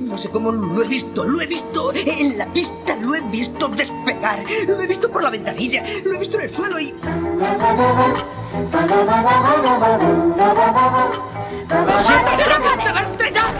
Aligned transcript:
No 0.00 0.16
sé 0.18 0.30
cómo 0.30 0.50
lo 0.50 0.82
he 0.82 0.86
visto, 0.86 1.24
lo 1.24 1.42
he 1.42 1.46
visto 1.46 1.92
en 1.92 2.38
la 2.38 2.46
pista, 2.46 2.96
lo 2.96 3.14
he 3.14 3.20
visto 3.20 3.68
despegar, 3.68 4.42
lo 4.66 4.80
he 4.80 4.86
visto 4.86 5.10
por 5.10 5.22
la 5.22 5.28
ventanilla, 5.28 5.82
lo 6.04 6.14
he 6.14 6.18
visto 6.18 6.38
en 6.38 6.44
el 6.44 6.56
suelo 6.56 6.80
y... 6.80 6.94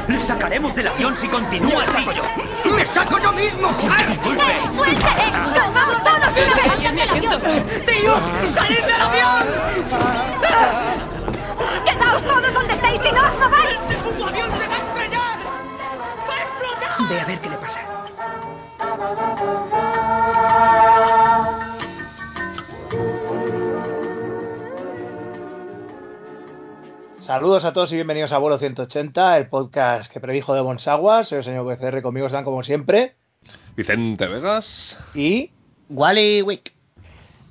¡Le 0.09 0.21
sacaremos 0.21 0.75
del 0.75 0.89
avión 0.89 1.17
si 1.21 1.29
continúa 1.29 1.83
así! 1.83 2.05
yo! 2.17 2.71
¡Me 2.71 2.87
saco 2.87 3.19
yo 3.19 3.33
mismo! 3.33 3.69
¡Suéltale! 4.75 5.33
¡Calmaos 5.55 6.05
todos! 6.05 6.33
¡Ahí 6.73 6.87
es 6.87 6.93
mi 6.95 7.01
asiento! 7.03 7.39
¡Tíos! 7.39 8.23
¡Salid 8.55 8.83
del 8.83 9.03
avión! 9.03 10.96
¡Quedaos 12.17 12.35
todos 12.35 12.55
donde 12.55 12.73
estáis 12.73 13.01
y 13.05 13.13
no 13.13 13.21
os 13.21 13.39
mováis! 13.39 13.77
¡Tu 14.17 14.25
avión 14.25 14.51
se 14.53 14.69
va 14.69 14.75
a 14.75 14.89
estrellar! 14.89 15.39
¡Va 16.29 16.35
a 16.35 16.43
explotar! 16.43 17.09
Ve 17.11 17.21
a 17.21 17.27
ver 17.27 17.41
qué 17.41 17.49
le 17.51 17.57
pasa. 17.59 17.81
Saludos 27.21 27.65
a 27.67 27.73
todos 27.75 27.93
y 27.93 27.97
bienvenidos 27.97 28.33
a 28.33 28.39
Vuelo 28.39 28.57
180, 28.57 29.37
el 29.37 29.49
podcast 29.49 30.11
que 30.11 30.21
predijo 30.21 30.55
de 30.55 30.63
Bonsaguas. 30.63 31.29
Soy 31.29 31.39
el 31.39 31.45
señor 31.45 31.67
BCR, 31.67 32.01
conmigo 32.01 32.29
están 32.29 32.45
como 32.45 32.63
siempre. 32.63 33.17
Vicente 33.77 34.27
Vegas. 34.27 34.99
Y 35.15 35.51
Wally 35.91 36.41
Wick. 36.41 36.76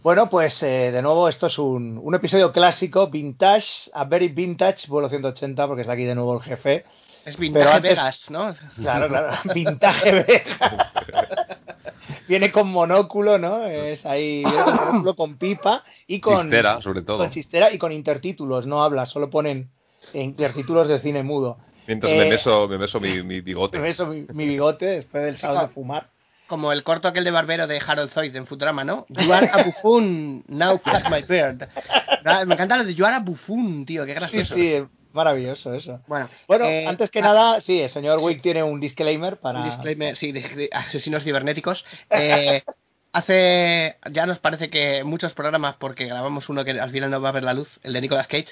Bueno, 0.06 0.30
pues 0.30 0.62
eh, 0.62 0.92
de 0.92 1.02
nuevo 1.02 1.28
esto 1.28 1.48
es 1.48 1.58
un, 1.58 2.00
un 2.00 2.14
episodio 2.14 2.52
clásico, 2.52 3.08
vintage, 3.08 3.90
a 3.92 4.04
very 4.04 4.28
vintage, 4.28 4.86
Vuelo 4.88 5.10
180, 5.10 5.66
porque 5.66 5.82
está 5.82 5.94
aquí 5.94 6.04
de 6.04 6.14
nuevo 6.14 6.36
el 6.38 6.44
jefe. 6.44 6.86
Es 7.26 7.36
vintage 7.40 7.66
Pero 7.66 7.76
antes- 7.76 7.90
Vegas, 7.98 8.30
¿no? 8.30 8.54
Claro, 8.76 9.08
claro, 9.08 9.30
vintage 9.56 10.12
Vegas. 10.12 10.92
Viene 12.28 12.52
con 12.52 12.68
monóculo, 12.68 13.40
¿no? 13.40 13.66
Es 13.66 14.06
ahí, 14.06 14.44
viene 14.46 14.64
con 14.64 14.76
monóculo 14.76 15.16
con 15.16 15.38
pipa 15.40 15.84
y 16.06 16.20
con 16.20 16.42
Chistera, 16.42 16.82
sobre 16.84 17.02
todo. 17.02 17.18
con 17.18 17.32
chistera 17.32 17.72
y 17.74 17.80
con 17.80 17.92
intertítulos, 17.92 18.68
no 18.68 18.84
habla, 18.84 19.08
solo 19.08 19.32
ponen 19.32 19.72
intertítulos 20.14 20.88
de 20.88 21.00
cine 21.00 21.24
mudo. 21.24 21.58
Mientras 21.88 22.14
Eh, 22.14 22.18
me 22.18 22.30
beso, 22.30 22.68
me 22.68 22.78
beso 22.78 23.00
mi, 23.00 23.24
mi 23.24 23.42
bigote. 23.42 23.78
Me 23.80 23.86
beso 23.86 24.06
mi, 24.06 24.28
mi 24.34 24.46
bigote 24.46 24.86
después 24.86 25.24
del 25.24 25.38
sábado 25.38 25.62
de 25.68 25.74
fumar. 25.74 26.10
Como 26.48 26.72
el 26.72 26.84
corto 26.84 27.08
aquel 27.08 27.24
de 27.24 27.32
Barbero 27.32 27.66
de 27.68 27.82
Harold 27.86 28.12
Zoid 28.12 28.36
en 28.36 28.46
Futurama, 28.46 28.84
¿no? 28.84 29.06
You 29.10 29.32
are 29.34 29.50
a 29.52 29.64
buffoon, 29.64 30.44
now 30.48 30.78
cut 30.80 31.04
my 31.10 31.22
beard. 31.28 31.68
Me 32.46 32.54
encanta 32.54 32.78
lo 32.78 32.84
de 32.84 32.94
You 32.96 33.06
are 33.06 33.16
a 33.16 33.20
buffoon, 33.20 33.86
tío, 33.86 34.06
qué 34.06 34.14
Sí, 34.14 34.20
gracioso. 34.20 34.56
sí, 34.56 34.84
maravilloso 35.14 35.74
eso. 35.74 36.02
Bueno, 36.08 36.30
Bueno, 36.48 36.66
eh, 36.66 36.86
antes 36.88 37.10
que 37.10 37.20
ah, 37.20 37.24
nada, 37.24 37.62
sí, 37.62 37.82
el 37.82 37.90
señor 37.90 38.20
Wick 38.20 38.42
tiene 38.42 38.62
un 38.64 38.80
disclaimer 38.80 39.38
para... 39.38 39.60
Un 39.60 39.66
disclaimer, 39.66 40.16
sí, 40.16 40.32
de, 40.32 40.42
de 40.42 40.70
asesinos 40.72 41.24
cibernéticos. 41.24 41.86
Eh, 42.10 42.62
hace, 43.14 43.98
ya 44.12 44.26
nos 44.26 44.40
parece 44.40 44.70
que 44.70 45.04
muchos 45.04 45.34
programas, 45.34 45.76
porque 45.78 46.06
grabamos 46.06 46.50
uno 46.50 46.66
que 46.66 46.72
al 46.72 46.92
final 46.92 47.10
no 47.12 47.22
va 47.22 47.30
a 47.30 47.34
ver 47.34 47.44
la 47.44 47.54
luz, 47.54 47.80
el 47.84 47.94
de 47.94 48.02
Nicolas 48.02 48.28
Cage, 48.28 48.48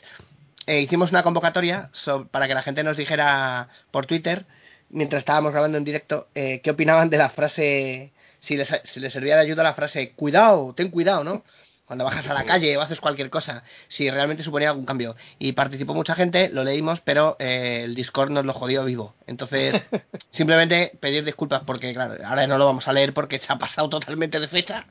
eh, 0.66 0.80
hicimos 0.80 1.12
una 1.12 1.24
convocatoria 1.24 1.90
so- 1.92 2.28
para 2.30 2.48
que 2.48 2.54
la 2.54 2.64
gente 2.64 2.84
nos 2.84 2.96
dijera 2.98 3.68
por 3.92 4.06
Twitter, 4.06 4.46
mientras 4.94 5.20
estábamos 5.20 5.52
grabando 5.52 5.78
en 5.78 5.84
directo, 5.84 6.28
eh, 6.36 6.62
qué 6.62 6.72
opinaban 6.72 7.10
de 7.10 7.18
la 7.18 7.30
frase, 7.30 8.14
si 8.40 8.56
les, 8.56 8.72
si 8.86 9.00
les 9.00 9.12
servía 9.12 9.36
de 9.36 9.42
ayuda 9.42 9.64
la 9.64 9.74
frase, 9.74 10.14
cuidado, 10.14 10.74
ten 10.74 10.90
cuidado, 10.90 11.24
¿no? 11.24 11.44
Cuando 11.86 12.06
bajas 12.06 12.30
a 12.30 12.34
la 12.34 12.46
calle 12.46 12.78
o 12.78 12.82
haces 12.82 13.02
cualquier 13.02 13.30
cosa, 13.30 13.64
si 13.90 14.10
realmente 14.10 14.42
suponía 14.42 14.70
algún 14.70 14.86
cambio. 14.86 15.18
Y 15.38 15.52
participó 15.52 15.94
mucha 15.94 16.16
gente, 16.16 16.48
lo 16.48 16.64
leímos, 16.64 17.02
pero 17.02 17.36
eh, 17.40 17.82
el 17.84 17.94
Discord 17.94 18.32
nos 18.32 18.46
lo 18.46 18.54
jodió 18.54 18.86
vivo. 18.86 19.14
Entonces, 19.28 19.84
simplemente 20.30 20.94
pedir 21.02 21.26
disculpas 21.26 21.62
porque, 21.66 21.94
claro, 21.94 22.16
ahora 22.26 22.48
no 22.48 22.58
lo 22.58 22.66
vamos 22.66 22.88
a 22.88 22.94
leer 22.94 23.14
porque 23.14 23.38
se 23.40 23.52
ha 23.52 23.58
pasado 23.58 23.90
totalmente 23.90 24.40
de 24.40 24.48
fecha. 24.48 24.86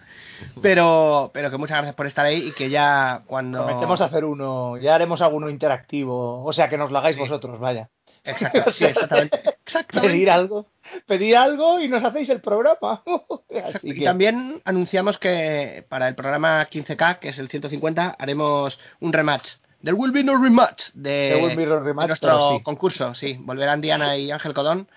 Pero, 0.61 1.31
pero 1.33 1.51
que 1.51 1.57
muchas 1.57 1.79
gracias 1.79 1.95
por 1.95 2.07
estar 2.07 2.27
ahí 2.27 2.49
y 2.49 2.53
que 2.53 2.69
ya 2.69 3.23
cuando... 3.27 3.65
Prometemos 3.65 4.01
hacer 4.03 4.27
uno, 4.27 4.77
ya 4.77 4.95
haremos 4.95 5.23
alguno 5.23 5.49
interactivo, 5.49 6.45
o 6.45 6.53
sea, 6.53 6.69
que 6.69 6.77
nos 6.77 6.93
lo 6.93 6.99
hagáis 6.99 7.17
Sí. 7.17 7.21
vosotros, 7.23 7.59
vaya. 7.59 7.89
Exacto, 8.25 8.71
sí, 8.71 8.85
exactamente. 8.85 9.41
exactamente. 9.67 10.13
Pedir 10.13 10.31
algo, 10.31 10.67
pedir 11.07 11.37
algo 11.37 11.81
y 11.81 11.89
nos 11.89 12.05
hacéis 12.05 12.29
el 12.31 12.41
programa. 12.41 13.03
Así 13.65 13.91
Y 13.91 14.05
también 14.05 14.63
anunciamos 14.65 15.19
que 15.19 15.85
para 15.89 16.09
el 16.09 16.15
programa 16.15 16.67
15K, 16.69 17.19
que 17.19 17.31
es 17.31 17.39
el 17.39 17.49
150, 17.49 18.17
haremos 18.19 18.79
un 19.01 19.13
rematch. 19.13 19.53
There 19.83 19.95
will 19.95 20.13
be 20.13 20.23
no 20.23 20.41
rematch 20.41 20.93
de, 20.95 21.55
no 21.67 21.81
rematch, 21.81 22.07
nuestro 22.07 22.57
sí. 22.59 22.63
concurso. 22.63 23.15
Sí, 23.15 23.37
volverán 23.41 23.81
Diana 23.81 24.17
y 24.17 24.31
Ángel 24.31 24.55
Codón 24.55 24.89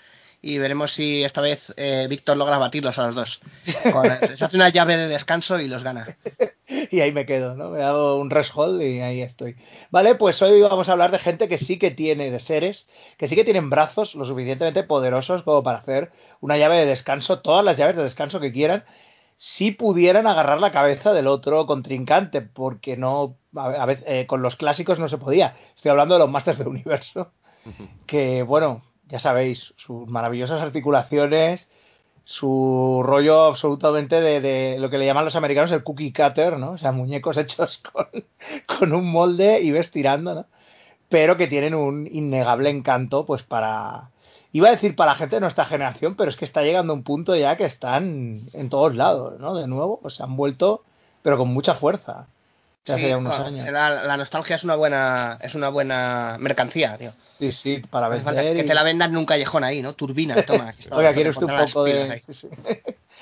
y 0.47 0.59
veremos 0.59 0.93
si 0.93 1.23
esta 1.23 1.41
vez 1.41 1.73
eh, 1.75 2.05
Víctor 2.07 2.37
logra 2.37 2.59
batirlos 2.59 2.99
a 2.99 3.07
los 3.07 3.15
dos. 3.15 3.39
Con- 3.91 4.37
se 4.37 4.45
hace 4.45 4.55
una 4.55 4.69
llave 4.69 4.95
de 4.95 5.07
descanso 5.07 5.59
y 5.59 5.67
los 5.67 5.81
gana. 5.81 6.17
y 6.91 6.99
ahí 6.99 7.11
me 7.11 7.25
quedo, 7.25 7.55
¿no? 7.55 7.71
Me 7.71 7.79
he 7.79 7.81
dado 7.81 8.17
un 8.17 8.29
rest 8.29 8.51
hold 8.53 8.79
y 8.79 8.99
ahí 9.01 9.21
estoy. 9.23 9.55
Vale, 9.89 10.13
pues 10.13 10.39
hoy 10.43 10.61
vamos 10.61 10.87
a 10.87 10.91
hablar 10.91 11.09
de 11.09 11.17
gente 11.17 11.47
que 11.47 11.57
sí 11.57 11.79
que 11.79 11.89
tiene, 11.89 12.29
de 12.29 12.39
seres, 12.39 12.85
que 13.17 13.27
sí 13.27 13.35
que 13.35 13.43
tienen 13.43 13.71
brazos 13.71 14.13
lo 14.13 14.23
suficientemente 14.23 14.83
poderosos 14.83 15.41
como 15.41 15.63
para 15.63 15.79
hacer 15.79 16.11
una 16.41 16.57
llave 16.59 16.77
de 16.77 16.85
descanso, 16.85 17.39
todas 17.39 17.65
las 17.65 17.75
llaves 17.77 17.95
de 17.95 18.03
descanso 18.03 18.39
que 18.39 18.51
quieran, 18.51 18.83
si 19.37 19.71
pudieran 19.71 20.27
agarrar 20.27 20.59
la 20.59 20.71
cabeza 20.71 21.11
del 21.11 21.25
otro 21.25 21.65
contrincante, 21.65 22.41
porque 22.41 22.97
no, 22.97 23.35
a 23.55 23.85
veces, 23.87 24.05
eh, 24.07 24.25
con 24.27 24.43
los 24.43 24.57
clásicos 24.57 24.99
no 24.99 25.07
se 25.09 25.17
podía. 25.17 25.55
Estoy 25.75 25.89
hablando 25.89 26.13
de 26.13 26.19
los 26.19 26.29
Masters 26.29 26.59
del 26.59 26.67
Universo, 26.67 27.31
que 28.05 28.43
bueno, 28.43 28.83
ya 29.07 29.19
sabéis, 29.19 29.73
sus 29.77 30.07
maravillosas 30.07 30.61
articulaciones, 30.61 31.67
su 32.25 33.01
rollo 33.03 33.43
absolutamente 33.43 34.19
de, 34.19 34.41
de 34.41 34.77
lo 34.79 34.89
que 34.89 34.97
le 34.97 35.05
llaman 35.05 35.25
los 35.25 35.35
americanos 35.35 35.71
el 35.71 35.83
cookie 35.83 36.11
cutter, 36.11 36.57
¿no? 36.57 36.71
O 36.71 36.77
sea, 36.77 36.91
muñecos 36.91 37.37
hechos 37.37 37.77
con, 37.79 38.07
con 38.65 38.93
un 38.93 39.09
molde 39.09 39.61
y 39.61 39.71
ves 39.71 39.91
tirando, 39.91 40.33
¿no? 40.33 40.45
Pero 41.09 41.37
que 41.37 41.47
tienen 41.47 41.75
un 41.75 42.07
innegable 42.11 42.69
encanto, 42.69 43.25
pues 43.25 43.43
para... 43.43 44.09
Iba 44.51 44.69
a 44.69 44.71
decir 44.71 44.95
para 44.95 45.11
la 45.11 45.17
gente 45.17 45.35
de 45.35 45.41
nuestra 45.41 45.65
generación, 45.65 46.15
pero 46.15 46.29
es 46.31 46.37
que 46.37 46.45
está 46.45 46.61
llegando 46.63 46.93
un 46.93 47.03
punto 47.03 47.35
ya 47.35 47.57
que 47.57 47.65
están 47.65 48.47
en 48.53 48.69
todos 48.69 48.95
lados, 48.95 49.39
¿no? 49.39 49.53
De 49.55 49.67
nuevo, 49.67 49.99
pues 50.01 50.15
se 50.15 50.23
han 50.23 50.35
vuelto, 50.37 50.83
pero 51.21 51.37
con 51.37 51.49
mucha 51.49 51.75
fuerza. 51.75 52.27
De 52.85 52.93
hace 52.93 53.03
Sí, 53.03 53.09
ya 53.09 53.17
unos 53.17 53.31
bueno, 53.31 53.45
años. 53.47 53.63
será- 53.63 54.03
la 54.03 54.17
nostalgia 54.17 54.55
es 54.55 54.63
una 54.63 54.75
buena 54.75 55.37
es 55.41 55.55
una 55.55 55.69
buena 55.69 56.37
mercancía, 56.39 56.97
tío. 56.97 57.13
Sí, 57.39 57.51
sí, 57.51 57.77
para 57.89 58.09
vender. 58.09 58.55
que 58.55 58.63
te 58.63 58.73
la 58.73 58.83
vendan 58.83 59.11
en 59.11 59.17
un 59.17 59.25
callejón 59.25 59.63
ahí, 59.63 59.81
¿no? 59.81 59.93
Turbina, 59.93 60.35
toma. 60.45 60.73
Oiga, 60.91 61.09
esto 61.09 61.13
¿quiere 61.13 61.23
te 61.23 61.29
usted 61.45 61.45
un 61.47 61.65
poco 61.65 61.83
de...? 61.85 62.11
ahí. 62.11 62.19
sí, 62.25 62.33
sí. 62.33 62.49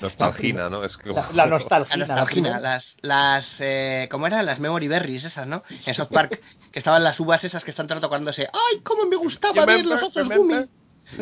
Nostalgina, 0.00 0.68
¿no? 0.68 0.84
Es 0.84 0.96
que... 0.96 1.10
La, 1.12 1.28
la 1.32 1.46
nostalgia. 1.46 1.96
La 1.96 2.06
nostalgia, 2.06 2.58
las, 2.60 2.96
las 3.00 3.56
eh, 3.60 4.08
¿cómo 4.10 4.26
eran? 4.26 4.44
Las 4.44 4.58
memory 4.58 4.88
berries 4.88 5.24
esas, 5.24 5.46
¿no? 5.46 5.62
En 5.86 5.94
South 5.94 6.08
Park, 6.10 6.40
que 6.72 6.78
estaban 6.78 7.02
las 7.04 7.18
uvas 7.20 7.42
esas 7.44 7.64
que 7.64 7.70
están 7.70 7.90
acordándose, 7.90 8.48
¡ay, 8.52 8.80
cómo 8.82 9.06
me 9.06 9.16
gustaba 9.16 9.64
ver 9.64 9.86
los 9.86 10.00
remember. 10.14 10.38
gumi! 10.38 10.68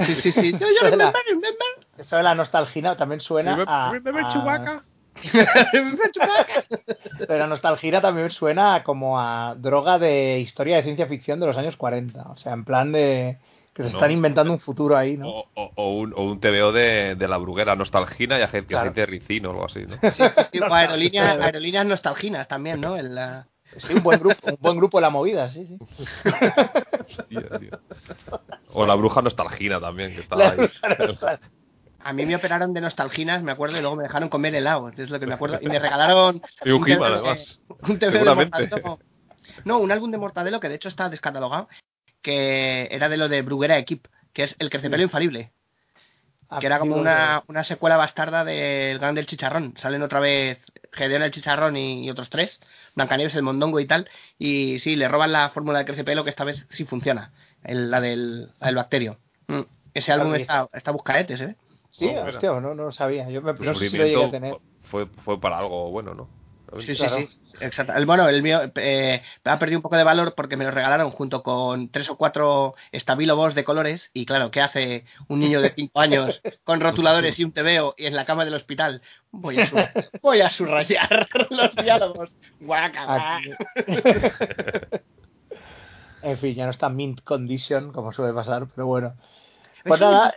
Sí, 0.07 0.15
sí, 0.23 0.33
sí. 0.33 0.53
Yo, 0.59 0.59
yo 0.59 0.69
Suena. 0.81 0.91
remember, 0.91 1.23
remember. 1.27 1.87
Eso 1.99 2.17
de 2.17 2.23
la 2.23 2.35
nostalgia 2.35 2.97
también 2.97 3.21
suena 3.21 3.63
a... 3.67 3.91
Remember 3.93 4.25
a- 4.25 4.33
Chewbacca? 4.33 4.85
Pero 7.19 7.39
la 7.39 7.47
nostalgia 7.47 8.01
también 8.01 8.31
suena 8.31 8.83
como 8.83 9.21
a 9.21 9.55
droga 9.57 9.99
de 9.99 10.41
historia 10.41 10.77
de 10.77 10.83
ciencia 10.83 11.07
ficción 11.07 11.41
de 11.41 11.47
los 11.47 11.57
años 11.57 11.77
40. 11.77 12.23
O 12.31 12.37
sea, 12.37 12.53
en 12.53 12.65
plan 12.65 12.93
de 12.93 13.39
que 13.73 13.83
se 13.85 13.91
No. 13.91 13.99
están 13.99 14.11
inventando 14.13 14.53
un 14.53 14.61
futuro 14.61 14.97
ahí, 14.97 15.17
¿no? 15.17 15.29
O, 15.31 15.47
o- 15.55 15.73
o 15.77 15.95
un, 15.99 16.13
o 16.15 16.23
un 16.25 16.41
TVO 16.41 16.73
de, 16.73 17.15
de 17.15 17.29
la 17.29 17.39
bruguera, 17.39 17.75
nostalgina 17.77 18.39
y 18.39 18.43
aceite, 18.43 18.69
Claro. 18.69 18.91
aceite 18.91 19.07
ricino 19.07 19.51
o 19.51 19.53
algo 19.53 19.65
así, 19.67 19.87
¿no? 19.87 19.97
Sí, 20.51 20.61
o 20.69 20.75
aerolíneas, 20.75 21.39
aerolíneas 21.41 21.87
nostalginas 21.87 22.49
también, 22.49 22.81
¿no? 22.81 22.97
En 22.97 23.15
la- 23.15 23.47
Sí, 23.79 23.95
un 23.95 24.03
buen 24.03 24.21
grupo, 24.21 24.37
un 24.51 24.59
buen 24.61 24.77
grupo 24.77 24.99
de 24.99 25.03
la 25.03 25.09
movida, 25.09 25.49
sí, 25.49 25.67
sí. 25.67 25.79
Hostia, 27.09 27.59
tío. 27.59 27.71
O 28.75 28.85
la 28.85 28.95
bruja 28.95 29.23
nostalgina 29.23 29.81
también, 29.81 30.15
que 30.15 30.21
está 30.21 30.37
La 30.37 30.51
ahí. 30.51 30.59
bruja 30.99 31.39
A 32.05 32.13
mí 32.13 32.27
me 32.27 32.37
operaron 32.37 32.75
de 32.75 32.81
nostalginas, 32.81 33.43
me 33.43 33.53
acuerdo, 33.53 33.79
y 33.79 33.81
luego 33.81 33.97
me 33.97 34.03
dejaron 34.05 34.29
comer 34.29 34.55
helado, 34.55 34.91
es 34.97 35.11
lo 35.11 35.21
que 35.21 35.27
me 35.27 35.35
acuerdo. 35.35 35.59
Y 35.61 35.67
me 35.69 35.79
regalaron 35.79 36.37
un 36.37 36.83
de- 36.85 36.93
además. 37.05 37.61
un 37.89 37.99
de 37.99 38.11
Seguramente. 38.11 38.73
No, 39.65 39.79
un 39.79 39.93
álbum 39.93 40.11
de 40.11 40.19
Mortadelo 40.19 40.61
que 40.61 40.69
de 40.69 40.77
hecho 40.77 40.89
está 40.89 41.09
descatalogado, 41.09 41.69
que 42.21 42.89
era 42.91 43.09
de 43.09 43.17
lo 43.17 43.29
de 43.29 43.43
Bruguera 43.43 43.79
Equip, 43.79 44.07
que 44.33 44.45
es 44.45 44.57
El 44.59 44.71
Crecepelo 44.71 45.03
Infalible, 45.03 45.53
que 46.61 46.67
era 46.67 46.79
como 46.79 46.97
una, 46.97 47.43
una 47.49 47.65
secuela 47.65 47.97
bastarda 47.97 48.45
del 48.45 48.99
Gran 48.99 49.15
del 49.15 49.27
Chicharrón. 49.27 49.75
Salen 49.79 50.03
otra 50.03 50.21
vez 50.21 50.59
Gedeón 50.93 51.23
el 51.23 51.31
Chicharrón 51.31 51.77
y, 51.77 52.05
y 52.05 52.11
otros 52.11 52.31
tres, 52.31 52.61
Blancanieves 52.95 53.35
el 53.35 53.43
Mondongo 53.43 53.81
y 53.81 53.87
tal, 53.87 54.09
y 54.39 54.79
sí, 54.79 54.97
le 54.97 55.09
roban 55.09 55.33
la 55.33 55.49
fórmula 55.51 55.79
del 55.79 55.87
Crecepelo 55.87 56.25
que 56.25 56.31
esta 56.31 56.45
vez 56.45 56.65
sí 56.71 56.85
funciona, 56.85 57.33
el- 57.65 57.91
la, 57.91 58.01
del, 58.01 58.53
la 58.59 58.67
del 58.67 58.77
bacterio. 58.77 59.19
Mm, 59.49 59.61
Ese 59.95 60.13
álbum 60.13 60.33
está, 60.43 60.69
está 60.73 60.91
buscaetes, 60.93 61.41
¿eh? 61.41 61.57
Sí, 61.93 62.07
hostia, 62.09 62.51
no, 62.53 62.75
no 62.75 62.85
lo 62.85 62.91
sabía. 62.91 63.29
Yo 63.31 63.43
me, 63.43 63.53
no 63.53 63.75
sé 63.75 63.91
si 63.91 63.97
lo 63.97 64.05
llegué 64.05 64.25
a 64.25 64.31
tener. 64.31 64.57
fue, 64.83 65.07
fue 65.07 65.39
para 65.41 65.59
algo 65.59 65.91
bueno, 65.91 66.15
¿no? 66.15 66.29
Sí, 66.81 66.95
sí, 66.95 66.97
Claro. 66.97 67.17
sí. 67.19 67.29
Exacto. 67.61 67.93
El, 67.93 68.07
bueno, 68.07 68.27
el 68.31 68.43
mío 68.43 68.61
eh, 68.77 69.21
ha 69.45 69.59
perdido 69.59 69.79
un 69.79 69.83
poco 69.83 69.99
de 69.99 70.05
valor 70.05 70.35
porque 70.35 70.57
me 70.57 70.65
lo 70.65 70.71
regalaron 70.71 71.11
junto 71.11 71.43
con 71.43 71.91
tres 71.91 72.09
o 72.09 72.17
cuatro 72.17 72.75
estabilobos 72.93 73.55
de 73.55 73.63
colores. 73.63 74.11
Y 74.15 74.25
claro, 74.25 74.51
¿qué 74.51 74.63
hace 74.63 75.05
un 75.29 75.41
niño 75.41 75.61
de 75.61 75.75
cinco 75.75 76.01
años 76.01 76.41
con 76.65 76.81
rotuladores 76.81 77.39
y 77.39 77.45
un 77.45 77.53
tebeo 77.53 77.95
y 77.99 78.07
en 78.07 78.17
la 78.17 78.25
cama 78.25 78.47
del 78.47 78.55
hospital? 78.55 79.03
Voy 79.31 79.61
a, 79.61 79.93
voy 80.23 80.41
a 80.41 80.49
subrayar 80.49 81.29
los 81.51 81.75
diálogos. 81.77 82.39
Guaca, 82.59 83.41
en 86.23 86.39
fin, 86.39 86.55
ya 86.55 86.65
no 86.65 86.71
está 86.71 86.89
mint 86.89 87.23
condition, 87.23 87.93
como 87.93 88.13
suele 88.13 88.33
pasar, 88.33 88.67
pero 88.75 88.87
bueno. 88.87 89.15
Pues 89.85 90.01
¿Eso 90.01 90.09
de 90.09 90.15
nada, 90.15 90.35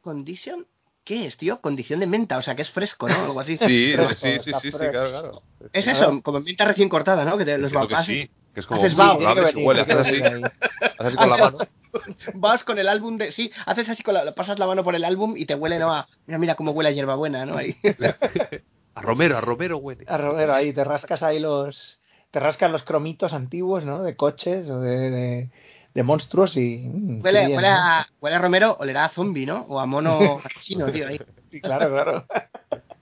Condition, 0.00 0.66
¿qué 1.08 1.24
es, 1.24 1.38
tío? 1.38 1.62
Condición 1.62 2.00
de 2.00 2.06
menta, 2.06 2.36
o 2.36 2.42
sea 2.42 2.54
que 2.54 2.60
es 2.60 2.70
fresco, 2.70 3.08
¿no? 3.08 3.14
Algo 3.14 3.40
así. 3.40 3.56
Sí, 3.66 3.94
Fresco, 3.94 4.14
sí, 4.14 4.38
sí, 4.44 4.52
sí, 4.60 4.70
sí, 4.70 4.78
claro, 4.78 5.08
claro. 5.08 5.30
Es 5.72 5.86
eso, 5.86 6.20
como 6.22 6.40
menta 6.40 6.66
recién 6.66 6.90
cortada, 6.90 7.24
¿no? 7.24 7.38
Que 7.38 7.46
te 7.46 7.56
los 7.56 7.72
vas, 7.72 8.04
sí, 8.04 8.30
que 8.52 8.60
es 8.60 8.66
como 8.66 8.82
haces 8.82 8.94
vaho, 8.94 9.18
huele, 9.56 9.80
haces 9.80 9.96
así, 9.96 10.22
haces 10.22 10.52
así 10.98 11.16
con 11.16 11.30
la 11.30 11.36
mano. 11.38 11.58
vas 12.34 12.62
con 12.62 12.78
el 12.78 12.88
álbum 12.88 13.16
de. 13.16 13.32
Sí, 13.32 13.50
haces 13.64 13.88
así 13.88 14.02
con 14.02 14.14
la. 14.14 14.34
Pasas 14.34 14.58
la 14.58 14.66
mano 14.66 14.84
por 14.84 14.94
el 14.94 15.04
álbum 15.04 15.34
y 15.34 15.46
te 15.46 15.54
huele, 15.54 15.78
¿no? 15.78 15.94
A, 15.94 16.06
mira, 16.26 16.38
mira 16.38 16.54
cómo 16.56 16.72
huele 16.72 16.90
a 16.90 16.92
hierbabuena, 16.92 17.46
¿no? 17.46 17.56
Ahí. 17.56 17.74
A 18.94 19.00
Romero, 19.00 19.38
a 19.38 19.40
Romero 19.40 19.78
huele. 19.78 20.04
A 20.08 20.18
Romero, 20.18 20.52
ahí 20.52 20.72
te 20.72 20.82
rascas 20.82 21.22
ahí 21.22 21.38
los. 21.38 22.00
Te 22.32 22.40
rascas 22.40 22.68
los 22.68 22.82
cromitos 22.82 23.32
antiguos, 23.32 23.84
¿no? 23.84 24.02
De 24.02 24.16
coches 24.16 24.68
o 24.68 24.80
de, 24.80 25.10
de, 25.10 25.50
de 25.98 26.04
monstruos 26.04 26.56
y. 26.56 26.78
mm, 26.78 27.24
Huele, 27.24 27.40
bien, 27.40 27.56
huele, 27.56 27.68
¿no? 27.70 27.74
a, 27.74 28.06
huele 28.20 28.36
a 28.36 28.38
Romero, 28.38 28.76
olerá 28.78 29.06
a 29.06 29.08
zombie, 29.08 29.46
¿no? 29.46 29.62
O 29.68 29.80
a 29.80 29.86
mono 29.86 30.40
asesino, 30.44 30.92
tío. 30.92 31.08
Ahí. 31.08 31.20
Sí, 31.50 31.60
claro, 31.60 31.90
claro. 31.90 32.24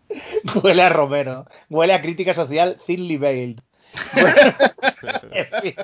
Huele 0.62 0.82
a 0.82 0.88
Romero. 0.88 1.44
Huele 1.68 1.92
a 1.92 2.00
crítica 2.00 2.32
social 2.32 2.80
thinly 2.86 3.18
veiled. 3.18 3.60
Bueno, 4.14 4.54
en 5.32 5.62
fin. 5.62 5.74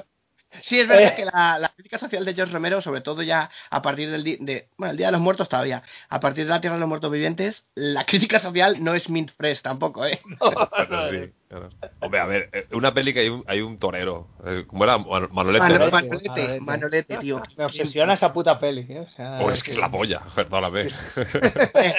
Sí, 0.63 0.81
es 0.81 0.89
verdad 0.89 1.09
Eh. 1.13 1.15
que 1.17 1.25
la, 1.25 1.59
la 1.59 1.69
crítica 1.71 1.99
social 1.99 2.25
de 2.25 2.35
George 2.35 2.53
Romero, 2.55 2.81
sobre 2.81 3.01
todo 3.01 3.21
ya 3.23 3.51
a 3.69 3.83
partir 3.83 4.11
del 4.11 4.23
día 4.25 4.37
de, 4.41 4.69
bueno, 4.79 4.93
el 4.93 4.97
Día 4.97 5.07
de 5.09 5.13
los 5.13 5.21
Muertos 5.21 5.49
todavía, 5.49 5.83
a 6.09 6.21
partir 6.21 6.45
de 6.45 6.51
la 6.51 6.61
Tierra 6.61 6.77
de 6.77 6.81
los 6.81 6.89
Muertos 6.89 7.11
Vivientes, 7.11 7.67
la 7.75 8.05
crítica 8.07 8.39
social 8.39 8.77
no 8.83 8.95
es 8.95 9.09
mint 9.11 9.31
fresh 9.33 9.61
tampoco, 9.61 10.07
¿eh? 10.07 10.21
Sí, 11.11 11.33
claro. 11.49 11.69
Hombre, 12.01 12.21
a 12.21 12.27
ver, 12.27 12.49
eh, 12.53 12.67
una 12.73 12.95
peli 12.95 13.13
que 13.13 13.21
hay 13.21 13.29
un, 13.29 13.45
hay 13.47 13.61
un 13.61 13.79
torero. 13.79 14.29
eh, 14.47 14.65
¿Cómo 14.67 14.85
era? 14.85 14.99
Man- 14.99 15.29
Manolete. 15.33 15.59
Mano- 15.65 15.79
¿no? 15.87 15.91
Manolete, 15.91 15.91
Manolete, 15.91 16.31
Manolete. 16.31 16.61
Manolete, 16.61 17.17
tío. 17.19 17.43
Me 17.59 17.65
obsesiona 17.65 18.15
esa 18.15 18.33
puta 18.33 18.59
peli. 18.59 18.87
¿eh? 18.89 19.01
O 19.01 19.09
sea, 19.11 19.39
Oh, 19.41 19.51
es 19.51 19.63
que 19.63 19.73
es 19.73 19.79
la 19.79 19.91
polla, 19.91 20.23
perdóname. 20.35 20.87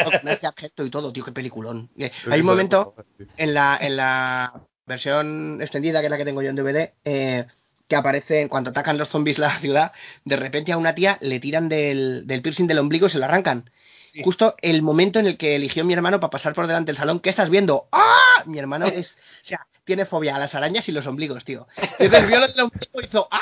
Con 0.05 0.27
ese 0.29 0.47
objeto 0.47 0.85
y 0.85 0.89
todo, 0.89 1.11
tío, 1.11 1.25
qué 1.25 1.31
peliculón. 1.31 1.89
Hay 2.31 2.39
un 2.39 2.45
momento 2.45 2.95
en 3.37 3.53
la, 3.53 3.77
en 3.79 3.97
la 3.97 4.53
versión 4.85 5.59
extendida, 5.61 5.99
que 5.99 6.07
es 6.07 6.11
la 6.11 6.17
que 6.17 6.25
tengo 6.25 6.41
yo 6.41 6.49
en 6.49 6.55
DVD, 6.55 6.93
eh, 7.03 7.45
que 7.87 7.95
aparece 7.95 8.49
cuando 8.49 8.69
atacan 8.69 8.97
los 8.97 9.09
zombies 9.09 9.37
la 9.37 9.57
ciudad, 9.59 9.91
de 10.25 10.35
repente 10.35 10.71
a 10.71 10.77
una 10.77 10.95
tía 10.95 11.17
le 11.21 11.39
tiran 11.39 11.69
del, 11.69 12.25
del 12.25 12.41
piercing 12.41 12.67
del 12.67 12.79
ombligo 12.79 13.07
y 13.07 13.09
se 13.09 13.19
lo 13.19 13.25
arrancan. 13.25 13.69
Sí. 14.13 14.21
Justo 14.23 14.55
el 14.61 14.81
momento 14.81 15.19
en 15.19 15.27
el 15.27 15.37
que 15.37 15.55
eligió 15.55 15.83
mi 15.83 15.93
hermano 15.93 16.19
para 16.19 16.31
pasar 16.31 16.53
por 16.53 16.67
delante 16.67 16.91
del 16.91 16.97
salón, 16.97 17.19
¿qué 17.19 17.29
estás 17.29 17.49
viendo? 17.49 17.87
¡Ah! 17.91 18.43
Mi 18.45 18.59
hermano 18.59 18.85
es, 18.85 19.07
o 19.07 19.45
sea, 19.45 19.67
tiene 19.85 20.05
fobia 20.05 20.35
a 20.35 20.39
las 20.39 20.53
arañas 20.55 20.87
y 20.87 20.91
los 20.91 21.07
ombligos, 21.07 21.43
tío. 21.43 21.67
Y 21.99 22.05
entonces 22.05 22.29
vio 22.29 22.39
del 22.41 22.59
ombligo 22.59 23.01
y 23.01 23.05
hizo 23.05 23.27
¡Ah! 23.31 23.41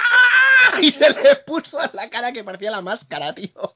Y 0.79 0.91
se 0.91 1.09
le 1.09 1.35
puso 1.45 1.81
en 1.83 1.89
la 1.93 2.09
cara 2.09 2.31
que 2.31 2.43
parecía 2.43 2.71
la 2.71 2.81
máscara, 2.81 3.33
tío. 3.33 3.75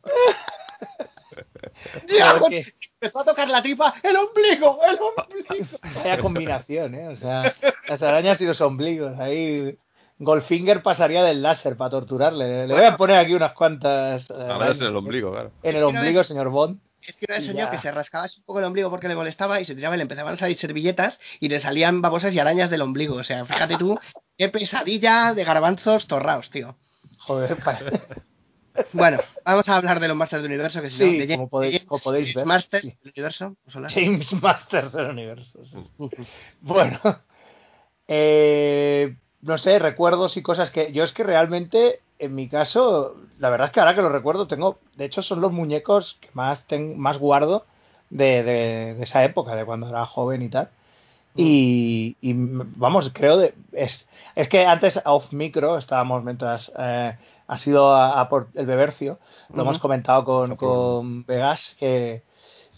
Claro, 2.07 2.47
Dios, 2.49 2.65
es 2.65 2.73
que 2.73 2.89
empezó 2.93 3.19
a 3.19 3.25
tocar 3.25 3.49
la 3.49 3.61
tripa, 3.61 3.95
el 4.01 4.15
ombligo, 4.15 4.79
el 4.83 4.97
ombligo. 4.97 5.77
vaya 5.95 6.17
combinación, 6.19 6.95
¿eh? 6.95 7.07
O 7.09 7.15
sea, 7.17 7.53
las 7.87 8.01
arañas 8.01 8.39
y 8.41 8.45
los 8.45 8.61
ombligos. 8.61 9.19
Ahí 9.19 9.77
Goldfinger 10.19 10.81
pasaría 10.81 11.23
del 11.23 11.41
láser 11.41 11.75
para 11.75 11.89
torturarle. 11.91 12.67
Le 12.67 12.73
voy 12.73 12.83
a 12.85 12.95
poner 12.97 13.17
aquí 13.17 13.33
unas 13.33 13.53
cuantas. 13.53 14.29
eh, 14.29 14.33
Arañas 14.33 14.79
en 14.79 14.87
el 14.87 14.95
ombligo, 14.95 15.31
claro. 15.31 15.51
en 15.61 15.75
el 15.75 15.83
ombligo, 15.83 16.23
señor 16.23 16.49
Bond. 16.49 16.79
Es 17.01 17.15
que 17.17 17.25
una 17.29 17.35
vez 17.37 17.45
soñó 17.45 17.69
que 17.69 17.77
se 17.77 17.91
rascaba 17.91 18.25
un 18.37 18.43
poco 18.45 18.59
el 18.59 18.65
ombligo 18.65 18.89
porque 18.89 19.07
le 19.07 19.15
molestaba 19.15 19.59
y 19.61 19.65
se 19.65 19.75
tiraba 19.75 19.93
y 19.95 19.97
le 19.97 20.03
empezaban 20.03 20.33
a 20.33 20.37
salir 20.37 20.57
servilletas 20.57 21.19
y 21.39 21.49
le 21.49 21.59
salían 21.59 22.01
babosas 22.01 22.33
y 22.33 22.39
arañas 22.39 22.69
del 22.71 22.81
ombligo. 22.81 23.15
O 23.15 23.23
sea, 23.23 23.45
fíjate 23.45 23.77
tú, 23.77 23.99
qué 24.37 24.49
pesadilla 24.49 25.33
de 25.33 25.43
garbanzos 25.43 26.07
torraos, 26.07 26.49
tío. 26.49 26.75
Joder, 27.19 27.57
pa- 27.57 27.79
Bueno, 28.91 29.19
vamos 29.45 29.69
a 29.69 29.77
hablar 29.77 29.99
de 30.01 30.07
los 30.09 30.17
Masters 30.17 30.41
del 30.43 30.51
Universo, 30.51 30.81
que 30.81 30.89
si 30.89 30.97
Sí, 30.97 31.17
no, 31.17 31.25
de 31.25 31.35
como 31.37 31.49
podéis- 31.49 31.71
James- 31.77 31.85
como 31.87 32.01
podéis 32.01 32.25
James 32.27 32.35
ver. 32.35 32.45
Masters 32.45 32.81
Sí. 32.83 32.89
del 33.03 33.11
Universo. 33.15 33.55
James 33.89 34.33
Masters 34.41 34.91
del 34.91 35.05
universo. 35.11 35.63
sí. 35.63 35.77
Bueno, 36.61 36.99
eh, 38.07 39.15
no 39.45 39.57
sé, 39.57 39.79
recuerdos 39.79 40.37
y 40.37 40.41
cosas 40.41 40.71
que 40.71 40.91
yo 40.91 41.03
es 41.03 41.13
que 41.13 41.23
realmente, 41.23 42.01
en 42.19 42.35
mi 42.35 42.49
caso, 42.49 43.15
la 43.39 43.49
verdad 43.49 43.67
es 43.67 43.73
que 43.73 43.79
ahora 43.79 43.95
que 43.95 44.01
lo 44.01 44.09
recuerdo, 44.09 44.47
tengo, 44.47 44.79
de 44.97 45.05
hecho 45.05 45.21
son 45.23 45.41
los 45.41 45.51
muñecos 45.51 46.17
que 46.21 46.29
más, 46.33 46.65
ten- 46.67 46.99
más 46.99 47.17
guardo 47.19 47.65
de, 48.09 48.43
de- 48.43 48.93
de 48.95 49.03
esa 49.03 49.23
época, 49.23 49.55
de 49.55 49.65
cuando 49.65 49.89
era 49.89 50.05
joven 50.05 50.41
y 50.41 50.49
tal. 50.49 50.69
Y, 51.37 52.15
y, 52.21 52.33
vamos, 52.35 53.11
creo 53.13 53.37
de, 53.37 53.53
es, 53.73 54.05
es 54.35 54.47
que 54.47 54.65
antes 54.65 55.01
off 55.05 55.33
micro 55.33 55.77
estábamos 55.77 56.23
mientras 56.23 56.71
eh, 56.77 57.17
ha 57.47 57.57
sido 57.57 57.93
a, 57.93 58.21
a 58.21 58.29
por 58.29 58.47
el 58.55 58.65
Bebercio, 58.65 59.19
lo 59.49 59.63
hemos 59.63 59.79
comentado 59.79 60.23
con, 60.23 60.55
con 60.55 61.25
Vegas 61.25 61.75
que 61.79 62.21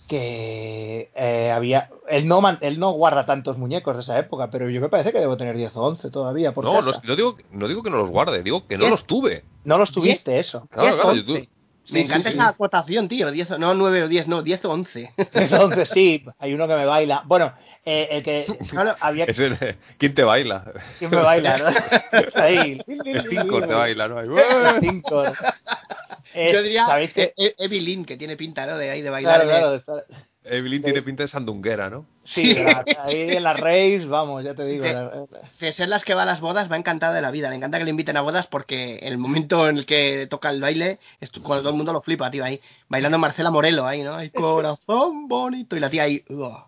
que 0.08 1.12
eh, 1.16 1.52
había 1.52 1.90
él 2.10 2.28
no 2.28 2.42
man- 2.42 2.58
él 2.62 2.80
no 2.80 2.92
guarda 2.92 3.26
tantos 3.26 3.58
muñecos 3.58 3.96
de 3.96 4.02
esa 4.02 4.18
época, 4.18 4.50
pero 4.50 4.70
yo 4.70 4.80
me 4.82 4.90
parece 4.90 5.12
que 5.12 5.20
debo 5.20 5.38
tener 5.38 5.56
10 5.58 5.76
o 5.76 5.82
11 5.84 6.10
todavía 6.10 6.54
por 6.54 6.64
No, 6.66 6.74
casa. 6.74 6.92
no, 6.92 7.10
no 7.10 7.16
digo, 7.16 7.36
no 7.52 7.68
digo 7.68 7.84
que 7.84 7.90
no 7.90 7.98
los 7.98 8.10
guarde, 8.10 8.42
digo 8.44 8.66
que 8.68 8.78
no 8.78 8.90
los 8.90 9.06
tuve. 9.06 9.44
No 9.66 9.78
los 9.78 9.92
tuviste 9.92 10.40
eso. 10.40 10.68
Claro, 10.72 10.88
10 10.90 10.96
claro, 11.02 11.10
o 11.12 11.16
yo 11.16 11.26
tu- 11.26 11.32
11. 11.34 11.44
Sí, 11.44 11.50
Me 11.90 12.00
sí, 12.00 12.06
encanta 12.06 12.30
sí. 12.30 12.36
esa 12.36 12.48
acotación, 12.50 13.08
tío. 13.08 13.32
10, 13.32 13.52
o- 13.52 13.58
no 13.58 13.74
9 13.74 14.04
o 14.04 14.08
10, 14.08 14.28
no, 14.28 14.42
10 14.42 14.64
o 14.66 14.72
11. 14.72 15.10
Entonces 15.34 15.90
sí, 15.90 16.24
hay 16.40 16.54
uno 16.54 16.68
que 16.68 16.76
me 16.76 16.86
baila. 16.86 17.24
Bueno, 17.26 17.54
eh, 17.86 18.08
el 18.12 18.24
que 18.24 18.46
Claro, 18.70 18.96
había 19.00 19.26
Es 19.26 19.40
el, 19.40 19.58
¿Quién 19.98 20.14
te 20.14 20.24
baila? 20.24 20.72
que 21.00 21.08
me 21.08 21.18
baila, 21.22 21.58
¿no? 21.58 21.66
Ahí. 22.42 22.82
El 22.88 23.22
5 23.30 23.62
te 23.62 23.74
baila, 23.74 24.08
¿no? 24.08 24.20
El 24.20 24.80
cinco. 24.82 25.24
Eh, 26.34 26.52
yo 26.54 26.62
diría 26.62 26.86
¿Sabéis 26.86 27.14
que? 27.14 27.34
Evelyn, 27.58 28.06
que 28.06 28.18
tiene 28.18 28.36
pinta, 28.38 28.66
¿no? 28.68 28.78
De 28.78 28.90
ahí 28.90 29.02
de 29.02 29.10
bailar. 29.10 29.44
Claro, 29.46 29.82
claro. 29.84 30.04
Evelyn 30.50 30.82
tiene 30.84 31.02
pinta 31.02 31.24
de 31.24 31.28
sandunguera, 31.28 31.90
¿no? 31.90 32.06
Sí, 32.24 32.56
ahí 33.00 33.32
en 33.38 33.44
las 33.44 33.60
raves, 33.60 34.08
vamos, 34.08 34.44
ya 34.44 34.54
te 34.54 34.66
digo. 34.66 34.84
De- 34.86 34.94
la- 34.94 35.26
de 35.60 35.74
ser 35.74 35.90
las 35.90 36.04
que 36.04 36.14
va 36.14 36.24
a 36.24 36.26
las 36.26 36.42
bodas, 36.42 36.72
va 36.72 36.78
encantada 36.78 37.14
de 37.14 37.22
la 37.22 37.32
vida. 37.32 37.50
Le 37.50 37.56
encanta 37.56 37.78
que 37.78 37.84
le 37.84 37.90
inviten 37.90 38.18
a 38.18 38.22
bodas 38.22 38.48
porque 38.48 38.98
el 39.04 39.18
momento 39.18 39.68
en 39.68 39.78
el 39.78 39.86
que 39.86 40.28
toca 40.30 40.50
el 40.50 40.62
baile, 40.62 41.00
es 41.22 41.30
cuando 41.32 41.62
todo 41.64 41.70
el 41.72 41.78
mundo 41.78 41.94
lo 41.94 42.02
flipa, 42.02 42.30
tío, 42.32 42.44
ahí. 42.44 42.60
Bailando 42.90 43.18
Marcela 43.18 43.52
Morelo, 43.52 43.86
ahí, 43.86 44.04
¿no? 44.04 44.14
Ay, 44.16 44.30
corazón 44.32 45.28
bonito. 45.28 45.76
Y 45.76 45.80
la 45.80 45.90
tía 45.90 46.04
ahí. 46.04 46.24
"Uah, 46.30 46.68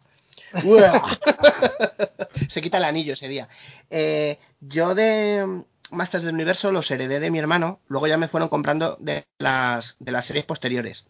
uah". 0.63 1.17
Se 2.49 2.61
quita 2.61 2.77
el 2.77 2.83
anillo 2.85 3.13
ese 3.13 3.27
día. 3.27 3.47
Eh, 3.89 4.39
yo 4.61 4.95
de 4.95 5.63
Masters 5.91 6.23
del 6.23 6.35
Universo 6.35 6.71
los 6.71 6.89
heredé 6.91 7.19
de 7.19 7.31
mi 7.31 7.39
hermano. 7.39 7.79
Luego 7.87 8.07
ya 8.07 8.17
me 8.17 8.27
fueron 8.27 8.49
comprando 8.49 8.95
de 8.99 9.25
las, 9.39 9.95
de 9.99 10.11
las 10.11 10.25
series 10.25 10.45
posteriores. 10.45 11.05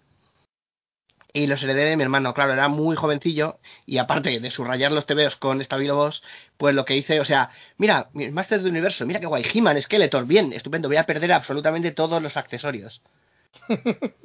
Y 1.31 1.45
los 1.45 1.61
heredé 1.61 1.85
de 1.85 1.95
mi 1.97 2.03
hermano, 2.03 2.33
claro, 2.33 2.53
era 2.53 2.69
muy 2.69 2.95
jovencillo 2.95 3.59
y 3.85 3.99
aparte 3.99 4.39
de 4.39 4.51
subrayar 4.51 4.91
los 4.91 5.05
tebeos 5.05 5.35
con 5.35 5.63
Stabilo 5.63 5.95
Boss, 5.95 6.23
pues 6.57 6.73
lo 6.73 6.85
que 6.85 6.97
hice, 6.97 7.19
o 7.19 7.25
sea, 7.25 7.51
mira, 7.77 8.09
mis 8.13 8.31
Masters 8.31 8.63
de 8.63 8.69
Universo, 8.69 9.05
mira 9.05 9.19
qué 9.19 9.27
guay, 9.27 9.45
He-Man, 9.53 9.79
Skeletor, 9.79 10.25
bien, 10.25 10.53
estupendo, 10.53 10.87
voy 10.87 10.97
a 10.97 11.05
perder 11.05 11.31
absolutamente 11.31 11.91
todos 11.91 12.21
los 12.21 12.35
accesorios. 12.35 13.01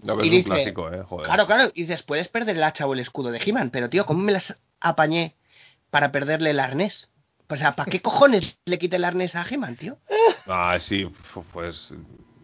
No, 0.02 0.22
Y 0.22 0.28
es 0.28 0.30
dice, 0.30 0.48
un 0.48 0.54
clásico, 0.54 0.92
¿eh? 0.92 1.02
Joder. 1.02 1.26
Claro, 1.26 1.46
claro, 1.46 1.70
y 1.74 1.82
dices, 1.82 2.02
puedes 2.02 2.28
perder 2.28 2.56
el 2.56 2.62
hacha 2.64 2.86
o 2.86 2.94
el 2.94 3.00
escudo 3.00 3.30
de 3.30 3.40
He-Man, 3.44 3.70
pero 3.70 3.90
tío, 3.90 4.06
¿cómo 4.06 4.22
me 4.22 4.32
las 4.32 4.56
apañé 4.80 5.34
para 5.90 6.10
perderle 6.10 6.50
el 6.50 6.60
arnés? 6.60 7.10
O 7.48 7.56
sea, 7.56 7.76
¿para 7.76 7.90
qué 7.90 8.00
cojones 8.00 8.56
le 8.64 8.78
quité 8.78 8.96
el 8.96 9.04
arnés 9.04 9.34
a 9.34 9.46
He-Man, 9.48 9.76
tío? 9.76 9.98
Ah, 10.46 10.76
sí, 10.80 11.06
pues 11.52 11.94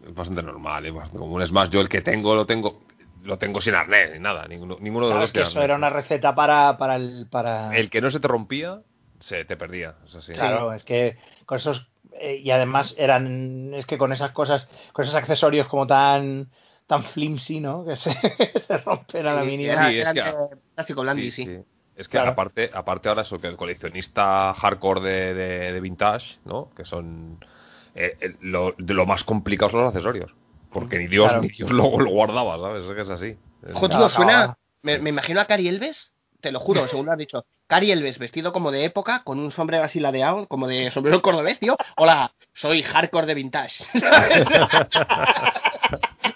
es 0.07 0.13
bastante 0.13 0.43
normal, 0.43 0.85
es 0.85 0.93
bastante 0.93 1.17
común. 1.17 1.41
Es 1.41 1.51
más, 1.51 1.69
yo 1.71 1.81
el 1.81 1.89
que 1.89 2.01
tengo 2.01 2.35
lo 2.35 2.45
tengo 2.45 2.83
lo 3.23 3.37
tengo 3.37 3.61
sin 3.61 3.75
arnés 3.75 4.11
ni 4.13 4.19
nada, 4.19 4.47
ninguno, 4.47 4.77
ninguno 4.79 5.07
de 5.07 5.13
los 5.15 5.23
es 5.25 5.31
que 5.31 5.41
eso 5.41 5.49
arnés. 5.51 5.63
era 5.65 5.75
una 5.75 5.89
receta 5.89 6.33
para, 6.35 6.77
para 6.77 6.95
el. 6.95 7.27
Para... 7.29 7.75
El 7.77 7.89
que 7.89 8.01
no 8.01 8.09
se 8.11 8.19
te 8.19 8.27
rompía, 8.27 8.81
se 9.19 9.45
te 9.45 9.57
perdía. 9.57 9.95
Claro, 10.33 10.73
es 10.73 10.83
que 10.83 11.17
con 11.45 11.57
esos. 11.57 11.87
eh, 12.13 12.37
y 12.43 12.51
además 12.51 12.95
eran. 12.97 13.73
Es 13.73 13.85
que 13.85 13.97
con 13.97 14.11
esas 14.11 14.31
cosas, 14.31 14.67
con 14.93 15.03
esos 15.03 15.15
accesorios 15.15 15.67
como 15.67 15.85
tan. 15.87 16.49
tan 16.87 17.03
flimsy, 17.05 17.59
¿no? 17.61 17.85
Que 17.85 17.95
se, 17.95 18.11
se 18.59 18.77
rompen 18.79 19.25
a 19.27 19.33
la 19.33 19.43
mínima. 19.43 19.73
era- 19.73 19.89
Sí, 19.89 19.99
es 19.99 20.09
que- 20.13 20.21
de 20.21 20.57
plástico 20.75 21.01
blandi, 21.01 21.31
Sí, 21.31 21.45
sí. 21.45 21.45
sí. 21.57 21.61
Es 21.95 22.07
que 22.07 22.17
Claro. 22.17 22.31
aparte, 22.31 22.71
aparte 22.73 23.09
ahora 23.09 23.21
eso, 23.21 23.39
que 23.39 23.47
el 23.47 23.57
coleccionista 23.57 24.53
hardcore 24.55 25.01
de, 25.01 25.33
de, 25.35 25.71
de 25.73 25.79
vintage, 25.81 26.39
¿no? 26.45 26.71
Que 26.75 26.83
son 26.83 27.37
eh, 27.93 28.17
eh, 28.19 28.35
lo, 28.41 28.73
de 28.77 28.93
lo 28.93 29.05
más 29.05 29.23
complicado 29.23 29.69
son 29.71 29.81
los 29.81 29.89
accesorios. 29.89 30.33
Porque 30.71 30.97
ni 30.97 31.07
Dios, 31.07 31.27
Claro. 31.27 31.41
ni 31.41 31.49
Dios 31.49 31.69
lo, 31.71 31.99
lo 31.99 32.09
guardaba, 32.11 32.57
¿sabes? 32.57 32.85
Es 32.85 32.93
que 32.95 33.01
es 33.01 33.09
así. 33.09 33.25
Es- 33.67 33.75
Ojo, 33.75 33.89
tío, 33.89 33.99
No, 33.99 34.09
suena. 34.09 34.57
me 34.83 35.09
imagino 35.09 35.41
a 35.41 35.45
Cari 35.45 35.67
Elves, 35.67 36.13
te 36.39 36.51
lo 36.51 36.59
juro, 36.59 36.87
según 36.87 37.05
lo 37.07 37.11
has 37.11 37.17
dicho. 37.17 37.45
Cari 37.71 37.89
Elves 37.89 38.19
vestido 38.19 38.51
como 38.51 38.69
de 38.69 38.83
época, 38.83 39.21
con 39.23 39.39
un 39.39 39.49
sombrero 39.49 39.85
así 39.85 40.01
ladeado, 40.01 40.45
como 40.47 40.67
de 40.67 40.91
sombrero 40.91 41.21
cordobés, 41.21 41.57
tío. 41.57 41.77
Hola, 41.95 42.33
soy 42.53 42.83
hardcore 42.83 43.25
de 43.27 43.33
vintage. 43.33 43.85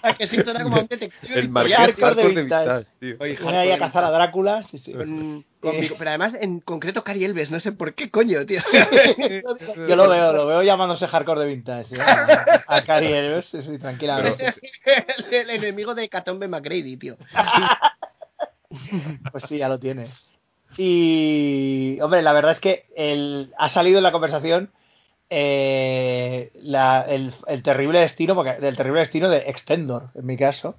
¿A 0.02 0.14
que 0.14 0.26
sí 0.28 0.42
suena 0.42 0.62
como 0.62 0.76
un 0.80 0.86
detective 0.86 1.12
El 1.38 1.50
marqués 1.50 1.76
hardcore 1.76 1.96
de 1.96 2.02
hardcore 2.06 2.34
de 2.34 2.40
vintage. 2.40 2.64
vintage, 2.68 2.90
tío. 3.00 3.16
Oye, 3.20 3.72
a 3.74 3.78
cazar 3.78 4.04
a 4.04 4.10
Drácula, 4.10 4.62
sí, 4.62 4.78
sí. 4.78 4.94
Con- 4.94 5.44
con 5.60 5.74
Eh. 5.74 5.80
bigo- 5.82 5.96
pero 5.98 6.08
además, 6.08 6.32
en 6.40 6.60
concreto, 6.60 7.04
Cari 7.04 7.22
Elves, 7.26 7.50
no 7.50 7.60
sé 7.60 7.72
por 7.72 7.92
qué 7.92 8.10
coño, 8.10 8.46
tío. 8.46 8.60
Yo 9.88 9.94
lo 9.94 10.08
veo, 10.08 10.32
lo 10.32 10.46
veo 10.46 10.62
llamándose 10.62 11.06
hardcore 11.06 11.40
de 11.40 11.46
vintage. 11.48 11.96
¿eh? 11.96 12.00
A, 12.66 12.80
Cary 12.80 13.12
Elwes, 13.12 13.44
sí, 13.46 13.60
sí, 13.60 13.76
tranquilamente. 13.78 14.54
el, 15.32 15.34
el 15.34 15.50
enemigo 15.50 15.94
de 15.94 16.08
Catombe 16.08 16.48
McGrady, 16.48 16.96
tío. 16.96 17.18
Pues 19.32 19.44
sí, 19.46 19.58
ya 19.58 19.68
lo 19.68 19.78
tienes. 19.78 20.18
Y, 20.78 21.98
hombre, 22.02 22.22
la 22.22 22.32
verdad 22.32 22.52
es 22.52 22.60
que 22.60 22.86
el, 22.96 23.52
ha 23.58 23.68
salido 23.68 23.98
en 23.98 24.02
la 24.04 24.12
conversación 24.12 24.70
eh, 25.30 26.50
la- 26.54 27.02
el, 27.08 27.32
el 27.46 27.62
terrible 27.62 28.00
destino, 28.00 28.34
porque, 28.34 28.54
del 28.54 28.76
terrible 28.76 29.00
destino 29.00 29.28
de 29.28 29.38
Extendor, 29.48 30.10
en 30.14 30.26
mi 30.26 30.36
caso, 30.36 30.76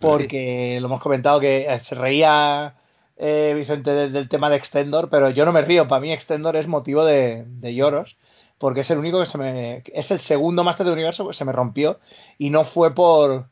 porque 0.00 0.78
lo 0.80 0.86
hemos 0.88 1.00
comentado 1.00 1.40
que 1.40 1.78
se 1.82 1.94
reía 1.94 2.74
eh, 3.16 3.54
Vicente 3.56 3.90
del, 3.92 4.12
del 4.12 4.28
tema 4.28 4.50
de 4.50 4.56
Extendor, 4.56 5.08
pero 5.08 5.30
yo 5.30 5.44
no 5.46 5.52
me 5.52 5.62
río, 5.62 5.88
para 5.88 6.00
mí 6.00 6.12
Extendor 6.12 6.56
es 6.56 6.66
motivo 6.66 7.04
de, 7.04 7.44
de 7.46 7.74
lloros, 7.74 8.16
porque 8.58 8.80
es 8.80 8.90
el 8.90 8.98
único 8.98 9.20
que 9.20 9.26
se 9.26 9.38
me... 9.38 9.82
es 9.94 10.10
el 10.10 10.20
segundo 10.20 10.64
máster 10.64 10.86
de 10.86 10.92
universo 10.92 11.26
que 11.28 11.34
se 11.34 11.44
me 11.44 11.52
rompió 11.52 11.98
y 12.38 12.50
no 12.50 12.64
fue 12.64 12.94
por, 12.94 13.46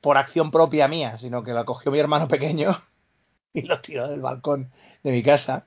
por 0.00 0.16
acción 0.16 0.50
propia 0.50 0.88
mía, 0.88 1.18
sino 1.18 1.42
que 1.44 1.52
lo 1.52 1.64
cogió 1.64 1.92
mi 1.92 1.98
hermano 2.00 2.26
pequeño 2.28 2.80
y 3.54 3.62
lo 3.62 3.80
tiró 3.80 4.08
del 4.08 4.20
balcón 4.20 4.70
de 5.02 5.10
mi 5.12 5.22
casa. 5.22 5.64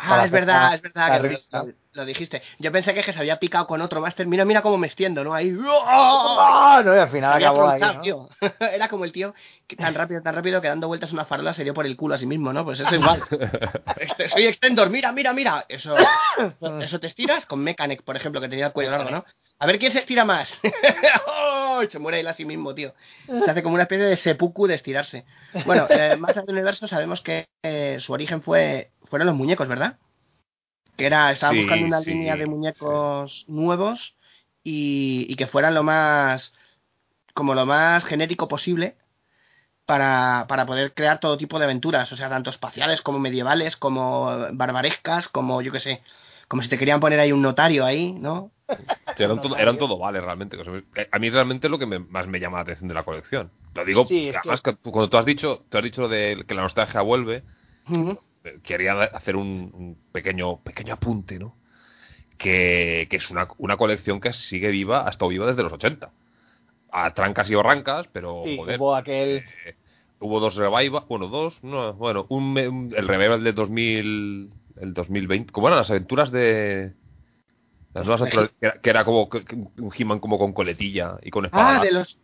Ah, 0.00 0.24
es 0.24 0.30
verdad, 0.30 0.74
es 0.74 0.82
verdad 0.82 1.06
que 1.12 1.22
lo, 1.24 1.28
risa. 1.28 1.64
lo- 1.64 1.72
lo 1.92 2.04
dijiste. 2.04 2.40
Yo 2.60 2.70
pensé 2.70 2.94
que, 2.94 3.02
que 3.02 3.12
se 3.12 3.18
había 3.18 3.40
picado 3.40 3.66
con 3.66 3.80
otro 3.80 4.00
máster. 4.00 4.24
Mira, 4.28 4.44
mira 4.44 4.62
cómo 4.62 4.78
me 4.78 4.86
extiendo, 4.86 5.24
¿no? 5.24 5.34
Ahí. 5.34 5.52
¡Ah! 5.84 6.80
No, 6.84 6.94
y 6.94 6.98
al 7.00 7.08
final 7.10 7.32
Había 7.32 7.48
acabó 7.48 7.68
ahí. 7.68 7.78
tronchado, 7.80 7.94
¿no? 7.94 8.02
tío. 8.02 8.28
Era 8.72 8.88
como 8.88 9.04
el 9.04 9.10
tío 9.10 9.34
que 9.66 9.74
tan 9.74 9.94
rápido, 9.94 10.22
tan 10.22 10.36
rápido 10.36 10.60
que 10.60 10.68
dando 10.68 10.86
vueltas 10.86 11.10
una 11.12 11.24
farola 11.24 11.52
se 11.52 11.64
dio 11.64 11.74
por 11.74 11.84
el 11.86 11.96
culo 11.96 12.14
a 12.14 12.18
sí 12.18 12.26
mismo, 12.26 12.52
¿no? 12.52 12.64
Pues 12.64 12.78
eso 12.78 12.94
igual. 12.94 13.22
Este, 13.98 14.28
soy 14.28 14.46
extendor, 14.46 14.90
mira, 14.90 15.10
mira, 15.10 15.32
mira. 15.32 15.64
Eso, 15.68 15.96
eso 16.80 17.00
te 17.00 17.08
estiras 17.08 17.46
con 17.46 17.58
Mechanic, 17.64 18.02
por 18.04 18.14
ejemplo, 18.14 18.40
que 18.40 18.48
tenía 18.48 18.66
el 18.66 18.72
cuello 18.72 18.92
largo, 18.92 19.10
¿no? 19.10 19.24
A 19.58 19.66
ver 19.66 19.78
quién 19.78 19.92
se 19.92 19.98
estira 19.98 20.24
más. 20.24 20.60
¡Oh! 21.26 21.82
Se 21.88 21.98
muere 21.98 22.20
él 22.20 22.26
a 22.28 22.34
sí 22.34 22.44
mismo, 22.44 22.74
tío. 22.74 22.94
Se 23.44 23.50
hace 23.50 23.62
como 23.62 23.74
una 23.74 23.82
especie 23.84 24.04
de 24.06 24.16
seppuku 24.16 24.66
de 24.66 24.74
estirarse. 24.74 25.24
Bueno, 25.64 25.88
eh, 25.90 26.16
más 26.16 26.36
allá 26.36 26.42
del 26.46 26.56
universo 26.56 26.86
sabemos 26.88 27.20
que 27.20 27.46
eh, 27.62 27.98
su 28.00 28.12
origen 28.12 28.42
fue 28.42 28.92
fueron 29.04 29.26
los 29.26 29.36
muñecos, 29.36 29.68
¿verdad? 29.68 29.98
Que 30.96 31.06
era, 31.06 31.30
estaba 31.30 31.52
Sí, 31.52 31.58
buscando 31.60 31.86
una 31.86 32.00
sí, 32.00 32.10
línea 32.10 32.36
de 32.36 32.46
muñecos 32.46 33.44
nuevos 33.48 34.16
y, 34.64 35.26
y 35.28 35.36
que 35.36 35.46
fueran 35.46 35.74
lo 35.74 35.82
más 35.82 36.54
como 37.34 37.54
lo 37.54 37.66
más 37.66 38.04
genérico 38.04 38.48
posible 38.48 38.96
para, 39.86 40.46
para 40.48 40.66
poder 40.66 40.94
crear 40.94 41.20
todo 41.20 41.38
tipo 41.38 41.58
de 41.58 41.64
aventuras, 41.64 42.12
o 42.12 42.16
sea, 42.16 42.28
tanto 42.28 42.50
espaciales 42.50 43.00
como 43.02 43.18
medievales, 43.18 43.76
como 43.76 44.48
barbarescas, 44.52 45.28
como 45.28 45.62
yo 45.62 45.72
qué 45.72 45.80
sé, 45.80 46.02
como 46.48 46.62
si 46.62 46.68
te 46.68 46.78
querían 46.78 47.00
poner 47.00 47.20
ahí 47.20 47.30
un 47.32 47.42
notario 47.42 47.84
ahí, 47.84 48.12
¿no? 48.12 48.50
Sí, 49.16 49.24
eran, 49.24 49.40
todo, 49.42 49.56
eran 49.56 49.78
todo 49.78 49.98
vale 49.98 50.20
realmente. 50.20 50.56
A 51.10 51.18
mí 51.18 51.28
realmente 51.30 51.66
es 51.66 51.70
lo 51.72 51.78
que 51.78 51.86
me- 51.86 51.98
más 51.98 52.28
me 52.28 52.38
llama 52.38 52.58
la 52.58 52.62
atención 52.62 52.86
de 52.86 52.94
la 52.94 53.02
colección. 53.02 53.50
Lo 53.74 53.84
digo, 53.84 54.04
Sí, 54.04 54.28
que- 54.30 54.38
además 54.38 54.60
que 54.62 54.76
cuando 54.76 55.08
tú 55.10 55.16
has 55.16 55.26
dicho, 55.26 55.64
tú 55.68 55.76
has 55.78 55.82
dicho 55.82 56.02
lo 56.02 56.08
de 56.08 56.44
que 56.46 56.54
la 56.54 56.62
nostalgia 56.62 57.00
vuelve, 57.00 57.42
eh, 58.44 58.58
quería 58.62 58.92
hacer 59.02 59.34
un, 59.34 59.72
un 59.74 59.98
pequeño, 60.12 60.58
pequeño 60.60 60.94
apunte, 60.94 61.38
¿no? 61.38 61.56
Que, 62.36 63.08
que 63.10 63.16
es 63.16 63.30
una, 63.30 63.48
una 63.58 63.76
colección 63.76 64.20
que 64.20 64.32
sigue 64.32 64.70
viva, 64.70 65.06
ha 65.06 65.10
estado 65.10 65.30
viva 65.30 65.46
desde 65.46 65.64
los 65.64 65.72
80. 65.72 66.10
A 66.92 67.12
trancas 67.12 67.50
y 67.50 67.54
barrancas, 67.56 68.06
pero 68.12 68.42
Sí, 68.44 68.56
joder. 68.56 68.78
hubo 68.78 68.94
aquel. 68.94 69.44
eh, 69.66 69.74
hubo 70.20 70.38
dos 70.38 70.54
revival, 70.54 71.04
bueno, 71.08 71.26
dos, 71.26 71.62
no, 71.64 71.92
bueno, 71.94 72.26
un, 72.28 72.52
me- 72.52 72.68
un- 72.68 72.94
el 72.96 73.08
revival 73.08 73.42
de 73.42 73.52
2000, 73.52 74.50
el 74.80 74.94
2020, 74.94 75.52
¿cómo 75.52 75.68
eran 75.68 75.78
las 75.78 75.90
aventuras 75.90 76.30
de 76.30 76.94
las 77.94 78.04
nuevas 78.04 78.20
aventuras, 78.22 78.50
que, 78.60 78.66
era, 78.66 78.80
que 78.80 78.90
era 78.90 79.04
como 79.04 79.28
que- 79.28 79.44
un 79.54 79.92
He-Man 79.96 80.20
como 80.20 80.38
con 80.38 80.52
coletilla 80.52 81.16
y 81.22 81.30
con 81.30 81.46
espada. 81.46 81.80
Ah, 81.80 81.84
de 81.84 81.92
los, 81.92 82.18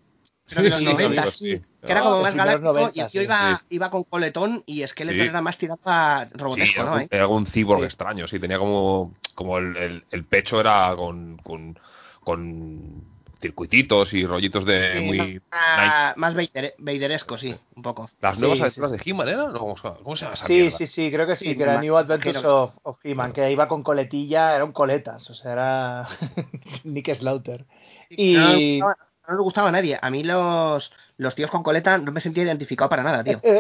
creo 0.46 0.62
que 0.62 0.68
los 0.70 0.78
Sí, 0.78 0.84
90, 0.84 1.26
sí, 1.28 1.30
sí. 1.56 1.62
Que 1.84 1.92
era 1.92 2.00
Ah, 2.00 2.04
como 2.04 2.16
de 2.16 2.23
más 2.23 2.37
galáctico 2.37 2.73
90, 2.73 2.92
y 2.94 3.00
el 3.00 3.11
tío 3.11 3.20
sí. 3.20 3.25
iba, 3.26 3.58
Sí. 3.58 3.66
iba 3.70 3.90
con 3.90 4.04
coletón 4.04 4.62
y 4.66 4.82
Sí. 5.14 5.20
era 5.28 5.40
más 5.42 5.58
tirado 5.58 5.80
a 5.87 6.26
Sí, 6.30 6.37
robotesco, 6.38 6.80
era, 6.82 6.90
¿no? 6.90 6.96
un- 6.96 7.00
¿Eh? 7.02 7.08
era 7.11 7.28
un 7.28 7.46
cyborg 7.46 7.80
Sí. 7.80 7.87
extraño, 7.87 8.26
sí, 8.28 8.38
tenía 8.38 8.58
como, 8.58 9.14
como 9.34 9.58
el, 9.58 9.76
el- 9.76 10.04
el 10.11 10.25
pecho 10.25 10.61
era 10.61 10.94
con, 10.96 11.38
con, 11.38 11.78
con 12.23 13.13
circuititos 13.44 14.12
y 14.14 14.24
rollitos 14.26 14.64
de 14.64 14.98
Sí, 14.98 15.04
muy... 15.04 15.40
más, 15.50 16.16
más 16.16 16.34
Vader- 16.34 16.74
Vaderesco, 16.78 17.36
sí, 17.36 17.54
un 17.76 17.82
poco. 17.82 18.08
Las 18.22 18.38
nuevas 18.38 18.56
sí, 18.58 18.62
aventuras 18.62 18.90
sí. 18.92 18.96
de 18.96 19.02
He-Man, 19.10 19.28
¿era? 19.28 19.46
No, 19.48 19.58
¿cómo, 19.58 19.76
se 19.76 19.82
llama- 19.84 19.98
cómo 20.02 20.16
se 20.16 20.24
llama 20.24 20.34
esa 20.34 20.46
Sí, 20.46 20.52
mierda? 20.54 20.78
sí, 20.78 20.86
sí, 20.86 21.10
creo 21.12 21.26
que 21.26 21.36
sí, 21.36 21.56
que 21.56 21.62
era 21.62 21.74
más 21.74 21.82
New 21.82 21.96
Adventures 21.96 22.44
of, 22.44 22.72
of 22.82 22.98
He-Man, 23.04 23.32
que 23.32 23.50
iba 23.52 23.68
con 23.68 23.82
coletilla, 23.82 24.56
eran 24.56 24.72
coletas, 24.72 25.28
o 25.30 25.34
sea, 25.34 25.52
era 25.52 26.08
Nick 26.84 27.14
Slaughter. 27.14 27.66
Y 28.08 28.32
No, 28.34 28.48
le 28.48 28.56
gustaba- 28.78 28.96
no 29.28 29.34
le 29.36 29.42
gustaba 29.42 29.68
a 29.68 29.72
nadie. 29.72 29.98
A 30.00 30.10
mí 30.10 30.24
los, 30.24 30.92
los 31.18 31.34
tíos 31.34 31.50
con 31.50 31.62
coleta 31.62 31.98
no 31.98 32.12
me 32.12 32.20
sentía 32.20 32.44
identificado 32.44 32.88
para 32.88 33.02
nada, 33.02 33.22
tío. 33.24 33.40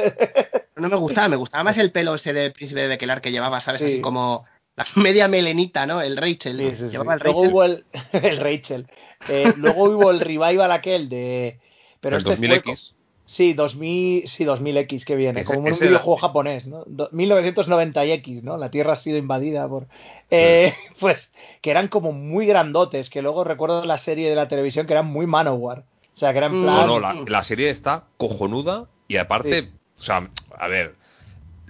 No 0.76 0.88
me 0.88 0.96
gustaba, 0.96 1.28
me 1.28 1.36
gustaba 1.36 1.62
más 1.62 1.78
el 1.78 1.92
pelo 1.92 2.16
ese 2.16 2.32
del 2.32 2.52
príncipe 2.52 2.80
de 2.80 2.88
Bequelar 2.88 3.20
que 3.20 3.30
llevaba, 3.30 3.60
¿sabes? 3.60 3.78
Sí. 3.78 3.84
Así 3.86 4.00
como 4.00 4.44
la 4.96 5.02
media 5.02 5.28
melenita, 5.28 5.86
¿no? 5.86 6.00
El 6.02 6.16
Rachel. 6.16 6.56
Sí, 6.56 6.70
sí, 6.72 6.76
sí. 6.86 6.88
Llevaba 6.90 7.14
el 7.14 7.20
Luego 7.20 7.40
Rachel. 7.42 7.52
hubo 7.52 7.64
el, 7.64 7.84
el 8.12 8.36
Rachel. 8.38 8.86
Eh, 9.28 9.54
luego 9.56 9.84
hubo 9.84 10.10
el 10.10 10.20
revival 10.20 10.70
aquel 10.72 11.08
de... 11.08 11.58
Pero 12.00 12.16
el 12.16 12.22
este 12.26 12.36
fue 12.36 12.48
2000X. 12.48 12.62
co- 12.64 12.94
Sí, 13.26 13.54
2000, 13.54 14.28
sí, 14.28 14.44
2000X 14.44 15.04
que 15.06 15.16
viene, 15.16 15.40
Ese- 15.40 15.54
como 15.54 15.60
un 15.68 15.74
era- 15.74 15.86
videojuego 15.86 16.16
japonés, 16.18 16.66
¿no? 16.66 16.84
Do- 16.86 17.08
1990X, 17.10 18.42
¿no? 18.42 18.58
La 18.58 18.70
Tierra 18.70 18.92
ha 18.92 18.96
sido 18.96 19.16
invadida 19.16 19.66
por... 19.68 19.86
Eh, 20.30 20.74
Pues 21.00 21.32
que 21.62 21.70
eran 21.70 21.88
como 21.88 22.12
muy 22.12 22.46
grandotes, 22.46 23.08
que 23.08 23.22
luego 23.22 23.42
recuerdo 23.44 23.82
la 23.86 23.96
serie 23.96 24.28
de 24.28 24.36
la 24.36 24.46
televisión 24.48 24.86
que 24.86 24.92
eran 24.92 25.06
muy 25.06 25.26
Manowar. 25.26 25.84
O 26.14 26.18
sea, 26.18 26.32
que 26.32 26.38
eran 26.38 26.52
en 26.52 26.60
Mm. 26.60 26.64
plan... 26.64 26.76
No, 26.76 26.86
no, 26.86 27.00
la, 27.00 27.14
la 27.26 27.42
serie 27.42 27.70
está 27.70 28.04
cojonuda 28.18 28.86
y 29.08 29.16
aparte, 29.16 29.70
o 29.98 30.02
sea, 30.02 30.28
a 30.58 30.68
ver, 30.68 30.94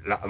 la- 0.07 0.21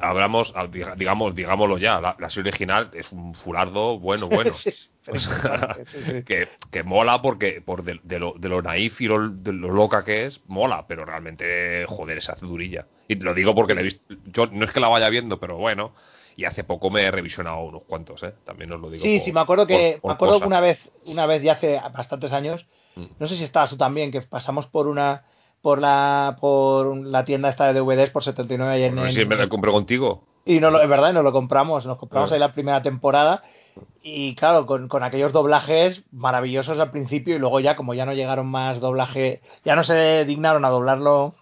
hablamos, 0.00 0.54
diga- 0.70 0.94
digamos, 0.96 1.34
digámoslo 1.34 1.78
ya, 1.78 2.00
la, 2.00 2.16
la 2.18 2.30
serie 2.30 2.50
original 2.50 2.90
es 2.92 3.10
un 3.12 3.34
fulardo 3.34 3.98
bueno, 3.98 4.28
bueno. 4.28 4.52
Sí, 4.54 4.70
pero 5.04 5.14
O 5.14 5.16
es 5.16 5.24
sea, 5.24 5.36
importante, 5.36 5.86
sí, 5.86 5.98
sí. 6.04 6.22
que, 6.24 6.48
que 6.70 6.82
mola 6.82 7.22
porque 7.22 7.60
por 7.62 7.82
de, 7.82 7.98
de 8.02 8.18
lo, 8.18 8.34
de 8.38 8.48
lo 8.48 8.60
naif 8.62 9.00
y 9.00 9.06
lo, 9.06 9.28
de 9.28 9.52
lo 9.52 9.70
loca 9.72 10.04
que 10.04 10.26
es, 10.26 10.40
mola, 10.46 10.86
pero 10.86 11.04
realmente, 11.04 11.84
joder, 11.86 12.20
se 12.22 12.32
hace 12.32 12.46
durilla. 12.46 12.86
Y 13.08 13.14
lo 13.16 13.32
digo 13.34 13.54
porque 13.54 13.74
la 13.74 13.80
he 13.80 13.84
visto, 13.84 14.14
yo 14.26 14.46
no 14.46 14.64
es 14.66 14.70
que 14.72 14.80
la 14.80 14.88
vaya 14.88 15.08
viendo, 15.08 15.38
pero 15.40 15.56
bueno, 15.56 15.94
y 16.36 16.44
hace 16.44 16.62
poco 16.62 16.90
me 16.90 17.02
he 17.02 17.10
revisionado 17.10 17.60
unos 17.62 17.82
cuantos, 17.84 18.22
¿eh? 18.22 18.34
También 18.44 18.70
os 18.72 18.80
lo 18.80 18.90
digo. 18.90 19.02
Sí, 19.02 19.16
por- 19.16 19.24
sí, 19.24 19.32
me 19.32 19.40
acuerdo 19.40 19.66
que 19.66 19.92
por- 19.94 20.00
por 20.02 20.08
me 20.10 20.14
acuerdo 20.14 20.40
que 20.40 20.46
una 20.46 20.60
vez, 20.60 20.78
una 21.06 21.26
vez 21.26 21.42
ya 21.42 21.52
hace 21.54 21.80
bastantes 21.92 22.32
años, 22.32 22.66
Mm. 22.94 23.04
no 23.18 23.26
sé 23.28 23.36
si 23.36 23.44
estabas 23.44 23.70
tú 23.70 23.76
también, 23.76 24.10
que 24.12 24.20
pasamos 24.22 24.66
por 24.66 24.88
una 24.88 25.24
por 25.62 25.80
la 25.80 26.36
por 26.40 26.96
la 26.96 27.24
tienda 27.24 27.48
esta 27.48 27.66
de 27.72 27.78
DVDs 27.80 28.10
por 28.10 28.22
79 28.24 28.78
y 28.78 28.82
en, 28.84 28.94
Bueno, 28.94 29.08
en- 29.08 29.14
si 29.14 29.24
me 29.24 29.36
la 29.36 29.48
compré 29.48 29.70
contigo. 29.72 30.24
y 30.44 30.60
no 30.60 30.70
lo, 30.70 30.80
es 30.82 30.88
verdad, 30.88 31.10
y 31.10 31.14
nos 31.14 31.24
lo 31.24 31.32
compramos, 31.32 31.84
nos 31.86 31.98
compramos 31.98 32.30
Ah. 32.30 32.34
ahí 32.34 32.40
la 32.40 32.52
primera 32.52 32.80
temporada 32.82 33.42
y 34.02 34.34
claro, 34.34 34.66
con, 34.66 34.88
con 34.88 35.02
aquellos 35.02 35.32
doblajes 35.32 36.02
maravillosos 36.12 36.78
al 36.80 36.90
principio 36.90 37.36
y 37.36 37.38
luego 37.38 37.60
ya 37.60 37.76
como 37.76 37.94
ya 37.94 38.06
no 38.06 38.12
llegaron 38.14 38.46
más 38.46 38.80
doblaje, 38.80 39.40
ya 39.64 39.76
no 39.76 39.84
se 39.84 40.24
dignaron 40.24 40.64
a 40.64 40.70
doblarlo 40.70 41.34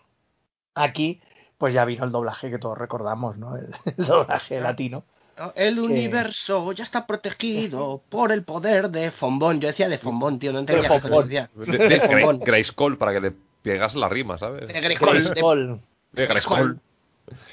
aquí, 0.75 1.21
pues 1.59 1.73
ya 1.75 1.85
vino 1.85 2.05
el 2.05 2.13
doblaje 2.13 2.51
que 2.51 2.59
todos 2.59 2.77
recordamos, 2.77 3.37
¿no? 3.39 3.57
El, 3.57 3.69
el 3.97 4.07
doblaje 4.07 4.61
latino. 4.61 5.05
¿no? 5.39 5.53
El 5.55 5.79
universo 5.79 6.73
ya 6.73 6.83
está 6.85 7.07
protegido 7.07 8.01
por 8.11 8.33
el 8.33 8.43
poder 8.43 8.91
de 8.91 9.11
Fombón. 9.11 9.61
Yo 9.61 9.69
decía 9.69 9.89
de 9.89 9.99
Fombón, 9.99 10.39
tío, 10.39 10.53
no 10.53 10.59
entendía 10.61 10.89
qué 10.89 11.01
Fombón. 11.01 11.29
decía. 11.29 11.51
De, 11.55 11.79
de 11.79 12.01
Gra- 12.03 12.21
Bombón. 12.23 12.41
Grayskull 12.41 12.97
para 12.99 13.13
que 13.13 13.21
le 13.21 13.33
pegas 13.67 13.97
la 13.97 14.09
rima, 14.09 14.39
¿sabes? 14.39 14.69
De 14.69 14.81
Grayskull, 14.81 15.35
de-. 15.35 15.79
De 16.13 16.27
Grayskull. 16.27 16.79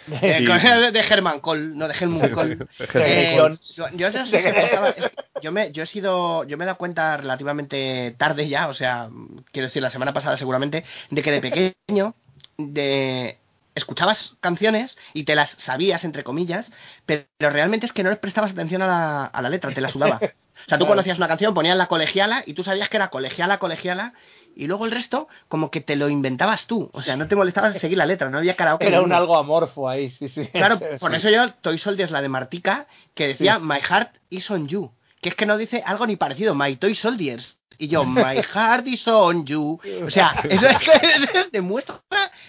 de, 0.08 1.06
Herman 1.10 1.40
Cole, 1.40 1.76
no 1.76 1.88
de 1.88 1.96
Helmut 2.00 2.32
Cole. 2.32 2.56
De 2.56 2.68
Eh, 2.94 3.36
yo, 3.76 3.88
yo 3.94 4.12
no 4.12 4.26
sé 4.26 4.40
si 4.42 4.48
os 4.48 4.54
pasaba, 4.54 4.90
es 4.90 5.06
que 5.06 5.12
yo 5.42 5.52
me, 5.52 5.72
yo 5.72 5.82
he 5.84 5.88
sido, 5.88 6.44
yo 6.44 6.58
me 6.58 6.66
he 6.66 6.68
dado 6.68 6.78
cuenta 6.78 7.18
relativamente 7.18 8.14
tarde 8.18 8.48
ya, 8.48 8.68
o 8.68 8.74
sea, 8.74 9.10
quiero 9.52 9.68
decir 9.68 9.82
la 9.82 9.90
semana 9.90 10.14
pasada 10.14 10.38
seguramente, 10.38 10.84
de 11.10 11.24
que 11.24 11.32
de 11.32 11.42
pequeño, 11.42 12.14
de 12.58 13.40
escuchabas 13.74 14.36
canciones 14.40 15.00
y 15.16 15.24
te 15.24 15.34
las 15.34 15.56
sabías 15.58 16.04
entre 16.04 16.24
comillas, 16.24 16.72
pero 17.08 17.26
realmente 17.40 17.88
es 17.88 17.92
que 17.94 18.04
no 18.04 18.12
les 18.12 18.20
prestabas 18.20 18.52
atención 18.52 18.84
a 18.84 18.88
la, 18.88 19.26
a 19.26 19.42
la 19.42 19.50
letra, 19.50 19.72
te 19.72 19.82
la 19.82 19.90
sudaba. 19.90 20.18
O 20.18 20.70
sea, 20.70 20.78
tú 20.78 20.86
Claro. 20.86 20.90
conocías 20.90 21.18
una 21.18 21.28
canción, 21.28 21.56
ponías 21.56 21.76
la 21.76 21.88
colegiala 21.88 22.44
y 22.46 22.54
tú 22.54 22.64
sabías 22.64 22.88
que 22.88 22.98
era 22.98 23.10
colegiala, 23.10 23.58
colegiala 23.58 24.14
y 24.56 24.68
luego 24.68 24.86
el 24.86 24.92
resto 24.92 25.28
como 25.48 25.72
que 25.72 25.82
te 25.82 25.96
lo 25.96 26.10
inventabas 26.10 26.68
tú. 26.68 26.90
O 26.94 27.02
sea, 27.02 27.16
no 27.16 27.28
te 27.28 27.36
molestabas 27.36 27.74
en 27.76 27.82
seguir 27.82 27.98
la 27.98 28.06
letra, 28.06 28.30
no 28.30 28.38
había 28.38 28.56
karaoke. 28.56 28.88
Era 28.88 29.02
un 29.02 29.14
algo 29.14 29.36
amorfo 29.38 29.90
ahí, 29.90 30.10
sí, 30.10 30.28
sí. 30.28 30.48
Claro, 30.48 30.80
por 31.00 31.12
Sí. 31.12 31.18
eso 31.18 31.30
yo 31.30 31.54
Toy 31.62 31.78
Soldiers, 31.78 32.12
la 32.12 32.22
de 32.22 32.30
Martica, 32.30 32.88
que 33.14 33.28
decía 33.28 33.60
My 33.60 33.80
Heart 33.80 34.16
is 34.30 34.50
on 34.52 34.68
you. 34.68 34.92
Que 35.22 35.30
es 35.30 35.36
que 35.36 35.46
no 35.46 35.58
dice 35.58 35.82
algo 35.86 36.06
ni 36.06 36.16
parecido, 36.18 36.54
My 36.56 36.76
Toy 36.76 36.96
Soldiers. 36.96 37.58
Y 37.78 37.88
yo, 37.88 38.04
My 38.06 38.42
Heart 38.54 38.88
is 38.88 39.08
on 39.08 39.46
you. 39.46 39.80
O 40.06 40.10
sea, 40.12 40.36
eso 40.50 40.68
es 40.68 40.78
que 40.80 41.50
demuestra, 41.52 42.02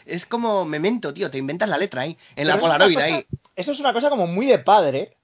es 0.04 0.26
como 0.26 0.64
memento, 0.64 1.14
tío, 1.14 1.30
te 1.30 1.38
inventas 1.38 1.68
la 1.68 1.78
letra 1.78 2.02
ahí, 2.02 2.18
en 2.36 2.46
la 2.48 2.54
Pero 2.54 2.66
es 2.66 2.72
Polaroid 2.72 2.94
cosa- 2.94 3.06
ahí. 3.06 3.26
Eso 3.56 3.72
es 3.72 3.80
una 3.80 3.92
cosa 3.92 4.10
como 4.10 4.26
muy 4.26 4.46
de 4.46 4.58
padre. 4.58 5.16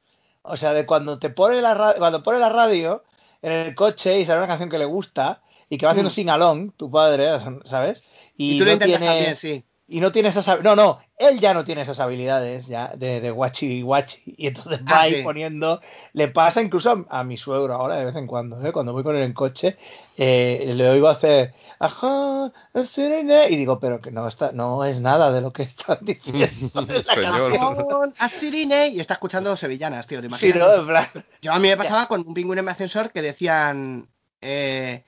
O 0.42 0.56
sea, 0.56 0.72
de 0.72 0.86
cuando 0.86 1.18
te 1.18 1.28
pone 1.30 1.60
la 1.60 1.94
cuando 1.98 2.22
pone 2.22 2.38
la 2.38 2.48
radio 2.48 3.02
en 3.42 3.52
el 3.52 3.74
coche 3.74 4.20
y 4.20 4.24
sale 4.26 4.38
una 4.38 4.46
canción 4.48 4.70
que 4.70 4.78
le 4.78 4.84
gusta 4.86 5.42
y 5.70 5.78
que 5.78 5.86
va 5.86 5.92
haciendo 5.92 6.10
Mm. 6.10 6.14
sing 6.14 6.28
along, 6.28 6.72
tu 6.76 6.90
padre, 6.90 7.30
¿sabes? 7.64 8.02
Y, 8.36 8.58
tú 8.58 8.64
lo 8.64 8.70
no 8.70 8.74
intentas 8.74 9.00
tiene, 9.00 9.06
también, 9.06 9.36
sí. 9.36 9.64
y 9.88 10.00
no 10.00 10.12
tiene 10.12 10.28
esas 10.28 10.46
no 10.62 10.76
no 10.76 10.98
él 11.16 11.40
ya 11.40 11.52
no 11.54 11.64
tiene 11.64 11.82
esas 11.82 11.98
habilidades 12.00 12.66
ya 12.66 12.92
de, 12.96 13.20
de 13.20 13.30
guachi 13.30 13.82
guachi 13.82 14.22
y 14.36 14.46
entonces 14.48 14.80
va 14.82 14.98
Ah, 14.98 15.00
ahí 15.02 15.16
sí. 15.16 15.22
poniendo 15.22 15.80
le 16.12 16.28
pasa 16.28 16.60
incluso 16.62 16.90
a, 17.10 17.20
a 17.20 17.24
mi 17.24 17.36
suegro 17.36 17.74
ahora 17.74 17.96
de 17.96 18.04
vez 18.06 18.16
en 18.16 18.26
cuando 18.26 18.64
¿eh? 18.64 18.72
cuando 18.72 18.92
voy 18.92 19.02
con 19.02 19.16
él 19.16 19.22
en 19.22 19.32
coche 19.32 19.76
eh, 20.16 20.72
le 20.74 20.88
oigo 20.88 21.08
hacer 21.08 21.54
ajá 21.78 22.52
serene", 22.86 23.48
y 23.50 23.56
digo 23.56 23.78
pero 23.80 24.00
que 24.00 24.10
no 24.10 24.28
está 24.28 24.52
no 24.52 24.84
es 24.84 25.00
nada 25.00 25.32
de 25.32 25.40
lo 25.40 25.52
que 25.52 25.64
están 25.64 25.98
diciendo 26.04 26.70
en 26.76 26.94
la 27.04 27.14
Señor. 27.14 27.58
canción". 27.58 27.74
Con 27.86 28.14
a 28.18 28.28
Sirine 28.28 28.88
y 28.88 29.00
está 29.00 29.14
escuchando 29.14 29.56
sevillanas, 29.56 30.06
tío, 30.06 30.20
te 30.20 30.26
Sí, 30.26 30.28
imaginas. 30.28 30.58
¿no? 30.60 30.74
En 30.74 30.86
plan, 30.86 31.06
Yo 31.42 31.52
a 31.52 31.58
mí 31.58 31.68
me 31.68 31.76
pasaba 31.76 32.06
con 32.06 32.20
un 32.26 32.34
pingüino 32.34 32.60
en 32.60 32.66
mi 32.66 32.70
ascensor 32.70 33.10
que 33.12 33.22
decían 33.22 34.08
eh, 34.40 35.04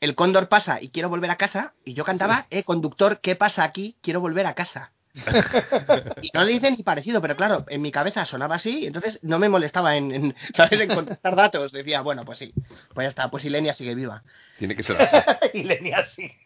el 0.00 0.14
cóndor 0.14 0.48
pasa 0.48 0.80
y 0.80 0.88
quiero 0.90 1.08
volver 1.08 1.30
a 1.30 1.36
casa 1.36 1.74
y 1.84 1.94
yo 1.94 2.04
cantaba, 2.04 2.46
eh, 2.50 2.62
conductor, 2.64 3.20
¿qué 3.20 3.36
pasa 3.36 3.64
aquí? 3.64 3.96
Quiero 4.02 4.20
volver 4.20 4.46
a 4.46 4.54
casa. 4.54 4.92
y 6.22 6.30
no 6.32 6.44
le 6.44 6.52
dicen 6.52 6.74
ni 6.76 6.82
parecido, 6.84 7.20
pero 7.20 7.36
claro, 7.36 7.64
en 7.68 7.82
mi 7.82 7.90
cabeza 7.90 8.24
sonaba 8.24 8.54
así, 8.54 8.80
y 8.82 8.86
entonces 8.86 9.18
no 9.22 9.38
me 9.40 9.48
molestaba 9.48 9.96
en, 9.96 10.12
en, 10.12 10.36
¿sabes? 10.54 10.80
en 10.80 10.94
contestar 10.94 11.34
datos. 11.36 11.72
Decía, 11.72 12.00
bueno, 12.02 12.24
pues 12.24 12.38
sí, 12.38 12.52
pues 12.94 13.04
ya 13.04 13.08
está, 13.08 13.30
pues 13.30 13.44
Ilenia 13.44 13.72
sigue 13.72 13.94
viva. 13.94 14.22
Tiene 14.58 14.76
que 14.76 14.82
ser 14.82 15.00
así. 15.02 15.16
y 15.54 15.64
Lenia 15.64 16.04
sigue. 16.06 16.38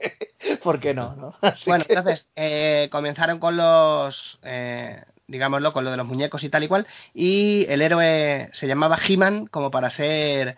¿Por 0.62 0.80
qué 0.80 0.94
no? 0.94 1.14
no? 1.14 1.36
Así 1.42 1.64
Bueno, 1.68 1.84
que- 1.84 1.92
entonces 1.94 2.26
eh, 2.36 2.88
comenzaron 2.90 3.38
con 3.38 3.56
los, 3.56 4.38
eh, 4.42 5.02
digámoslo, 5.26 5.72
con 5.72 5.84
lo 5.84 5.90
de 5.90 5.96
los 5.98 6.06
muñecos 6.06 6.42
y 6.44 6.48
tal 6.48 6.64
y 6.64 6.68
cual, 6.68 6.86
y 7.12 7.66
el 7.68 7.82
héroe 7.82 8.48
se 8.52 8.66
llamaba 8.66 8.98
He-Man 9.06 9.46
como 9.46 9.70
para 9.70 9.90
ser 9.90 10.56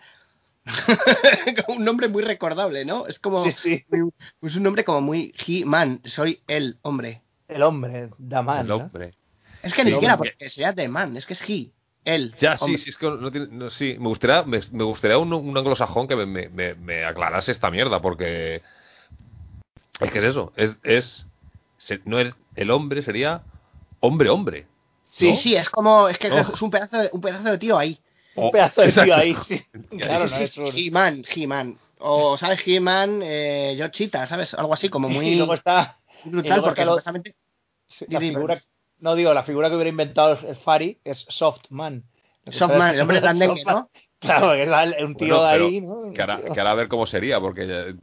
un 1.67 1.83
nombre 1.85 2.07
muy 2.07 2.23
recordable, 2.23 2.85
¿no? 2.85 3.07
Es 3.07 3.19
como 3.19 3.43
sí, 3.45 3.51
sí. 3.63 3.85
es 4.41 4.55
un 4.55 4.63
nombre 4.63 4.83
como 4.83 5.01
muy 5.01 5.33
He-Man, 5.45 6.01
soy 6.05 6.41
el 6.47 6.77
hombre. 6.81 7.21
El 7.47 7.63
hombre, 7.63 8.09
Daman. 8.17 8.61
El 8.61 8.67
¿no? 8.67 8.75
hombre. 8.77 9.13
Es 9.63 9.73
que 9.73 9.83
ni 9.83 9.91
siquiera 9.91 10.17
porque 10.17 10.49
sería 10.49 10.73
The 10.73 10.87
Man, 10.89 11.17
es 11.17 11.25
que 11.25 11.33
es 11.33 11.49
He, 11.49 11.71
él. 12.05 12.35
Ya, 12.39 12.57
sí, 12.57 12.65
hombre. 12.65 12.77
sí, 12.79 12.89
es 12.89 12.97
que 12.97 13.07
no 13.09 13.31
tiene, 13.31 13.47
no, 13.51 13.69
sí, 13.69 13.95
me 13.99 14.07
gustaría, 14.07 14.43
me, 14.43 14.59
me 14.71 14.83
gustaría 14.83 15.17
un, 15.17 15.33
un 15.33 15.57
anglosajón 15.57 16.07
que 16.07 16.15
me, 16.15 16.25
me, 16.25 16.49
me- 16.49 16.75
me 16.75 17.05
aclarase 17.05 17.51
esta 17.51 17.71
mierda, 17.71 18.01
porque 18.01 18.61
es 19.99 20.11
que 20.11 20.19
es 20.19 20.23
eso, 20.25 20.53
es, 20.55 20.75
es 20.83 21.27
se- 21.77 22.01
no 22.05 22.19
el, 22.19 22.33
el 22.55 22.71
hombre 22.71 23.01
sería 23.01 23.41
hombre 23.99 24.29
hombre. 24.29 24.67
Sí, 25.09 25.35
sí, 25.35 25.55
es 25.55 25.69
como 25.69 26.07
es 26.09 26.17
que 26.19 26.31
Oh. 26.31 26.37
es 26.53 26.61
un 26.61 26.69
pedazo 26.69 26.97
de, 26.97 27.09
un 27.11 27.21
pedazo 27.21 27.49
de 27.49 27.57
tío 27.57 27.77
ahí. 27.77 27.99
Un 28.37 28.51
pedazo 28.51 28.81
de 28.81 28.91
tío 28.91 29.15
ahí, 29.15 29.35
sí. 29.47 29.61
Claro, 29.97 30.27
no 30.27 30.35
es 30.37 30.57
un- 30.57 30.71
He-Man, 30.75 31.25
He-Man. 31.33 31.77
O, 31.99 32.37
¿sabes? 32.37 32.61
He-Man, 32.65 33.21
eh, 33.23 33.75
yo 33.77 33.87
Chita, 33.89 34.25
¿sabes? 34.27 34.53
Algo 34.53 34.73
así, 34.73 34.89
como 34.89 35.09
muy 35.09 35.27
Y 35.29 35.35
luego 35.37 35.55
está 35.55 35.97
y 36.23 36.29
brutal, 36.29 36.49
luego 36.49 36.65
porque 36.65 36.85
supuestamente 36.85 37.33
la 38.07 38.19
figura. 38.19 38.57
No 38.99 39.15
digo, 39.15 39.33
la 39.33 39.43
figura 39.43 39.69
que 39.69 39.75
hubiera 39.75 39.89
inventado 39.89 40.39
el 40.47 40.55
Fari 40.55 40.97
es 41.03 41.25
Softman. 41.29 42.03
Softman, 42.49 42.95
el 42.95 43.01
hombre 43.01 43.19
blandengue, 43.19 43.63
¿no? 43.65 43.89
Claro, 44.19 44.53
que 44.53 44.63
es 44.63 45.03
un 45.03 45.15
tío 45.15 45.37
Bueno, 45.39 45.45
ahí, 45.45 45.79
¿no? 45.79 46.11
Que 46.11 46.21
ahora, 46.21 46.41
que 46.41 46.59
ahora 46.59 46.71
a 46.71 46.73
ver 46.73 46.87
cómo 46.87 47.05
sería, 47.05 47.39
porque 47.39 47.67
eh, 47.69 47.93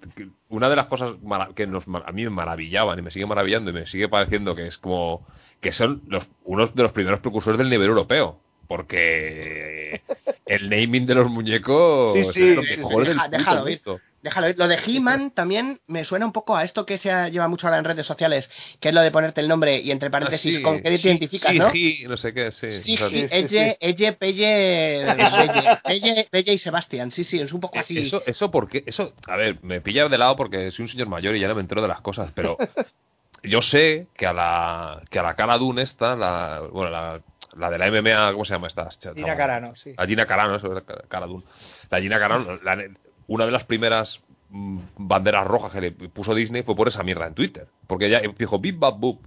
una 0.49 0.69
de 0.69 0.77
las 0.77 0.87
cosas 0.87 1.15
que 1.57 1.67
nos, 1.67 1.85
a 1.89 2.13
mí 2.13 2.23
me 2.23 2.31
maravillaban 2.31 2.97
y 2.97 3.03
me 3.03 3.11
sigue 3.11 3.27
maravillando 3.27 3.71
y 3.71 3.75
me 3.75 3.87
sigue 3.87 4.09
pareciendo 4.09 4.55
que 4.55 4.69
es 4.69 4.79
como 4.79 5.27
que 5.61 5.73
son 5.73 6.03
los, 6.07 6.25
unos 6.45 6.73
de 6.73 6.85
los 6.85 6.93
primeros 6.93 7.19
precursores 7.19 7.59
del 7.59 7.69
nivel 7.69 7.89
europeo. 7.89 8.39
Porque 8.67 10.01
el 10.47 10.69
naming 10.71 11.07
de 11.07 11.15
los 11.15 11.31
muñecos 11.31 12.13
Sí, 12.33 12.33
sí, 12.35 12.51
es 12.51 12.57
lo 12.57 12.63
mejor 12.63 13.03
sí. 13.05 13.09
del 13.09 13.17
puto 13.19 13.31
déjalo 13.39 13.69
ir. 13.69 13.83
mundo. 13.85 14.01
Déjalo 14.23 14.49
ir. 14.49 14.59
Lo 14.59 14.69
de 14.69 14.79
He-Man 14.87 15.31
también 15.33 15.79
me 15.87 16.05
suena 16.05 16.25
un 16.25 16.33
poco 16.33 16.57
a 16.57 16.65
esto 16.65 16.87
que 16.87 16.97
se 16.97 17.11
ha- 17.11 17.29
lleva 17.29 17.47
mucho 17.49 17.67
ahora 17.67 17.79
en 17.79 17.85
redes 17.85 18.07
sociales, 18.07 18.51
que 18.81 18.89
es 18.89 18.95
lo 18.95 19.03
de 19.03 19.11
ponerte 19.11 19.41
el 19.43 19.49
nombre 19.49 19.79
y 19.81 19.91
entre 19.91 20.11
paréntesis 20.11 20.55
Ah, 20.55 20.59
sí, 20.59 20.63
con 20.63 20.77
qué 20.81 20.91
te 20.91 20.97
sí, 20.97 21.09
identificas, 21.09 21.53
sí, 21.53 21.59
¿no? 21.59 21.71
sí, 21.71 22.05
no 22.09 22.17
sé 22.17 22.33
qué, 22.33 22.51
sí. 22.51 22.71
Sí, 22.71 22.97
sí, 22.97 22.97
sí, 22.97 23.29
sí, 23.29 23.37
Elle, 23.55 23.77
Elle, 23.81 24.13
Pelle, 24.15 25.05
Belle, 25.37 25.79
Pelle, 25.87 26.29
Belle 26.33 26.53
y 26.55 26.59
Sebastián. 26.59 27.11
Sí, 27.11 27.25
sí, 27.25 27.39
es 27.41 27.53
un 27.53 27.61
poco 27.61 27.79
así. 27.79 27.99
Eh, 27.99 28.01
Eso, 28.01 28.23
eso 28.27 28.51
porque, 28.51 28.83
eso, 28.87 29.13
a 29.27 29.37
ver, 29.37 29.59
me 29.63 29.81
pilla 29.83 30.09
de 30.09 30.17
lado 30.19 30.37
porque 30.37 30.71
soy 30.73 30.85
un 30.85 30.89
señor 30.89 31.09
mayor 31.09 31.37
y 31.37 31.41
ya 31.41 31.49
no 31.49 31.55
me 31.55 31.61
entero 31.61 31.83
de 31.83 31.89
las 31.89 32.01
cosas, 32.01 32.31
pero 32.35 32.57
yo 33.43 33.61
sé 33.61 34.07
que 34.17 34.27
a 34.27 34.33
la, 34.33 35.03
que 35.11 35.19
a 35.19 35.23
la 35.23 35.37
Cara 35.37 35.59
Dune 35.59 35.83
esta, 35.83 36.17
la, 36.17 36.63
bueno, 36.73 36.91
la, 36.91 37.21
la 37.57 37.71
de 37.71 37.79
la 37.79 37.87
MMA, 37.89 38.33
¿cómo 38.33 38.45
se 38.45 38.55
llama 38.55 38.67
esta? 38.69 38.89
Gina 39.15 39.37
Carano, 39.37 39.75
sí. 39.77 39.95
La 39.97 40.07
Gina 40.07 40.27
Carano, 40.27 40.57
eso, 40.57 40.73
la 40.73 40.83
Cara 40.83 41.27
Dune. 41.27 41.45
La 41.91 42.01
Gina 42.01 42.19
Carano, 42.19 42.59
la- 42.63 42.85
una 43.27 43.47
de 43.47 43.53
las 43.53 43.65
primeras 43.65 44.21
mm, 44.51 44.79
banderas 44.99 45.47
rojas 45.47 45.73
que 45.73 45.81
le 45.81 45.91
puso 45.93 46.35
Disney 46.35 46.63
fue 46.63 46.77
por 46.77 46.89
esa 46.89 47.03
mierda 47.03 47.27
en 47.27 47.35
Twitter, 47.35 47.67
porque 47.87 48.07
ella 48.07 48.21
dijo 48.39 48.59
bip 48.59 48.79
bap 48.79 48.99
boop. 48.99 49.25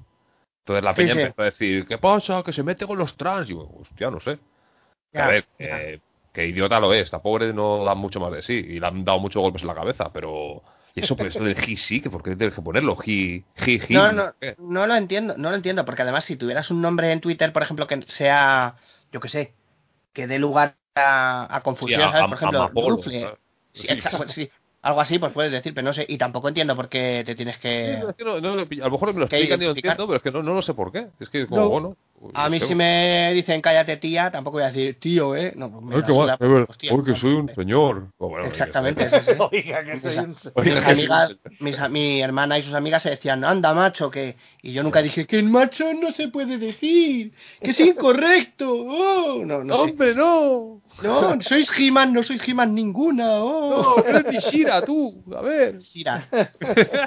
Entonces 0.59 0.83
la 0.83 0.91
Sí, 0.95 1.01
peña 1.03 1.13
sí. 1.13 1.19
empezó 1.21 1.41
a 1.41 1.45
decir, 1.45 1.85
¿qué 1.87 1.97
pasa? 1.97 2.43
Que 2.43 2.53
se 2.53 2.63
mete 2.63 2.85
con 2.85 2.97
los 2.97 3.15
trans. 3.17 3.47
Y 3.49 3.53
yo, 3.53 3.69
hostia, 3.79 4.11
no 4.11 4.19
sé. 4.19 4.37
Ya, 5.13 5.25
a 5.25 5.29
ver, 5.29 5.45
eh, 5.59 5.99
que 6.33 6.45
idiota 6.45 6.79
lo 6.79 6.93
es, 6.93 7.03
esta 7.03 7.21
pobre 7.21 7.53
no 7.53 7.83
da 7.83 7.95
mucho 7.95 8.19
más 8.19 8.31
de 8.31 8.41
sí 8.41 8.53
y 8.53 8.79
le 8.79 8.85
han 8.87 9.03
dado 9.05 9.19
muchos 9.19 9.41
golpes 9.41 9.61
en 9.63 9.69
la 9.69 9.75
cabeza, 9.75 10.11
pero 10.13 10.61
y 10.97 10.99
eso 11.01 11.15
pero 11.15 11.29
eso 11.29 11.43
del 11.43 11.57
he 11.57 11.77
sí, 11.77 12.01
que 12.01 12.09
por 12.09 12.23
qué 12.23 12.35
tienes 12.35 12.55
que 12.55 12.61
ponerlo, 12.61 12.97
he, 13.05 13.43
he, 13.55 13.75
he, 13.75 13.77
No, 13.89 14.11
no, 14.11 14.33
no 14.57 14.87
lo 14.87 14.95
entiendo, 14.95 15.35
no 15.37 15.49
lo 15.49 15.55
entiendo, 15.55 15.85
porque 15.85 16.01
además 16.01 16.25
si 16.25 16.35
tuvieras 16.35 16.69
un 16.71 16.81
nombre 16.81 17.11
en 17.11 17.21
Twitter, 17.21 17.53
por 17.53 17.63
ejemplo, 17.63 17.87
que 17.87 18.01
sea, 18.07 18.75
yo 19.11 19.19
qué 19.19 19.29
sé, 19.29 19.55
que 20.13 20.27
dé 20.27 20.39
lugar 20.39 20.77
a, 20.95 21.55
a 21.55 21.61
confusión, 21.63 22.09
Sí, 22.09 22.11
¿sabes? 22.11 22.25
a- 22.25 22.27
Por 22.27 22.37
ejemplo, 22.37 22.69
Rufle. 22.75 23.19
¿sabes? 23.19 23.39
Sí, 23.73 23.87
sí, 24.29 24.49
algo 24.81 25.01
así, 25.01 25.19
pues 25.19 25.31
puedes 25.33 25.51
decir, 25.51 25.73
pero 25.73 25.85
no 25.85 25.93
sé, 25.93 26.05
y 26.09 26.17
tampoco 26.17 26.49
entiendo 26.49 26.75
por 26.75 26.89
qué 26.89 27.23
te 27.25 27.35
tienes 27.35 27.57
Sí, 27.83 27.91
que... 27.91 27.99
es 28.09 28.15
que 28.17 28.23
no- 28.25 28.33
a 28.33 28.39
lo 28.41 28.91
mejor 28.91 29.13
me 29.13 29.19
lo 29.19 29.25
explican 29.25 29.61
y 29.61 29.65
lo 29.65 29.71
entiendo, 29.71 30.05
pero 30.07 30.17
es 30.17 30.21
que 30.23 30.31
no, 30.31 30.43
no 30.43 30.53
lo 30.53 30.61
sé 30.61 30.73
por 30.73 30.91
qué. 30.91 31.07
Es 31.19 31.29
que 31.29 31.47
como, 31.47 31.67
No. 31.67 31.69
bueno. 31.69 31.97
A 32.33 32.49
mí 32.49 32.59
si 32.59 32.73
me 32.73 33.31
dicen 33.33 33.61
cállate 33.61 33.97
tía, 33.97 34.31
tampoco 34.31 34.57
voy 34.57 34.63
a 34.63 34.71
decir 34.71 34.99
tío, 34.99 35.35
¿eh? 35.35 35.53
No, 35.55 35.71
pues 35.71 35.83
me 35.83 35.95
la 36.25 36.35
hostia, 36.67 36.89
porque 36.89 37.11
no, 37.11 37.17
soy 37.17 37.33
un 37.33 37.53
señor. 37.53 38.07
Bueno, 38.17 38.45
sé. 38.45 38.49
Exactamente, 38.49 39.09
sí, 39.09 39.17
sí. 39.23 39.31
Oiga, 39.51 39.83
que 39.83 39.99
soy 39.99 40.17
un... 40.17 40.35
Mis 40.63 40.83
amigas, 40.83 41.27
señor. 41.27 41.39
mis 41.59 41.79
a- 41.79 41.89
mi 41.89 42.21
hermana 42.21 42.57
y 42.57 42.63
sus 42.63 42.73
amigas 42.73 43.03
se 43.03 43.11
decían, 43.11 43.43
anda 43.43 43.73
macho, 43.73 44.09
que... 44.09 44.35
Y 44.63 44.73
yo 44.73 44.81
nunca 44.81 45.01
dije, 45.03 45.27
que 45.27 45.37
el 45.37 45.45
macho 45.45 45.93
no 45.93 46.11
se 46.11 46.29
puede 46.29 46.57
decir, 46.57 47.33
que 47.61 47.71
es 47.71 47.79
incorrecto, 47.79 48.73
oh, 48.73 49.45
no, 49.45 49.63
no 49.63 49.75
sé. 49.75 49.81
¡Hombre, 49.81 50.15
no! 50.15 50.81
No, 51.03 51.39
sois 51.41 51.69
He-Man, 51.77 52.11
no 52.13 52.23
soy 52.23 52.41
He-Man 52.43 52.73
ninguna, 52.73 53.43
oh. 53.43 53.97
No, 53.99 54.03
eres 54.03 54.25
mi 54.25 54.37
Shira, 54.37 54.81
tú. 54.83 55.23
A 55.35 55.41
ver. 55.41 55.77
Shira. 55.79 56.27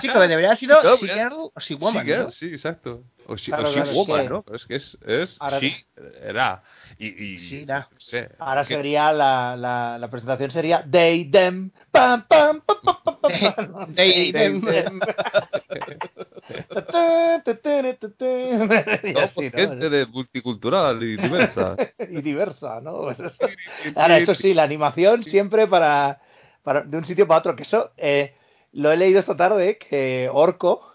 Chico, 0.01 0.21
debería 0.21 0.49
haber 0.51 0.57
sido 0.57 0.81
No, 0.83 0.97
Girl 0.97 1.33
o 1.33 1.93
¿no? 2.27 2.31
sí, 2.31 2.47
exacto. 2.47 3.03
O 3.27 3.37
she, 3.37 3.53
Claro, 3.53 3.69
o 3.69 3.73
claro, 3.73 3.91
es 3.91 3.97
woman, 3.97 4.23
que- 4.23 4.29
¿no? 4.29 4.43
Pero 4.43 4.57
es 4.57 4.67
que 4.67 4.75
es, 4.77 4.99
es 5.07 5.37
Ahora- 5.41 5.59
she 5.61 5.87
era. 6.23 6.63
Y, 6.99 7.07
y 7.09 7.37
Shira. 7.39 7.89
no 7.93 8.01
sé, 8.01 8.31
Ahora 8.39 8.63
que- 8.65 8.75
sería 8.75 9.13
la, 9.13 9.55
la, 9.57 9.99
la 9.99 10.09
presentación 10.11 10.51
sería 10.51 10.85
They 10.91 11.31
Them 11.31 11.71
pam 11.93 12.25
pam 12.27 12.61
pam 12.63 12.77
pam 12.83 12.97
pam 13.05 13.19
pam, 13.21 13.73
pam. 13.73 13.95
They, 13.95 14.33
them. 14.33 14.61
¿no? 19.15 19.29
gente 19.29 19.91
de 19.91 20.07
multicultural 20.07 21.03
y 21.03 21.17
diversa. 21.17 21.77
y 21.99 22.21
diversa, 22.23 22.81
¿no? 22.81 22.99
Pues 23.03 23.21
eso. 23.21 23.45
Ahora, 23.97 24.19
eso 24.19 24.35
sí, 24.35 24.55
la 24.55 24.63
animación 24.65 25.23
siempre 25.25 25.67
para, 25.67 26.21
para 26.63 26.83
de 26.83 26.97
un 26.97 27.05
sitio 27.05 27.27
para 27.27 27.39
otro. 27.39 27.57
Que 27.57 27.63
eso 27.63 27.93
eh, 27.97 28.35
lo 28.73 28.91
he 28.93 28.97
leído 28.97 29.21
esta 29.21 29.37
tarde 29.37 29.79
que 29.79 30.29
Orco 30.33 30.87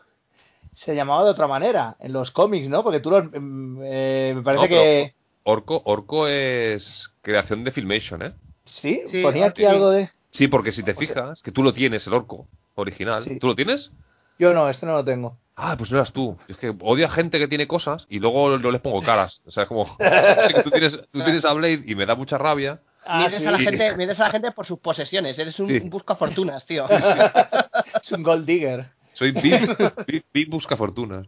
se 0.75 0.93
llamaba 0.95 1.23
de 1.23 1.31
otra 1.31 1.47
manera 1.47 1.95
en 1.99 2.13
los 2.13 2.29
cómics, 2.31 2.69
¿no? 2.69 2.83
Porque 2.83 2.99
tú 2.99 3.09
los, 3.09 3.23
mm, 3.31 3.81
eh, 3.83 4.33
me 4.35 4.43
parece 4.43 4.63
No, 4.63 4.69
que 4.69 5.15
Orco, 5.43 5.81
Orco 5.85 6.27
es 6.27 7.11
creación 7.23 7.63
de 7.63 7.71
Filmation, 7.71 8.21
¿eh? 8.21 8.33
sí, 8.65 9.01
Sí, 9.09 9.23
ponía 9.23 9.47
aquí 9.47 9.61
sí. 9.63 9.67
algo 9.67 9.89
de 9.89 10.09
Sí, 10.29 10.47
porque 10.47 10.71
si 10.73 10.83
te 10.83 10.93
fijas, 10.93 11.41
que 11.41 11.51
tú 11.51 11.63
lo 11.63 11.71
tienes, 11.73 12.05
el 12.07 12.13
Orco 12.13 12.47
original. 12.75 13.23
Sí. 13.23 13.39
¿Tú 13.39 13.47
lo 13.47 13.55
tienes? 13.55 13.91
yo 14.37 14.53
no, 14.53 14.69
este 14.69 14.85
no 14.85 14.91
lo 14.91 15.05
tengo. 15.05 15.37
Ah, 15.55 15.75
pues 15.77 15.89
no 15.89 15.97
eras 15.97 16.11
tú. 16.11 16.37
Es 16.49 16.57
que 16.57 16.75
odio 16.81 17.05
a 17.05 17.09
gente 17.09 17.39
que 17.39 17.47
tiene 17.47 17.65
cosas 17.67 18.05
y 18.09 18.19
luego 18.19 18.57
no 18.57 18.69
les 18.71 18.81
pongo 18.81 19.01
caras. 19.01 19.41
O 19.45 19.51
sea, 19.51 19.63
es 19.63 19.69
como. 19.69 19.85
sí 20.47 20.53
que 20.53 20.61
tú 20.63 20.69
tienes, 20.71 20.99
tú 21.09 21.23
tienes 21.23 21.45
a 21.45 21.53
Blade 21.53 21.83
y 21.85 21.95
me 21.95 22.05
da 22.05 22.15
mucha 22.15 22.37
rabia. 22.37 22.81
Ah, 23.05 23.19
mides, 23.27 23.39
sí. 23.39 23.45
a 23.47 23.51
la 23.51 23.59
gente, 23.59 23.95
mides 23.95 24.19
a 24.19 24.23
la 24.23 24.31
gente 24.31 24.51
por 24.51 24.65
sus 24.65 24.79
posesiones. 24.79 25.39
Eres 25.39 25.57
un, 25.61 25.69
Sí. 25.69 25.77
un 25.81 25.89
busca 25.89 26.15
fortunas, 26.15 26.65
tío. 26.65 26.85
Es 28.01 28.11
un 28.11 28.23
gold 28.23 28.45
digger. 28.45 28.89
Soy 29.15 29.31
Big, 29.31 30.47
Busca 30.49 30.77
Fortunas. 30.77 31.25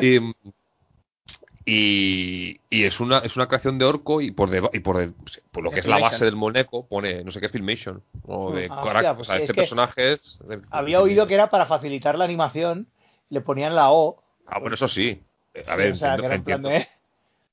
Y, 0.00 0.18
y, 1.64 2.60
y 2.70 2.84
es 2.84 2.98
una 3.00 3.18
es 3.18 3.36
una 3.36 3.46
creación 3.46 3.78
de 3.78 3.84
orco 3.84 4.20
y 4.20 4.32
por 4.32 4.50
deba- 4.50 4.70
y 4.72 4.80
por, 4.80 4.98
de- 4.98 5.12
por 5.52 5.62
lo 5.62 5.70
De 5.70 5.74
que 5.74 5.80
es 5.80 5.86
la 5.86 5.98
base 5.98 6.24
del 6.24 6.34
muñeco 6.36 6.86
pone 6.86 7.22
no 7.24 7.30
sé 7.30 7.40
qué 7.40 7.48
Filmation 7.48 8.02
o 8.26 8.52
de 8.52 8.66
Ah, 8.68 8.82
hostia, 8.82 9.12
o 9.12 9.16
pues 9.16 9.26
sea, 9.28 9.36
sí, 9.36 9.42
este 9.42 9.54
personaje 9.54 10.12
es 10.14 10.38
de- 10.46 10.60
Había 10.70 11.00
oído 11.00 11.26
que 11.26 11.34
era 11.34 11.50
para 11.50 11.66
facilitar 11.66 12.18
la 12.18 12.24
animación, 12.24 12.88
le 13.30 13.40
ponían 13.40 13.76
la 13.76 13.92
O. 13.92 14.22
ah 14.46 14.58
bueno 14.58 14.74
eso 14.74 14.88
sí 14.88 15.22
a 15.54 15.60
Sí, 15.74 15.78
ver 15.78 15.92
o 15.92 15.96
sea, 15.96 16.14
entiendo, 16.16 16.20
que 16.22 16.26
era 16.26 16.34
en 16.34 16.42
plan 16.44 16.60
entiendo. 16.66 16.68
de- 16.68 16.88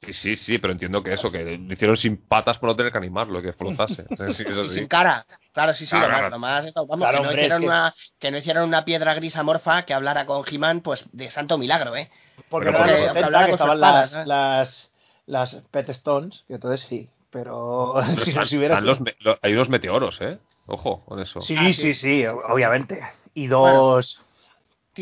sí 0.01 0.13
sí 0.13 0.35
sí 0.35 0.57
pero 0.59 0.71
entiendo 0.73 1.03
que 1.03 1.13
eso 1.13 1.31
que 1.31 1.57
lo 1.57 1.73
hicieron 1.73 1.97
sin 1.97 2.17
patas 2.17 2.57
por 2.57 2.69
no 2.69 2.75
tener 2.75 2.91
que 2.91 2.97
animarlo 2.97 3.41
que 3.41 3.53
flotase 3.53 4.05
sí, 4.33 4.43
eso 4.47 4.65
sí. 4.65 4.75
sin 4.75 4.87
cara. 4.87 5.25
Claro, 5.51 5.73
sí, 5.73 5.85
sí, 5.85 5.89
Claro, 5.91 6.07
lo 6.07 6.09
más, 6.11 6.19
claro. 6.19 6.29
lo 6.35 6.39
más, 6.39 6.65
esto, 6.65 6.87
vamos, 6.87 7.03
Claro, 7.03 7.17
que, 7.17 7.23
no 7.23 7.29
hombre, 7.29 7.41
hicieron 7.41 7.57
es 7.57 7.61
que- 7.61 7.67
una, 7.67 7.95
que 8.19 8.31
no 8.31 8.37
hicieron 8.37 8.63
una 8.67 8.85
piedra 8.85 9.13
gris 9.15 9.35
amorfa 9.35 9.81
que 9.83 9.93
hablara 9.93 10.25
con 10.25 10.43
He-Man, 10.49 10.81
pues 10.81 11.03
de 11.11 11.29
santo 11.31 11.57
milagro, 11.57 11.95
¿eh? 11.95 12.09
Porque 12.49 12.69
Bueno, 12.69 12.85
no 12.85 12.85
eran 12.85 12.89
porque- 12.89 12.91
los 12.93 13.01
70 13.13 13.25
hablara 13.25 13.45
que 13.45 13.51
con 13.51 13.57
su 13.57 13.63
estaban 13.73 13.81
las, 13.81 14.27
las, 14.27 14.91
las 15.25 15.55
Pet 15.71 15.89
Stones, 15.89 16.43
que 16.47 16.53
entonces 16.53 16.87
sí. 16.87 17.09
Pero 17.31 17.93
Pero 17.95 18.05
si 18.15 18.15
no 18.17 18.23
están- 18.23 18.47
si 18.47 18.57
hubiera 18.57 18.79
los 18.81 18.99
hay 19.41 19.53
unos 19.53 19.69
meteoros 19.69 20.19
eh 20.21 20.37
ojo 20.67 21.03
con 21.05 21.19
eso 21.19 21.41
Sí, 21.41 21.55
Ah, 21.57 21.65
sí, 21.67 21.73
sí. 21.73 21.93
sí, 21.93 22.25
obviamente. 22.25 23.01
Y 23.33 23.47
dos. 23.47 24.21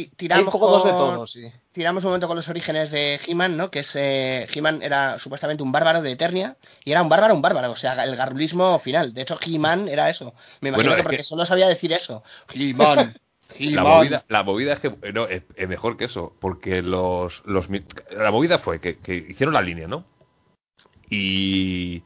Tiramos 0.06 0.46
un 0.46 0.52
poco 0.52 0.70
dos 0.72 0.84
de 0.86 0.92
todo, 0.92 1.28
sí. 1.28 1.52
tiramos 1.72 2.04
un 2.04 2.10
momento 2.10 2.28
con 2.28 2.38
los 2.38 2.48
orígenes 2.50 2.92
de 2.92 3.20
He-Man, 3.28 3.58
¿no? 3.58 3.70
Que 3.72 3.80
es 3.80 3.92
eh, 3.96 4.48
He-Man 4.54 4.82
era 4.84 5.20
supuestamente 5.20 5.64
un 5.64 5.72
bárbaro 5.72 6.02
de 6.02 6.12
Eternia 6.12 6.56
y 6.86 6.92
era 6.92 7.02
un 7.02 7.10
bárbaro, 7.10 7.34
un 7.34 7.42
bárbaro, 7.42 7.72
o 7.72 7.76
sea, 7.76 8.04
el 8.04 8.16
garbulismo 8.16 8.80
final. 8.80 9.14
De 9.14 9.22
hecho, 9.24 9.40
He-Man 9.44 9.88
era 9.88 10.10
eso. 10.10 10.34
Me 10.62 10.70
imagino 10.70 10.90
Bueno, 10.90 10.96
que 10.98 11.04
porque 11.04 11.18
que- 11.18 11.24
solo 11.24 11.46
sabía 11.46 11.68
decir 11.68 11.92
eso. 11.94 12.24
He-Man. 12.54 13.18
La 13.50 13.56
He-Man. 13.82 13.84
movida, 13.86 14.26
la 14.28 14.44
movida 14.44 14.74
es 14.74 14.80
que 14.82 14.90
no, 15.14 15.26
es, 15.26 15.42
es 15.56 15.70
mejor 15.70 15.96
que 15.96 16.04
eso, 16.06 16.34
porque 16.42 16.82
los, 16.82 17.42
la 17.46 18.30
movida 18.30 18.60
fue 18.60 18.82
que, 18.82 18.98
que 18.98 19.16
hicieron 19.16 19.54
la 19.54 19.62
línea, 19.62 19.88
¿no? 19.88 20.04
Y 21.10 22.04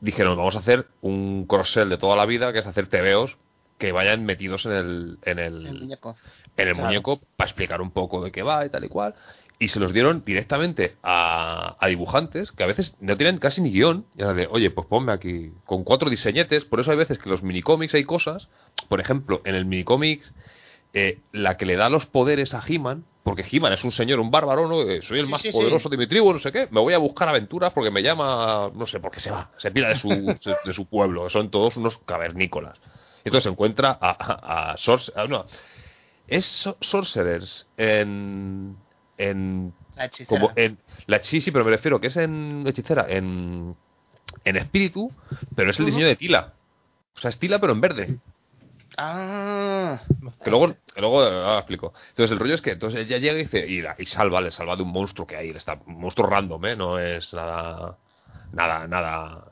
dijeron, 0.00 0.36
vamos 0.36 0.56
a 0.56 0.58
hacer 0.58 0.86
un 1.00 1.46
cross-sell 1.46 1.88
de 1.88 1.96
toda 1.98 2.16
la 2.16 2.26
vida, 2.26 2.52
que 2.52 2.58
es 2.58 2.66
hacer 2.66 2.88
tebeos 2.88 3.38
que 3.78 3.92
vayan 3.92 4.24
metidos 4.24 4.66
en 4.66 4.72
el, 4.72 5.18
en 5.24 5.38
el, 5.38 5.66
El 5.66 5.80
muñeco. 5.80 6.16
en 6.56 6.68
el 6.68 6.74
Claro. 6.74 6.86
muñeco 6.88 7.20
para 7.36 7.48
explicar 7.48 7.80
un 7.80 7.90
poco 7.90 8.22
de 8.24 8.30
qué 8.32 8.42
va 8.42 8.64
y 8.64 8.70
tal 8.70 8.84
y 8.84 8.88
cual. 8.88 9.14
Y 9.58 9.68
se 9.68 9.78
los 9.80 9.92
dieron 9.92 10.24
directamente 10.24 10.96
a, 11.02 11.76
a 11.78 11.86
dibujantes 11.86 12.50
que 12.52 12.64
a 12.64 12.66
veces 12.66 12.96
no 13.00 13.16
tienen 13.16 13.38
casi 13.38 13.60
ni 13.60 13.70
guion. 13.70 14.04
Y 14.16 14.22
era 14.22 14.34
de, 14.34 14.46
oye, 14.50 14.70
pues 14.70 14.86
ponme 14.86 15.12
aquí 15.12 15.52
con 15.64 15.84
cuatro 15.84 16.10
diseñetes. 16.10 16.64
Por 16.64 16.80
eso 16.80 16.90
hay 16.90 16.96
veces 16.96 17.18
que 17.18 17.28
los 17.30 17.42
minicómics 17.42 17.94
hay 17.94 18.04
cosas. 18.04 18.48
Por 18.88 19.00
ejemplo, 19.00 19.40
en 19.44 19.54
el 19.54 19.64
minicómics, 19.64 20.32
eh, 20.92 21.20
la 21.32 21.56
que 21.56 21.66
le 21.66 21.76
da 21.76 21.88
los 21.88 22.06
poderes 22.06 22.52
a 22.54 22.62
He-Man, 22.66 23.04
porque 23.22 23.44
He-Man 23.50 23.72
es 23.72 23.84
un 23.84 23.92
señor, 23.92 24.18
un 24.20 24.30
bárbaro, 24.30 24.68
¿no? 24.68 24.82
Eh, 24.82 25.00
Soy 25.02 25.18
el 25.20 25.28
más 25.28 25.40
sí, 25.40 25.48
sí. 25.48 25.52
poderoso 25.52 25.88
de 25.88 25.96
mi 25.96 26.06
tribu, 26.06 26.32
no 26.32 26.40
sé 26.40 26.52
qué. 26.52 26.68
Me 26.70 26.80
voy 26.80 26.92
a 26.94 26.98
buscar 26.98 27.28
aventuras 27.28 27.72
porque 27.72 27.90
me 27.90 28.02
llama, 28.02 28.70
no 28.74 28.86
sé, 28.86 29.00
porque 29.00 29.20
se 29.20 29.30
va, 29.30 29.50
se 29.56 29.70
pira 29.70 29.88
de 29.88 29.94
su, 29.98 30.08
de 30.64 30.72
su 30.72 30.86
pueblo. 30.86 31.28
Son 31.30 31.50
todos 31.50 31.76
unos 31.76 31.98
cavernícolas. 31.98 32.78
Entonces 33.24 33.50
encuentra 33.50 33.96
a, 34.00 34.10
a, 34.10 34.72
a 34.72 34.76
Sorce- 34.76 35.12
a- 35.16 35.26
no, 35.26 35.46
es 36.28 36.44
so- 36.44 36.76
Sorcerers 36.80 37.68
en. 37.76 38.76
en. 39.18 39.72
La 39.96 40.06
hechicera. 40.06 40.40
como 40.40 40.52
en. 40.56 40.78
La 41.06 41.22
sí, 41.22 41.40
sí, 41.40 41.50
pero 41.50 41.64
me 41.64 41.70
refiero 41.70 42.00
que 42.00 42.08
es 42.08 42.16
en. 42.16 42.64
Hechicera, 42.66 43.06
en. 43.08 43.74
En 44.44 44.56
espíritu, 44.56 45.10
pero 45.54 45.70
es 45.70 45.78
el 45.78 45.86
diseño 45.86 46.06
de 46.06 46.16
Tila. 46.16 46.52
O 47.16 47.20
sea, 47.20 47.30
es 47.30 47.38
Tila, 47.38 47.58
pero 47.60 47.72
en 47.72 47.80
verde. 47.80 48.18
Ah. 48.96 50.00
Que 50.42 50.50
luego, 50.50 50.74
que 50.94 51.00
luego 51.00 51.20
ahora 51.22 51.58
explico. 51.58 51.92
Entonces 52.10 52.30
el 52.32 52.38
rollo 52.38 52.54
es 52.54 52.60
que 52.62 52.72
entonces 52.72 53.00
ella 53.06 53.18
llega 53.18 53.34
y 53.34 53.42
dice, 53.42 53.66
y, 53.66 53.82
y 53.98 54.06
salva, 54.06 54.40
le 54.40 54.50
salva 54.50 54.76
de 54.76 54.82
un 54.82 54.90
monstruo 54.92 55.26
que 55.26 55.36
hay, 55.36 55.50
está 55.50 55.80
un 55.86 56.00
monstruo 56.00 56.28
random, 56.28 56.64
¿eh? 56.66 56.76
No 56.76 56.98
es 56.98 57.32
nada, 57.34 57.96
nada, 58.52 58.86
nada. 58.86 59.44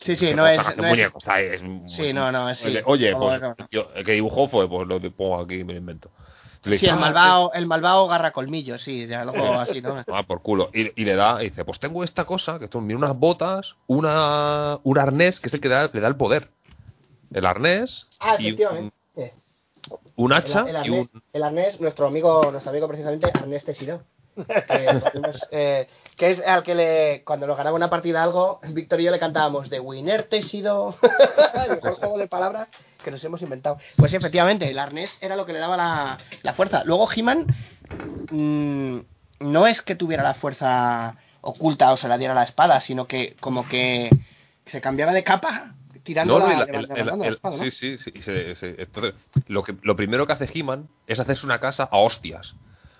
Sí, 0.00 0.16
sí, 0.16 0.34
no 0.34 0.46
es- 0.46 0.58
no 0.76 0.84
es- 0.84 0.90
muñeco, 0.90 1.18
está 1.18 1.34
ahí, 1.34 1.46
es 1.46 1.62
un- 1.62 1.88
Sí, 1.88 2.12
no, 2.12 2.30
no, 2.32 2.50
es- 2.50 2.58
sí. 2.58 2.74
Oye, 2.84 3.14
pues 3.16 3.40
yo- 3.70 3.88
el 3.94 4.04
que 4.04 4.12
dibujó 4.12 4.48
fue, 4.48 4.68
pues 4.68 4.86
lo 4.88 5.00
pongo 5.12 5.40
aquí, 5.40 5.64
me 5.64 5.72
lo 5.72 5.78
invento. 5.78 6.10
Le 6.64 6.78
Sí, 6.78 6.86
el 6.86 6.92
"Ah, 6.94 6.96
malvado, 6.96 7.52
el 7.52 7.66
malvado 7.66 8.08
garra 8.08 8.32
colmillos, 8.32 8.82
sí, 8.82 9.06
ya 9.06 9.24
luego 9.24 9.54
así, 9.54 9.80
¿no? 9.80 9.94
Ah, 10.08 10.24
por 10.24 10.42
culo. 10.42 10.70
Y, 10.74 11.00
y 11.00 11.04
le 11.04 11.14
da, 11.14 11.40
y 11.42 11.50
dice, 11.50 11.64
pues 11.64 11.78
tengo 11.78 12.02
esta 12.02 12.24
cosa, 12.24 12.58
que 12.58 12.66
son 12.66 12.84
mira, 12.86 12.98
unas 12.98 13.16
botas, 13.16 13.76
una, 13.86 14.78
un 14.82 14.98
arnés, 14.98 15.38
que 15.38 15.46
es 15.46 15.54
el 15.54 15.60
que 15.60 15.68
le 15.68 15.74
da, 15.76 15.90
le 15.92 16.00
da 16.00 16.08
el 16.08 16.16
poder. 16.16 16.48
El 17.32 17.46
arnés 17.46 18.08
Ah, 18.18 18.36
y 18.38 18.46
un, 18.46 18.48
efectivamente. 18.48 19.34
un 20.16 20.32
El, 20.32 20.38
hacha 20.38 20.64
el 20.68 20.76
arnés, 20.76 21.08
un... 21.12 21.22
el 21.32 21.42
arnés, 21.42 21.80
nuestro 21.80 22.06
amigo, 22.06 22.50
nuestro 22.50 22.70
amigo 22.70 22.88
precisamente, 22.88 23.30
Arnés 23.32 23.62
Teixidó. 23.64 24.02
Que, 24.36 25.00
eh, 25.50 25.88
que 26.16 26.30
es 26.32 26.40
al 26.46 26.62
que 26.62 26.74
le, 26.74 27.22
cuando 27.24 27.46
nos 27.46 27.56
ganaba 27.56 27.74
una 27.76 27.88
partida 27.90 28.22
algo, 28.22 28.60
Víctor 28.70 29.00
y 29.00 29.04
yo 29.04 29.10
le 29.10 29.18
cantábamos 29.18 29.70
de 29.70 29.80
Winner 29.80 30.24
Teixidó, 30.24 30.94
el 31.66 31.74
mejor 31.76 31.94
juego 31.94 32.18
de 32.18 32.28
palabras 32.28 32.68
que 33.02 33.10
nos 33.10 33.22
hemos 33.24 33.40
inventado. 33.42 33.78
Pues 33.96 34.12
efectivamente, 34.12 34.68
el 34.70 34.78
arnés 34.78 35.16
era 35.20 35.36
lo 35.36 35.46
que 35.46 35.52
le 35.54 35.58
daba 35.58 35.76
la, 35.76 36.18
la 36.42 36.52
fuerza. 36.54 36.82
Luego 36.84 37.08
He-Man 37.14 37.46
mm, 38.30 38.98
no 39.40 39.66
es 39.66 39.82
que 39.82 39.94
tuviera 39.94 40.22
la 40.22 40.34
fuerza 40.34 41.16
oculta 41.40 41.92
o 41.92 41.96
se 41.96 42.08
la 42.08 42.18
diera 42.18 42.34
la 42.34 42.42
espada, 42.44 42.80
sino 42.80 43.06
que 43.06 43.36
como 43.40 43.68
que 43.68 44.10
se 44.66 44.80
cambiaba 44.80 45.12
de 45.12 45.22
capa 45.24 45.74
tirando 46.02 46.38
No, 46.38 46.46
no, 46.46 46.52
la, 46.52 46.64
el- 46.64 46.74
el- 46.96 47.06
la 47.18 47.26
espada, 47.28 47.56
¿no? 47.56 47.62
Sí, 47.64 47.70
sí, 47.70 47.96
sí. 47.98 48.12
y 48.14 48.22
se- 48.22 48.54
se- 48.54 48.80
entonces, 48.80 49.14
lo, 49.48 49.62
que, 49.62 49.74
lo 49.82 49.96
primero 49.96 50.26
que 50.26 50.32
hace 50.34 50.48
He-Man 50.52 50.88
es 51.06 51.18
hacerse 51.20 51.46
una 51.46 51.58
casa 51.60 51.88
a 51.90 51.98
hostias. 51.98 52.54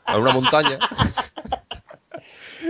A 0.06 0.18
una 0.18 0.32
montaña. 0.32 0.78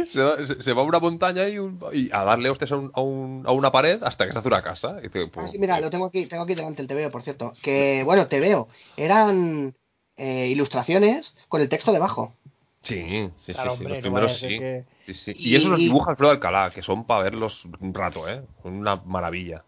se, 0.09 0.21
da- 0.21 0.45
se- 0.45 0.63
se 0.63 0.73
va 0.73 0.83
a 0.83 0.85
una 0.85 0.99
montaña 0.99 1.49
y, 1.49 1.59
un- 1.59 1.81
y 1.93 2.11
a 2.13 2.25
darle 2.25 2.51
hostias 2.51 2.73
a, 2.73 2.77
un- 2.77 2.91
a 2.95 3.01
un- 3.01 3.43
a 3.47 3.53
una 3.53 3.71
pared 3.71 4.03
hasta 4.03 4.27
que 4.27 4.33
se 4.33 4.39
hace 4.39 4.49
una 4.49 4.63
casa. 4.63 4.97
Y 5.03 5.07
Ah, 5.07 5.29
pues, 5.33 5.51
sí, 5.53 5.59
mira, 5.59 5.81
lo 5.81 5.91
tengo 5.91 6.07
aquí, 6.07 6.27
tengo 6.27 6.43
aquí 6.45 6.55
delante 6.55 6.83
el 6.83 6.89
TVO, 6.89 7.11
por 7.11 7.23
cierto. 7.23 7.53
Que, 7.63 8.03
bueno, 8.05 8.27
TVO, 8.29 8.69
eran 8.97 9.75
eh, 10.17 10.49
ilustraciones 10.49 11.35
con 11.49 11.61
el 11.61 11.69
texto 11.69 11.93
debajo. 11.93 12.35
Sí, 12.83 13.31
sí, 13.45 13.53
Claro, 13.53 13.71
sí, 13.73 13.75
hombre, 13.77 13.89
los 13.95 13.99
primeros 13.99 14.39
sí. 14.39 14.49
que- 14.49 14.85
Sí, 15.07 15.15
sí. 15.15 15.33
Y- 15.37 15.51
Y 15.53 15.57
eso 15.57 15.69
los 15.69 15.79
dibuja 15.79 16.11
Alfredo 16.13 16.31
Alcalá, 16.33 16.71
que 16.71 16.83
son 16.83 17.05
para 17.05 17.23
verlos 17.23 17.65
un 17.81 17.93
rato, 17.95 18.29
¿eh? 18.29 18.43
Una 18.65 18.97
maravilla. 18.97 19.63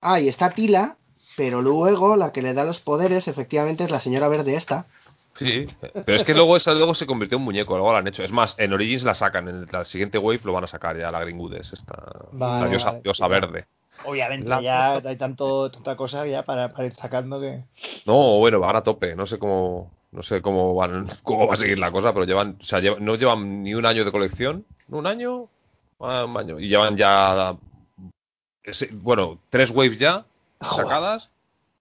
Ah, 0.00 0.20
y 0.20 0.28
está 0.28 0.50
Tila, 0.50 0.96
pero 1.36 1.62
luego 1.62 2.16
la 2.16 2.32
que 2.32 2.42
le 2.42 2.54
da 2.54 2.64
los 2.64 2.78
poderes, 2.80 3.26
efectivamente, 3.26 3.84
es 3.84 3.90
la 3.90 4.00
señora 4.00 4.28
verde 4.28 4.54
esta. 4.56 4.86
Sí, 5.34 5.66
pero 5.80 6.14
es 6.16 6.24
que 6.24 6.34
luego 6.34 6.56
esa 6.56 6.74
luego 6.74 6.94
se 6.94 7.06
convirtió 7.06 7.38
en 7.38 7.44
muñeco, 7.44 7.74
luego 7.76 7.92
la 7.92 7.98
han 8.00 8.06
hecho. 8.06 8.22
Es 8.22 8.30
más, 8.32 8.54
en 8.58 8.72
Origins 8.72 9.02
la 9.02 9.14
sacan, 9.14 9.48
en 9.48 9.66
la 9.72 9.84
siguiente 9.84 10.18
wave 10.18 10.40
lo 10.44 10.52
van 10.52 10.64
a 10.64 10.66
sacar 10.68 10.96
ya, 10.98 11.10
la 11.10 11.20
Green 11.20 11.38
Goodes, 11.38 11.72
esta 11.72 11.94
Vale, 12.32 12.64
la 12.64 12.68
diosa, 12.68 12.86
vale. 12.90 13.00
diosa 13.02 13.28
verde. 13.28 13.66
Obviamente, 14.04 14.48
La 14.48 14.60
ya 14.60 14.94
cosa- 14.94 15.08
hay 15.08 15.16
tanto, 15.16 15.70
tanta 15.70 15.96
cosa 15.96 16.26
ya 16.26 16.42
para, 16.42 16.72
para 16.72 16.86
ir 16.86 16.94
sacando 16.94 17.40
que. 17.40 17.64
No, 18.04 18.38
bueno, 18.38 18.60
van 18.60 18.76
a 18.76 18.82
tope, 18.82 19.14
no 19.14 19.26
sé 19.26 19.38
cómo 19.38 19.90
no 20.12 20.22
sé 20.22 20.42
cómo 20.42 20.74
van 20.74 21.06
cómo 21.22 21.46
va 21.46 21.54
a 21.54 21.56
seguir 21.56 21.78
la 21.78 21.90
cosa, 21.90 22.12
pero 22.12 22.26
llevan, 22.26 22.58
o 22.60 22.64
sea, 22.64 22.80
llevan- 22.80 23.00
no 23.02 23.14
llevan 23.14 23.62
ni 23.62 23.74
un 23.74 23.86
año 23.86 24.04
de 24.04 24.12
colección, 24.12 24.64
un 24.90 25.06
año, 25.06 25.48
Ah, 25.98 26.24
un 26.26 26.36
año 26.36 26.58
y 26.60 26.68
llevan 26.68 26.96
ya 26.96 27.56
ese- 28.64 28.90
bueno, 28.92 29.38
tres 29.50 29.70
waves 29.70 29.98
ya 29.98 30.24
sacadas. 30.60 31.30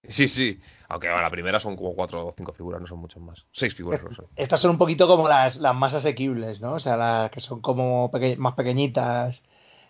Sí, 0.07 0.27
sí, 0.27 0.59
aunque 0.89 1.07
bueno, 1.07 1.21
la 1.21 1.29
primera 1.29 1.59
son 1.59 1.75
como 1.75 1.93
cuatro 1.93 2.25
o 2.27 2.33
cinco 2.35 2.53
figuras, 2.53 2.81
no 2.81 2.87
son 2.87 2.97
muchas 2.99 3.21
más. 3.21 3.45
Seis 3.51 3.73
figuras, 3.75 4.01
no 4.03 4.13
sé. 4.15 4.23
Estas 4.35 4.59
son 4.59 4.71
un 4.71 4.77
poquito 4.79 5.07
como 5.07 5.27
las, 5.27 5.57
las 5.57 5.75
más 5.75 5.93
asequibles, 5.93 6.59
¿no? 6.59 6.73
O 6.73 6.79
sea, 6.79 6.97
las 6.97 7.29
que 7.31 7.39
son 7.39 7.61
como 7.61 8.09
peque- 8.11 8.35
más 8.37 8.55
pequeñitas. 8.55 9.41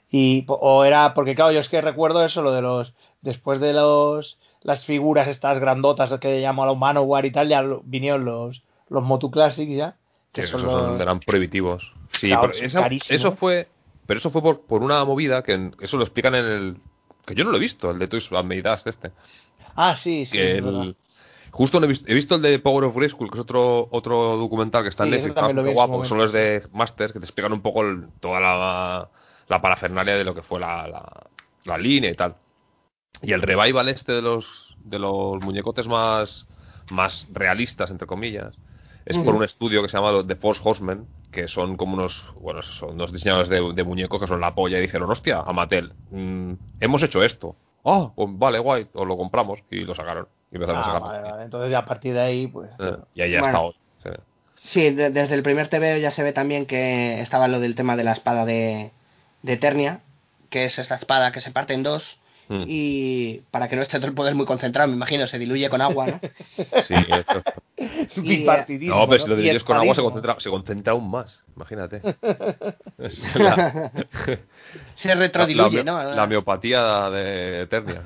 Y, 0.10 0.44
o 0.48 0.84
era, 0.84 1.14
porque 1.14 1.34
claro, 1.36 1.54
yo 1.54 1.62
es 1.62 1.70
que 1.70 1.80
recuerdo 1.80 2.26
eso, 2.26 2.42
lo 2.42 2.52
de 2.52 2.62
los, 2.62 2.94
después 3.22 3.62
de 3.62 3.72
los, 3.72 4.38
las 4.62 4.86
figuras 4.86 5.30
estas 5.30 5.60
grandotas 5.60 6.12
que 6.20 6.40
llamo 6.42 6.64
a 6.64 6.68
la 6.68 6.74
Manowar 6.74 7.26
y 7.26 7.32
tal, 7.32 7.48
ya 7.48 7.64
vinieron 7.84 8.26
los, 8.26 8.62
los 8.90 9.04
Motu 9.04 9.32
Classics 9.32 9.72
ya. 9.74 9.96
Que 10.34 10.44
son 10.44 10.60
esos 10.60 10.72
son- 10.74 10.92
los- 10.92 11.00
eran 11.02 11.22
prohibitivos. 11.22 11.94
Sí, 12.20 12.28
Claro, 12.28 12.42
pero 12.52 12.54
son 12.70 12.90
eso, 13.10 13.32
fue, 13.38 13.70
pero 14.06 14.18
eso 14.20 14.30
fue 14.30 14.42
por, 14.42 14.62
por 14.66 14.84
una 14.84 15.06
movida 15.06 15.42
que 15.42 15.54
en- 15.54 15.76
eso 15.80 15.96
lo 15.96 16.04
explican 16.04 16.36
en 16.36 16.46
el 16.46 16.78
que 17.26 17.36
yo 17.36 17.46
no 17.46 17.52
lo 17.52 17.58
he 17.58 17.62
visto, 17.62 17.92
el 17.92 18.00
de 18.00 18.08
Toys 18.08 18.30
and 18.32 18.50
Made 18.50 18.64
este. 18.86 19.12
Ah, 19.76 19.96
sí, 19.96 20.26
sí. 20.26 20.32
que 20.32 20.58
el, 20.58 20.96
justo 21.52 21.80
no 21.80 21.86
he, 21.86 21.90
visto, 21.90 22.06
he 22.10 22.14
visto 22.14 22.36
el 22.36 22.42
de 22.42 22.60
Power 22.60 22.86
of 22.86 22.96
Grayskull, 22.96 23.30
que 23.30 23.36
es 23.38 23.42
otro 23.42 23.88
otro 23.92 24.38
documental 24.38 24.84
que 24.84 24.90
está 24.90 25.04
en 25.04 25.10
Sí, 25.12 25.16
Netflix, 25.18 25.36
su 25.36 25.74
guapo, 25.74 26.02
que 26.02 26.08
son 26.08 26.18
los 26.18 26.32
de 26.32 26.64
Masters, 26.72 27.14
que 27.14 27.20
te 27.20 27.26
explican 27.26 27.54
un 27.54 27.62
poco 27.62 27.82
el- 27.82 28.08
toda 28.20 28.40
la, 28.40 29.10
la 29.48 29.62
parafernalia 29.62 30.16
de 30.16 30.24
lo 30.24 30.34
que 30.36 30.42
fue 30.42 30.60
la, 30.60 30.88
la, 30.88 31.28
la 31.66 31.78
línea 31.78 32.10
y 32.12 32.16
tal. 32.16 32.36
Y 33.22 33.34
el 33.34 33.42
revival 33.42 33.90
este 33.90 34.14
de 34.14 34.22
los 34.22 34.76
de 34.80 34.98
los 35.00 35.40
muñecotes 35.42 35.88
más 35.88 36.48
más 36.90 37.28
realistas 37.32 37.92
entre 37.92 38.08
comillas 38.08 38.58
es 39.06 39.16
por 39.18 39.36
un 39.36 39.44
estudio 39.44 39.82
que 39.82 39.90
se 39.90 39.98
llama 39.98 40.26
The 40.26 40.36
Force 40.36 40.62
Horsemen 40.64 41.08
que 41.32 41.48
son 41.48 41.78
como 41.78 41.94
unos, 41.94 42.24
bueno, 42.42 42.62
son 42.62 42.98
dos 42.98 43.14
diseñadores 43.14 43.48
de, 43.50 43.74
de 43.74 43.84
muñecos 43.84 44.20
que 44.20 44.28
son 44.28 44.42
la 44.42 44.54
polla 44.54 44.78
y 44.78 44.82
dijeron, 44.82 45.10
hostia, 45.10 45.40
a 45.40 45.54
Mattel, 45.54 45.94
mm, 46.10 46.54
hemos 46.82 47.02
hecho 47.04 47.24
esto. 47.24 47.56
Ah, 47.86 48.12
pues 48.16 48.30
vale, 48.34 48.60
guay, 48.60 48.88
os 48.94 49.08
lo 49.08 49.18
compramos 49.18 49.60
y 49.70 49.80
lo 49.84 49.96
sacaron. 49.96 50.28
Y 50.52 50.56
empezaron 50.56 50.82
a 50.82 50.84
Ah, 50.84 50.86
sacarlo. 50.86 51.08
vale, 51.08 51.32
vale. 51.32 51.44
Entonces, 51.44 51.72
ya 51.72 51.80
a 51.80 51.86
partir 51.86 52.14
de 52.14 52.22
ahí, 52.22 52.48
pues. 52.48 52.70
Eh, 52.80 52.98
y 53.16 53.22
ahí 53.22 53.32
ya 53.32 53.40
Bueno. 53.40 53.48
está 53.58 53.62
hoy. 53.62 53.76
Sí. 54.04 54.10
Sí, 54.64 54.90
de- 54.92 55.10
desde 55.10 55.34
el 55.36 55.44
primer 55.44 55.70
TVO 55.70 55.98
ya 55.98 56.12
se 56.12 56.22
ve 56.24 56.34
también 56.34 56.66
que 56.68 57.20
estaba 57.22 57.48
lo 57.48 57.60
del 57.60 57.74
tema 57.76 57.96
de 57.96 58.04
la 58.04 58.12
espada 58.12 58.46
de, 58.46 58.92
de 59.42 59.54
Eternia, 59.54 60.02
que 60.50 60.66
es 60.66 60.78
esta 60.78 60.96
espada 60.96 61.32
que 61.32 61.42
se 61.42 61.52
parte 61.52 61.74
en 61.74 61.82
dos 61.84 62.20
Mm. 62.52 62.66
y 62.68 63.42
para 63.50 63.70
que 63.70 63.78
no 63.78 63.82
esté 63.82 63.98
todo 63.98 64.08
el 64.08 64.14
poder 64.14 64.36
muy 64.36 64.46
concentrado, 64.46 64.90
me 64.90 64.96
imagino, 64.96 65.26
se 65.26 65.40
diluye 65.40 65.70
con 65.70 65.82
agua, 65.82 66.08
¿no? 66.08 66.20
Sí, 66.82 66.94
eso. 66.96 67.42
Bipartidismo, 68.18 68.94
No, 68.94 69.08
pero 69.08 69.24
si 69.24 69.30
lo 69.30 69.36
Y 69.36 69.38
divides 69.38 69.64
con 69.64 69.78
agua 69.78 69.96
se 69.96 70.02
concentra, 70.02 70.36
se 70.38 70.50
concentra 70.50 70.92
aún 70.92 71.10
más. 71.10 71.42
Imagínate. 71.56 72.02
La, 73.36 73.92
se 74.96 75.16
retrodiluye, 75.16 75.84
la, 75.84 76.04
¿no? 76.04 76.04
la 76.04 76.28
miopatía 76.28 77.10
de 77.10 77.62
Eternia. 77.62 78.02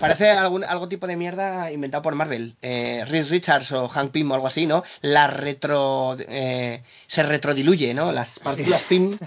Parece 0.00 0.30
algún, 0.30 0.64
algo 0.64 0.88
tipo 0.88 1.06
de 1.06 1.16
mierda 1.16 1.70
inventado 1.70 2.02
por 2.02 2.14
Marvel. 2.16 2.56
Eh, 2.62 3.04
Reed 3.06 3.28
Richards 3.28 3.70
o 3.72 3.88
Hank 3.88 4.10
Pym 4.10 4.30
o 4.30 4.34
algo 4.34 4.48
así, 4.48 4.66
¿no? 4.66 4.82
La 5.02 5.28
retro... 5.28 6.16
eh, 6.18 6.82
se 7.06 7.22
retrodiluye, 7.22 7.94
¿no? 7.94 8.10
Las 8.12 8.38
partículas 8.40 8.82
Pym 8.82 9.18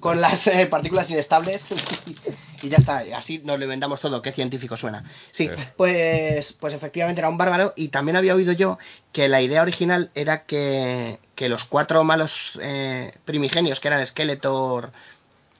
con 0.00 0.20
las 0.20 0.46
eh, 0.46 0.66
partículas 0.66 1.10
inestables. 1.10 1.60
Y 2.64 2.70
ya 2.70 2.78
está. 2.78 3.04
Así 3.16 3.40
nos 3.44 3.58
lo 3.58 3.64
inventamos 3.64 4.00
todo. 4.00 4.22
Qué 4.22 4.32
científico 4.32 4.76
suena. 4.76 5.04
Sí, 5.32 5.48
Sí. 5.48 5.62
pues, 5.76 6.52
pues 6.58 6.74
efectivamente 6.74 7.20
era 7.20 7.28
un 7.28 7.36
bárbaro. 7.38 7.72
Y 7.76 7.88
también 7.88 8.16
había 8.16 8.34
oído 8.34 8.52
yo 8.52 8.78
que 9.12 9.28
la 9.28 9.42
idea 9.42 9.62
original 9.62 10.10
era 10.14 10.44
que, 10.44 11.18
que 11.34 11.48
los 11.48 11.64
cuatro 11.64 12.02
malos 12.04 12.58
eh, 12.60 13.14
primigenios, 13.24 13.80
que 13.80 13.88
eran 13.88 14.06
Skeletor... 14.06 14.92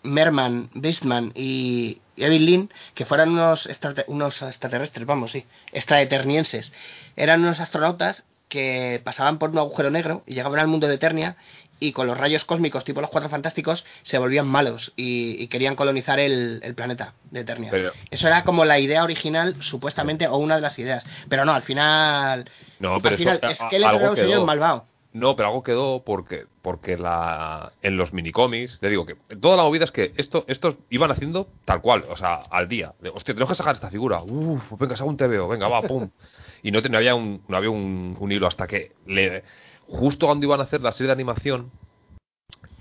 Merman, 0.06 0.68
Beastman 0.74 1.32
y 1.34 2.02
Evil 2.18 2.44
Lynn, 2.44 2.70
que 2.92 3.06
fueran 3.06 3.30
unos, 3.30 3.66
unos 4.06 4.42
extraterrestres, 4.42 5.06
vamos, 5.06 5.30
sí, 5.30 5.46
extraeternienses. 5.72 6.74
Eran 7.16 7.40
unos 7.40 7.58
astronautas 7.58 8.24
que 8.50 9.00
pasaban 9.02 9.38
por 9.38 9.48
un 9.48 9.56
agujero 9.56 9.90
negro 9.90 10.22
y 10.26 10.34
llegaban 10.34 10.60
al 10.60 10.68
mundo 10.68 10.88
de 10.88 10.96
Eternia 10.96 11.36
y 11.80 11.92
con 11.92 12.06
los 12.06 12.16
rayos 12.16 12.44
cósmicos 12.44 12.84
tipo 12.84 13.00
los 13.00 13.10
Cuatro 13.10 13.28
Fantásticos 13.28 13.84
se 14.02 14.18
volvían 14.18 14.46
malos 14.46 14.92
y, 14.96 15.42
y 15.42 15.48
querían 15.48 15.76
colonizar 15.76 16.18
el, 16.20 16.60
el 16.62 16.74
planeta 16.74 17.14
de 17.30 17.40
Eternia. 17.40 17.70
Pero- 17.70 17.92
Eso 18.10 18.26
era 18.28 18.44
como 18.44 18.64
la 18.64 18.78
idea 18.78 19.02
original, 19.04 19.56
supuestamente, 19.60 20.26
o 20.28 20.36
una 20.38 20.54
de 20.56 20.60
las 20.62 20.78
ideas. 20.78 21.04
Pero 21.28 21.44
no, 21.44 21.52
al 21.52 21.62
final... 21.62 22.48
No, 22.78 23.00
pero 23.00 23.14
al 23.14 23.18
final, 23.18 23.40
eso, 23.42 23.64
a- 23.64 23.66
Skeletor 23.68 23.90
algo 23.90 24.00
era 24.02 24.10
un 24.10 24.16
señor 24.16 24.30
quedó. 24.30 24.46
malvado. 24.46 24.84
No, 25.12 25.36
pero 25.36 25.48
algo 25.48 25.62
quedó 25.62 26.02
porque 26.04 26.46
porque 26.60 26.96
la 26.96 27.70
en 27.82 27.96
los 27.96 28.12
minicómics, 28.12 28.80
te 28.80 28.88
digo 28.88 29.06
que 29.06 29.14
toda 29.36 29.56
la 29.56 29.62
movida 29.62 29.84
es 29.84 29.92
que 29.92 30.12
esto 30.16 30.44
estos 30.48 30.74
iban 30.90 31.10
haciendo 31.12 31.46
tal 31.64 31.80
cual, 31.82 32.04
o 32.08 32.16
sea, 32.16 32.34
al 32.50 32.68
día. 32.68 32.94
De, 33.00 33.10
hostia, 33.10 33.32
tenemos 33.32 33.50
que 33.50 33.54
sacar 33.54 33.74
esta 33.76 33.90
figura. 33.90 34.22
Uf, 34.22 34.60
pues 34.70 34.80
venga, 34.80 34.96
saca 34.96 35.08
un 35.08 35.16
TVO, 35.16 35.46
venga, 35.46 35.68
va, 35.68 35.82
pum. 35.82 36.10
Y 36.64 36.72
no, 36.72 36.80
no 36.80 36.96
había 36.96 37.14
un 37.14 37.42
no 37.46 37.56
había 37.56 37.70
un, 37.70 38.16
un 38.18 38.32
hilo 38.32 38.46
hasta 38.48 38.66
que 38.66 38.92
le 39.06 39.44
justo 39.88 40.26
cuando 40.26 40.46
iban 40.46 40.60
a 40.60 40.64
hacer 40.64 40.80
la 40.80 40.92
serie 40.92 41.08
de 41.08 41.12
animación 41.14 41.70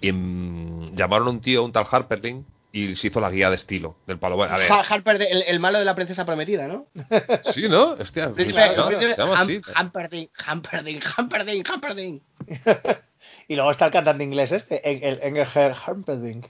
em, 0.02 0.96
llamaron 0.96 1.28
a 1.28 1.32
un 1.32 1.42
tío, 1.42 1.63
un 1.63 1.72
tal 1.72 1.86
Harperling 1.89 2.46
y 2.72 2.96
se 2.96 3.08
hizo 3.08 3.20
la 3.20 3.30
guía 3.30 3.50
de 3.50 3.56
estilo 3.56 3.96
del 4.08 4.18
palo. 4.18 4.36
Bueno, 4.36 4.56
a 4.56 4.58
ver, 4.58 4.72
Ha- 4.72 4.82
Harper, 4.82 5.20
de- 5.20 5.26
el, 5.28 5.44
el 5.48 5.60
malo 5.60 5.78
de 5.80 5.86
la 5.86 5.94
princesa 5.96 6.26
prometida, 6.26 6.68
¿no? 6.68 6.88
sí, 7.52 7.70
¿no? 7.70 7.92
Hostia, 7.92 8.24
llama- 8.24 8.36
príncipe- 8.36 9.16
se 9.16 9.22
llama 9.22 9.39
así. 9.42 9.58
Ham- 9.62 9.72
Hamperding, 9.76 10.30
Hamperding, 10.46 11.00
Hamperding, 11.18 11.63
Hamperding. 11.70 12.22
Y 13.48 13.56
luego 13.56 13.72
está 13.72 13.86
el 13.86 13.92
cantante 13.92 14.24
inglés 14.24 14.52
este, 14.52 14.89
En- 14.89 15.04
el 15.04 15.20
Engelher 15.22 15.74
Humperdinck. 15.88 16.48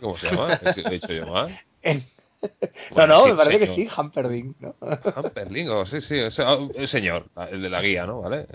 ¿Cómo 0.00 0.16
se 0.16 0.30
llama? 0.30 0.58
¿Qué 0.74 0.80
he 0.80 0.90
dicho 0.90 1.12
yo 1.12 1.26
mal? 1.26 1.58
En- 1.82 2.04
No, 2.42 2.48
Bueno, 2.94 3.14
no, 3.14 3.22
sí, 3.24 3.30
me 3.30 3.36
parece 3.36 3.58
que 3.58 3.66
señor. 3.66 3.90
sí, 3.92 4.00
Humperdinck, 4.00 4.56
¿no? 4.60 4.74
Hamperlingo, 5.16 5.86
sí, 5.86 6.00
sí, 6.00 6.20
o 6.20 6.30
sea, 6.30 6.56
el 6.74 6.86
señor, 6.86 7.26
el 7.50 7.62
de 7.62 7.68
la 7.70 7.82
guía, 7.82 8.06
¿no? 8.06 8.20
¿Vale? 8.22 8.46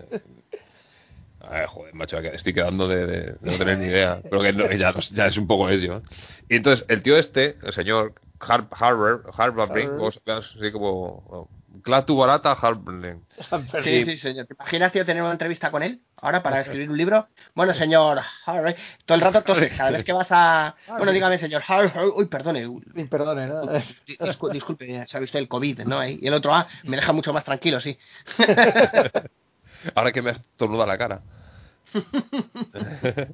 Ay, 1.43 1.65
joder, 1.67 1.93
macho, 1.93 2.17
estoy 2.19 2.53
quedando 2.53 2.87
de, 2.87 3.05
de- 3.05 3.21
de 3.33 3.51
no 3.51 3.57
tener 3.57 3.77
ni 3.77 3.85
idea. 3.87 4.21
Pero 4.23 4.41
que, 4.41 4.53
no- 4.53 4.67
que 4.69 4.77
ya, 4.77 4.93
ya 5.11 5.27
es 5.27 5.37
un 5.37 5.45
poco 5.47 5.69
ello. 5.69 5.97
¿eh? 5.97 6.01
Y 6.49 6.55
entonces, 6.55 6.85
el 6.89 7.01
tío 7.03 7.17
este, 7.17 7.57
el 7.61 7.73
señor 7.73 8.13
Har 8.39 8.67
Harvard, 8.71 9.21
Harvard, 9.37 9.71
Harvard. 9.71 9.97
vos 9.97 10.21
veas 10.25 10.53
así 10.57 10.71
como. 10.71 11.49
Clatu 11.83 12.15
barata 12.15 12.51
Harvard. 12.51 13.17
Sí, 13.83 14.05
sí, 14.05 14.17
señor. 14.17 14.45
¿Te 14.45 14.53
imaginas, 14.53 14.91
tío, 14.91 15.05
tener 15.05 15.23
una 15.23 15.31
entrevista 15.31 15.71
con 15.71 15.81
él 15.81 16.01
ahora 16.17 16.43
para 16.43 16.57
escribir 16.61 16.89
un 16.89 16.97
libro? 16.97 17.27
Bueno, 17.55 17.73
señor 17.73 18.19
Harvey, 18.45 18.75
todo 19.05 19.15
el 19.15 19.21
rato 19.21 19.41
toses, 19.41 19.73
cada 19.73 19.89
vez 19.89 20.03
que 20.05 20.13
vas 20.13 20.27
a... 20.31 20.75
Bueno, 20.87 21.11
dígame, 21.11 21.39
señor 21.39 21.63
Harvey, 21.67 21.91
uy, 22.15 22.25
perdone, 22.27 22.67
uy, 22.67 22.83
Perdone, 23.09 23.47
¿no? 23.47 23.65
di- 23.65 24.17
discu- 24.17 24.51
disculpe, 24.51 25.07
sabe 25.07 25.25
usted 25.25 25.39
el 25.39 25.47
COVID, 25.47 25.79
¿no? 25.81 26.05
Y 26.07 26.25
el 26.27 26.33
otro, 26.35 26.53
ah, 26.53 26.67
me 26.83 26.95
deja 26.95 27.11
mucho 27.11 27.33
más 27.33 27.43
tranquilo, 27.43 27.81
sí. 27.81 27.97
Ahora 29.95 30.11
que 30.11 30.21
me 30.21 30.31
has 30.31 30.41
tornudado 30.57 30.87
la 30.87 30.97
cara. 30.97 31.21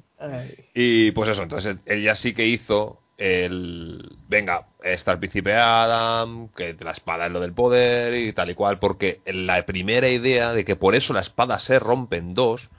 Y 0.74 1.10
pues 1.12 1.28
eso, 1.30 1.42
entonces 1.42 1.76
ella 1.86 2.14
sí 2.14 2.34
que 2.34 2.46
hizo 2.46 3.00
el. 3.18 4.16
Venga, 4.28 4.66
está 4.82 5.12
el 5.12 5.18
príncipe 5.18 5.54
Adam, 5.54 6.48
que 6.48 6.76
la 6.80 6.92
espada 6.92 7.26
es 7.26 7.32
lo 7.32 7.40
del 7.40 7.52
poder 7.52 8.14
y 8.14 8.32
tal 8.32 8.50
y 8.50 8.54
cual, 8.54 8.78
porque 8.78 9.20
la 9.26 9.64
primera 9.66 10.08
idea 10.08 10.52
de 10.52 10.64
que 10.64 10.76
por 10.76 10.94
eso 10.94 11.12
la 11.12 11.20
espada 11.20 11.58
se 11.58 11.78
rompe 11.78 12.16
en 12.16 12.34
dos, 12.34 12.70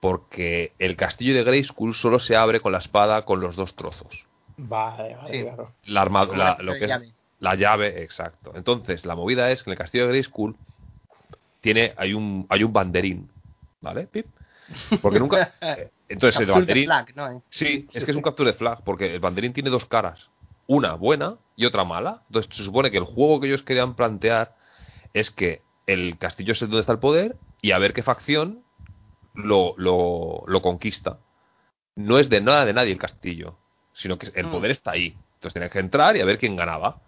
porque 0.00 0.72
el 0.78 0.96
castillo 0.96 1.34
de 1.34 1.44
Grayskull 1.44 1.94
solo 1.94 2.18
se 2.18 2.36
abre 2.36 2.60
con 2.60 2.72
la 2.72 2.78
espada 2.78 3.24
con 3.24 3.40
los 3.40 3.56
dos 3.56 3.74
trozos. 3.76 4.26
Vale, 4.56 5.14
vale, 5.16 5.32
Sí. 5.32 5.42
claro. 5.44 5.72
La 5.86 6.02
arma- 6.02 6.26
Como 6.26 6.38
la- 6.38 6.56
la 6.58 6.62
lo 6.62 6.72
que 6.74 6.84
es- 6.84 6.88
llave. 6.88 7.08
la 7.40 7.54
llave, 7.54 8.02
exacto. 8.02 8.52
Entonces, 8.54 9.04
la 9.06 9.16
movida 9.16 9.50
es 9.50 9.62
que 9.62 9.70
en 9.70 9.72
el 9.72 9.78
castillo 9.78 10.04
de 10.04 10.10
Grayskull 10.12 10.56
tiene, 11.62 11.94
hay 11.96 12.12
un, 12.12 12.46
hay 12.50 12.62
un 12.64 12.72
banderín, 12.74 13.30
¿vale? 13.80 14.06
Pip. 14.06 14.26
Porque 15.00 15.18
nunca. 15.18 15.54
Entonces, 16.08 16.40
el 16.42 16.50
banderín. 16.50 16.84
flag, 16.84 17.16
¿no? 17.16 17.30
eh? 17.30 17.40
Sí, 17.48 17.88
es 17.94 18.04
que 18.04 18.10
es 18.10 18.16
un 18.16 18.22
capture 18.22 18.50
de 18.52 18.56
flag, 18.58 18.82
porque 18.84 19.14
el 19.14 19.20
banderín 19.20 19.54
tiene 19.54 19.70
dos 19.70 19.86
caras, 19.86 20.28
una 20.66 20.92
buena 20.94 21.36
y 21.56 21.64
otra 21.64 21.84
mala. 21.84 22.22
Entonces 22.28 22.54
se 22.54 22.62
supone 22.64 22.90
que 22.90 22.98
el 22.98 23.04
juego 23.04 23.40
que 23.40 23.46
ellos 23.46 23.62
querían 23.62 23.94
plantear 23.94 24.54
es 25.14 25.30
que 25.30 25.62
el 25.86 26.18
castillo 26.18 26.52
es 26.52 26.60
donde 26.60 26.80
está 26.80 26.92
el 26.92 26.98
poder 26.98 27.36
y 27.62 27.70
a 27.72 27.78
ver 27.78 27.92
qué 27.94 28.02
facción 28.02 28.62
lo, 29.34 29.74
lo, 29.78 30.44
lo 30.46 30.60
conquista. 30.62 31.18
No 31.96 32.18
es 32.18 32.28
de 32.28 32.40
nada 32.40 32.64
de 32.66 32.72
nadie 32.74 32.92
el 32.92 32.98
castillo, 32.98 33.56
sino 33.94 34.18
que 34.18 34.30
el 34.34 34.46
Mm. 34.46 34.50
poder 34.52 34.70
está 34.70 34.90
ahí. 34.92 35.16
Entonces 35.34 35.54
tenías 35.54 35.70
que 35.72 35.78
entrar 35.80 36.16
y 36.16 36.20
a 36.20 36.24
ver 36.24 36.38
quién 36.38 36.56
ganaba. 36.56 36.98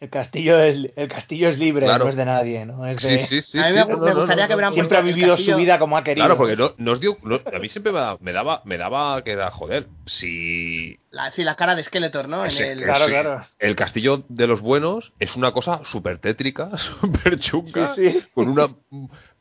El 0.00 0.10
castillo 0.10 0.58
es, 0.60 0.92
el 0.96 1.08
castillo 1.08 1.48
es 1.48 1.58
libre, 1.58 1.86
Claro. 1.86 2.04
no 2.04 2.10
es 2.10 2.16
de 2.16 2.24
nadie, 2.24 2.64
¿no? 2.66 2.86
Es 2.86 3.00
Sí, 3.02 3.08
de- 3.08 3.18
sí, 3.18 3.42
sí. 3.42 3.58
A 3.58 3.62
mí 3.62 3.68
sí, 3.68 3.74
me, 3.74 3.80
no, 3.80 3.86
me 3.86 3.94
no, 3.94 4.06
no, 4.14 4.14
gustaría 4.20 4.44
no, 4.44 4.48
que 4.48 4.54
hubieran 4.54 4.72
Siempre 4.72 4.98
ha 4.98 5.00
vivido 5.02 5.34
castillo- 5.36 5.54
su 5.54 5.58
vida 5.60 5.78
como 5.78 5.96
ha 5.96 6.04
querido. 6.04 6.24
Claro, 6.26 6.38
porque 6.38 6.56
no, 6.56 6.72
nos 6.78 7.00
dio. 7.00 7.16
no- 7.22 7.40
a 7.52 7.58
mí 7.58 7.68
siempre 7.68 7.92
me 7.92 7.98
daba, 8.00 8.18
me 8.20 8.32
daba, 8.32 8.62
me 8.64 8.78
daba 8.78 9.22
que 9.24 9.32
era, 9.32 9.50
joder, 9.50 9.86
si 10.06 10.98
La, 11.10 11.30
sí, 11.30 11.42
la 11.44 11.56
cara 11.56 11.74
de 11.74 11.82
Skeletor, 11.84 12.28
¿no? 12.28 12.44
En 12.46 12.56
el... 12.56 12.82
Claro, 12.84 13.04
sí. 13.06 13.10
claro. 13.10 13.46
El 13.58 13.74
castillo 13.76 14.24
de 14.28 14.46
los 14.46 14.60
buenos 14.60 15.12
es 15.18 15.36
una 15.36 15.52
cosa 15.52 15.80
súper 15.84 16.18
tétrica, 16.18 16.70
súper 16.78 17.38
chunga, 17.40 17.94
Sí, 17.94 18.10
sí. 18.10 18.22
con 18.34 18.48
una 18.48 18.68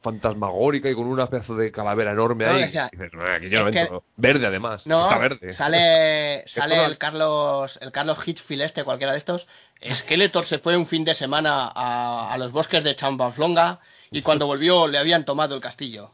fantasmagórica 0.01 0.89
y 0.89 0.95
con 0.95 1.07
una 1.07 1.27
pedazo 1.27 1.55
de 1.55 1.71
calavera 1.71 2.11
enorme 2.11 2.45
No, 2.45 2.51
ahí. 2.53 2.63
o 2.63 2.71
sea, 2.71 2.89
Y 2.91 2.95
dices, 2.95 3.11
"No, 3.13 3.23
aquí 3.25 3.49
yo 3.49 3.59
no 3.61 3.67
es 3.67 3.73
que- 3.73 3.81
entro". 3.81 4.03
Verde 4.15 4.45
además, 4.47 4.87
No, 4.87 5.03
está 5.03 5.17
verde. 5.17 5.51
sale, 5.53 6.43
sale 6.47 6.85
el 6.85 6.97
Carlos 6.97 7.77
el 7.81 7.91
Carlos 7.91 8.17
Hitchfield 8.25 8.61
este, 8.63 8.83
cualquiera 8.83 9.11
de 9.11 9.17
estos. 9.17 9.47
Skeletor 9.93 10.45
se 10.45 10.59
fue 10.59 10.75
un 10.77 10.87
fin 10.87 11.05
de 11.05 11.13
semana 11.13 11.71
a, 11.73 12.31
a 12.33 12.37
los 12.37 12.51
bosques 12.51 12.83
de 12.83 12.95
Champaflonga 12.95 13.79
y 14.11 14.21
cuando 14.21 14.45
volvió 14.47 14.87
le 14.87 14.97
habían 14.97 15.23
tomado 15.25 15.55
el 15.55 15.61
castillo. 15.61 16.11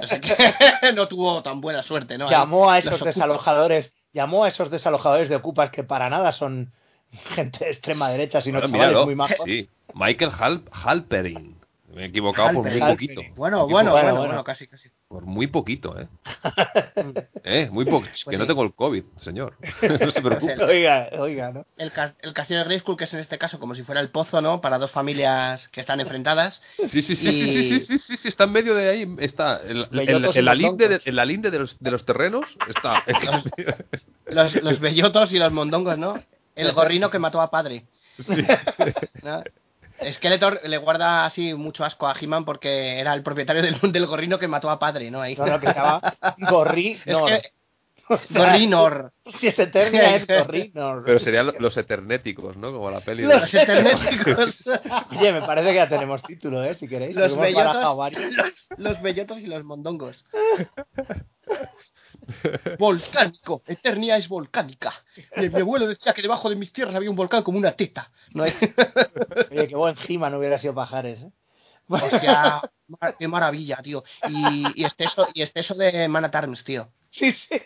No 0.00 0.06
sé 0.06 0.20
qué, 0.20 0.36
no 0.94 1.08
tuvo 1.08 1.42
tan 1.42 1.60
buena 1.60 1.82
suerte, 1.82 2.18
¿no? 2.18 2.28
Llamó 2.30 2.70
a 2.70 2.78
esos 2.78 3.02
desalojadores, 3.02 3.92
llamó 4.12 4.44
a 4.44 4.48
esos 4.48 4.70
desalojadores 4.70 5.28
de 5.28 5.36
ocupas 5.36 5.70
que 5.70 5.82
para 5.82 6.10
nada 6.10 6.32
son 6.32 6.72
gente 7.34 7.64
de 7.64 7.70
extrema 7.70 8.08
derecha, 8.10 8.40
sino 8.40 8.60
Bueno, 8.60 8.72
chavales 8.72 8.88
míralo. 8.90 9.06
muy 9.06 9.14
majos. 9.14 9.38
Sí, 9.44 9.68
Michael 9.94 10.30
Hal 10.38 10.62
Halperin. 10.70 11.57
Me 11.98 12.04
he 12.04 12.06
equivocado 12.06 12.52
por 12.54 12.70
muy 12.70 12.78
poquito. 12.80 13.22
Bueno, 13.34 13.66
bueno, 13.66 13.90
bueno, 13.90 14.10
bueno. 14.12 14.26
bueno, 14.26 14.44
casi, 14.44 14.68
casi. 14.68 14.88
Por 15.08 15.24
muy 15.26 15.48
poquito, 15.48 15.98
¿eh? 16.00 16.06
¿Eh? 17.42 17.68
Muy 17.72 17.84
poquito. 17.86 18.14
Es 18.14 18.22
Pues 18.22 18.34
que 18.34 18.38
no 18.38 18.46
tengo 18.46 18.62
el 18.62 18.72
COVID, 18.72 19.02
señor. 19.16 19.56
no 20.00 20.10
se 20.12 20.22
preocupe. 20.22 20.62
Oiga, 20.62 21.08
oiga, 21.18 21.50
¿no? 21.50 21.66
El, 21.76 21.90
cas- 21.90 22.14
el 22.20 22.32
castillo 22.34 22.60
de 22.60 22.66
Grayskull, 22.66 22.96
que 22.96 23.02
es 23.02 23.14
en 23.14 23.18
este 23.20 23.36
caso 23.36 23.58
como 23.58 23.74
si 23.74 23.82
fuera 23.82 24.00
el 24.00 24.10
pozo, 24.10 24.40
¿no? 24.40 24.60
Para 24.60 24.78
dos 24.78 24.92
familias 24.92 25.66
que 25.70 25.80
están 25.80 25.98
enfrentadas. 25.98 26.62
Sí, 26.86 27.02
sí, 27.02 27.16
sí, 27.16 27.28
Y- 27.28 27.32
sí, 27.32 27.46
sí, 27.46 27.62
sí, 27.62 27.80
sí, 27.80 27.98
sí, 27.98 28.16
sí, 28.16 28.28
está 28.28 28.44
en 28.44 28.52
medio 28.52 28.76
de 28.76 28.88
ahí, 28.90 29.16
está, 29.18 29.60
en, 29.62 29.78
en- 29.78 29.90
Bellotos 29.90 30.36
en 30.36 30.42
y 30.42 30.44
la 30.44 30.54
los 30.54 30.62
linde 30.62 30.84
de, 30.84 30.88
troncos. 30.90 31.06
en 31.08 31.16
la 31.16 31.24
linde 31.24 31.50
de 31.50 31.58
los, 31.58 31.78
de 31.80 31.90
los 31.90 32.04
terrenos, 32.04 32.44
está. 32.68 33.02
Los, 34.26 34.54
los 34.62 34.78
bellotos 34.78 35.32
y 35.32 35.38
los 35.40 35.52
mondongos, 35.52 35.98
¿no? 35.98 36.22
El 36.54 36.70
gorrino 36.72 37.10
que 37.10 37.18
mató 37.18 37.40
a 37.40 37.50
padre. 37.50 37.86
Sí. 38.20 38.44
¿no? 39.24 39.42
Skeletor 40.12 40.60
le 40.64 40.76
guarda 40.78 41.24
así 41.26 41.54
mucho 41.54 41.84
asco 41.84 42.06
a 42.06 42.14
He-Man 42.18 42.44
porque 42.44 42.98
era 43.00 43.14
el 43.14 43.22
propietario 43.22 43.62
del, 43.62 43.76
del 43.92 44.06
gorrino 44.06 44.38
que 44.38 44.48
mató 44.48 44.70
a 44.70 44.78
padre, 44.78 45.10
¿no? 45.10 45.20
Ahí. 45.20 45.34
No, 45.36 45.46
no, 45.46 45.58
que 45.60 45.66
se 45.68 45.74
llama 45.74 46.00
Gorri. 46.38 46.98
Es 47.04 47.16
que 47.16 47.42
O 48.10 48.16
sea, 48.16 48.46
Gorrinor. 48.46 49.12
Si 49.38 49.48
es 49.48 49.58
Eternia, 49.58 50.16
es 50.16 50.26
Gorrinor. 50.26 51.02
Pero 51.04 51.18
serían 51.20 51.48
lo- 51.48 51.52
los 51.58 51.76
eternéticos, 51.76 52.56
¿no? 52.56 52.72
Como 52.72 52.90
la 52.90 53.00
peli. 53.00 53.24
de- 53.24 53.28
Los 53.28 53.42
Los 53.42 53.54
eternéticos. 53.54 54.64
Oye, 55.10 55.30
me 55.30 55.42
parece 55.42 55.68
que 55.68 55.74
ya 55.74 55.88
tenemos 55.90 56.22
título, 56.22 56.64
¿eh? 56.64 56.74
Si 56.74 56.88
queréis. 56.88 57.14
Los 57.14 57.36
bellotos, 57.36 58.12
los 58.78 59.02
bellotos 59.02 59.40
y 59.40 59.46
los 59.46 59.62
mondongos. 59.62 60.24
Volcánico. 62.78 63.62
Eternia 63.66 64.16
es 64.16 64.28
volcánica. 64.28 64.92
Mi, 65.36 65.48
mi 65.48 65.60
abuelo 65.60 65.86
decía 65.86 66.12
que 66.12 66.22
debajo 66.22 66.48
de 66.50 66.56
mis 66.56 66.72
tierras 66.72 66.94
había 66.94 67.10
un 67.10 67.16
volcán 67.16 67.42
como 67.42 67.58
una 67.58 67.72
teta. 67.72 68.10
No 68.34 68.44
es. 68.44 68.54
Oye, 69.50 69.68
qué 69.68 69.76
buen 69.76 69.96
He-Man 70.06 70.34
hubiera 70.34 70.58
sido 70.58 70.74
Pajares, 70.74 71.20
¿eh? 71.20 71.30
Hostia, 71.88 72.60
qué 73.18 73.28
maravilla, 73.28 73.78
tío. 73.82 74.04
Y, 74.28 74.82
y 74.82 74.84
exceso, 74.84 75.26
y 75.32 75.42
exceso 75.42 75.74
de 75.74 76.06
Man 76.08 76.24
at 76.24 76.34
Arms, 76.34 76.62
tío. 76.62 76.90
Sí, 77.10 77.32
sí. 77.32 77.60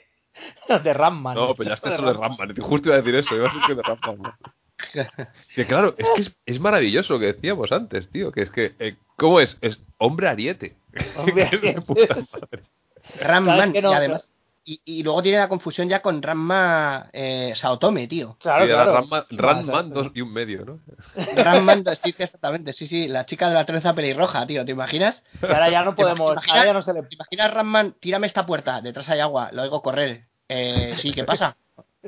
De 0.68 0.94
Ramman. 0.94 1.34
No, 1.34 1.54
pero 1.54 1.70
ya 1.70 1.74
está 1.74 1.96
solo 1.96 2.12
de 2.12 2.18
Ramman. 2.18 2.54
Justo 2.56 2.88
iba 2.88 2.96
a 2.96 3.02
decir 3.02 3.16
eso, 3.16 3.34
iba 3.34 3.48
a 3.48 3.52
decir 3.52 3.62
que 3.66 3.74
de 3.74 3.82
Ramman. 3.82 4.22
¿no? 4.22 4.34
Que 5.54 5.64
claro, 5.64 5.94
es 5.96 6.08
que 6.10 6.20
es, 6.22 6.36
es 6.44 6.58
maravilloso 6.58 7.14
lo 7.14 7.20
que 7.20 7.26
decíamos 7.26 7.70
antes, 7.70 8.10
tío. 8.10 8.32
Que 8.32 8.42
es 8.42 8.50
que, 8.50 8.74
eh, 8.80 8.96
¿cómo 9.16 9.38
es? 9.38 9.56
Es 9.60 9.80
hombre 9.98 10.28
ariete. 10.28 10.76
Hombre 11.16 11.48
Es 11.52 11.62
ariete. 11.62 11.82
Ramman. 13.20 13.58
¿Sabes 13.58 13.72
que 13.72 13.82
no? 13.82 14.16
Y. 14.64 14.72
Y, 14.84 15.00
y 15.00 15.02
luego 15.02 15.22
tiene 15.22 15.38
la 15.38 15.48
confusión 15.48 15.88
ya 15.88 16.00
con 16.02 16.22
Ramma 16.22 17.08
eh, 17.12 17.52
Saotome, 17.56 18.06
tío. 18.08 18.36
Claro, 18.40 18.64
Sí, 18.64 18.70
claro. 18.70 18.92
Ranman, 18.94 19.24
Sí, 19.28 19.36
Ranman 19.36 19.90
dos 19.90 20.10
y 20.14 20.20
un 20.20 20.32
medio, 20.32 20.64
¿no? 20.64 20.80
Ramman, 21.34 21.84
sí, 22.02 22.12
sí, 22.16 22.22
exactamente. 22.22 22.72
Sí, 22.72 22.86
sí, 22.86 23.08
la 23.08 23.26
chica 23.26 23.48
de 23.48 23.54
la 23.54 23.66
trenza 23.66 23.94
pelirroja, 23.94 24.46
tío. 24.46 24.64
¿Te 24.64 24.72
imaginas? 24.72 25.22
Que 25.40 25.46
ahora 25.46 25.70
ya 25.70 25.82
no 25.84 25.94
¿Te 25.94 26.02
podemos. 26.02 26.32
imaginas? 26.32 26.56
Ahora 26.56 26.66
ya 26.66 26.72
no 26.72 26.82
se 26.82 26.92
le. 26.94 27.02
¿Te 27.02 27.14
imaginas, 27.14 27.52
Ramman? 27.54 27.92
Tírame 28.00 28.26
esta 28.26 28.46
puerta, 28.46 28.80
detrás 28.80 29.08
hay 29.08 29.20
agua, 29.20 29.50
lo 29.52 29.62
oigo 29.62 29.82
correr. 29.82 30.26
Eh, 30.48 30.94
sí, 30.98 31.12
¿qué 31.12 31.24
pasa? 31.24 31.56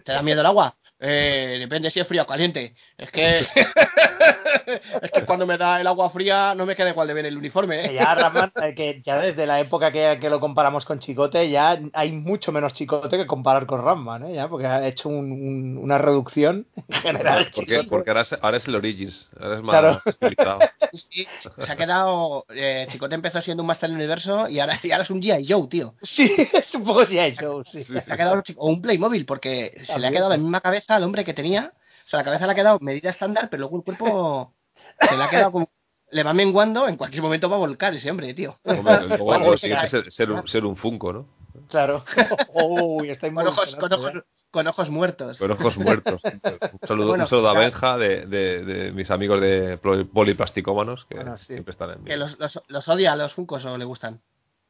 ¿Te 0.04 0.12
da 0.12 0.22
miedo 0.22 0.40
el 0.40 0.46
agua? 0.46 0.76
Eh, 1.00 1.56
depende 1.58 1.90
si 1.90 2.00
es 2.00 2.06
fría 2.06 2.22
o 2.22 2.26
caliente. 2.26 2.74
Es 2.96 3.10
que. 3.10 3.40
es 5.02 5.10
que 5.12 5.24
cuando 5.26 5.46
me 5.46 5.58
da 5.58 5.80
el 5.80 5.86
agua 5.86 6.10
fría 6.10 6.54
no 6.54 6.64
me 6.66 6.74
queda 6.76 6.90
igual 6.90 7.08
de 7.08 7.14
bien 7.14 7.26
el 7.26 7.36
uniforme. 7.36 7.84
¿eh? 7.86 7.94
ya 7.94 8.14
Ramman, 8.14 8.52
que 8.76 9.02
ya 9.04 9.18
desde 9.18 9.46
la 9.46 9.60
época 9.60 9.90
que, 9.92 10.18
que 10.20 10.30
lo 10.30 10.40
comparamos 10.40 10.84
con 10.84 10.98
Chicote, 11.00 11.50
ya 11.50 11.78
hay 11.92 12.12
mucho 12.12 12.52
menos 12.52 12.72
Chicote 12.74 13.16
que 13.16 13.26
comparar 13.26 13.66
con 13.66 13.82
Ramman, 13.82 14.26
¿eh? 14.26 14.34
Ya, 14.34 14.48
porque 14.48 14.66
ha 14.66 14.86
hecho 14.86 15.08
un- 15.08 15.30
un- 15.32 15.78
una 15.78 15.98
reducción 15.98 16.66
en 16.88 17.00
general. 17.00 17.48
Porque, 17.54 17.72
Chicote. 17.72 17.88
porque 17.88 18.10
ahora, 18.10 18.22
es, 18.22 18.32
ahora 18.40 18.56
es 18.56 18.68
el 18.68 18.76
Origins. 18.76 19.28
Ahora 19.38 19.56
es 19.56 19.62
más 19.62 19.72
Claro. 19.72 20.02
estilizado. 20.06 20.58
Sí, 20.92 21.26
sí, 21.40 21.48
se 21.58 21.72
ha 21.72 21.76
quedado. 21.76 22.46
Eh, 22.54 22.86
Chicote 22.90 23.14
empezó 23.14 23.40
siendo 23.42 23.62
un 23.62 23.66
Master 23.66 23.88
del 23.90 23.96
Universo 23.98 24.48
y 24.48 24.60
ahora, 24.60 24.78
y 24.82 24.90
ahora 24.92 25.02
es 25.02 25.10
un 25.10 25.20
G.I. 25.20 25.46
Joe, 25.48 25.66
tío. 25.68 25.94
Sí, 26.02 26.32
es 26.52 26.74
un 26.74 26.84
poco 26.84 27.02
G.I. 27.04 27.36
Joe, 27.36 27.64
sí. 27.66 27.84
Se 27.84 27.98
ha 27.98 28.16
quedado, 28.16 28.42
o 28.56 28.68
un 28.68 28.80
Playmobil, 28.80 29.26
porque 29.26 29.80
se 29.84 29.98
le 29.98 30.06
ha 30.06 30.10
quedado 30.10 30.30
la 30.30 30.36
misma 30.36 30.60
cabeza 30.60 30.83
al 30.90 31.02
hombre 31.04 31.24
que 31.24 31.34
tenía. 31.34 31.72
O 32.06 32.08
sea, 32.10 32.18
la 32.20 32.24
cabeza 32.24 32.46
le 32.46 32.52
ha 32.52 32.54
quedado 32.54 32.78
medida 32.80 33.10
estándar, 33.10 33.48
pero 33.50 33.60
luego 33.62 33.78
el 33.78 33.84
cuerpo 33.84 34.52
se 35.00 35.16
le 35.16 35.22
ha 35.22 35.28
quedado 35.28 35.52
como. 35.52 35.68
Le 36.10 36.22
va 36.22 36.32
menguando, 36.32 36.86
en 36.86 36.96
cualquier 36.96 37.22
momento 37.22 37.48
va 37.48 37.56
a 37.56 37.60
volcar 37.60 37.92
ese 37.94 38.08
hombre, 38.10 38.32
tío. 38.34 38.54
Hombre, 38.64 39.16
Bueno, 39.16 39.46
lo 39.50 39.56
siguiente 39.56 39.88
ser, 39.88 40.12
ser 40.12 40.30
un, 40.30 40.46
ser 40.46 40.64
un 40.64 40.76
Funko, 40.76 41.12
¿no? 41.12 41.26
Claro. 41.68 42.04
Uy, 42.54 43.10
está 43.10 43.32
Con 43.32 43.46
ojos, 43.48 43.74
con 43.76 43.92
ojos, 43.92 44.12
con 44.50 44.66
ojos 44.68 44.90
muertos. 44.90 45.38
Con 45.38 45.50
ojos 45.50 45.76
muertos. 45.78 46.22
Un 46.24 46.88
saludo, 46.88 47.08
Bueno, 47.08 47.24
un 47.24 47.28
saludo 47.30 47.48
a 47.48 47.54
Benja 47.54 47.96
de, 47.96 48.26
de, 48.26 48.64
de 48.64 48.92
mis 48.92 49.10
amigos 49.10 49.40
de 49.40 49.78
poli- 49.78 50.04
poliplasticómanos 50.04 51.06
que 51.06 51.16
Bueno, 51.16 51.36
sí. 51.38 51.54
siempre 51.54 51.72
están 51.72 51.90
en 51.90 52.04
Que 52.04 52.12
mí. 52.12 52.18
los, 52.18 52.38
los, 52.38 52.62
los 52.68 52.88
odia 52.88 53.12
a 53.12 53.16
los 53.16 53.32
Funcos 53.32 53.64
o 53.64 53.76
le 53.76 53.84
gustan. 53.84 54.20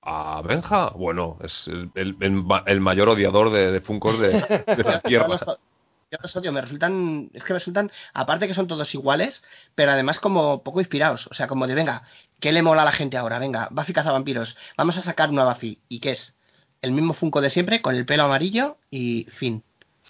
A 0.00 0.40
Benja, 0.42 0.90
bueno, 0.90 1.36
es 1.42 1.66
el, 1.68 1.90
el- 1.94 2.16
el 2.20 2.30
ma- 2.32 2.62
el 2.66 2.80
mayor 2.80 3.10
odiador 3.10 3.50
de, 3.50 3.70
de 3.72 3.80
Funkos 3.80 4.18
de, 4.18 4.28
de 4.28 4.82
la 4.84 4.94
Yo 4.94 5.00
tierra. 5.08 5.28
los, 5.28 5.44
yo 6.10 6.18
los 6.22 6.36
odio, 6.36 6.52
me 6.52 6.60
resultan. 6.60 7.30
Es 7.32 7.44
que 7.44 7.52
me 7.52 7.58
resultan. 7.58 7.90
Aparte 8.12 8.46
que 8.48 8.54
son 8.54 8.66
todos 8.68 8.94
iguales, 8.94 9.42
pero 9.74 9.92
además 9.92 10.20
como 10.20 10.62
poco 10.62 10.80
inspirados. 10.80 11.26
O 11.28 11.34
sea, 11.34 11.46
como 11.46 11.66
de 11.66 11.74
venga, 11.74 12.02
¿qué 12.40 12.52
le 12.52 12.62
mola 12.62 12.82
a 12.82 12.84
la 12.86 12.92
gente 12.92 13.16
ahora? 13.16 13.38
Venga, 13.38 13.68
Buffy 13.70 13.92
cazavampiros. 13.92 14.56
Vamos 14.76 14.96
a 14.96 15.02
sacar 15.02 15.30
una 15.30 15.44
Buffy. 15.44 15.80
¿Y 15.88 16.00
qué 16.00 16.10
es? 16.12 16.36
El 16.82 16.92
mismo 16.92 17.14
Funko 17.14 17.40
de 17.40 17.50
siempre, 17.50 17.80
con 17.82 17.94
el 17.94 18.04
pelo 18.06 18.24
amarillo 18.24 18.76
y 18.90 19.24
fin. 19.38 19.62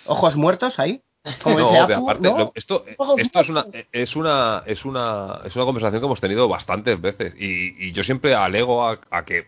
Ojos 0.06 0.36
muertos 0.36 0.78
ahí. 0.78 1.00
Como 1.42 1.58
No, 1.60 1.70
dice 1.86 1.94
aparte, 1.94 2.22
¿no? 2.28 2.38
lo- 2.38 2.52
esto, 2.54 2.84
Ojos 2.98 3.18
esto 3.18 3.40
es 3.40 3.48
una, 3.48 3.62
muertos. 3.62 3.82
es 3.92 4.16
una 4.16 4.62
es 4.66 4.84
una 4.84 5.40
es 5.44 5.56
una 5.56 5.64
conversación 5.64 6.00
que 6.00 6.06
hemos 6.06 6.20
tenido 6.20 6.48
bastantes 6.48 7.00
veces 7.00 7.34
y, 7.38 7.86
y 7.88 7.92
yo 7.92 8.02
siempre 8.02 8.34
alego 8.34 8.86
a, 8.86 8.98
a 9.10 9.24
que 9.24 9.46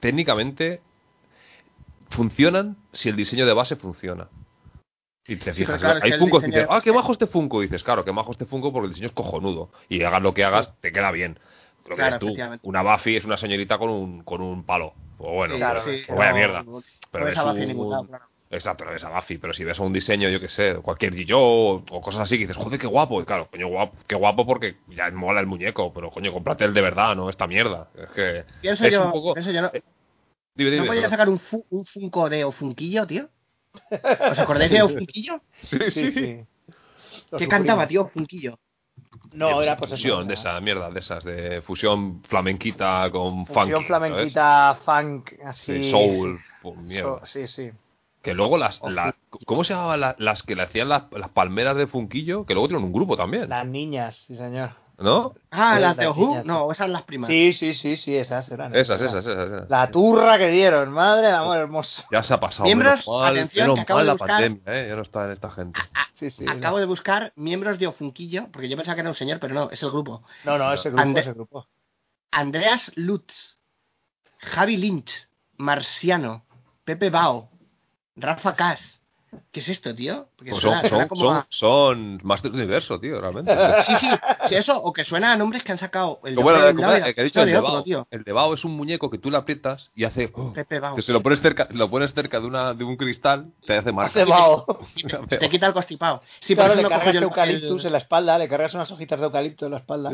técnicamente 0.00 0.80
funcionan 2.10 2.76
si 2.92 3.08
el 3.08 3.16
diseño 3.16 3.46
de 3.46 3.52
base 3.52 3.76
funciona. 3.76 4.28
Y 5.28 5.36
te 5.36 5.52
Sí, 5.52 5.60
fijas, 5.60 5.78
claro, 5.78 5.98
es 5.98 6.04
hay 6.04 6.10
que 6.12 6.18
que 6.18 6.24
diseño 6.24 6.46
dicen, 6.46 6.50
de 6.68 6.74
ah, 6.76 6.80
qué 6.82 6.92
majo 6.92 7.12
este 7.12 7.26
Funko. 7.26 7.62
Y 7.62 7.66
dices, 7.66 7.84
claro, 7.84 8.04
qué 8.04 8.12
majo 8.12 8.32
este 8.32 8.46
Funko 8.46 8.72
porque 8.72 8.86
el 8.86 8.90
diseño 8.92 9.06
es 9.08 9.12
cojonudo. 9.12 9.70
Y 9.88 10.02
hagas 10.02 10.22
lo 10.22 10.32
que 10.34 10.42
hagas, 10.44 10.72
te 10.80 10.90
queda 10.90 11.10
bien. 11.12 11.38
Lo 11.86 11.96
que 11.96 12.02
Claro, 12.02 12.18
tú, 12.18 12.34
una 12.62 12.82
Buffy 12.82 13.16
es 13.16 13.24
una 13.24 13.36
señorita 13.36 13.78
con 13.78 13.90
un, 13.90 14.24
con 14.24 14.40
un 14.40 14.64
palo. 14.64 14.94
O 15.18 15.34
bueno, 15.34 15.54
Sí, 15.54 15.60
claro, 15.60 15.80
pues, 15.84 16.00
es 16.00 16.06
que 16.06 16.06
pues 16.08 16.18
vaya 16.18 16.32
mierda. 16.34 16.62
no- 16.62 16.80
Pero 17.12 17.24
no 17.24 17.30
es 17.30 17.36
Buffy 17.38 17.60
un- 17.62 17.68
ningún 17.68 17.90
lado, 17.90 18.06
claro. 18.06 18.24
Exacto, 18.50 18.84
no 18.86 18.92
ves 18.92 19.04
a 19.04 19.10
Buffy, 19.10 19.36
pero 19.36 19.52
si 19.52 19.62
ves 19.62 19.78
a 19.78 19.82
un 19.82 19.92
diseño, 19.92 20.30
yo 20.30 20.40
qué 20.40 20.48
sé, 20.48 20.76
cualquier 20.82 21.12
G.I.O. 21.14 21.38
o, 21.38 21.84
o 21.90 22.00
cosas 22.00 22.22
así, 22.22 22.36
que 22.38 22.46
dices, 22.46 22.56
joder, 22.56 22.78
qué 22.80 22.86
guapo. 22.86 23.20
Y 23.20 23.26
claro, 23.26 23.48
coño, 23.50 23.68
guapo, 23.68 23.96
qué 24.06 24.14
guapo 24.14 24.46
porque 24.46 24.76
ya 24.88 25.10
mola 25.10 25.40
el 25.40 25.46
muñeco, 25.46 25.92
pero 25.92 26.10
coño, 26.10 26.32
cómprate 26.32 26.64
el 26.64 26.72
de 26.72 26.80
verdad, 26.80 27.14
no 27.14 27.28
esta 27.28 27.46
mierda. 27.46 27.88
Es 27.94 28.08
que. 28.10 28.44
Pienso 28.62 28.86
es 28.86 28.94
yo, 28.94 29.04
un 29.04 29.12
poco. 29.12 29.34
pienso 29.34 29.50
yo, 29.50 29.60
¿no, 29.60 29.70
eh, 29.74 29.82
Dime, 30.54 30.70
¿no 30.70 30.76
dime. 30.76 30.86
podía 30.86 31.00
perdón. 31.02 31.10
sacar 31.10 31.28
un, 31.28 31.38
fu- 31.38 31.66
un 31.68 31.84
Funko 31.84 32.30
de 32.30 32.44
Ofunquillo, 32.44 33.06
tío? 33.06 33.28
¿Os 34.30 34.38
acordáis 34.38 34.70
de 34.70 34.82
Ofunquillo? 34.82 35.40
Sí, 35.62 35.78
Sí, 35.90 36.12
sí. 36.12 36.44
¿Qué 37.36 37.48
cantaba, 37.48 37.86
tío, 37.86 38.02
Ofunquillo? 38.02 38.58
No, 39.32 39.62
era 39.62 39.76
pues 39.76 39.92
eso, 39.92 39.96
fusión 39.96 40.26
de 40.26 40.34
esa 40.34 40.60
mierda, 40.60 40.90
de 40.90 41.00
esas, 41.00 41.24
de 41.24 41.62
fusión 41.62 42.22
flamenquita 42.24 43.08
con 43.10 43.46
Fusión 43.46 43.70
funky, 43.70 43.84
flamenquita, 43.86 44.78
funk, 44.84 45.32
así. 45.44 45.82
Sí, 45.82 45.90
soul, 45.90 46.40
pues, 46.62 46.76
mierda. 46.78 47.20
So- 47.20 47.26
sí, 47.26 47.46
sí. 47.46 47.70
Que 48.22 48.34
luego 48.34 48.58
las, 48.58 48.80
¿cómo 49.46 49.64
se 49.64 49.74
llamaban 49.74 50.00
las, 50.00 50.18
las 50.18 50.42
que 50.42 50.56
le 50.56 50.62
hacían 50.62 50.88
las, 50.88 51.04
las 51.12 51.28
palmeras 51.30 51.76
de 51.76 51.86
Funquillo? 51.86 52.44
Que 52.44 52.54
luego 52.54 52.68
tienen 52.68 52.84
un 52.84 52.92
grupo 52.92 53.16
también, 53.16 53.48
Las 53.48 53.66
niñas, 53.66 54.16
sí, 54.26 54.36
señor. 54.36 54.72
¿No? 54.98 55.34
Ah, 55.50 55.78
las 55.78 55.96
de 55.96 56.06
Oju. 56.08 56.42
No, 56.44 56.70
esas 56.72 56.88
las 56.88 57.02
primas. 57.02 57.28
Sí, 57.28 57.52
sí, 57.52 57.72
sí, 57.72 57.96
sí, 57.96 58.16
esas 58.16 58.50
eran. 58.50 58.74
Esas, 58.74 59.00
esas, 59.00 59.24
esas. 59.24 59.46
esas. 59.48 59.70
La 59.70 59.90
turra 59.90 60.36
que 60.38 60.48
dieron, 60.48 60.90
madre 60.90 61.28
de 61.28 61.32
amor 61.32 61.56
hermoso. 61.56 62.02
Ya 62.10 62.22
se 62.22 62.34
ha 62.34 62.40
pasado. 62.40 62.64
Miembros, 62.64 63.06
mal, 63.08 63.36
atención, 63.36 63.74
que 63.74 63.80
acabo 63.80 63.98
mal 63.98 64.04
de 64.04 64.06
la 64.08 64.12
buscar- 64.14 64.28
pandemia, 64.28 64.62
¿eh? 64.66 64.88
Ya 64.88 64.96
no 64.96 65.02
está 65.02 65.24
en 65.24 65.30
esta 65.32 65.50
gente. 65.50 65.80
Sí, 66.12 66.30
sí. 66.30 66.44
Acabo 66.48 66.78
de 66.78 66.84
buscar 66.86 67.32
miembros 67.36 67.78
de 67.78 67.86
Ofunquillo, 67.86 68.48
porque 68.52 68.68
yo 68.68 68.76
pensaba 68.76 68.96
que 68.96 69.00
era 69.00 69.10
un 69.10 69.14
señor, 69.14 69.38
pero 69.40 69.54
no, 69.54 69.70
es 69.70 69.82
el 69.82 69.90
grupo. 69.90 70.22
No, 70.44 70.58
no, 70.58 70.72
ese 70.72 70.90
grupo, 70.90 71.02
Ande- 71.02 71.20
ese 71.20 71.32
grupo. 71.32 71.66
Andreas 72.32 72.90
Lutz, 72.96 73.58
Javi 74.38 74.76
Lynch, 74.76 75.28
Marciano, 75.56 76.44
Pepe 76.84 77.10
Bao, 77.10 77.50
Rafa 78.16 78.54
Cas. 78.56 79.00
¿Qué 79.52 79.60
es 79.60 79.68
esto, 79.68 79.94
tío? 79.94 80.28
Porque 80.38 80.52
Pues 80.52 80.62
suena, 80.62 80.80
son, 80.82 80.88
suena 80.88 81.02
son, 81.04 81.08
como 81.08 81.20
son, 81.22 81.36
a- 81.36 81.46
son 81.50 82.20
Master 82.22 82.52
Universo, 82.52 83.00
tío, 83.00 83.20
realmente. 83.20 83.52
Sí, 83.84 83.92
sí, 83.96 84.06
sí, 84.48 84.54
eso, 84.54 84.80
o 84.80 84.92
que 84.92 85.02
suena 85.02 85.32
a 85.32 85.36
nombres 85.36 85.64
que 85.64 85.72
han 85.72 85.78
sacado 85.78 86.20
el 86.22 86.30
de 86.30 86.36
Como 86.36 86.46
uno 86.50 86.56
era, 86.58 86.66
de 86.66 86.70
un 86.70 86.76
como 86.76 86.86
lado 86.86 86.94
y 86.94 86.98
era, 86.98 87.04
la 87.06 87.08
el 87.08 87.14
que 87.16 87.20
ha 87.20 87.24
dicho 87.24 87.40
el 87.42 87.46
de 87.48 87.60
Bao. 87.60 87.82
tío. 87.82 88.06
El 88.12 88.22
de 88.22 88.32
Bao 88.32 88.54
es 88.54 88.64
un 88.64 88.76
muñeco 88.76 89.10
que 89.10 89.18
tú 89.18 89.32
le 89.32 89.36
aprietas 89.36 89.90
y 89.96 90.04
hace. 90.04 90.30
oh, 90.32 90.52
Pepe 90.52 90.78
Bao. 90.78 90.94
que 90.94 91.02
se 91.02 91.12
lo 91.12 91.22
pones 91.24 91.40
cerca, 91.40 91.66
lo 91.72 91.90
pones 91.90 92.14
cerca 92.14 92.38
de 92.38 92.46
una 92.46 92.72
de 92.72 92.84
un 92.84 92.96
cristal, 92.96 93.46
te 93.66 93.76
hace 93.76 93.90
marca. 93.90 94.10
Hace 94.22 94.30
vaho. 94.30 94.64
Te 95.28 95.50
quita 95.50 95.66
el 95.66 95.72
constipado. 95.72 96.22
Sí, 96.40 96.54
Claro, 96.54 96.76
le 96.76 96.82
cargas 96.88 97.12
yo 97.14 97.18
el- 97.18 97.24
eucaliptus 97.24 97.80
el- 97.80 97.86
en 97.86 97.92
la 97.92 97.98
espalda, 97.98 98.38
le 98.38 98.46
cargas 98.48 98.74
unas 98.74 98.88
hojitas 98.92 99.18
de 99.18 99.26
eucalipto 99.26 99.66
en 99.66 99.72
la 99.72 99.78
espalda. 99.78 100.12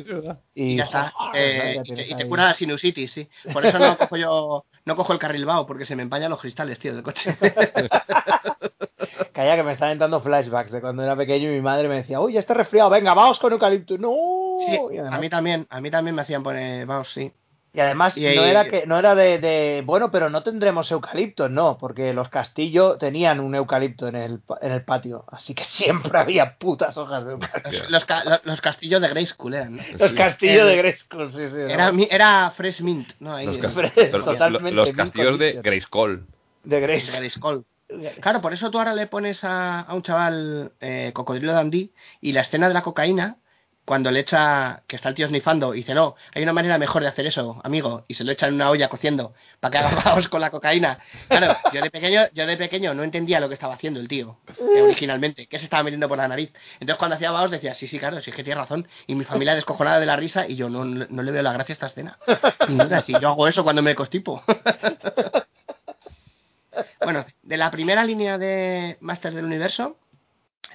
Y, 0.54 0.72
y 0.72 0.76
ya 0.76 0.84
está. 0.84 1.10
joder, 1.14 1.36
Eh, 1.36 1.82
y, 1.84 1.94
te, 1.94 2.22
y 2.24 2.28
cura 2.28 2.44
la 2.44 2.54
sinusitis, 2.54 3.12
sí. 3.12 3.28
Por 3.52 3.66
eso 3.66 3.78
no 3.78 3.98
cojo 3.98 4.16
yo, 4.16 4.64
no 4.86 4.96
cojo 4.96 5.12
el 5.12 5.18
carril 5.18 5.44
Bao, 5.44 5.66
porque 5.66 5.84
se 5.84 5.94
me 5.96 6.02
empañan 6.02 6.30
los 6.30 6.40
cristales, 6.40 6.78
tío, 6.78 6.94
del 6.94 7.02
coche. 7.02 7.36
Calla 9.32 9.56
que 9.56 9.62
me 9.62 9.72
están 9.72 9.90
entrando 9.90 10.13
flashbacks 10.20 10.72
de 10.72 10.80
cuando 10.80 11.02
era 11.02 11.16
pequeño 11.16 11.50
y 11.50 11.54
mi 11.54 11.60
madre 11.60 11.88
me 11.88 11.96
decía, 11.96 12.20
uy, 12.20 12.32
ya 12.34 12.40
está 12.40 12.54
resfriado, 12.54 12.90
venga, 12.90 13.14
vamos 13.14 13.38
con 13.38 13.52
eucalipto. 13.52 13.98
No. 13.98 14.14
Sí, 14.66 14.78
a 14.98 15.18
mí 15.18 15.28
también, 15.28 15.66
a 15.70 15.80
mí 15.80 15.90
también 15.90 16.14
me 16.14 16.22
hacían 16.22 16.42
poner 16.42 16.86
Baos, 16.86 17.08
sí. 17.12 17.32
y 17.72 17.80
además 17.80 18.16
y 18.16 18.22
no 18.36 18.44
era 18.44 18.66
que 18.68 18.86
no 18.86 18.96
era 18.98 19.14
de, 19.16 19.38
de, 19.38 19.82
bueno, 19.84 20.10
pero 20.12 20.30
no 20.30 20.42
tendremos 20.44 20.90
eucalipto, 20.92 21.48
no, 21.48 21.76
porque 21.76 22.12
los 22.14 22.28
Castillo 22.28 22.96
tenían 22.98 23.40
un 23.40 23.54
eucalipto 23.56 24.06
en 24.06 24.14
el, 24.14 24.40
en 24.62 24.70
el 24.72 24.82
patio, 24.84 25.24
así 25.32 25.54
que 25.54 25.64
siempre 25.64 26.16
había 26.18 26.56
putas 26.56 26.96
hojas 26.98 27.24
de 27.26 27.32
eucalipto. 27.32 27.70
Los, 27.72 27.90
los 27.90 28.04
ca- 28.04 28.24
los- 28.24 28.46
los 28.46 28.60
castillos 28.60 29.02
de 29.02 29.08
Grey 29.08 29.26
School 29.26 29.54
eran, 29.54 29.76
¿no? 29.76 29.82
Los 29.98 30.10
Sí. 30.12 30.16
Castillo 30.16 30.62
El- 30.62 30.68
de 30.68 30.76
Grayskull, 30.76 31.30
sí, 31.32 31.48
sí. 31.48 31.56
¿no? 31.56 31.66
Era, 31.68 31.90
era 32.10 32.50
Fresh 32.56 32.80
Mint, 32.82 33.10
¿no? 33.18 33.34
Ahí, 33.34 33.46
Los, 33.46 33.74
totalmente, 33.74 34.70
los 34.70 34.92
castillos 34.92 35.38
de 35.38 35.46
Condition. 35.54 35.62
Grayskull. 35.62 36.26
de 36.62 36.80
Grace. 36.80 37.10
Grey 37.12 37.30
School. 37.30 37.64
Claro, 38.20 38.40
por 38.40 38.52
eso 38.52 38.70
tú 38.70 38.78
ahora 38.78 38.94
le 38.94 39.06
pones 39.06 39.44
a, 39.44 39.80
a 39.80 39.94
un 39.94 40.02
chaval 40.02 40.72
eh, 40.80 41.10
Cocodrilo 41.14 41.52
Dandy 41.52 41.92
y 42.20 42.32
la 42.32 42.42
escena 42.42 42.68
de 42.68 42.74
la 42.74 42.82
cocaína 42.82 43.38
cuando 43.84 44.10
le 44.10 44.20
echa, 44.20 44.82
que 44.86 44.96
está 44.96 45.10
el 45.10 45.14
tío 45.14 45.28
snifando, 45.28 45.74
y 45.74 45.78
dice, 45.78 45.94
no, 45.94 46.16
hay 46.34 46.42
una 46.42 46.54
manera 46.54 46.78
mejor 46.78 47.02
de 47.02 47.08
hacer 47.08 47.26
eso, 47.26 47.60
amigo, 47.64 48.04
y 48.08 48.14
se 48.14 48.24
lo 48.24 48.32
echa 48.32 48.46
en 48.46 48.54
una 48.54 48.70
olla 48.70 48.88
cociendo, 48.88 49.34
para 49.60 49.72
que 49.72 49.78
haga 49.78 50.02
caos 50.02 50.28
con 50.28 50.40
la 50.40 50.50
cocaína. 50.50 50.98
Claro, 51.28 51.56
yo 51.72 51.82
de 51.82 51.90
pequeño, 51.90 52.22
yo 52.32 52.46
de 52.46 52.56
pequeño 52.56 52.94
no 52.94 53.02
entendía 53.02 53.40
lo 53.40 53.48
que 53.48 53.54
estaba 53.54 53.74
haciendo 53.74 54.00
el 54.00 54.08
tío, 54.08 54.38
eh, 54.74 54.80
originalmente, 54.80 55.46
que 55.46 55.58
se 55.58 55.64
estaba 55.64 55.82
metiendo 55.82 56.08
por 56.08 56.16
la 56.16 56.28
nariz. 56.28 56.52
Entonces 56.74 56.96
cuando 56.96 57.16
hacía 57.16 57.30
vaos 57.30 57.50
decía, 57.50 57.74
sí, 57.74 57.86
sí, 57.86 57.98
claro, 57.98 58.20
sí 58.22 58.32
que 58.32 58.42
tiene 58.42 58.60
razón, 58.60 58.88
y 59.06 59.14
mi 59.14 59.24
familia 59.24 59.54
descojonada 59.54 60.00
de 60.00 60.06
la 60.06 60.16
risa, 60.16 60.48
y 60.48 60.56
yo 60.56 60.70
no, 60.70 60.84
no 60.84 61.22
le 61.22 61.30
veo 61.30 61.42
la 61.42 61.52
gracia 61.52 61.72
a 61.72 61.74
esta 61.74 61.86
escena. 61.88 62.16
Ninguna, 62.68 63.02
si 63.02 63.12
yo 63.12 63.28
hago 63.28 63.46
eso 63.48 63.64
cuando 63.64 63.82
me 63.82 63.94
constipo. 63.94 64.42
bueno, 67.04 67.26
de 67.42 67.56
la 67.56 67.70
primera 67.70 68.04
línea 68.04 68.38
de 68.38 68.96
Masters 69.00 69.34
del 69.36 69.44
Universo, 69.44 69.96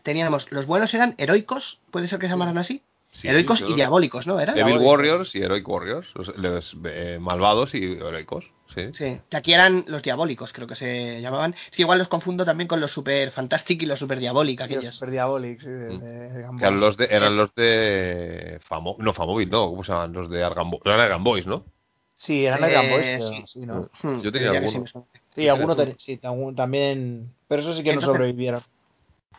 teníamos, 0.03 0.51
los 0.51 0.65
buenos 0.65 0.93
eran 0.93 1.15
heroicos, 1.17 1.79
puede 1.91 2.07
ser 2.07 2.19
que 2.19 2.27
se 2.27 2.31
llamaran 2.33 2.57
así. 2.57 2.83
Sí, 3.11 3.27
heroicos 3.27 3.57
sí, 3.59 3.65
y 3.67 3.73
diabólicos, 3.73 4.27
¿no? 4.27 4.39
¿Era? 4.39 4.53
Evil 4.53 4.77
Warriors 4.77 5.33
y 5.35 5.39
Heroic 5.41 5.67
Warriors. 5.67 6.07
Los, 6.13 6.27
los, 6.37 6.77
eh, 6.85 7.17
malvados 7.19 7.73
y 7.73 7.93
heroicos. 7.93 8.45
Sí. 8.75 8.89
Sí, 8.93 9.19
que 9.27 9.35
aquí 9.35 9.51
eran 9.51 9.83
los 9.87 10.03
diabólicos, 10.03 10.53
creo 10.53 10.67
que 10.67 10.75
se 10.75 11.19
llamaban. 11.21 11.55
Es 11.71 11.75
que 11.75 11.81
igual 11.81 11.97
los 11.97 12.07
confundo 12.07 12.45
también 12.45 12.67
con 12.67 12.79
los 12.79 12.91
super 12.91 13.31
fantastic 13.31 13.81
y 13.81 13.87
los 13.87 13.97
super 13.97 14.19
diabólicos, 14.19 14.69
Los 14.69 14.77
aquellos. 14.77 14.93
Super 14.95 15.09
Diabolics, 15.09 15.63
sí, 15.63 15.69
de- 15.71 15.89
Mm. 15.89 15.99
de 15.99 16.39
eran 16.59 16.79
los 16.79 16.95
de, 16.97 17.05
eran 17.09 17.35
los 17.35 17.55
de 17.55 18.59
Famo, 18.63 18.95
no 18.99 19.11
Famóvil, 19.13 19.49
no, 19.49 19.69
¿cómo 19.69 19.83
se 19.83 19.91
llaman? 19.91 20.13
Los 20.13 20.29
de 20.29 20.43
Argan, 20.43 20.69
eran 20.85 20.99
Argan 20.99 21.23
Boys, 21.23 21.47
¿no? 21.47 21.65
Sí, 22.15 22.45
eran 22.45 22.63
Eh, 22.65 23.17
pero 23.17 23.23
sí. 23.27 23.43
sí, 23.47 23.59
¿no? 23.65 23.89
Hmm, 24.03 24.19
Yo 24.21 24.31
tenía 24.31 24.51
diría 24.51 24.69
que 24.69 24.77
alguno. 24.77 25.05
Sí 25.43 25.49
algunos 25.49 25.77
sí, 25.97 26.19
también. 26.55 27.33
Pero 27.47 27.61
eso 27.61 27.73
sí 27.73 27.83
que 27.83 27.95
no 27.95 28.01
sobrevivieron. 28.01 28.61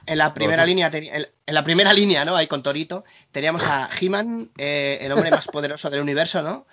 En 0.06 0.18
la 0.18 0.32
primera 0.34 0.64
línea, 0.64 0.90
en, 0.92 1.26
la 1.54 1.62
primera 1.64 1.92
línea, 1.92 2.24
¿no? 2.24 2.34
Ahí 2.34 2.46
con 2.46 2.62
Torito, 2.62 3.04
teníamos 3.32 3.62
a 3.62 3.90
He-Man, 4.00 4.50
eh, 4.56 4.98
el 5.02 5.12
hombre 5.12 5.30
más 5.30 5.46
poderoso 5.46 5.90
del 5.90 6.00
universo, 6.00 6.42
¿no? 6.42 6.66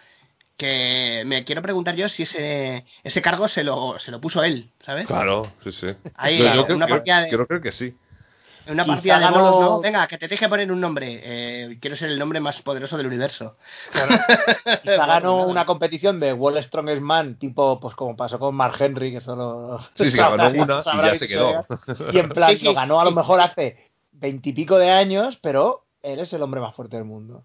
Que 0.56 1.24
me 1.26 1.44
quiero 1.44 1.62
preguntar 1.62 1.96
yo 1.96 2.10
si 2.10 2.24
ese, 2.24 2.86
ese 3.04 3.22
cargo 3.22 3.48
se 3.48 3.64
lo, 3.64 4.00
se 4.00 4.10
lo 4.12 4.20
puso 4.20 4.44
él, 4.44 4.72
¿sabes? 4.80 5.06
Claro, 5.06 5.52
sí, 5.64 5.72
sí. 5.72 5.88
Ahí, 6.16 6.38
Yo- 6.40 6.46
yo 6.46 6.52
claro, 6.52 6.66
creo- 6.66 6.78
una 6.78 6.88
yo- 6.88 6.96
partida 6.96 7.22
de- 7.22 7.30
Quiero 7.30 7.48
creer 7.48 7.62
que 7.62 7.72
sí. 7.72 7.94
En 8.68 8.74
una 8.74 8.86
partida 8.86 9.20
de 9.20 9.30
bolos, 9.30 9.60
¿no? 9.60 9.80
Venga, 9.80 10.08
que 10.08 10.18
te 10.18 10.28
que 10.28 10.50
poner 10.50 10.72
un 10.72 10.82
nombre. 10.82 11.22
Eh, 11.24 11.78
quiero 11.80 11.96
ser 11.96 12.10
el 12.10 12.20
nombre 12.20 12.40
más 12.40 12.62
poderoso 12.62 12.98
del 12.98 13.08
universo. 13.08 13.56
Quizá 13.92 15.06
ganó 15.06 15.36
Bueno, 15.36 15.48
una 15.48 15.66
competición 15.66 16.20
de 16.20 16.34
World 16.34 16.64
Strongest 16.64 17.02
Man, 17.02 17.36
tipo, 17.36 17.80
pues 17.80 17.96
como 17.96 18.16
pasó 18.16 18.38
con 18.40 18.54
Mark 18.56 18.76
Henry, 18.80 19.14
que 19.14 19.22
solo. 19.22 19.80
Sí, 19.96 20.12
sí, 20.12 20.18
ganó 20.18 20.50
una 20.50 20.82
y 20.82 21.06
ya 21.06 21.16
se 21.18 21.28
quedó. 21.28 21.66
Y 22.12 22.20
en 22.20 22.30
plan, 22.30 22.52
Sí, 22.52 22.58
sí, 22.58 22.66
lo 22.66 22.74
ganó 22.74 23.00
a 23.00 23.06
lo 23.06 23.12
mejor 23.12 23.40
hace 23.40 23.90
veintipico 24.12 24.78
de 24.78 24.92
años, 24.92 25.38
pero 25.42 25.86
él 26.04 26.20
es 26.20 26.34
el 26.34 26.42
hombre 26.42 26.62
más 26.62 26.76
fuerte 26.76 26.98
del 26.98 27.06
mundo. 27.06 27.44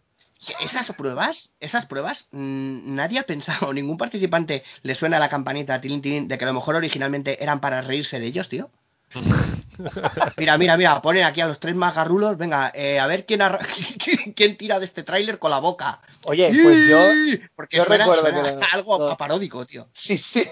Esas 0.61 0.91
pruebas, 0.97 1.53
esas 1.61 1.87
pruebas, 1.87 2.29
mm, 2.33 2.95
nadie 2.95 3.21
ha 3.21 3.23
pensado, 3.23 3.73
ningún 3.73 3.97
participante 3.97 4.65
le 4.83 4.95
suena 4.95 5.21
la 5.21 5.29
campanita 5.29 5.81
tilín, 5.81 6.03
tilín, 6.03 6.29
de 6.29 6.37
que 6.37 6.45
a 6.45 6.49
lo 6.49 6.55
mejor 6.55 6.75
originalmente 6.75 7.43
eran 7.43 7.61
para 7.61 7.81
reírse 7.81 8.19
de 8.19 8.27
ellos, 8.27 8.49
tío. 8.49 8.71
Mira, 10.37 10.59
mira, 10.59 10.77
mira, 10.77 11.01
ponen 11.03 11.25
aquí 11.25 11.41
a 11.41 11.47
los 11.47 11.59
tres 11.59 11.75
más 11.75 11.95
garrulos, 11.95 12.37
venga, 12.37 12.71
eh, 12.75 13.01
a 13.01 13.07
ver 13.07 13.25
quién, 13.27 13.41
arra- 13.43 13.61
quién, 14.35 14.57
tira 14.57 14.79
de 14.79 14.87
este 14.87 15.03
tráiler 15.03 15.39
con 15.39 15.51
la 15.51 15.59
boca. 15.59 16.01
Oye, 16.25 16.51
pues 16.63 16.89
yo. 16.89 17.49
Porque 17.57 17.77
yo 17.79 17.85
suena, 17.85 18.05
recuerdo 18.05 18.23
suena 18.31 18.59
que- 18.61 18.67
algo 18.73 19.17
paródico, 19.17 19.67
tío. 19.67 19.89
Sí, 19.95 20.19
sí. 20.19 20.49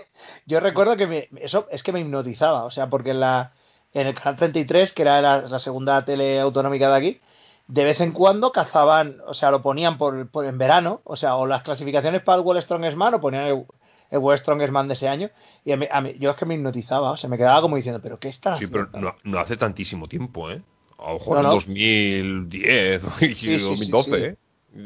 Yo 0.46 0.60
recuerdo 0.60 0.96
que 0.96 1.06
me- 1.06 1.28
eso 1.42 1.66
es 1.70 1.82
que 1.82 1.92
me 1.92 2.00
hipnotizaba, 2.00 2.64
o 2.64 2.70
sea, 2.70 2.88
porque 2.88 3.10
en 3.10 3.20
la 3.20 3.52
en 3.92 4.06
el 4.06 4.14
canal 4.14 4.36
33, 4.36 4.92
que 4.92 5.02
era 5.02 5.20
la, 5.20 5.42
la 5.42 5.58
segunda 5.58 6.04
tele 6.04 6.38
autonómica 6.40 6.88
de 6.90 6.96
aquí, 6.96 7.20
de 7.66 7.84
vez 7.84 8.00
en 8.00 8.12
cuando 8.12 8.52
cazaban, 8.52 9.16
o 9.26 9.34
sea, 9.34 9.50
lo 9.50 9.62
ponían 9.62 9.98
por, 9.98 10.28
por- 10.30 10.44
en 10.44 10.58
verano, 10.58 11.00
o 11.04 11.16
sea, 11.16 11.36
o 11.36 11.46
las 11.46 11.62
clasificaciones 11.62 12.22
para 12.22 12.38
el 12.38 12.44
World 12.44 12.62
Strongest 12.62 12.96
Man 12.96 13.14
o 13.14 13.20
ponían 13.20 13.44
el, 13.46 13.64
el 14.10 14.18
World 14.18 14.40
Strongest 14.40 14.72
Man 14.72 14.88
de 14.88 14.94
ese 14.94 15.08
año 15.08 15.30
y 15.64 15.72
a 15.72 15.76
mí, 15.76 15.86
a 15.90 16.00
mí- 16.00 16.14
yo 16.18 16.30
es 16.30 16.36
que 16.36 16.46
me 16.46 16.54
hipnotizaba, 16.54 17.10
o 17.12 17.16
sea, 17.16 17.30
me 17.30 17.36
quedaba 17.38 17.60
como 17.60 17.76
diciendo, 17.76 18.00
pero 18.02 18.18
¿qué 18.18 18.28
está 18.28 18.56
Sí, 18.56 18.66
pero 18.66 18.88
no, 18.92 19.14
no 19.24 19.38
hace 19.38 19.56
tantísimo 19.56 20.08
tiempo, 20.08 20.50
¿eh? 20.50 20.62
A 20.98 21.12
lo 21.12 21.18
mejor 21.18 21.36
en 21.38 21.42
no. 21.44 21.50
2010 21.52 23.02
y 23.22 23.34
sí, 23.34 23.58
sí, 23.58 23.64
2012, 23.64 24.10
sí. 24.10 24.24
¿eh? 24.24 24.36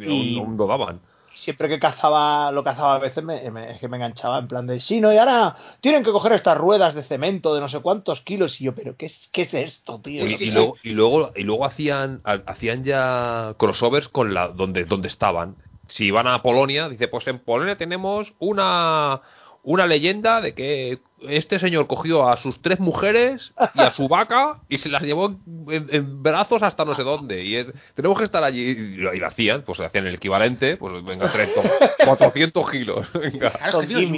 Y- 0.07 0.39
Aún 0.39 0.57
no 0.57 0.67
daban. 0.67 1.01
Siempre 1.37 1.69
que 1.69 1.81
cazaba, 1.81 2.53
lo 2.53 2.63
cazaba 2.63 2.95
a 2.95 2.99
veces, 3.01 3.25
me, 3.25 3.51
me- 3.51 3.73
es 3.73 3.81
que 3.81 3.89
me 3.89 3.97
enganchaba 3.97 4.39
en 4.39 4.47
plan 4.47 4.69
de, 4.69 4.79
sí, 4.79 5.01
no, 5.01 5.13
y 5.13 5.19
ahora 5.19 5.57
tienen 5.81 6.05
que 6.05 6.13
coger 6.13 6.33
estas 6.33 6.57
ruedas 6.57 6.95
de 6.95 7.03
cemento 7.03 7.53
de 7.53 7.61
no 7.61 7.69
sé 7.69 7.81
cuántos 7.81 8.21
kilos, 8.21 8.61
y 8.61 8.65
yo, 8.67 8.75
pero 8.77 8.97
¿qué 8.97 9.07
es, 9.07 9.29
qué 9.33 9.43
es 9.43 9.53
esto, 9.53 9.99
tío? 10.01 10.25
Y, 10.25 10.35
y 10.35 10.51
luego, 10.53 10.77
y 10.85 10.91
luego 10.91 11.33
y 11.35 11.43
luego 11.43 11.65
hacían 11.65 12.21
ha- 12.23 12.43
hacían 12.47 12.85
ya 12.85 13.57
crossovers 13.59 14.09
con 14.09 14.33
la 14.33 14.47
donde 14.47 14.85
donde 14.85 15.09
estaban. 15.09 15.57
Si 15.89 16.07
iban 16.07 16.27
a 16.27 16.43
Polonia, 16.43 16.89
dice, 16.89 17.09
pues 17.09 17.27
en 17.27 17.39
Polonia 17.39 17.77
tenemos 17.77 18.35
una 18.39 19.21
una 19.67 19.87
leyenda 19.87 20.43
de 20.43 20.53
que 20.55 20.99
este 21.27 21.59
señor 21.59 21.87
cogió 21.87 22.29
a 22.29 22.37
sus 22.37 22.61
tres 22.61 22.81
mujeres 22.81 23.55
y 23.75 23.81
a 23.81 23.93
su 23.93 24.09
vaca 24.09 24.61
y 24.69 24.77
se 24.77 24.91
las 24.91 25.03
llevó 25.03 25.39
en, 25.71 25.89
en 25.91 26.23
brazos 26.23 26.63
hasta 26.63 26.85
no 26.85 26.95
sé 26.95 27.03
dónde. 27.03 27.43
Y 27.45 27.57
es- 27.57 27.69
tenemos 27.95 28.19
que 28.19 28.25
estar 28.25 28.45
allí. 28.45 28.61
Y 28.61 28.97
lo, 28.97 29.15
y 29.15 29.19
lo 29.21 29.27
hacían, 29.27 29.63
pues 29.63 29.81
hacían 29.81 30.07
el 30.07 30.17
equivalente, 30.17 30.77
pues 30.77 31.03
venga, 31.03 31.33
30, 31.33 31.63
400 32.05 32.71
kilos. 32.71 33.11
Venga. 33.15 33.53
Claro, 33.53 33.81
tío, 33.89 33.99
in- 34.01 34.17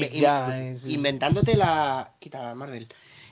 inventándote 0.94 1.56
la. 1.56 2.10
Quita 2.18 2.42
la 2.42 2.54
Marvel. 2.56 2.88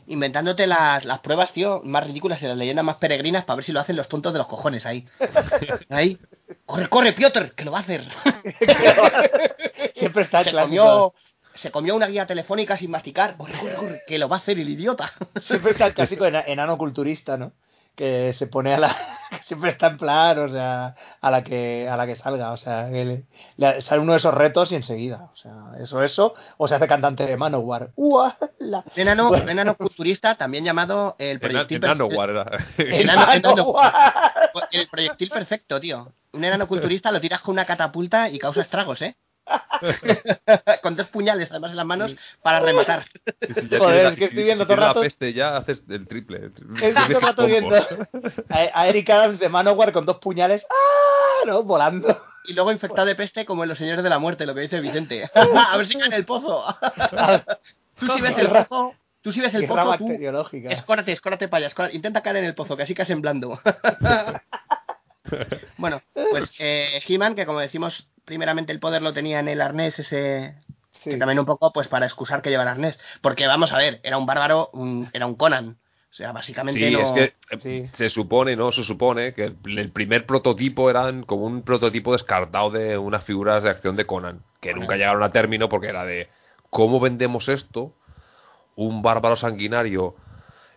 Inventándote 0.06 0.66
las, 0.66 1.04
las 1.04 1.20
pruebas, 1.20 1.52
tío, 1.52 1.80
más 1.84 2.06
ridículas 2.06 2.42
y 2.42 2.46
las 2.46 2.56
leyendas 2.56 2.84
más 2.84 2.96
peregrinas 2.96 3.44
para 3.44 3.56
ver 3.56 3.64
si 3.64 3.72
lo 3.72 3.80
hacen 3.80 3.96
los 3.96 4.08
tontos 4.08 4.32
de 4.32 4.38
los 4.38 4.48
cojones 4.48 4.84
ahí. 4.86 5.06
Ahí. 5.88 6.18
Corre, 6.66 6.88
corre, 6.88 7.12
Piotr, 7.14 7.52
que 7.54 7.64
lo 7.64 7.72
va 7.72 7.78
a 7.78 7.82
hacer. 7.82 8.04
Siempre 9.94 10.22
está 10.22 10.44
se 10.44 10.50
clásico. 10.50 10.66
comió, 10.84 11.14
se 11.54 11.70
comió 11.70 11.94
una 11.94 12.06
guía 12.06 12.26
telefónica 12.26 12.76
sin 12.76 12.90
masticar. 12.90 13.36
Corre, 13.36 13.58
corre, 13.58 13.74
corre, 13.74 14.02
que 14.06 14.18
lo 14.18 14.28
va 14.28 14.36
a 14.36 14.38
hacer 14.40 14.58
el 14.58 14.68
idiota. 14.68 15.12
Siempre 15.40 15.72
está 15.72 15.86
el 15.86 15.94
clásico 15.94 16.26
ena- 16.26 16.44
enano 16.46 16.76
culturista, 16.78 17.36
¿no? 17.36 17.52
Que 17.94 18.32
se 18.32 18.48
pone 18.48 18.74
a 18.74 18.78
la. 18.78 18.88
que 19.30 19.42
siempre 19.42 19.70
está 19.70 19.86
en 19.86 19.98
plan, 19.98 20.36
o 20.40 20.48
sea, 20.48 20.96
a 21.20 21.30
la 21.30 21.44
que, 21.44 21.88
a 21.88 21.96
la 21.96 22.06
que 22.06 22.16
salga. 22.16 22.50
O 22.50 22.56
sea, 22.56 22.88
que 22.90 23.04
le- 23.04 23.24
le- 23.56 23.80
sale 23.82 24.00
uno 24.00 24.12
de 24.12 24.18
esos 24.18 24.34
retos 24.34 24.72
y 24.72 24.74
enseguida. 24.76 25.30
O 25.32 25.36
sea, 25.36 25.52
eso, 25.80 26.02
eso. 26.02 26.34
O 26.56 26.66
se 26.66 26.74
hace 26.74 26.88
cantante 26.88 27.24
de 27.24 27.36
Manowar. 27.36 27.90
¡Uah! 27.94 28.36
La... 28.58 28.82
Enano, 28.96 29.28
Bueno. 29.28 29.44
un 29.44 29.50
enano 29.50 29.76
culturista, 29.76 30.34
también 30.34 30.64
llamado 30.64 31.14
el 31.18 31.38
proyectil, 31.38 31.76
Enano 31.84 32.08
per- 32.08 32.18
War 32.18 32.30
era. 32.30 32.42
enano- 32.78 33.32
enano- 33.32 33.48
Manowar. 33.50 34.50
el 34.72 34.88
proyectil 34.88 35.30
perfecto, 35.30 35.78
tío. 35.80 36.12
Un 36.32 36.42
enano 36.44 36.66
culturista 36.66 37.12
lo 37.12 37.20
tiras 37.20 37.40
con 37.42 37.52
una 37.52 37.64
catapulta 37.64 38.28
y 38.28 38.40
causa 38.40 38.60
estragos, 38.62 39.02
¿eh? 39.02 39.14
con 40.82 40.96
dos 40.96 41.08
puñales 41.08 41.50
además 41.50 41.70
en 41.72 41.76
las 41.76 41.86
manos 41.86 42.14
para 42.42 42.60
rematar. 42.60 43.04
Si 43.54 43.68
ya 43.68 43.78
Joder, 43.78 44.06
es 44.06 44.16
que 44.16 44.24
estoy 44.26 44.44
viendo 44.44 44.64
si 44.64 44.68
todo 44.68 44.74
el 44.74 44.80
rato- 44.80 45.00
la 45.00 45.04
peste 45.04 45.32
ya 45.32 45.56
haces 45.56 45.82
el 45.88 46.06
triple. 46.08 46.46
Estoy 46.46 46.94
todo 46.94 47.18
el 47.18 47.22
rato 47.22 47.46
viendo 47.46 47.76
a, 47.76 48.56
a 48.80 48.88
Eric 48.88 49.10
Adams 49.10 49.38
de 49.38 49.48
Manowar 49.48 49.92
con 49.92 50.06
dos 50.06 50.18
puñales. 50.18 50.64
¡Ah! 50.70 51.46
¿no? 51.46 51.62
Volando. 51.62 52.22
Y 52.44 52.52
luego 52.52 52.72
infectado 52.72 53.06
de 53.06 53.14
peste 53.14 53.44
como 53.44 53.62
en 53.62 53.70
Los 53.70 53.78
Señores 53.78 54.02
de 54.02 54.10
la 54.10 54.18
Muerte, 54.18 54.46
lo 54.46 54.54
que 54.54 54.62
dice 54.62 54.80
Vicente. 54.80 55.30
a 55.34 55.76
ver 55.76 55.86
si 55.86 55.94
cae 55.94 56.06
en 56.06 56.12
el 56.12 56.24
pozo. 56.24 56.64
tú 57.98 58.08
si 58.08 58.20
ves 58.20 58.36
el 58.38 58.50
pozo, 58.50 58.94
tú 59.22 59.32
si 59.32 59.40
ves 59.40 59.54
el 59.54 59.66
pozo, 59.66 59.96
tú 59.98 60.08
escórate, 60.68 61.12
escórate 61.12 61.48
para 61.48 61.58
allá, 61.58 61.66
escórate. 61.68 61.96
intenta 61.96 62.22
caer 62.22 62.36
en 62.36 62.44
el 62.44 62.54
pozo, 62.54 62.76
que 62.76 62.82
así 62.82 62.94
caes 62.94 63.10
en 63.10 63.20
blando. 63.22 63.58
bueno, 65.78 66.00
pues 66.30 66.50
eh, 66.58 67.00
He-Man, 67.06 67.34
que 67.34 67.46
como 67.46 67.60
decimos, 67.60 68.08
primeramente 68.24 68.72
el 68.72 68.80
poder 68.80 69.02
lo 69.02 69.12
tenía 69.12 69.40
en 69.40 69.48
el 69.48 69.60
arnés 69.60 69.98
ese... 69.98 70.54
Sí. 70.92 71.10
Que 71.10 71.16
también 71.18 71.38
un 71.40 71.44
poco 71.46 71.72
pues 71.72 71.88
para 71.88 72.06
excusar 72.06 72.40
que 72.40 72.50
llevar 72.50 72.68
arnés. 72.68 72.98
Porque 73.20 73.46
vamos 73.46 73.72
a 73.72 73.78
ver, 73.78 74.00
era 74.04 74.16
un 74.16 74.26
bárbaro, 74.26 74.70
un- 74.72 75.10
era 75.12 75.26
un 75.26 75.34
Conan. 75.34 75.76
O 76.10 76.14
sea, 76.14 76.30
básicamente 76.32 76.86
Sí, 76.86 76.92
no... 76.92 77.00
es 77.00 77.10
que 77.10 77.24
eh, 77.50 77.58
Sí. 77.58 77.90
se 77.96 78.08
supone, 78.08 78.54
¿no? 78.56 78.70
Se 78.72 78.84
supone 78.84 79.34
que 79.34 79.44
el, 79.46 79.56
el 79.78 79.90
primer 79.90 80.24
prototipo 80.24 80.88
eran 80.88 81.24
como 81.24 81.44
un 81.46 81.62
prototipo 81.62 82.12
descartado 82.12 82.70
de 82.70 82.96
unas 82.96 83.24
figuras 83.24 83.64
de 83.64 83.70
acción 83.70 83.96
de 83.96 84.06
Conan, 84.06 84.40
que 84.60 84.70
Conan. 84.70 84.80
nunca 84.82 84.96
llegaron 84.96 85.22
a 85.24 85.32
término 85.32 85.68
porque 85.68 85.88
era 85.88 86.04
de 86.04 86.28
¿cómo 86.70 87.00
vendemos 87.00 87.48
esto? 87.48 87.92
Un 88.76 89.02
bárbaro 89.02 89.36
sanguinario 89.36 90.14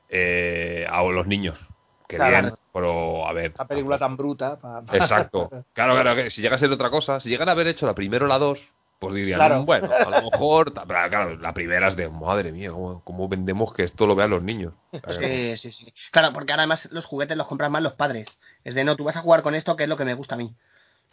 eh, 0.09 0.87
a 0.89 1.03
los 1.03 1.27
niños. 1.27 1.59
Que 2.07 2.17
Claro. 2.17 2.41
bien, 2.41 2.53
pero 2.77 3.27
a 3.27 3.33
ver. 3.33 3.47
Esta 3.51 3.65
película 3.67 3.97
tan 3.97 4.15
bruta. 4.17 4.57
pa- 4.59 4.81
pa- 4.81 4.95
Exacto. 4.95 5.49
Claro, 5.73 5.93
claro, 5.93 6.15
que 6.15 6.29
si 6.29 6.41
llega 6.41 6.55
a 6.55 6.57
ser 6.57 6.71
otra 6.71 6.89
cosa, 6.89 7.19
si 7.19 7.29
llegan 7.29 7.49
a 7.49 7.51
haber 7.53 7.67
hecho 7.67 7.85
la 7.85 7.93
primera 7.93 8.25
o 8.25 8.27
la 8.27 8.39
dos, 8.39 8.59
pues 8.99 9.13
dirían, 9.13 9.39
Claro. 9.39 9.61
"Mm, 9.61 9.65
bueno, 9.65 9.89
a 9.93 10.09
lo 10.09 10.31
mejor. 10.31 10.73
Pero 10.73 10.87
claro, 11.09 11.35
la 11.37 11.53
primera 11.53 11.87
es 11.87 11.95
de, 11.95 12.09
madre 12.09 12.51
mía, 12.51 12.71
¿cómo, 12.71 13.03
cómo 13.03 13.27
vendemos 13.27 13.73
que 13.73 13.83
esto 13.83 14.07
lo 14.07 14.15
vean 14.15 14.29
los 14.31 14.41
niños? 14.41 14.73
Sí, 15.19 15.57
sí, 15.57 15.71
sí. 15.71 15.93
Claro, 16.11 16.33
porque 16.33 16.53
además 16.53 16.87
los 16.91 17.05
juguetes 17.05 17.37
los 17.37 17.47
compran 17.47 17.71
más 17.71 17.83
los 17.83 17.93
padres. 17.93 18.27
Es 18.63 18.73
de, 18.75 18.83
no, 18.83 18.95
tú 18.95 19.03
vas 19.03 19.15
a 19.17 19.21
jugar 19.21 19.43
con 19.43 19.53
esto, 19.55 19.75
que 19.75 19.83
es 19.83 19.89
lo 19.89 19.97
que 19.97 20.05
me 20.05 20.13
gusta 20.15 20.35
a 20.35 20.37
mí. 20.37 20.55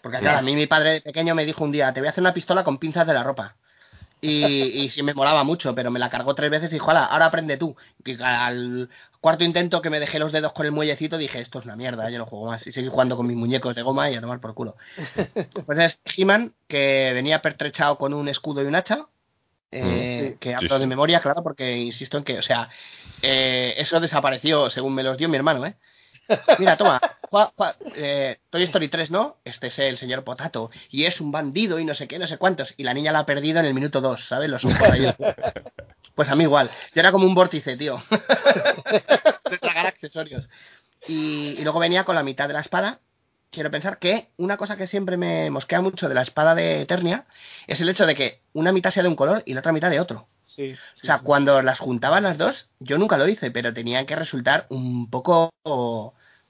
Porque 0.03 0.19
claro, 0.19 0.39
a 0.39 0.43
mí 0.43 0.55
mi 0.55 0.67
padre 0.67 0.91
de 0.95 1.01
pequeño 1.01 1.35
me 1.35 1.45
dijo 1.47 1.65
un 1.65 1.73
día, 1.73 1.93
te 1.93 2.01
voy 2.01 2.07
a 2.09 2.11
hacer 2.11 2.23
una 2.23 2.35
pistola 2.35 2.65
con 2.65 2.79
pinzas 2.79 3.07
de 3.07 3.15
la 3.15 3.23
ropa. 3.23 3.57
Y, 4.27 4.85
y 4.85 4.91
sí 4.91 5.03
me 5.03 5.13
molaba 5.15 5.45
mucho, 5.45 5.75
pero 5.75 5.91
me 5.91 5.99
la 5.99 6.09
cargó 6.11 6.35
tres 6.35 6.51
veces 6.51 6.71
y 6.71 6.75
dijo, 6.75 6.91
"Hala, 6.91 7.05
ahora 7.05 7.27
aprende 7.27 7.57
tú. 7.57 7.77
Y 8.05 8.21
al 8.23 8.89
cuarto 9.21 9.45
intento 9.45 9.83
que 9.83 9.91
me 9.91 10.01
dejé 10.01 10.19
los 10.19 10.33
dedos 10.33 10.53
con 10.53 10.67
el 10.67 10.73
muellecito, 10.73 11.19
dije, 11.19 11.41
esto 11.41 11.59
es 11.59 11.65
una 11.65 11.77
mierda, 11.77 12.09
yo 12.11 12.19
no 12.19 12.27
juego 12.27 12.47
más. 12.47 12.67
Y 12.67 12.73
seguí 12.73 12.89
jugando 12.89 13.17
con 13.17 13.27
mis 13.27 13.37
muñecos 13.37 13.75
de 13.75 13.83
goma 13.83 14.11
y 14.11 14.15
a 14.15 14.21
tomar 14.21 14.41
por 14.41 14.55
culo. 14.55 14.77
Pues 15.67 15.79
es 15.79 16.01
He-Man, 16.17 16.55
que 16.69 17.11
venía 17.15 17.43
pertrechado 17.43 17.99
con 17.99 18.15
un 18.15 18.29
escudo 18.29 18.63
y 18.63 18.67
un 18.67 18.75
hacha. 18.75 19.07
eh, 19.71 20.31
Sí. 20.33 20.37
que 20.41 20.51
Sí, 20.51 20.55
hablo 20.55 20.79
de 20.79 20.87
memoria, 20.87 21.21
claro, 21.21 21.43
porque 21.43 21.77
insisto 21.77 22.17
en 22.19 22.25
que, 22.25 22.39
o 22.39 22.43
sea, 22.43 22.69
eh, 23.23 23.75
eso 23.79 23.99
desapareció 24.01 24.71
según 24.71 24.95
me 24.95 25.03
los 25.03 25.19
dio 25.19 25.29
mi 25.29 25.37
hermano, 25.37 25.67
¿eh? 25.67 25.75
Mira, 26.59 26.77
toma, 26.77 27.01
eh, 27.95 28.39
Toy 28.51 28.63
Story 28.65 28.89
3, 28.89 29.11
¿no? 29.11 29.39
Este 29.45 29.67
es 29.69 29.79
el 29.79 29.99
señor 29.99 30.25
Potato 30.25 30.71
y 30.91 31.05
es 31.05 31.21
un 31.21 31.33
bandido 31.33 31.79
y 31.79 31.85
no 31.85 31.95
sé 31.95 32.09
qué, 32.09 32.19
no 32.19 32.27
sé 32.27 32.39
cuántos. 32.39 32.75
Y 32.77 32.85
la 32.85 32.95
niña 32.95 33.13
la 33.13 33.21
ha 33.21 33.27
perdido 33.27 33.61
en 33.61 33.67
el 33.67 33.75
minuto 33.75 34.01
2, 34.01 34.25
¿sabes? 34.25 34.49
Los. 34.49 34.65
Pues 36.15 36.29
a 36.29 36.37
mí 36.37 36.45
igual. 36.45 36.71
Yo 36.95 37.01
era 37.01 37.11
como 37.13 37.27
un 37.27 37.35
vórtice, 37.35 37.77
tío. 37.77 38.03
de 39.51 39.59
tragar 39.61 39.87
accesorios. 39.87 40.49
Y, 41.09 41.57
y 41.59 41.63
luego 41.63 41.81
venía 41.81 42.05
con 42.05 42.15
la 42.15 42.23
mitad 42.23 42.47
de 42.47 42.55
la 42.55 42.61
espada. 42.61 43.01
Quiero 43.51 43.71
pensar 43.71 43.99
que 43.99 44.31
una 44.37 44.57
cosa 44.57 44.77
que 44.77 44.87
siempre 44.87 45.17
me 45.17 45.51
mosquea 45.51 45.81
mucho 45.81 46.09
de 46.09 46.15
la 46.15 46.23
espada 46.23 46.55
de 46.55 46.83
Eternia 46.83 47.27
es 47.67 47.81
el 47.81 47.89
hecho 47.89 48.07
de 48.07 48.15
que 48.15 48.43
una 48.53 48.73
mitad 48.73 48.91
sea 48.91 49.03
de 49.03 49.09
un 49.09 49.17
color 49.17 49.43
y 49.47 49.55
la 49.55 49.61
otra 49.61 49.73
mitad 49.73 49.91
de 49.91 50.01
otro. 50.01 50.29
Sí, 50.55 50.73
O 51.03 51.05
sea, 51.07 51.19
cuando 51.19 51.61
las 51.63 51.79
juntaban 51.81 52.23
las 52.23 52.39
dos, 52.39 52.69
yo 52.79 52.97
nunca 52.99 53.19
lo 53.19 53.27
hice, 53.29 53.51
pero 53.51 53.75
tenían 53.75 54.07
que 54.07 54.15
resultar 54.17 54.67
un 54.69 55.11
poco... 55.11 55.51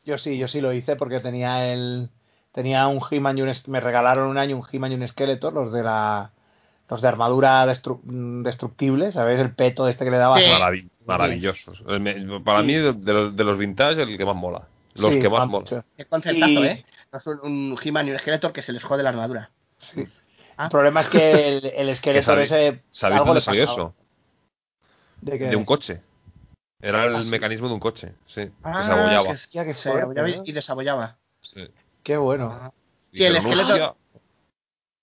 Yo 0.05 0.19
sí, 0.19 0.37
yo 0.37 0.49
sí 0.49 0.61
lo 0.61 0.73
hice 0.75 0.97
porque 0.97 1.21
tenía 1.21 1.73
el 1.73 2.11
tenía 2.53 2.87
un 2.87 3.01
He-Man 3.11 3.39
y 3.39 3.43
un 3.43 3.49
es- 3.49 3.67
me 3.67 3.81
regalaron 3.81 4.29
un 4.29 4.39
año 4.39 4.57
un 4.57 4.67
He-Man 4.71 4.93
y 4.93 4.95
un 4.97 5.09
Skeletor, 5.09 5.53
los 5.55 5.73
de 5.73 5.83
la 5.83 6.31
los 6.91 7.01
de 7.01 7.09
armadura 7.09 7.65
destru- 7.67 8.01
destructible, 8.43 9.11
¿sabes? 9.11 9.41
El 9.41 9.53
peto 9.55 9.89
este 9.89 10.05
que 10.05 10.11
le 10.11 10.19
daba. 10.19 10.39
Sí. 10.39 10.45
Maravi- 10.47 10.89
maravillosos. 11.07 11.83
Me- 11.99 12.41
Para 12.41 12.63
mí, 12.63 12.75
de, 12.75 12.93
de 12.93 13.13
los, 13.13 13.35
de 13.37 13.45
los 13.45 13.57
vintage, 13.59 14.03
el 14.03 14.17
que 14.19 14.25
más 14.27 14.37
mola. 14.37 14.69
Los 14.97 15.15
Sí, 15.15 15.19
que 15.21 15.29
más 15.31 15.49
mola. 15.49 15.85
Qué 15.97 16.05
conceptazo, 16.05 16.53
Y- 16.65 16.67
¿eh? 16.67 16.85
No 17.11 17.19
es 17.19 17.27
un, 17.27 17.41
un 17.41 17.79
He-Man 17.83 18.09
y 18.09 18.11
un 18.13 18.19
Skeletor 18.19 18.53
que 18.53 18.61
se 18.63 18.73
les 18.73 18.85
jode 18.85 19.03
la 19.03 19.09
armadura. 19.09 19.51
Sí. 19.79 20.05
Ah. 20.57 20.65
El 20.65 20.71
problema 20.71 21.01
es 21.01 21.09
que 21.09 21.49
el, 21.59 21.67
el 21.67 21.97
Skeletor 21.97 22.35
sabéis- 22.37 22.45
ese 22.53 22.83
¿Sabéis 22.91 23.21
algo 23.21 23.27
dónde 23.27 23.35
le 23.35 23.45
salió 23.45 23.65
eso? 23.65 23.95
De, 25.21 25.39
De 25.39 25.57
un 25.57 25.65
coche. 25.65 26.01
Era 26.81 27.05
el 27.07 27.17
Ah, 27.17 27.23
sí. 27.23 27.31
mecanismo 27.31 27.69
de 27.69 27.75
un 27.75 27.81
coche, 27.81 28.13
sí. 28.27 28.51
Ah, 28.63 28.79
que 28.81 28.85
se 28.85 28.93
abollaba. 28.93 29.37
que 29.67 29.75
Se 29.75 29.89
abollaba 29.91 30.29
y- 30.31 30.43
y 30.45 30.53
desabollaba. 30.53 31.17
Sí. 31.41 31.67
Qué 32.03 32.17
bueno. 32.17 32.73
Sí, 33.13 33.25
el 33.25 33.35
Dijeron, 33.35 33.59
esqueleto-. 33.61 33.97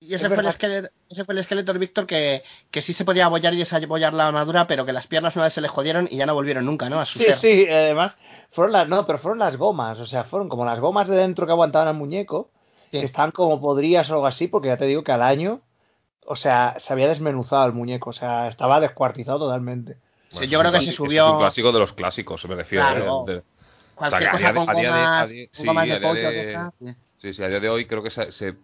Y 0.03 0.15
ese 0.15 0.25
Es 0.27 0.33
fue, 0.33 0.43
el. 0.43 0.51
Skeletor, 0.51 0.91
ese 1.09 1.25
fue 1.25 1.35
el 1.35 1.43
Skeletor 1.43 1.77
Víctor 1.79 2.05
que, 2.07 2.43
que 2.71 2.81
sí 2.81 2.93
se 2.93 3.05
podía 3.05 3.25
abollar 3.25 3.53
y 3.53 3.57
desabollar 3.57 4.13
la 4.13 4.27
armadura, 4.27 4.65
pero 4.65 4.83
que 4.85 4.93
las 4.93 5.05
piernas 5.07 5.35
una 5.35 5.45
vez 5.45 5.53
se 5.53 5.61
le 5.61 5.67
jodieron 5.67 6.07
y 6.09 6.17
ya 6.17 6.25
no 6.25 6.33
volvieron 6.33 6.65
nunca, 6.65 6.89
¿no? 6.89 6.99
A 6.99 7.05
su 7.05 7.19
Sí, 7.19 7.25
ser. 7.25 7.35
sí, 7.35 7.67
además 7.69 8.17
fueron 8.51 8.71
las 8.73 8.87
no, 8.87 9.05
pero 9.05 9.19
fueron 9.19 9.37
las 9.39 9.57
gomas, 9.57 9.99
o 9.99 10.07
sea, 10.07 10.23
fueron 10.23 10.49
como 10.49 10.65
las 10.65 10.79
gomas 10.79 11.07
de 11.07 11.15
dentro 11.17 11.45
que 11.45 11.51
aguantaban 11.51 11.87
al 11.87 11.93
muñeco. 11.95 12.49
Que 12.91 13.03
están 13.03 13.31
como 13.31 13.59
podrías 13.61 14.09
o 14.09 14.13
algo 14.15 14.27
así, 14.27 14.47
porque 14.47 14.67
ya 14.67 14.77
te 14.77 14.85
digo 14.85 15.03
que 15.03 15.11
al 15.11 15.21
año, 15.21 15.61
o 16.25 16.35
sea, 16.35 16.75
se 16.77 16.93
había 16.93 17.07
desmenuzado 17.07 17.65
el 17.65 17.73
muñeco, 17.73 18.09
o 18.11 18.13
sea, 18.13 18.47
estaba 18.47 18.79
descuartizado 18.79 19.39
totalmente. 19.39 19.97
Sí, 20.29 20.47
yo 20.47 20.59
es 20.59 20.59
creo 20.59 20.59
un 20.59 20.63
que 20.65 20.79
se 20.79 20.85
clásico- 20.85 21.05
subió- 21.05 21.25
Es 21.27 21.31
un 21.33 21.39
clásico 21.39 21.71
de 21.71 21.79
los 21.79 21.93
clásicos, 21.93 22.45
me 22.47 22.55
refiero. 22.55 22.85
Claro. 22.85 23.25
¿eh? 23.27 23.31
De- 23.33 23.43
Cualquier 23.95 24.21
O 24.33 24.37
sea, 24.37 24.49
que 24.49 24.55
cosa 24.55 24.71
a 24.71 24.73
día 24.73 24.93
de- 24.93 25.01
con 25.17 25.19
de- 25.29 25.49
sí, 25.51 25.63
de 25.63 25.99
de- 27.21 27.33
sí. 27.33 27.43
A 27.43 27.47
día 27.49 27.59
de 27.59 27.69
hoy 27.69 27.85
creo 27.85 28.01
que 28.01 28.09
se, 28.11 28.31
se 28.31 28.55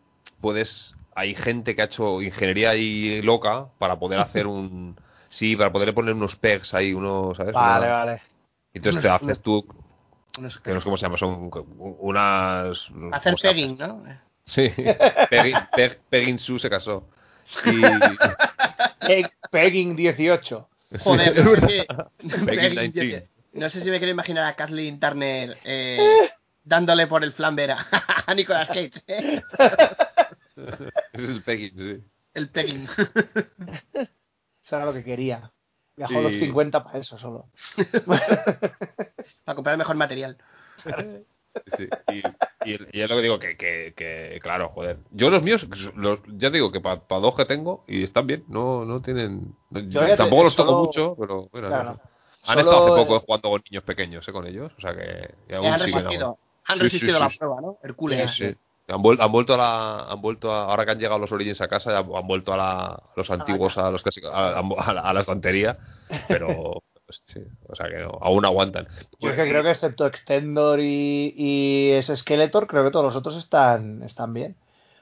puedes. 0.41 0.95
Hay 1.15 1.35
gente 1.35 1.75
que 1.75 1.81
ha 1.81 1.85
hecho 1.85 2.21
ingeniería 2.21 2.71
ahí 2.71 3.21
loca 3.21 3.67
para 3.77 3.97
poder 3.99 4.19
hacer 4.19 4.47
un. 4.47 4.95
Sí, 5.29 5.55
para 5.55 5.71
poder 5.71 5.93
poner 5.93 6.13
unos 6.13 6.35
pegs 6.37 6.73
ahí, 6.73 6.93
unos, 6.93 7.37
¿sabes? 7.37 7.53
Vale, 7.53 7.85
Una- 7.87 7.95
vale. 7.97 8.21
Y 8.73 8.77
entonces 8.77 9.01
te 9.01 9.09
haces 9.09 9.25
unos- 9.27 9.39
que 10.63 10.73
no 10.73 10.79
sé 10.79 10.83
cómo 10.85 10.97
se 10.97 11.03
llama, 11.05 11.17
son 11.17 11.49
unas. 11.99 12.89
Hacer 13.11 13.35
pegging, 13.41 13.77
¿no? 13.77 14.03
Sí, 14.45 14.69
Pegging, 15.29 15.55
Peg- 15.75 15.97
Pegging 16.09 16.39
Sue 16.39 16.59
se 16.59 16.69
casó. 16.69 17.07
Y, 17.65 17.81
Peg- 19.01 19.31
Pegging 19.51 19.95
18. 19.95 20.69
Joder, 20.99 21.33
Sí. 21.33 21.41
no 21.43 21.55
sé 21.55 21.67
si- 21.67 22.45
Pegging 22.45 22.45
Pegging, 22.75 22.91
19. 22.93 23.29
No 23.53 23.69
sé 23.69 23.81
si 23.81 23.89
me 23.89 23.97
quiero 23.97 24.11
imaginar 24.11 24.45
a 24.45 24.55
Kathleen 24.55 24.99
Turner 24.99 25.57
eh, 25.65 26.29
dándole 26.63 27.07
por 27.07 27.23
el 27.23 27.33
flamber 27.33 27.71
a, 27.71 28.33
Nicolas 28.35 28.67
Cage. 28.67 28.91
¿eh? 29.07 29.41
Es 31.13 31.29
el 31.29 31.41
Pegging, 31.43 31.77
sí. 31.77 32.03
El 32.33 32.49
pegging. 32.49 32.87
Eso 34.63 34.75
era 34.75 34.85
lo 34.85 34.93
que 34.93 35.03
quería. 35.03 35.51
Viajó 35.97 36.13
Sí. 36.13 36.21
los 36.21 36.33
50 36.33 36.83
para 36.83 36.99
eso 36.99 37.17
solo. 37.17 37.47
Para 39.43 39.55
comprar 39.55 39.73
el 39.73 39.79
mejor 39.79 39.95
material. 39.95 40.37
Sí, 41.75 41.89
y, 42.07 42.19
y, 42.71 42.77
y 42.97 43.01
es 43.01 43.09
lo 43.09 43.15
que 43.15 43.21
digo, 43.23 43.39
que, 43.39 43.57
que, 43.57 43.93
que, 43.97 44.39
claro, 44.41 44.69
joder. 44.69 44.99
Yo 45.11 45.29
los 45.29 45.41
míos, 45.41 45.67
los, 45.95 46.19
ya 46.27 46.49
digo 46.51 46.71
que 46.71 46.79
para 46.79 47.01
dos 47.09 47.35
que 47.35 47.45
tengo, 47.45 47.83
y 47.87 48.03
están 48.03 48.27
bien, 48.27 48.45
no, 48.47 48.85
no 48.85 49.01
tienen... 49.01 49.55
Yo 49.71 50.01
ya 50.01 50.09
te- 50.09 50.17
tampoco 50.17 50.43
los 50.43 50.55
toco 50.55 50.71
solo- 50.71 50.83
mucho, 50.85 51.15
pero 51.19 51.49
bueno, 51.51 51.67
no 51.69 51.73
Claro. 51.75 51.93
sé. 51.95 52.01
Han 52.43 52.59
Solo, 52.59 52.59
estado 52.61 52.85
hace 52.85 52.95
poco 52.95 53.19
jugando 53.19 53.49
con 53.49 53.63
niños 53.69 53.83
pequeños, 53.83 54.27
¿eh? 54.27 54.31
Con 54.31 54.47
ellos, 54.47 54.71
o 54.77 54.81
sea 54.81 54.95
que... 54.95 55.55
aún 55.55 55.65
han 55.65 55.79
resistido. 55.79 56.37
Han 56.65 56.77
Sí, 56.77 56.83
resistido 56.83 57.17
sí, 57.17 57.23
la 57.23 57.29
sí. 57.29 57.37
prueba, 57.39 57.61
¿no? 57.61 57.77
Hercules. 57.83 58.39
Han, 58.89 59.01
vuel- 59.01 59.19
han 59.21 59.31
vuelto 59.31 59.53
a 59.53 59.57
la, 59.57 59.99
han 60.11 60.21
vuelto 60.21 60.51
a, 60.53 60.65
ahora 60.65 60.85
que 60.85 60.91
han 60.91 60.99
llegado 60.99 61.19
los 61.19 61.31
Origins 61.31 61.59
a 61.61 61.67
casa, 61.67 61.91
ya 61.91 61.97
han 61.99 62.27
vuelto 62.27 62.53
a, 62.53 62.57
la, 62.57 62.79
a 62.85 63.03
los 63.15 63.29
antiguos, 63.29 63.77
a 63.77 63.91
los 63.91 64.01
clásicos, 64.01 64.31
a, 64.33 64.59
a 64.59 64.93
la, 64.93 65.01
a 65.01 65.13
la 65.13 65.19
estantería, 65.19 65.77
pero 66.29 66.81
pues, 67.05 67.21
sí, 67.25 67.41
o 67.67 67.75
sea 67.75 67.87
que 67.89 67.97
no, 67.97 68.17
aún 68.21 68.45
aguantan. 68.45 68.87
Yo 69.19 69.29
es 69.29 69.35
que 69.35 69.49
creo 69.49 69.61
que 69.63 69.71
excepto 69.71 70.05
Extendor 70.05 70.79
y, 70.79 71.33
y 71.35 71.91
ese 71.91 72.15
Skeletor, 72.15 72.67
creo 72.67 72.85
que 72.85 72.91
todos 72.91 73.05
los 73.05 73.15
otros 73.15 73.35
están, 73.35 74.03
están 74.03 74.33
bien. 74.33 74.55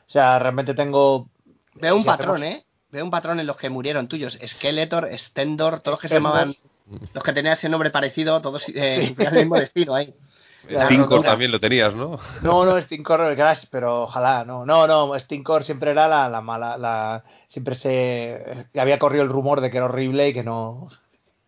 O 0.07 0.09
sea, 0.11 0.39
realmente 0.39 0.73
tengo... 0.73 1.29
Veo 1.75 1.95
un 1.95 2.01
si 2.01 2.07
patrón, 2.07 2.41
hacemos- 2.41 2.55
¿eh? 2.61 2.65
Veo 2.91 3.03
un 3.03 3.11
patrón 3.11 3.39
en 3.39 3.47
los 3.47 3.57
que 3.57 3.69
murieron 3.69 4.07
tuyos. 4.07 4.37
Skeletor, 4.45 5.09
Stendor, 5.17 5.81
todos 5.81 5.93
los 5.93 5.99
que 5.99 6.07
se 6.07 6.15
Extendor. 6.15 6.39
llamaban. 6.47 6.55
Los 7.13 7.23
que 7.23 7.33
tenían 7.33 7.57
ese 7.57 7.67
nombre 7.67 7.89
parecido, 7.89 8.41
todos 8.41 8.63
eh, 8.69 9.07
Sí. 9.07 9.15
el 9.23 9.33
mismo 9.33 9.55
destino 9.57 9.93
ahí. 9.95 10.13
Stinkor 10.69 11.23
también 11.23 11.51
lo 11.51 11.59
tenías, 11.59 11.93
¿no? 11.93 12.17
No, 12.41 12.65
no, 12.65 12.81
Stinkor 12.81 13.35
Crash, 13.35 13.65
pero 13.69 14.03
ojalá, 14.03 14.43
no, 14.45 14.65
no, 14.65 14.87
no, 14.87 15.19
Stinkor 15.19 15.63
siempre 15.63 15.91
era 15.91 16.07
la, 16.07 16.27
la 16.29 16.41
mala, 16.41 16.77
la 16.77 17.23
siempre 17.47 17.75
se 17.75 18.67
había 18.77 18.99
corrido 18.99 19.23
el 19.23 19.29
rumor 19.29 19.61
de 19.61 19.69
que 19.71 19.77
era 19.77 19.85
horrible 19.85 20.29
y 20.29 20.33
que 20.33 20.43
no, 20.43 20.89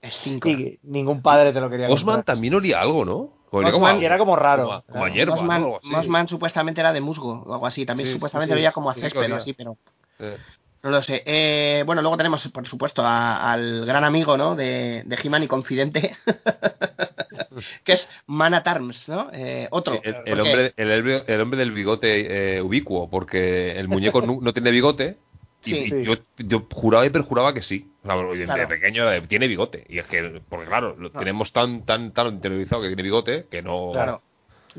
Stinkor. 0.04 0.52
y 0.52 0.80
ningún 0.84 1.22
padre 1.22 1.52
te 1.54 1.60
lo 1.60 1.70
quería 1.70 1.88
Osman 1.88 2.18
comprar. 2.18 2.36
también 2.36 2.54
olía 2.56 2.80
algo, 2.82 3.04
¿no? 3.06 3.34
Olía 3.50 3.70
Osman, 3.70 4.00
que 4.00 4.06
era 4.06 4.18
como 4.18 4.36
raro. 4.36 4.84
Como 4.88 5.06
como 5.06 5.06
Claro. 5.06 5.52
Algo. 5.52 5.80
Mossman 5.84 6.28
supuestamente 6.28 6.82
era 6.82 6.92
de 6.92 7.00
musgo 7.00 7.44
o 7.46 7.54
algo 7.54 7.66
así. 7.66 7.86
También 7.86 8.10
Sí, 8.10 8.14
supuestamente 8.16 8.52
sí, 8.54 8.56
sí, 8.56 8.58
veía 8.58 8.72
como 8.74 8.90
a 8.90 8.94
césped 8.94 9.22
o 9.22 9.24
olía. 9.24 9.38
así, 9.38 9.54
pero 9.54 9.78
Eh, 10.20 10.38
no 10.84 10.90
lo 10.90 11.02
sé. 11.02 11.24
Eh, 11.26 11.84
bueno, 11.86 12.02
luego 12.02 12.18
tenemos, 12.18 12.48
por 12.50 12.68
supuesto, 12.68 13.02
a- 13.04 13.52
al 13.52 13.86
gran 13.86 14.04
amigo 14.04 14.38
¿no? 14.38 14.56
de, 14.56 15.04
de 15.06 15.18
He-Man 15.24 15.44
y 15.44 15.48
confidente, 15.48 16.16
que 17.84 17.94
es 17.94 18.08
Man 18.28 18.54
at 18.54 18.68
Arms, 18.68 19.10
¿no? 19.10 19.30
Eh, 19.34 19.68
otro. 19.72 19.96
sí, 19.96 20.02
el, 20.04 20.40
hombre, 20.40 20.74
el, 20.78 20.92
hombre- 20.92 21.24
el 21.28 21.42
hombre 21.42 21.60
del 21.60 21.72
bigote 21.72 22.58
eh, 22.58 22.62
ubicuo, 22.62 23.10
porque 23.10 23.72
el 23.78 23.88
muñeco 23.88 24.22
no, 24.22 24.40
no 24.42 24.54
tiene 24.54 24.72
bigote. 24.72 25.18
Y, 25.66 25.70
Sí. 25.72 25.76
y 25.86 25.90
Sí. 25.90 26.04
yo, 26.04 26.14
yo 26.38 26.68
juraba 26.72 27.06
y 27.06 27.10
perjuraba 27.10 27.54
que 27.54 27.64
sí. 27.64 27.92
O 28.04 28.08
sea, 28.08 28.16
de 28.16 28.46
Claro. 28.46 28.68
pequeño 28.70 29.06
de, 29.10 29.22
tiene 29.22 29.48
bigote. 29.48 29.86
Y 29.90 29.98
es 30.00 30.06
que, 30.06 30.42
porque 30.48 30.68
claro, 30.68 30.96
lo 30.98 31.10
No. 31.10 31.20
tenemos 31.20 31.52
tan, 31.52 31.84
tan, 31.84 32.14
tan 32.14 32.28
interiorizado 32.28 32.82
que 32.84 32.88
tiene 32.90 33.02
bigote 33.04 33.48
que 33.50 33.62
no. 33.64 33.90
Claro. 33.92 34.22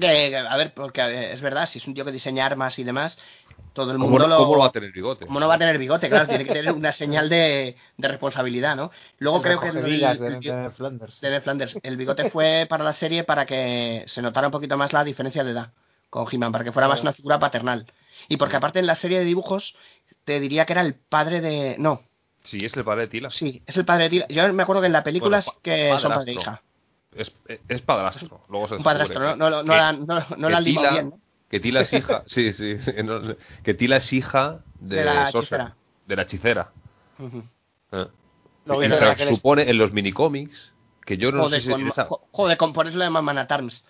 A 0.00 0.56
ver, 0.56 0.72
porque 0.74 1.02
a 1.02 1.08
ver, 1.08 1.32
es 1.32 1.40
verdad, 1.40 1.66
si 1.66 1.78
es 1.78 1.86
un 1.88 1.94
tío 1.94 2.04
que 2.04 2.12
diseña 2.12 2.46
armas 2.46 2.78
y 2.78 2.84
demás, 2.84 3.18
todo 3.82 3.92
el 3.92 3.98
¿Cómo, 3.98 4.10
mundo 4.10 4.26
lo... 4.28 4.36
cómo 4.38 4.54
lo 4.54 4.60
va 4.60 4.66
a 4.66 4.72
tener 4.72 4.92
bigote? 4.92 5.26
¿Cómo 5.26 5.40
no 5.40 5.48
va 5.48 5.54
a 5.54 5.58
tener 5.58 5.78
bigote? 5.78 6.08
Claro, 6.08 6.26
tiene 6.28 6.44
que 6.44 6.52
tener 6.52 6.72
una 6.72 6.92
señal 6.92 7.28
de, 7.28 7.76
de 7.96 8.08
responsabilidad, 8.08 8.76
¿no? 8.76 8.90
Luego 9.18 9.42
creo 9.42 9.60
que 9.60 9.68
el, 9.68 9.74
de, 9.82 10.04
el- 10.04 10.40
de 10.40 10.70
Flanders. 10.76 11.20
de 11.20 11.40
Flanders, 11.40 11.78
el 11.82 11.96
bigote 11.96 12.30
fue 12.30 12.66
para 12.68 12.84
la 12.84 12.92
serie 12.92 13.24
para 13.24 13.46
que 13.46 14.04
se 14.06 14.22
notara 14.22 14.48
un 14.48 14.52
poquito 14.52 14.76
más 14.76 14.92
la 14.92 15.04
diferencia 15.04 15.42
de 15.44 15.50
edad 15.52 15.72
con 16.10 16.26
He-Man, 16.30 16.52
para 16.52 16.64
que 16.64 16.72
fuera 16.72 16.88
más 16.88 17.00
una 17.02 17.12
figura 17.12 17.38
paternal. 17.38 17.86
Y 18.28 18.36
porque 18.36 18.56
aparte 18.56 18.78
en 18.78 18.86
la 18.86 18.94
serie 18.94 19.18
de 19.18 19.24
dibujos 19.24 19.76
te 20.24 20.40
diría 20.40 20.64
que 20.66 20.72
era 20.72 20.82
el 20.82 20.94
padre 20.94 21.40
de... 21.40 21.76
No, 21.78 22.00
Sí, 22.44 22.64
es 22.64 22.74
el 22.76 22.84
padre 22.84 23.02
de 23.02 23.08
Tila. 23.08 23.28
sí, 23.30 23.62
es 23.66 23.76
el 23.76 23.84
padre 23.84 24.04
de 24.04 24.10
Tila. 24.10 24.26
Yo 24.28 24.50
me 24.54 24.62
acuerdo 24.62 24.80
que 24.80 24.86
en 24.86 24.92
la 24.92 25.04
película 25.04 25.42
Bueno, 25.44 25.52
es 25.54 25.62
que 25.62 25.98
son 26.00 26.12
padre 26.12 26.32
e 26.32 26.34
hija. 26.34 26.62
Es, 27.14 27.32
es 27.68 27.82
padrastro. 27.82 28.40
Luego 28.48 28.68
se 28.68 28.76
Un 28.76 28.82
padrastro, 28.84 29.20
¿no? 29.20 29.32
que- 29.32 29.38
No, 29.38 29.50
no, 29.50 29.62
no, 29.62 29.72
que- 29.72 29.78
la, 29.78 29.92
no, 29.92 30.26
no 30.36 30.48
la 30.48 30.56
han 30.58 30.64
que 30.64 30.70
limado 30.70 30.86
Tila- 30.88 30.92
bien, 30.92 31.08
¿no? 31.10 31.20
Que 31.48 31.60
Tila 31.60 31.80
es 31.80 31.92
hija, 31.92 32.22
sí, 32.26 32.52
sí, 32.52 32.76
que 33.62 33.74
Tila 33.74 33.96
es 33.96 34.12
hija 34.12 34.60
de, 34.80 34.96
De 34.96 35.04
la 35.04 35.30
Sorcerer, 35.32 35.60
hechicera. 35.62 35.76
de 36.06 36.16
la 36.16 36.22
hechicera. 36.22 36.70
Eh. 37.92 38.06
Pero 38.66 38.98
Raquel 39.00 39.28
supone 39.28 39.62
en 39.70 39.78
los 39.78 39.92
minicómics 39.92 40.72
que 41.06 41.16
yo 41.16 41.32
no 41.32 41.44
Joder, 41.44 41.60
sé 41.62 41.66
si 41.66 41.72
con, 41.72 41.86
esa- 41.86 42.04
jo- 42.04 42.26
joder, 42.32 42.58
con, 42.58 42.74
por 42.74 42.86
eso 42.86 42.98
le 42.98 43.04
llaman 43.06 43.24
Man 43.24 43.38
at 43.38 43.50
Arms. 43.50 43.82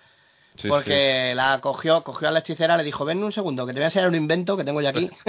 Sí, 0.54 0.66
porque 0.68 1.34
la 1.36 1.60
cogió, 1.60 2.02
cogió 2.02 2.28
a 2.28 2.30
la 2.32 2.40
hechicera, 2.40 2.76
le 2.76 2.82
dijo, 2.84 3.04
ven 3.04 3.22
un 3.22 3.30
segundo, 3.32 3.64
que 3.66 3.72
te 3.72 3.78
voy 3.78 3.84
a 3.84 3.86
enseñar 3.88 4.08
un 4.08 4.14
invento 4.16 4.56
que 4.56 4.64
tengo 4.64 4.80
yo 4.80 4.88
aquí. 4.88 5.08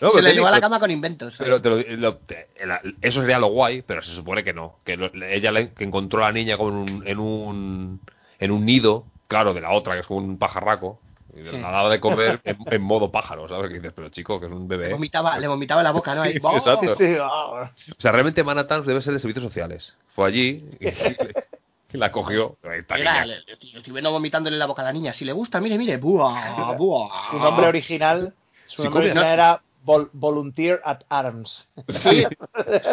No, 0.00 0.08
y 0.08 0.12
pero 0.12 0.20
le 0.20 0.32
llevó 0.34 0.46
a 0.46 0.50
la 0.50 0.60
cama 0.60 0.78
con 0.80 0.90
inventos. 0.90 1.34
Pero 1.38 1.60
te 1.62 1.70
lo- 1.70 1.96
lo- 1.96 2.16
te- 2.18 2.48
la- 2.64 2.80
eso 3.02 3.20
sería 3.20 3.38
lo 3.38 3.48
guay, 3.48 3.82
pero 3.82 4.02
se 4.02 4.12
supone 4.14 4.42
que 4.44 4.52
no. 4.52 4.78
Que 4.84 4.96
lo- 4.96 5.12
ella 5.24 5.50
le- 5.52 5.72
que 5.72 5.84
encontró 5.84 6.24
a 6.24 6.28
la 6.28 6.32
niña 6.32 6.56
con 6.56 6.74
un- 6.74 7.06
en 7.06 7.18
un 7.18 8.00
en 8.40 8.50
un 8.50 8.64
nido, 8.64 9.06
claro, 9.28 9.54
de 9.54 9.60
la 9.60 9.72
otra, 9.72 9.94
que 9.94 10.00
es 10.00 10.06
como 10.06 10.20
un 10.20 10.38
pajarraco, 10.38 11.00
y 11.36 11.42
Sí. 11.44 11.58
la 11.58 11.70
daba 11.70 11.90
de 11.90 11.98
comer 12.00 12.40
en, 12.44 12.56
en 12.70 12.82
modo 12.82 13.10
pájaro, 13.10 13.48
¿sabes? 13.48 13.68
Que 13.68 13.74
dices, 13.76 13.92
pero 13.94 14.08
chico, 14.10 14.38
que 14.38 14.46
es 14.46 14.52
un 14.52 14.68
Le 14.68 14.76
bebé. 14.76 14.92
vomitaba, 14.92 15.36
le 15.38 15.48
vomitaba 15.48 15.82
la 15.82 15.90
boca, 15.90 16.14
¿no? 16.14 16.24
Exacto. 16.24 16.94
Sí. 16.96 17.16
O 17.18 17.68
sea, 17.98 18.12
realmente 18.12 18.44
Manhattan 18.44 18.86
debe 18.86 19.02
ser 19.02 19.14
de 19.14 19.18
servicios 19.18 19.44
sociales. 19.44 19.96
Fue 20.14 20.28
allí 20.28 20.64
y, 20.78 20.86
y 21.92 21.98
la 21.98 22.12
cogió. 22.12 22.56
Esta 22.62 22.94
Mira, 22.94 23.12
niña. 23.14 23.26
le, 23.26 23.40
le 23.46 23.52
estoy, 23.54 23.72
le 23.72 23.78
estoy 23.78 23.92
viendo 23.92 24.12
vomitándole 24.12 24.54
en 24.54 24.60
la 24.60 24.66
boca 24.66 24.82
a 24.82 24.84
la 24.84 24.92
niña. 24.92 25.12
Si 25.12 25.24
le 25.24 25.32
gusta, 25.32 25.60
mire, 25.60 25.76
mire. 25.76 25.96
¡Buah! 25.96 26.72
¡Buah! 26.78 27.30
Su 27.32 27.38
nombre 27.38 27.66
original, 27.66 28.32
su 28.66 28.82
Sí, 28.82 28.84
nombre 28.84 29.00
original 29.02 29.26
era 29.32 29.60
Vol- 29.84 30.10
Volunteer 30.12 30.80
at 30.84 31.00
Arms. 31.08 31.68
Sí, 31.88 32.24
sí, 32.24 32.26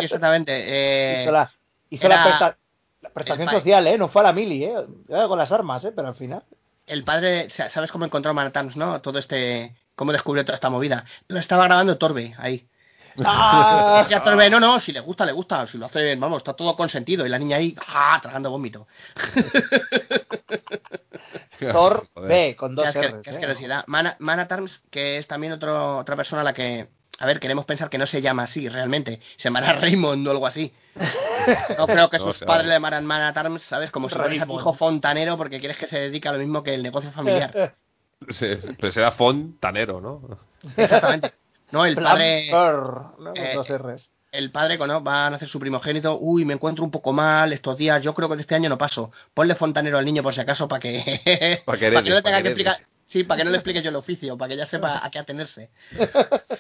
exactamente. 0.02 0.52
Eh, 0.56 1.22
hizo 1.24 1.32
la, 1.32 1.52
hizo 1.92 2.06
era 2.08 2.16
la, 2.16 2.24
presta- 2.24 2.58
la 3.02 3.10
prestación 3.10 3.50
social, 3.50 3.86
¿eh? 3.88 3.98
No 3.98 4.08
fue 4.08 4.22
a 4.22 4.26
la 4.26 4.34
mili, 4.34 4.64
¿eh? 4.64 4.74
Con 5.08 5.38
las 5.38 5.52
armas, 5.52 5.84
¿eh? 5.86 5.92
Pero 5.96 6.08
al 6.08 6.16
final. 6.16 6.44
el 6.88 7.04
padre, 7.04 7.50
sa- 7.50 7.70
¿sabes 7.70 7.92
cómo 7.92 8.06
encontró 8.06 8.34
Manhattan, 8.34 8.72
no? 8.76 9.02
Todo 9.02 9.20
este. 9.20 9.76
¿Cómo 9.96 10.12
descubrió 10.12 10.44
toda 10.46 10.56
esta 10.56 10.70
movida? 10.70 11.06
Lo 11.28 11.40
estaba 11.40 11.66
grabando 11.66 11.98
Torbe 11.98 12.34
ahí. 12.38 12.68
¡Ah! 13.26 14.08
Y 14.10 14.14
a 14.14 14.24
Torbe, 14.24 14.50
no, 14.50 14.60
no, 14.60 14.80
si 14.80 14.92
le 14.92 15.00
gusta, 15.02 15.26
le 15.26 15.32
gusta. 15.34 15.68
Si 15.68 15.78
lo 15.78 15.88
hace, 15.88 16.16
vamos, 16.16 16.38
está 16.38 16.54
todo 16.54 16.76
consentido. 16.76 17.26
Y 17.26 17.30
la 17.30 17.40
niña 17.40 17.58
ahí, 17.58 17.76
¡ah! 17.88 18.20
tragando 18.22 18.50
vómito. 18.50 18.88
B, 22.16 22.56
con 22.58 22.76
dos 22.76 22.88
R's. 22.88 22.96
qué 23.24 23.32
¿eh? 23.32 23.84
Mana, 23.88 24.16
Mana 24.20 24.48
Tarms, 24.48 24.82
que 24.90 25.18
es 25.18 25.28
también 25.28 25.54
otro, 25.54 25.98
otra 25.98 26.16
persona 26.16 26.42
a 26.42 26.46
la 26.46 26.54
que. 26.54 26.88
A 27.22 27.26
ver, 27.28 27.40
queremos 27.40 27.66
pensar 27.66 27.92
que 27.92 28.00
no 28.00 28.08
se 28.08 28.20
llama 28.20 28.44
así 28.44 28.68
realmente. 28.68 29.20
Se 29.38 29.44
llamará 29.44 29.74
Raymond 29.80 30.28
o 30.28 30.32
algo 30.32 30.48
así. 30.48 30.74
No 31.78 31.86
creo 31.86 32.10
que 32.10 32.18
No, 32.18 32.24
sus 32.24 32.40
padres 32.40 32.66
le 32.66 32.74
llamaran 32.74 33.06
Mana 33.06 33.32
Tarms, 33.32 33.62
¿sabes? 33.62 33.92
Como 33.92 34.10
si 34.10 34.16
fuera 34.16 34.28
Raymond. 34.28 34.50
tu 34.50 34.58
hijo 34.58 34.74
fontanero 34.74 35.38
porque 35.38 35.60
quieres 35.60 35.78
que 35.78 35.86
se 35.86 36.00
dedique 36.00 36.28
a 36.28 36.32
lo 36.32 36.40
mismo 36.40 36.64
que 36.64 36.74
el 36.74 36.82
negocio 36.82 37.12
familiar. 37.12 37.76
Pero 38.80 38.92
será 38.92 39.12
fontanero, 39.12 40.02
¿no? 40.02 40.40
Exactamente. 40.76 41.34
No, 41.72 41.86
el 41.86 41.96
padre. 41.96 42.50
¿no? 42.52 43.34
Eh, 43.36 43.52
dos 43.54 43.70
R's. 43.70 44.10
El 44.32 44.52
padre, 44.52 44.80
¿no? 44.80 45.04
Va 45.04 45.28
a 45.28 45.30
nacer 45.30 45.48
su 45.48 45.60
primogénito. 45.60 46.18
Uy, 46.20 46.44
me 46.44 46.54
encuentro 46.56 46.84
un 46.84 46.92
poco 46.92 47.14
mal 47.14 47.54
estos 47.54 47.78
días. 47.78 48.02
Yo 48.02 48.16
creo 48.16 48.30
que 48.30 48.36
de 48.36 48.42
este 48.42 48.56
año 48.56 48.68
no 48.68 48.80
paso. 48.80 49.12
Ponle 49.36 49.54
fontanero 49.54 50.00
al 50.00 50.06
niño 50.06 50.24
por 50.24 50.34
si 50.34 50.42
acaso 50.42 50.68
para 50.68 50.80
que. 50.80 51.62
Pa' 51.66 51.78
que 51.78 51.88
para 51.92 52.00
herede, 52.00 52.10
no 52.10 52.16
le 52.16 52.22
pa' 52.22 52.30
tenga 52.30 52.38
que 52.38 52.44
que 52.44 52.50
explicar. 52.50 52.82
Sí, 53.12 53.26
para 53.26 53.40
que 53.40 53.44
no 53.44 53.52
le 53.52 53.58
explique 53.58 53.82
yo 53.82 53.90
el 53.90 53.96
oficio, 53.98 54.38
para 54.38 54.48
que 54.50 54.56
ya 54.58 54.66
sepa 54.66 55.06
a 55.06 55.12
qué 55.12 55.20
atenerse. 55.20 55.70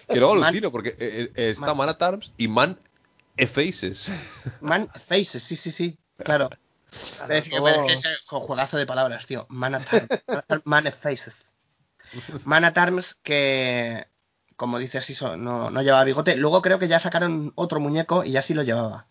Que 0.09 0.17
luego 0.19 0.35
Man- 0.35 0.43
alucino, 0.43 0.69
porque 0.69 0.89
eh, 0.99 1.31
eh, 1.33 1.49
está 1.51 1.67
Man- 1.67 1.77
Man 1.77 1.89
at 1.89 2.01
Arms 2.01 2.33
y 2.37 2.49
Man 2.49 2.77
Effaces. 3.37 4.13
Man 4.59 4.89
Faces, 5.07 5.43
sí, 5.43 5.55
sí, 5.55 5.71
sí. 5.71 5.97
Claro. 6.17 6.49
Claro, 7.15 7.33
Es 7.33 7.47
que, 7.47 7.57
juegazo 8.25 8.75
de 8.75 8.85
palabras, 8.85 9.25
tío. 9.25 9.45
Man 9.47 9.75
at 9.75 9.87
Arms. 9.93 10.09
Man 10.65 10.91
Faces. 11.01 11.33
Man 12.43 12.65
at 12.65 12.77
Arms 12.77 13.15
que, 13.23 14.07
como 14.57 14.77
dices, 14.77 15.09
eso, 15.09 15.37
no, 15.37 15.69
no 15.69 15.81
llevaba 15.81 16.03
bigote. 16.03 16.35
Luego 16.35 16.61
creo 16.61 16.79
que 16.79 16.89
ya 16.89 16.99
sacaron 16.99 17.53
otro 17.55 17.79
muñeco 17.79 18.25
y 18.25 18.31
ya 18.31 18.41
sí 18.41 18.53
lo 18.53 18.63
llevaba. 18.63 19.07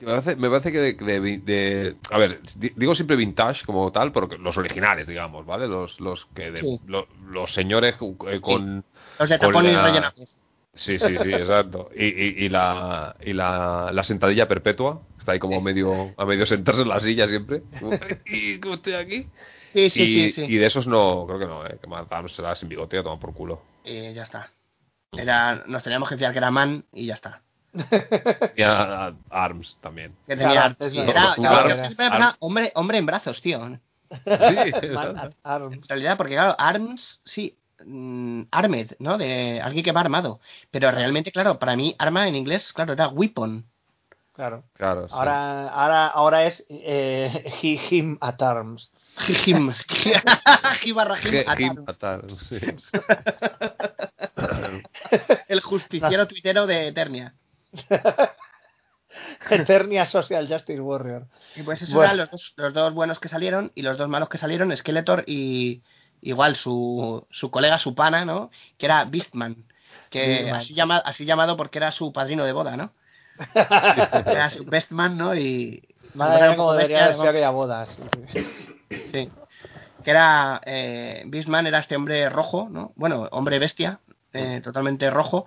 Me 0.00 0.06
parece, 0.06 0.36
me 0.36 0.48
parece 0.50 0.72
que 0.72 0.78
de, 0.78 0.92
de- 0.94 1.38
de- 1.38 1.96
A 2.10 2.18
ver, 2.18 2.40
di- 2.56 2.72
digo 2.76 2.94
siempre 2.94 3.16
vintage 3.16 3.64
como 3.64 3.90
tal, 3.92 4.12
porque 4.12 4.36
los 4.38 4.56
originales, 4.58 5.06
digamos, 5.06 5.46
¿vale? 5.46 5.66
Los, 5.68 6.00
los 6.00 6.26
que 6.34 6.50
de- 6.50 6.60
Sí. 6.60 6.80
lo- 6.86 7.08
los 7.28 7.52
señores 7.54 7.94
eh, 7.94 8.40
con... 8.40 8.84
Los 9.18 9.28
de 9.28 9.38
tapón 9.38 9.64
y 9.66 9.74
rellenajes. 9.74 10.36
Sí, 10.74 10.98
sí, 10.98 11.16
sí, 11.22 11.32
exacto. 11.32 11.88
Y, 11.96 12.04
y, 12.04 12.44
y 12.44 12.48
la, 12.50 13.16
y 13.24 13.32
la, 13.32 13.90
la 13.92 14.02
sentadilla 14.02 14.46
perpetua, 14.46 15.00
está 15.18 15.32
ahí 15.32 15.38
como 15.38 15.58
medio, 15.62 16.12
a 16.18 16.26
medio 16.26 16.44
sentarse 16.44 16.82
en 16.82 16.88
la 16.88 17.00
silla 17.00 17.26
siempre. 17.26 17.62
¿Y 18.26 18.58
cómo 18.60 18.74
estoy 18.74 18.92
aquí? 18.92 19.26
Sí, 19.72 19.88
sí, 19.88 20.02
y, 20.02 20.32
sí, 20.32 20.44
sí. 20.44 20.52
y 20.52 20.56
de 20.56 20.66
esos 20.66 20.86
no, 20.86 21.24
creo 21.26 21.38
que 21.38 21.46
no, 21.46 21.66
¿eh? 21.66 21.78
Que 21.80 21.86
Man 21.86 22.04
at 22.04 22.12
Arms 22.12 22.32
será 22.32 22.54
sin 22.54 22.68
bigote, 22.68 22.98
a 22.98 23.02
tomar 23.02 23.18
por 23.18 23.32
culo. 23.32 23.62
Y 23.84 24.12
ya 24.12 24.24
está. 24.24 24.50
Era, 25.12 25.64
nos 25.66 25.82
teníamos 25.82 26.10
que 26.10 26.18
fiar 26.18 26.32
que 26.32 26.38
era 26.38 26.50
man 26.50 26.84
y 26.92 27.06
ya 27.06 27.14
está. 27.14 27.40
Y 28.56 28.62
a, 28.62 29.06
a 29.06 29.14
Arms 29.30 29.76
también. 29.80 30.14
Que 30.26 30.36
Claro, 30.36 30.74
tenía, 30.76 30.90
sí, 30.90 30.96
verdad. 30.96 31.10
era, 31.10 31.34
Claro, 31.34 31.36
claro, 31.36 31.66
era. 31.66 31.76
yo 31.76 31.84
siempre 31.86 32.10
pensaba, 32.10 32.36
hombre, 32.40 32.72
hombre 32.74 32.98
en 32.98 33.06
brazos, 33.06 33.40
tío. 33.42 33.64
En 33.66 33.80
Sí, 34.10 34.88
Man 34.92 35.34
Arms. 35.42 35.88
realidad, 35.88 36.16
porque 36.16 36.34
claro, 36.34 36.54
arms, 36.58 37.20
sí, 37.24 37.56
mm, 37.84 38.42
armed, 38.50 38.92
¿no? 39.00 39.18
De 39.18 39.60
alguien 39.60 39.84
que 39.84 39.92
va 39.92 40.00
armado. 40.00 40.40
Pero 40.70 40.90
realmente, 40.90 41.32
claro, 41.32 41.58
para 41.58 41.76
mí, 41.76 41.94
arma 41.98 42.26
en 42.28 42.36
inglés, 42.36 42.72
claro, 42.72 42.92
era 42.92 43.08
weapon. 43.08 43.64
Claro. 44.34 44.64
claro. 44.74 45.08
sí. 45.08 45.14
Ahora, 45.16 45.68
ahora, 45.68 46.06
ahora 46.08 46.44
es 46.44 46.62
eh, 46.68 47.42
he, 47.62 47.80
him 47.96 48.18
at 48.20 48.40
arms. 48.42 48.90
Him. 49.46 49.72
Hi 50.84 50.92
barra 50.92 51.16
him, 51.16 51.30
Ge- 51.30 51.44
at 51.48 51.58
him 51.58 51.70
arms. 51.70 51.88
at 51.88 52.04
Arms, 52.04 52.46
sí. 52.46 52.58
El 55.48 55.60
justiciero 55.62 56.26
tuitero 56.26 56.66
de 56.66 56.88
Eternia. 56.88 57.32
Eternia 59.50 60.06
Social 60.06 60.46
Justice 60.48 60.80
Warrior. 60.80 61.26
Y 61.54 61.62
pues 61.62 61.82
esos 61.82 61.94
Bueno. 61.94 62.06
eran 62.06 62.16
los 62.18 62.30
dos, 62.30 62.54
los 62.56 62.74
dos 62.74 62.94
buenos 62.94 63.18
que 63.20 63.28
salieron 63.28 63.72
y 63.74 63.82
los 63.82 63.96
dos 63.98 64.08
malos 64.08 64.28
que 64.28 64.38
salieron, 64.38 64.76
Skeletor 64.76 65.24
y 65.26 65.82
igual 66.20 66.56
su, 66.56 67.26
su 67.30 67.50
colega, 67.50 67.78
su 67.78 67.94
pana, 67.94 68.24
¿no? 68.24 68.50
Que 68.78 68.86
era 68.86 69.04
Beastman. 69.04 69.64
Que 70.10 70.26
Beastman. 70.26 70.54
así, 70.54 70.74
llama, 70.74 70.96
así 70.98 71.24
llamado 71.24 71.56
porque 71.56 71.78
era 71.78 71.90
su 71.92 72.12
padrino 72.12 72.44
de 72.44 72.52
boda, 72.52 72.76
¿no? 72.76 72.92
Era 73.54 74.48
su 74.48 74.64
best 74.64 74.90
man, 74.92 75.18
¿no? 75.18 75.34
Y... 75.34 75.82
Madre 76.14 76.38
era 76.38 76.46
mía, 76.48 76.56
como 76.56 76.72
debería 76.72 76.96
bestia, 76.96 77.04
haber 77.04 77.16
sido 77.16 77.28
aquella 77.28 77.50
boda. 77.50 77.86
Sí. 79.12 79.30
Que 80.02 80.10
era. 80.10 80.60
Eh, 80.64 81.22
Beastman 81.26 81.66
era 81.66 81.80
este 81.80 81.96
hombre 81.96 82.30
rojo, 82.30 82.68
¿no? 82.70 82.92
Bueno, 82.96 83.28
hombre 83.32 83.58
bestia, 83.58 84.00
eh, 84.32 84.62
totalmente 84.64 85.10
rojo. 85.10 85.46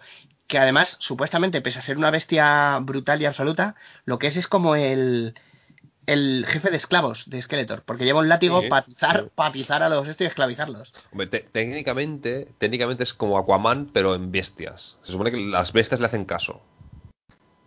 Que 0.49 0.57
además, 0.57 0.97
supuestamente, 0.99 1.61
pese 1.61 1.79
a 1.79 1.83
ser 1.83 1.97
una 1.97 2.09
bestia 2.11 2.79
brutal 2.81 3.21
y 3.21 3.25
absoluta, 3.25 3.75
lo 4.05 4.19
que 4.19 4.27
es 4.27 4.35
es 4.35 4.47
como 4.47 4.75
el. 4.75 5.35
El 6.07 6.43
jefe 6.47 6.71
de 6.71 6.77
esclavos 6.77 7.29
de 7.29 7.39
Skeletor, 7.39 7.83
porque 7.83 8.03
lleva 8.03 8.19
un 8.19 8.29
látigo 8.29 8.61
Sí, 8.63 8.67
para 8.67 8.81
atizar, 8.81 9.21
sí. 9.25 9.29
para 9.35 9.49
atizar 9.49 9.83
a 9.83 9.89
los 9.89 10.07
estos 10.07 10.25
y 10.25 10.27
esclavizarlos. 10.27 10.91
Hombre, 11.11 11.27
te- 11.27 11.41
técnicamente, 11.51 12.47
técnicamente 12.57 13.03
es 13.03 13.13
como 13.13 13.37
Aquaman, 13.37 13.91
pero 13.93 14.15
en 14.15 14.31
bestias. 14.31 14.97
Se 15.03 15.11
supone 15.11 15.29
que 15.29 15.37
las 15.37 15.71
bestias 15.71 15.99
le 15.99 16.07
hacen 16.07 16.25
caso. 16.25 16.63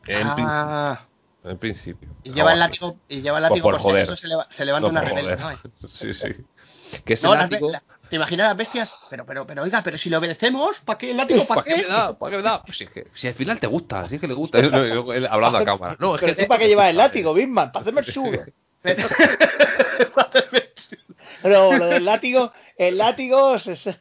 En, 0.09 0.27
Ah, 0.27 0.99
principio, 1.45 1.51
en 1.53 1.59
principio. 1.59 2.09
y 2.25 2.33
lleva 2.33 2.53
el 2.53 2.59
látigo, 2.59 2.97
y 3.09 3.21
lleva 3.23 3.39
el 3.39 3.43
látigo 3.45 3.63
por 3.63 3.75
por, 3.75 3.81
si 3.81 3.85
joder. 3.85 4.03
acaso 4.03 4.17
se, 4.17 4.27
leva- 4.27 4.49
se 4.51 4.65
levanta 4.65 4.89
No, 4.89 4.91
una 4.91 5.03
rebelde. 5.03 5.37
¿no? 5.37 5.51
Sí, 5.89 6.13
sí. 6.13 6.33
Que 7.05 7.13
ese 7.13 7.27
No, 7.29 7.37
látigo... 7.37 7.71
la- 7.71 7.85
¿Te 8.13 8.17
imaginas 8.17 8.49
las 8.49 8.57
bestias? 8.59 8.95
Pero, 9.09 9.25
pero, 9.25 9.47
pero, 9.47 9.63
oiga, 9.63 9.81
pero 9.83 9.97
si 9.97 10.11
lo 10.11 10.19
obedecemos, 10.19 10.81
¿para 10.81 10.99
qué 10.99 11.13
el 11.13 11.17
látigo? 11.17 11.47
¿Para 11.47 11.63
¿Para 11.63 11.65
qué 11.65 11.77
me 11.79 11.83
qué? 11.85 11.91
da? 11.91 12.19
¿Para 12.19 12.31
qué 12.31 12.37
me 12.37 12.43
da? 12.43 12.63
Pues 12.63 12.77
si, 12.77 12.85
es 12.85 12.91
que, 12.91 13.07
si 13.15 13.27
al 13.27 13.33
final 13.33 13.59
te 13.59 13.67
gusta, 13.67 14.07
si 14.07 14.17
es 14.17 14.21
que 14.21 14.29
le 14.29 14.35
gusta. 14.35 14.59
Hablando 15.31 15.57
a 15.57 15.65
cámara. 15.65 15.97
No, 15.99 16.17
es 16.17 16.21
Pero 16.21 16.37
que 16.37 16.43
tú 16.43 16.47
para 16.47 16.61
qué 16.61 16.69
llevas 16.69 16.91
el 16.91 16.99
látigo, 16.99 17.33
Bisman, 17.33 17.73
para 17.73 17.81
hacerme 17.81 18.03
el 18.03 18.07
chulo. 18.13 18.43
Pero 21.41 21.73
lo 21.73 21.87
del 21.87 22.05
látigo, 22.05 22.53
el 22.77 22.99
látigo 22.99 23.59
se, 23.59 23.77
se, 23.77 23.99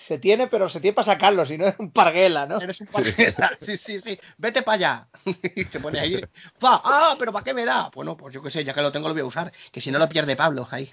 se 0.00 0.16
tiene, 0.16 0.46
pero 0.46 0.70
se 0.70 0.80
tiene 0.80 0.94
para 0.94 1.04
sacarlo, 1.04 1.44
si 1.44 1.58
no 1.58 1.68
es 1.68 1.78
un 1.78 1.92
parguela, 1.92 2.46
¿no? 2.46 2.58
Eres 2.58 2.80
un 2.80 2.86
paqueta. 2.86 3.50
Sí, 3.60 3.76
sí, 3.76 4.00
sí. 4.00 4.18
Vete 4.38 4.62
para 4.62 4.76
allá. 4.76 5.08
Y 5.56 5.66
se 5.66 5.78
pone 5.78 6.00
ahí. 6.00 6.18
Va, 6.64 6.80
ah, 6.82 7.16
pero 7.18 7.34
¿para 7.34 7.44
qué 7.44 7.52
me 7.52 7.66
da? 7.66 7.90
Bueno, 7.94 8.16
pues 8.16 8.34
yo 8.34 8.40
qué 8.40 8.50
sé, 8.50 8.64
ya 8.64 8.72
que 8.72 8.80
lo 8.80 8.90
tengo 8.90 9.08
lo 9.08 9.14
voy 9.14 9.20
a 9.20 9.26
usar. 9.26 9.52
Que 9.70 9.82
si 9.82 9.90
no 9.90 9.98
lo 9.98 10.08
pierde 10.08 10.36
Pablo. 10.36 10.66
Ahí. 10.70 10.90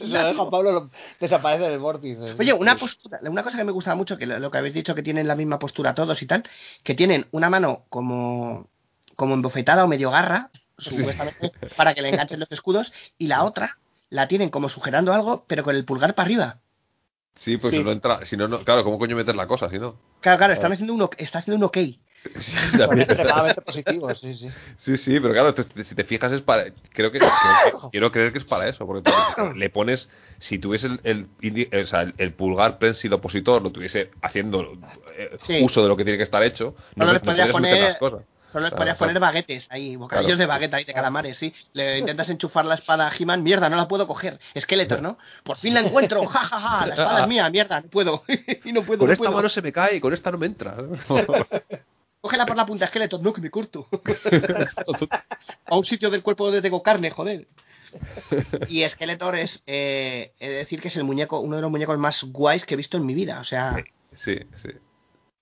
Lo 0.00 0.24
deja 0.24 0.50
Pablo, 0.50 0.72
lo- 0.72 0.90
desaparece 1.20 1.64
del 1.68 1.78
vórtice. 1.78 2.34
Oye, 2.38 2.52
una 2.52 2.76
postura, 2.78 3.18
una 3.22 3.42
cosa 3.42 3.56
que 3.58 3.64
me 3.64 3.72
gusta 3.72 3.94
mucho, 3.94 4.16
que 4.18 4.26
lo, 4.26 4.38
lo 4.38 4.50
que 4.50 4.58
habéis 4.58 4.74
dicho 4.74 4.94
que 4.94 5.02
tienen 5.02 5.26
la 5.28 5.36
misma 5.36 5.58
postura 5.58 5.94
todos 5.94 6.20
y 6.22 6.26
tal, 6.26 6.44
que 6.82 6.94
tienen 6.94 7.26
una 7.30 7.50
mano 7.50 7.84
como, 7.88 8.68
como 9.16 9.34
embofetada 9.34 9.84
o 9.84 9.88
medio 9.88 10.10
garra, 10.10 10.50
supuestamente, 10.78 11.52
para 11.76 11.94
que 11.94 12.02
le 12.02 12.08
enganchen 12.10 12.40
los 12.40 12.50
escudos, 12.52 12.92
y 13.18 13.26
la 13.26 13.44
otra 13.44 13.78
la 14.10 14.28
tienen 14.28 14.50
como 14.50 14.68
sujetando 14.68 15.12
algo, 15.12 15.44
pero 15.46 15.62
con 15.64 15.74
el 15.74 15.84
pulgar 15.84 16.14
para 16.14 16.26
arriba. 16.26 16.58
Sí, 17.34 17.56
pues 17.58 17.72
Sí. 17.72 17.78
si 17.78 17.84
no 17.84 17.92
entra... 17.92 18.24
Si 18.24 18.36
no, 18.36 18.48
no, 18.48 18.64
claro, 18.64 18.82
¿cómo 18.84 18.98
coño 18.98 19.14
meter 19.16 19.34
la 19.34 19.46
cosa 19.46 19.68
si 19.68 19.78
no? 19.78 19.96
Claro, 20.20 20.38
claro, 20.38 20.52
están 20.54 20.72
haciendo 20.72 20.94
uno, 20.94 21.10
está 21.18 21.38
haciendo 21.40 21.58
un 21.58 21.64
ok. 21.64 21.76
Sí, 22.40 22.56
extremadamente 23.00 23.62
sí, 24.16 24.34
sí. 24.34 24.48
Sí, 24.78 24.96
sí, 24.96 25.20
pero 25.20 25.32
claro, 25.32 25.54
te- 25.54 25.84
si 25.84 25.94
te 25.94 26.04
fijas 26.04 26.32
es 26.32 26.40
para... 26.42 26.64
Creo 26.92 27.10
que, 27.10 27.18
creo 27.18 27.30
que- 27.82 27.88
quiero 27.90 28.12
creer 28.12 28.32
que 28.32 28.38
es 28.38 28.44
para 28.44 28.68
eso, 28.68 28.86
porque 28.86 29.10
tú 29.10 29.44
le 29.56 29.70
pones... 29.70 30.08
Si 30.38 30.58
tuviese 30.58 30.88
el, 30.88 31.00
el, 31.40 31.82
o 31.82 31.86
sea, 31.86 32.12
el, 32.18 32.32
pulgar 32.34 32.78
prensil 32.78 33.12
opositor, 33.12 33.62
lo 33.62 33.70
tuviese 33.70 34.10
haciendo 34.22 34.76
eh, 35.16 35.36
Sí. 35.44 35.62
uso 35.62 35.82
de 35.82 35.88
lo 35.88 35.96
que 35.96 36.04
tiene 36.04 36.16
que 36.18 36.24
estar 36.24 36.42
hecho, 36.42 36.74
No 36.94 37.06
no, 37.06 37.12
le 37.12 37.18
no 37.18 37.24
podrías 37.24 37.48
poner- 37.48 37.80
las 37.80 37.96
cosas. 37.96 38.20
Solo 38.52 38.62
les 38.66 38.70
Claro, 38.70 38.76
podrías 38.78 38.96
poner 38.96 39.18
baguetes 39.20 39.66
ahí, 39.70 39.96
bocadillos 39.96 40.28
Claro. 40.36 40.38
de 40.38 40.46
baguette 40.46 40.74
ahí, 40.74 40.84
de 40.84 40.94
calamares, 40.94 41.36
sí. 41.36 41.52
Le 41.74 41.98
intentas 41.98 42.28
enchufar 42.30 42.64
la 42.64 42.76
espada 42.76 43.08
a 43.08 43.12
He-Man, 43.14 43.42
mierda, 43.42 43.68
no 43.68 43.76
la 43.76 43.86
puedo 43.88 44.06
coger. 44.06 44.38
Skeletor, 44.58 45.02
¿no? 45.02 45.18
Por 45.42 45.56
fin 45.58 45.74
la 45.74 45.80
encuentro, 45.80 46.24
ja, 46.26 46.38
ja, 46.44 46.60
ja, 46.60 46.86
la 46.86 46.94
espada 46.94 47.20
es 47.22 47.28
mía, 47.28 47.50
mierda, 47.50 47.80
no 47.82 47.88
puedo. 47.88 48.22
y 48.64 48.72
no 48.72 48.82
puedo, 48.82 49.00
Con 49.00 49.08
no 49.08 49.12
esta 49.12 49.24
puedo. 49.24 49.36
mano 49.36 49.48
se 49.50 49.60
me 49.60 49.72
cae 49.72 49.96
y 49.96 50.00
con 50.00 50.14
esta 50.14 50.30
no 50.30 50.38
me 50.38 50.46
entra. 50.46 50.76
Cógela 52.26 52.44
por 52.44 52.56
la 52.56 52.66
punta, 52.66 52.88
Skeletor, 52.88 53.22
no, 53.22 53.32
que 53.32 53.40
me 53.40 53.52
corto. 53.52 53.86
a 55.66 55.76
un 55.76 55.84
sitio 55.84 56.10
del 56.10 56.24
cuerpo 56.24 56.46
donde 56.46 56.60
tengo 56.60 56.82
carne, 56.82 57.08
joder. 57.10 57.46
Y 58.66 58.82
Skeletor 58.82 59.36
es, 59.36 59.62
eh, 59.64 60.32
he 60.40 60.48
de 60.48 60.56
decir 60.56 60.80
que 60.80 60.88
es 60.88 60.96
el 60.96 61.04
muñeco, 61.04 61.38
uno 61.38 61.54
de 61.54 61.62
los 61.62 61.70
muñecos 61.70 61.96
más 61.98 62.24
guays 62.24 62.66
que 62.66 62.74
he 62.74 62.76
visto 62.76 62.96
en 62.96 63.06
mi 63.06 63.14
vida. 63.14 63.38
O 63.38 63.44
sea, 63.44 63.76
sí, 64.16 64.40
sí. 64.56 64.70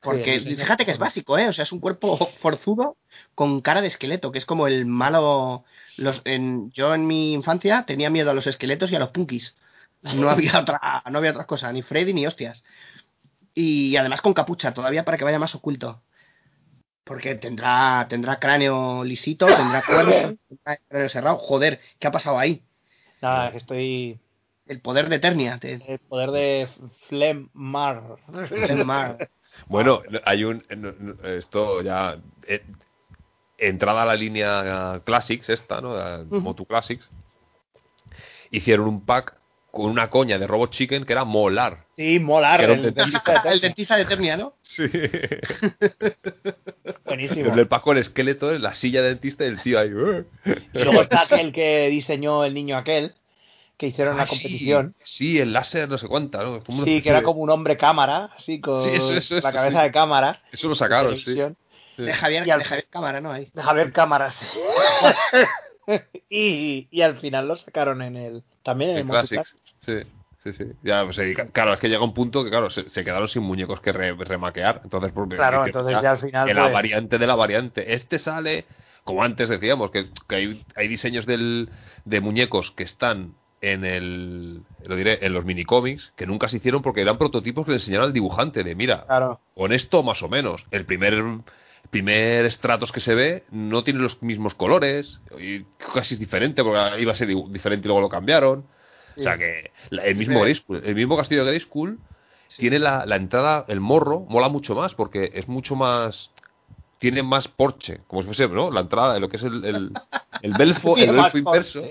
porque 0.03 0.35
Sí, 0.35 0.41
sí, 0.41 0.51
sí. 0.51 0.57
fíjate 0.57 0.85
que 0.85 0.91
es 0.91 0.99
básico, 0.99 1.39
¿eh? 1.39 1.49
O 1.49 1.55
sea, 1.55 1.63
es 1.63 1.73
un 1.73 1.81
cuerpo 1.81 2.19
forzudo 2.43 2.99
con 3.35 3.63
cara 3.63 3.81
de 3.81 3.87
esqueleto, 3.87 4.31
que 4.31 4.39
es 4.39 4.45
como 4.45 4.67
el 4.67 4.85
malo. 4.85 5.65
Los, 5.97 6.21
en, 6.27 6.71
yo 6.73 6.95
en 6.95 7.07
mi 7.07 7.33
infancia 7.33 7.87
tenía 7.87 8.11
miedo 8.11 8.31
a 8.31 8.35
los 8.35 8.47
esqueletos 8.47 8.93
y 8.93 8.97
a 8.97 8.99
los 8.99 9.09
punkis. 9.09 9.57
No 10.03 10.29
había 10.29 10.59
otra, 10.61 11.03
no 11.11 11.17
había 11.17 11.31
otra 11.31 11.47
cosa, 11.47 11.73
ni 11.73 11.81
Freddy 11.81 12.13
ni 12.13 12.27
hostias. 12.27 12.63
Y 13.55 13.97
además 13.97 14.21
con 14.21 14.35
capucha, 14.35 14.75
todavía 14.75 15.07
para 15.07 15.17
que 15.17 15.25
vaya 15.25 15.39
más 15.39 15.55
oculto. 15.55 16.03
Porque 17.05 17.35
tendrá, 17.35 18.07
tendrá 18.09 18.41
cráneo 18.41 19.05
lisito, 19.05 19.47
tendrá 19.47 19.83
cuerno, 19.87 20.37
tendrá 20.49 20.77
cráneo 20.89 21.09
cerrado. 21.09 21.37
Joder, 21.37 21.81
¿qué 21.99 22.07
ha 22.07 22.13
pasado 22.13 22.39
ahí? 22.39 22.63
Nada, 23.21 23.51
que 23.53 23.59
estoy. 23.59 24.19
El 24.67 24.81
poder 24.81 25.09
de 25.11 25.17
Eternia. 25.17 25.59
te- 25.59 25.75
El 25.75 25.99
poder 25.99 26.31
de 26.31 26.69
Flemmar. 27.09 28.17
te- 28.67 28.75
mar. 28.85 29.29
Bueno, 29.67 30.03
hay 30.25 30.45
un. 30.45 30.65
no, 30.77 30.95
Esto 31.29 31.83
ya. 31.83 32.19
eh, 32.47 32.63
entrada 33.59 34.03
a 34.03 34.07
la 34.07 34.15
línea 34.17 35.01
Classics, 35.05 35.49
esta, 35.51 35.81
¿no? 35.81 35.95
Motu 36.41 36.65
Classics. 36.67 37.09
Hicieron 38.51 38.87
un 38.89 39.05
pack 39.05 39.37
con 39.75 39.87
una 39.91 40.09
coña 40.09 40.39
de 40.39 40.47
Robot 40.47 40.71
Chicken 40.71 41.05
que 41.05 41.13
era 41.13 41.25
molar. 41.25 41.85
Sí, 41.97 42.21
molar. 42.21 42.63
El 42.63 42.81
dentista. 42.83 43.03
dentista 43.33 43.43
de 43.43 43.53
el 43.55 43.61
dentista 43.61 43.97
de 43.97 44.03
Eternia, 44.03 44.37
¿no? 44.37 44.55
Sí. 44.63 44.85
Buenísimo. 47.05 47.55
El 47.55 47.69
pack 47.69 47.83
con 47.83 47.97
el 47.97 48.03
esqueleto 48.03 48.53
en 48.55 48.63
la 48.63 48.75
silla 48.75 49.03
de 49.03 49.09
dentista 49.09 49.45
y 49.45 49.49
el 49.49 49.63
tío 49.63 49.79
ahí. 49.79 49.89
"Eh". 49.91 50.25
Y 50.73 50.85
luego 50.85 51.03
está 51.03 51.23
aquel 51.23 51.53
que 51.53 51.89
diseñó 51.89 52.45
el 52.45 52.55
niño 52.55 52.77
aquel, 52.77 53.15
que 53.77 53.87
hicieron 53.89 54.15
Ah, 54.15 54.23
una 54.23 54.27
competición. 54.27 54.95
Sí, 55.03 55.39
el 55.39 55.53
láser 55.53 55.89
no 55.89 55.99
sé 55.99 56.09
cuánta, 56.09 56.43
¿no? 56.43 56.63
Como 56.65 56.85
Sí, 56.85 57.03
que 57.03 57.11
era 57.11 57.23
como 57.23 57.41
un 57.41 57.51
hombre 57.51 57.77
cámara, 57.77 58.31
así 58.37 58.61
con 58.61 58.83
Sí, 58.83 58.91
eso, 58.95 59.15
eso, 59.15 59.35
la 59.37 59.53
cabeza 59.53 59.79
sí. 59.81 59.85
de 59.85 59.93
cámara. 59.93 60.41
Eso 60.53 60.69
lo 60.69 60.75
sacaron, 60.75 61.17
sí. 61.19 61.37
De 61.97 62.13
Javier, 62.13 62.47
Y 62.47 62.51
al- 62.51 62.59
de 62.61 62.65
Javier 62.65 62.87
Cámara, 62.91 63.21
¿no? 63.21 63.31
Ahí. 63.31 63.49
De 63.53 63.63
Javier 63.63 63.93
Cámaras. 63.93 64.39
y, 66.31 66.89
y 66.91 67.03
al 67.03 67.19
final 67.19 67.47
lo 67.49 67.57
sacaron 67.57 68.03
en 68.03 68.17
el. 68.17 68.43
También 68.63 68.91
en 68.91 68.97
el 68.97 69.03
El 69.03 69.09
Classics. 69.09 69.57
Sí, 69.85 69.99
sí, 70.43 70.53
sí. 70.53 70.65
Ya, 70.83 71.05
pues, 71.05 71.19
eh, 71.19 71.35
claro, 71.53 71.75
es 71.75 71.81
que 71.81 71.89
llega 71.89 72.03
un 72.05 72.15
punto 72.15 72.43
que, 72.45 72.51
claro, 72.51 72.71
se, 72.71 72.89
se 72.89 73.05
quedaron 73.05 73.29
sin 73.29 73.43
muñecos 73.43 73.81
que 73.81 73.93
re- 73.93 74.15
remaquear. 74.15 74.81
Entonces, 74.85 75.13
porque 75.13 75.37
Claro, 75.37 75.65
entonces 75.67 76.01
ya 76.03 76.13
al 76.13 76.19
final, 76.19 76.49
en 76.49 76.57
la 76.57 76.63
pues- 76.63 76.73
variante 76.75 77.19
de 77.19 77.27
la 77.27 77.35
variante. 77.35 77.95
Este 77.95 78.19
sale, 78.19 78.65
como 79.05 79.23
antes 79.23 79.49
decíamos, 79.49 79.91
que, 79.91 80.07
que 80.29 80.35
hay, 80.37 80.65
hay 80.77 80.89
diseños 80.89 81.27
del, 81.27 81.69
de 82.05 82.21
muñecos 82.21 82.71
que 82.73 82.83
están 82.85 83.35
en 83.61 83.85
el. 83.85 84.61
Lo 84.85 84.95
diré, 84.97 85.25
en 85.25 85.33
los 85.33 85.45
minicómics, 85.47 86.13
que 86.17 86.27
nunca 86.27 86.49
se 86.49 86.59
hicieron 86.59 86.83
porque 86.83 87.01
eran 87.01 87.17
prototipos 87.17 87.65
que 87.65 87.71
le 87.73 87.77
enseñaron 87.79 88.07
al 88.09 88.13
dibujante. 88.13 88.63
De 88.63 88.75
mira, 88.75 89.05
Claro. 89.07 89.41
con 89.55 89.73
esto 89.73 90.03
más 90.03 90.23
o 90.23 90.29
menos. 90.29 90.65
El 90.71 90.85
primer 90.85 91.23
primer 91.91 92.45
estratos 92.47 92.93
que 92.93 93.01
se 93.01 93.15
ve 93.15 93.45
no 93.51 93.85
tiene 93.85 94.01
los 94.01 94.23
mismos 94.23 94.55
colores 94.55 95.21
y 95.39 95.65
casi 95.95 96.15
es 96.15 96.21
diferente 96.21 96.65
porque 96.65 97.01
iba 97.01 97.13
a 97.13 97.17
ser 97.17 97.29
di- 97.29 97.45
diferente 97.51 97.87
y 97.87 97.89
luego 97.89 98.01
lo 98.01 98.09
cambiaron. 98.09 98.65
O 99.17 99.23
sea 99.23 99.39
que 99.39 99.71
el 99.91 100.17
mismo 100.17 100.41
Grayskull, 100.41 100.83
el 100.85 100.95
mismo 100.95 101.17
castillo 101.17 101.45
de 101.45 101.51
Grayskull 101.51 101.99
tiene 102.57 102.79
la, 102.79 103.07
la 103.07 103.17
entrada, 103.17 103.65
el 103.69 103.81
morro, 103.81 104.21
mola 104.29 104.49
mucho 104.49 104.75
más 104.75 104.95
porque 104.95 105.31
es 105.35 105.49
mucho 105.49 105.77
más 105.77 106.31
tiene 107.05 107.23
más 107.23 107.49
porche, 107.49 108.01
como 108.07 108.23
si 108.23 108.29
fuese, 108.29 108.49
¿no? 108.49 108.71
La 108.71 108.81
entrada 108.81 109.13
de 109.13 109.21
lo 109.21 109.29
que 109.29 109.37
es 109.37 109.43
el, 109.43 109.63
el, 109.63 109.91
el 110.41 110.53
belfo, 110.55 110.97
el 110.97 111.13
belfo 111.13 111.37
inverso. 111.37 111.83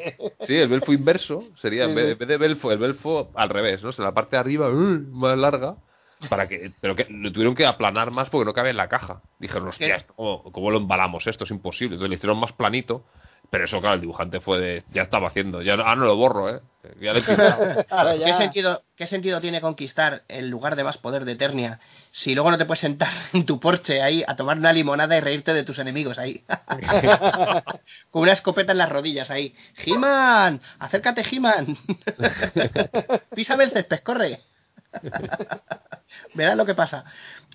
Sí, 0.41 0.55
el 0.55 0.67
belfo 0.67 0.91
inverso 0.91 1.43
sería, 1.55 1.84
en 1.84 1.93
vez, 1.93 2.17
de 2.17 2.38
belfo, 2.38 2.71
el 2.71 2.80
belfo 2.80 3.30
al 3.36 3.49
revés, 3.49 3.84
¿no? 3.84 3.89
O 3.89 3.91
sea, 3.91 4.05
la 4.05 4.13
parte 4.13 4.36
de 4.36 4.39
arriba 4.39 4.69
uh, 4.69 4.74
más 5.11 5.38
larga, 5.38 5.76
para 6.30 6.47
que, 6.47 6.71
pero 6.82 6.95
que 6.95 7.05
lo 7.11 7.32
tuvieron 7.32 7.53
que 7.53 7.63
aplanar 7.63 8.09
más 8.09 8.32
porque 8.32 8.45
no 8.45 8.53
cabe 8.53 8.71
en 8.71 8.78
la 8.78 8.89
caja. 8.89 9.21
Dijeron, 9.38 9.67
hostia, 9.67 10.03
¿cómo, 10.15 10.51
cómo 10.51 10.71
lo 10.71 10.80
embalamos 10.80 11.28
esto? 11.28 11.43
Es 11.43 11.51
imposible. 11.51 11.93
Entonces 11.93 12.09
lo 12.09 12.15
hicieron 12.15 12.39
más 12.39 12.53
planito, 12.53 13.05
pero 13.50 13.66
eso, 13.66 13.80
claro, 13.82 13.96
el 13.96 14.02
dibujante 14.02 14.39
fue 14.39 14.60
de, 14.60 14.84
ya 14.91 15.04
estaba 15.04 15.28
haciendo, 15.28 15.62
ya 15.62 15.76
no- 15.78 15.84
ah, 15.86 15.96
no 15.96 16.06
lo 16.06 16.16
borro, 16.16 16.50
¿eh? 16.56 16.60
Ya 17.00 17.14
le 17.14 17.20
he 17.20 17.24
pintado. 17.24 17.86
Ahora 17.89 18.14
¿Qué 18.18 18.26
ya- 18.26 18.34
sentido, 18.34 18.84
¿Qué 18.96 19.06
sentido 19.06 19.39
tiene 19.41 19.62
conquistar 19.62 20.24
el 20.28 20.50
lugar 20.50 20.76
de 20.76 20.84
más 20.84 20.98
poder 20.98 21.24
de 21.24 21.34
Eternia 21.34 21.80
si 22.12 22.34
luego 22.36 22.52
no 22.52 22.58
te 22.58 22.66
puedes 22.66 22.80
sentar 22.82 23.10
en 23.34 23.46
tu 23.46 23.60
porche 23.60 24.02
ahí 24.02 24.24
a 24.28 24.36
tomar 24.36 24.58
una 24.58 24.74
limonada 24.74 25.16
y 25.16 25.20
reírte 25.22 25.54
de 25.54 25.64
tus 25.64 25.80
enemigos 25.80 26.18
ahí? 26.18 26.44
Con 28.12 28.24
una 28.24 28.34
escopeta 28.34 28.72
en 28.72 28.80
las 28.80 28.89
rodillas 28.89 29.30
ahí. 29.30 29.56
¡He-Man! 29.86 30.60
¡Acércate, 30.80 31.24
He-Man! 31.32 31.78
¡Písame 33.36 33.66
el 33.66 33.72
césped, 33.72 34.00
corre! 34.00 34.39
Verás 36.34 36.56
lo 36.58 36.66
que 36.66 36.76
pasa. 36.76 37.06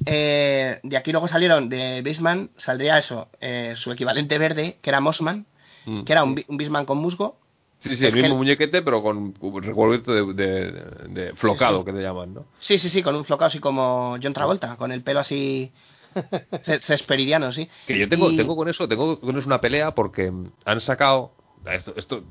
Eh, 0.06 0.80
de 0.82 0.96
aquí 0.96 1.12
luego 1.12 1.28
salieron 1.28 1.68
de 1.68 2.02
Beastman, 2.02 2.50
saldría 2.56 2.98
eso, 2.98 3.28
eh, 3.40 3.74
su 3.76 3.92
equivalente 3.92 4.38
verde, 4.38 4.78
que 4.82 4.90
era 4.90 5.00
Mossman, 5.00 5.46
Mm. 5.88 6.02
que 6.04 6.12
era 6.12 6.22
un, 6.24 6.38
un 6.48 6.56
Beastman 6.56 6.84
con 6.84 6.98
musgo, 6.98 7.36
Sí, 7.80 7.90
sí, 7.90 8.06
es 8.06 8.12
el 8.12 8.20
mismo 8.20 8.34
el- 8.34 8.38
muñequete, 8.38 8.82
pero 8.82 9.02
con 9.02 9.34
un 9.40 9.62
recuerdo 9.62 10.12
de, 10.12 10.34
de- 10.34 10.72
de 11.08 11.32
flocado, 11.36 11.84
que 11.84 11.92
le 11.92 12.02
llaman, 12.02 12.34
¿no? 12.34 12.44
Sí, 12.58 12.76
sí, 12.76 12.88
sí, 12.88 13.02
con 13.04 13.14
un 13.14 13.24
flocado 13.24 13.46
así 13.46 13.60
como 13.60 14.16
John 14.22 14.32
Travolta, 14.34 14.76
con 14.76 14.90
el 14.90 15.02
pelo 15.02 15.20
así 15.20 15.72
ce- 16.64 16.80
cesperidiano, 16.80 17.52
sí. 17.52 17.68
Que 17.86 17.96
yo 17.98 18.08
tengo, 18.08 18.30
Y- 18.32 18.36
tengo 18.36 18.56
con 18.56 18.68
eso, 18.68 18.88
tengo 18.88 19.20
con 19.20 19.36
eso 19.38 19.46
una 19.46 19.60
pelea 19.60 19.92
porque 19.94 20.32
han 20.64 20.80
sacado 20.80 21.30
esto, 21.72 21.92
esto- 21.96 22.24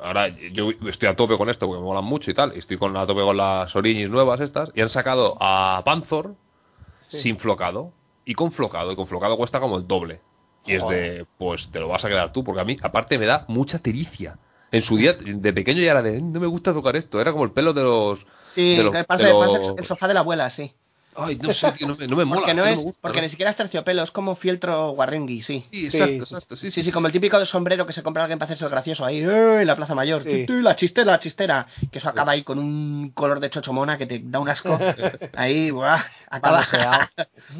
ahora 0.00 0.28
yo 0.28 0.70
estoy 0.88 1.08
a 1.08 1.14
tope 1.16 1.36
con 1.36 1.50
esto 1.50 1.66
porque 1.66 1.80
me 1.80 1.86
molan 1.86 2.04
mucho 2.04 2.30
y 2.30 2.34
tal, 2.34 2.52
y 2.54 2.58
estoy 2.60 2.78
con 2.78 2.96
a 2.96 3.06
tope 3.06 3.20
con 3.20 3.36
las 3.36 3.76
Orinis 3.76 4.08
nuevas 4.08 4.40
estas, 4.40 4.70
y 4.74 4.80
han 4.80 4.88
sacado 4.88 5.36
a 5.40 5.82
Panzor 5.84 6.34
Sí. 7.08 7.18
sin 7.18 7.38
flocado 7.38 7.92
y 8.24 8.32
con 8.34 8.50
flocado, 8.50 8.90
y 8.92 8.96
con 8.96 9.06
flocado 9.06 9.36
cuesta 9.36 9.60
como 9.60 9.76
el 9.76 9.86
doble. 9.86 10.20
Y 10.66 10.74
es 10.74 10.86
de, 10.88 11.26
pues 11.38 11.68
te 11.70 11.78
lo 11.80 11.88
vas 11.88 12.04
a 12.04 12.08
quedar 12.08 12.32
tú, 12.32 12.42
porque 12.44 12.60
a 12.60 12.64
mí, 12.64 12.76
aparte, 12.82 13.18
me 13.18 13.26
da 13.26 13.44
mucha 13.48 13.78
tericia. 13.78 14.36
En 14.72 14.82
su 14.82 14.96
día, 14.96 15.12
de 15.14 15.52
pequeño 15.52 15.80
ya 15.80 15.92
era 15.92 16.02
de, 16.02 16.20
no 16.20 16.40
me 16.40 16.46
gusta 16.46 16.72
tocar 16.72 16.96
esto, 16.96 17.20
era 17.20 17.32
como 17.32 17.44
el 17.44 17.52
pelo 17.52 17.72
de 17.72 17.82
los... 17.82 18.26
Sí, 18.54 18.76
de 18.76 18.82
los- 18.82 18.92
que 18.94 19.04
parece, 19.04 19.28
de 19.28 19.34
parece 19.34 19.58
los- 19.68 19.78
el 19.78 19.86
sofá 19.86 20.08
de 20.08 20.14
la 20.14 20.20
abuela, 20.20 20.50
sí. 20.50 20.72
Ay, 21.16 21.36
no 21.36 21.52
sé, 21.52 21.72
tío, 21.72 21.86
no 21.88 21.96
me, 21.96 22.06
no 22.06 22.16
me 22.16 22.24
mola. 22.26 22.40
Porque 22.40 22.54
no 22.54 22.64
es, 22.66 22.78
gusta, 22.78 22.98
porque 23.00 23.18
¿no? 23.18 23.22
ni 23.24 23.30
siquiera 23.30 23.50
es 23.50 23.56
terciopelo, 23.56 24.02
es 24.02 24.10
como 24.10 24.36
fieltro 24.36 24.90
guarrengui, 24.90 25.42
sí. 25.42 25.64
Sí, 25.70 25.90
Sí, 25.90 25.96
exacto, 25.96 26.26
sí, 26.26 26.34
exacto, 26.34 26.56
sí, 26.56 26.70
Sí, 26.70 26.82
sí, 26.82 26.92
como 26.92 27.06
el 27.06 27.12
típico 27.12 27.44
sombrero 27.46 27.86
que 27.86 27.92
se 27.92 28.02
compra 28.02 28.24
alguien 28.24 28.38
para 28.38 28.46
hacerse 28.46 28.64
el 28.64 28.70
gracioso 28.70 29.04
ahí 29.04 29.18
¡eh! 29.20 29.60
en 29.60 29.66
la 29.66 29.76
Plaza 29.76 29.94
Mayor. 29.94 30.22
Sí. 30.22 30.46
La 30.48 30.76
chistera, 30.76 31.12
la 31.12 31.20
chistera. 31.20 31.66
Que 31.90 31.98
eso 31.98 32.08
acaba 32.08 32.32
ahí 32.32 32.42
con 32.42 32.58
un 32.58 33.10
color 33.14 33.40
de 33.40 33.50
chochomona 33.50 33.96
que 33.98 34.06
te 34.06 34.20
da 34.24 34.38
un 34.40 34.48
asco. 34.48 34.78
Ahí, 35.36 35.70
buah, 35.70 36.02
acaba. 36.30 36.66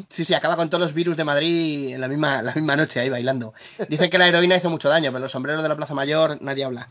Sí, 0.09 0.25
sí, 0.25 0.33
acaba 0.33 0.55
con 0.55 0.69
todos 0.69 0.81
los 0.81 0.93
virus 0.93 1.15
de 1.17 1.23
Madrid 1.23 1.93
en 1.93 2.01
la 2.01 2.07
misma, 2.07 2.41
la 2.41 2.53
misma 2.53 2.75
noche 2.75 2.99
ahí 2.99 3.09
bailando. 3.09 3.53
Dicen 3.89 4.09
que 4.09 4.17
la 4.17 4.27
heroína 4.27 4.57
hizo 4.57 4.69
mucho 4.69 4.89
daño, 4.89 5.11
pero 5.11 5.19
los 5.23 5.31
sombreros 5.31 5.63
de 5.63 5.69
la 5.69 5.75
Plaza 5.75 5.93
Mayor 5.93 6.37
nadie 6.41 6.63
habla. 6.65 6.89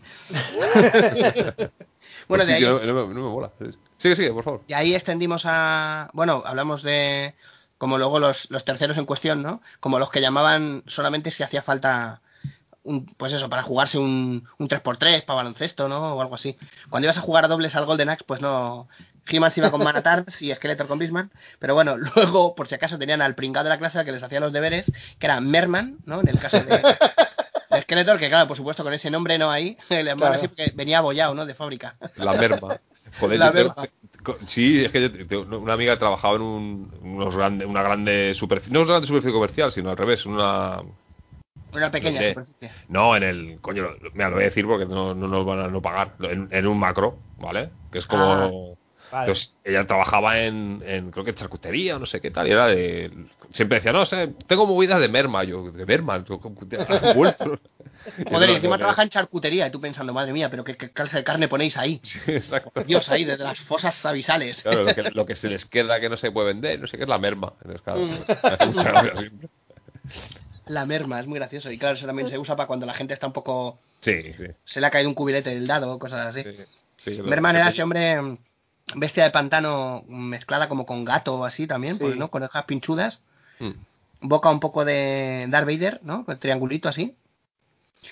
bueno, 2.29 2.45
Sí, 2.45 2.51
de 2.51 2.55
ahí, 2.57 2.63
no, 2.63 2.79
no 2.81 3.07
me 3.07 3.15
mola. 3.21 3.53
Sigue, 3.99 4.17
sigue, 4.17 4.33
por 4.33 4.45
favor. 4.45 4.63
y 4.69 4.73
ahí 4.75 4.95
extendimos 4.95 5.43
a. 5.47 6.11
Bueno, 6.13 6.43
hablamos 6.47 6.83
de. 6.83 7.35
Como 7.79 7.99
luego 7.99 8.19
los, 8.21 8.51
los 8.51 8.65
terceros 8.65 8.97
en 8.97 9.05
cuestión, 9.05 9.43
¿no? 9.43 9.61
Como 9.81 9.99
los 9.99 10.11
que 10.11 10.21
llamaban 10.23 10.83
solamente 10.87 11.31
si 11.31 11.43
hacía 11.43 11.63
falta. 11.63 12.21
Un, 12.85 13.05
pues 13.17 13.33
eso, 13.33 13.49
para 13.51 13.63
jugarse 13.65 13.99
un, 13.99 14.49
un 14.59 14.69
3x3 14.69 15.25
para 15.25 15.39
baloncesto, 15.39 15.89
¿no? 15.89 16.15
O 16.15 16.21
algo 16.23 16.37
así. 16.37 16.57
Cuando 16.89 17.07
ibas 17.07 17.19
a 17.19 17.23
jugar 17.23 17.45
a 17.45 17.49
dobles 17.49 17.75
al 17.75 17.85
Golden 17.85 18.09
Axe, 18.11 18.25
pues 18.27 18.41
no. 18.41 18.89
He-Man 19.29 19.51
se 19.51 19.59
iba 19.59 19.73
con 19.73 19.83
Manatars 19.83 20.41
y 20.41 20.55
Skeletor 20.55 20.87
con 20.87 21.01
Bisman. 21.01 21.33
Pero 21.59 21.75
bueno, 21.75 21.97
luego, 22.15 22.55
por 22.55 22.69
si 22.69 22.77
acaso, 22.77 22.97
tenían 22.97 23.21
al 23.23 23.35
pringado 23.35 23.65
de 23.65 23.71
la 23.71 23.79
clase 23.79 23.99
al 23.99 24.05
que 24.05 24.13
les 24.13 24.23
hacía 24.23 24.39
los 24.41 24.53
deberes, 24.53 24.87
que 25.19 25.27
era 25.27 25.41
Merman, 25.41 25.99
¿no? 26.07 26.21
En 26.21 26.29
el 26.29 26.39
caso 26.39 26.61
de, 26.61 26.79
de 27.71 27.83
Skeletor, 27.83 28.19
que 28.21 28.29
claro, 28.29 28.47
por 28.47 28.57
supuesto, 28.57 28.85
con 28.85 28.93
ese 28.93 29.11
nombre 29.11 29.37
no. 29.37 29.53
Le 29.55 29.77
llamaban 29.91 30.17
Claro. 30.19 30.35
así 30.37 30.47
porque 30.49 30.71
venía 30.77 30.99
abollado, 30.99 31.35
¿no? 31.35 31.45
De 31.45 31.55
fábrica. 31.55 31.97
La 32.15 32.35
merma. 32.35 32.79
Joder, 33.21 33.39
La 33.39 33.89
Sí, 34.49 34.85
es 34.85 34.91
que 34.91 35.27
yo 35.29 35.43
una 35.43 35.75
amiga 35.75 35.99
trabajaba 35.99 36.37
en 36.37 36.43
un, 36.43 36.91
unos 37.03 37.37
grande, 37.37 37.65
una 37.65 37.83
grande 37.83 38.35
superficie, 38.35 38.73
no 38.73 38.81
una 38.81 38.91
grande 38.93 39.07
superficie 39.07 39.33
comercial, 39.33 39.71
sino 39.73 39.91
al 39.91 39.97
revés, 39.97 40.27
una... 40.27 40.83
Una 41.73 41.91
pequeña 41.91 42.19
Hombre. 42.21 42.31
superficie. 42.31 42.71
No, 42.89 43.17
en 43.17 43.23
el... 43.23 43.59
Coño, 43.61 43.83
lo- 43.83 44.11
mira, 44.13 44.29
lo 44.29 44.37
voy 44.37 44.45
a 44.45 44.49
decir 44.49 44.67
porque 44.67 44.87
no, 44.87 45.15
no 45.15 45.29
nos 45.29 45.45
van 45.47 45.61
a 45.61 45.69
no 45.69 45.81
pagar. 45.81 46.15
En, 46.21 46.49
en 46.51 46.67
un 46.67 46.79
macro, 46.79 47.19
¿vale? 47.39 47.71
Que 47.93 47.99
es 47.99 48.07
como... 48.07 48.77
Vale. 49.17 49.29
Entonces, 49.29 49.55
ella 49.65 49.87
trabajaba 49.87 50.39
en, 50.41 50.83
en, 50.87 51.11
creo 51.11 51.25
que 51.25 51.31
en 51.31 51.37
charcutería 51.37 51.97
o 51.97 51.99
no 51.99 52.05
sé 52.05 52.21
qué 52.21 52.31
tal, 52.31 52.47
y 52.47 52.51
era 52.51 52.67
de... 52.67 53.11
Siempre 53.53 53.79
decía, 53.79 53.93
no, 53.93 54.05
sé, 54.05 54.35
tengo 54.47 54.67
movidas 54.67 55.01
de 55.01 55.09
merma. 55.09 55.43
Yo, 55.45 55.71
¿de 55.71 55.87
merma? 55.87 56.23
Joder, 58.31 58.51
y 58.51 58.55
encima 58.55 58.77
trabaja 58.79 59.03
en 59.03 59.09
charcutería 59.09 59.67
y 59.67 59.71
tú 59.71 59.81
pensando, 59.81 60.13
madre 60.13 60.33
mía, 60.33 60.51
pero 60.51 60.63
qué, 60.65 60.77
qué 60.77 60.91
clase 60.91 61.17
de 61.17 61.25
carne 61.25 61.49
ponéis 61.49 61.77
ahí. 61.77 62.01
Sí, 62.07 62.21
exacto. 62.27 62.83
Dios, 62.85 63.09
ahí, 63.09 63.25
desde 63.25 63.45
las 63.45 63.59
fosas 63.61 64.05
abisales. 64.05 64.63
Claro, 64.63 64.85
lo 64.85 64.95
que, 64.95 65.03
lo 65.03 65.25
que 65.27 65.35
se 65.35 65.49
les 65.49 65.65
queda 65.65 65.99
que 66.01 66.09
no 66.09 66.17
se 66.17 66.31
puede 66.31 66.49
vender, 66.49 66.79
no 66.81 66.87
sé 66.87 66.97
qué 66.99 67.05
es 67.05 67.09
la 67.09 67.19
merma. 67.19 67.53
Entonces, 67.63 67.83
claro, 67.83 68.01
Mm. 68.01 68.11
me 68.11 68.25
hace 68.43 68.67
mucha 68.67 68.91
gracia 68.91 69.17
siempre. 69.17 69.49
La 70.67 70.85
merma, 70.87 71.21
es 71.21 71.27
muy 71.27 71.39
gracioso. 71.39 71.71
Y 71.71 71.79
claro, 71.79 71.97
eso 71.97 72.07
también 72.07 72.29
se 72.29 72.39
usa 72.39 72.57
para 72.57 72.67
cuando 72.67 72.87
la 72.87 72.95
gente 72.95 73.15
está 73.15 73.27
un 73.27 73.33
poco... 73.33 73.79
Sí, 74.01 74.21
sí. 74.37 74.47
Se 74.65 74.81
le 74.81 74.87
ha 74.87 74.91
caído 74.91 75.09
un 75.09 75.15
cubilete 75.15 75.51
del 75.51 75.67
dado, 75.67 75.99
cosas 75.99 76.27
así. 76.27 76.43
sí, 76.99 77.17
sí, 77.17 77.23
Merman 77.23 77.57
era 77.57 77.69
ese 77.69 77.83
hombre 77.83 78.21
mm, 78.21 78.39
bestia 78.95 79.25
de 79.25 79.31
pantano 79.31 80.05
mezclada 80.09 80.69
como 80.69 80.87
con 80.87 81.05
gato 81.05 81.35
o 81.37 81.45
así 81.45 81.67
también, 81.67 81.95
Sí. 81.95 82.01
pues, 82.05 82.17
¿no? 82.17 82.29
Con 82.31 82.43
orejas 82.43 82.65
pinchudas. 82.65 83.21
Mm. 83.59 83.71
Boca 84.21 84.51
un 84.51 84.61
poco 84.61 84.85
de 84.85 85.47
Darth 85.49 85.67
Vader, 85.67 86.01
¿no? 86.03 86.25
Con 86.25 86.35
el 86.35 86.39
triangulito 86.39 86.89
así. 86.89 87.17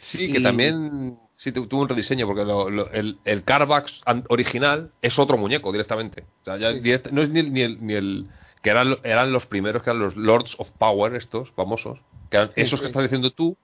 Sí, 0.02 0.32
que 0.32 0.40
también 0.40 1.18
sí 1.36 1.52
tu- 1.52 1.66
tuvo 1.68 1.82
un 1.82 1.88
rediseño, 1.88 2.26
porque 2.26 2.44
lo- 2.44 2.68
lo- 2.70 2.90
el, 2.90 3.18
el 3.24 3.44
Carvax 3.44 4.00
original 4.28 4.90
es 5.02 5.18
otro 5.18 5.36
muñeco 5.38 5.70
directamente. 5.70 6.24
O 6.42 6.44
sea, 6.44 6.56
ya 6.56 6.72
no 7.12 7.22
es 7.22 7.30
ni 7.30 7.40
el, 7.40 7.52
ni 7.52 7.60
el, 7.62 7.86
ni 7.86 7.94
el- 7.94 8.28
que 8.62 8.70
eran, 8.70 8.96
eran 9.04 9.32
los 9.32 9.46
primeros, 9.46 9.82
que 9.82 9.90
eran 9.90 10.00
los 10.02 10.16
Lords 10.16 10.56
of 10.58 10.70
Power, 10.72 11.14
estos 11.14 11.50
famosos, 11.52 12.00
que 12.30 12.38
eran 12.38 12.48
Sí, 12.54 12.62
esos 12.62 12.80
que 12.80 12.86
estás 12.86 13.02
diciendo 13.02 13.30
tú, 13.30 13.56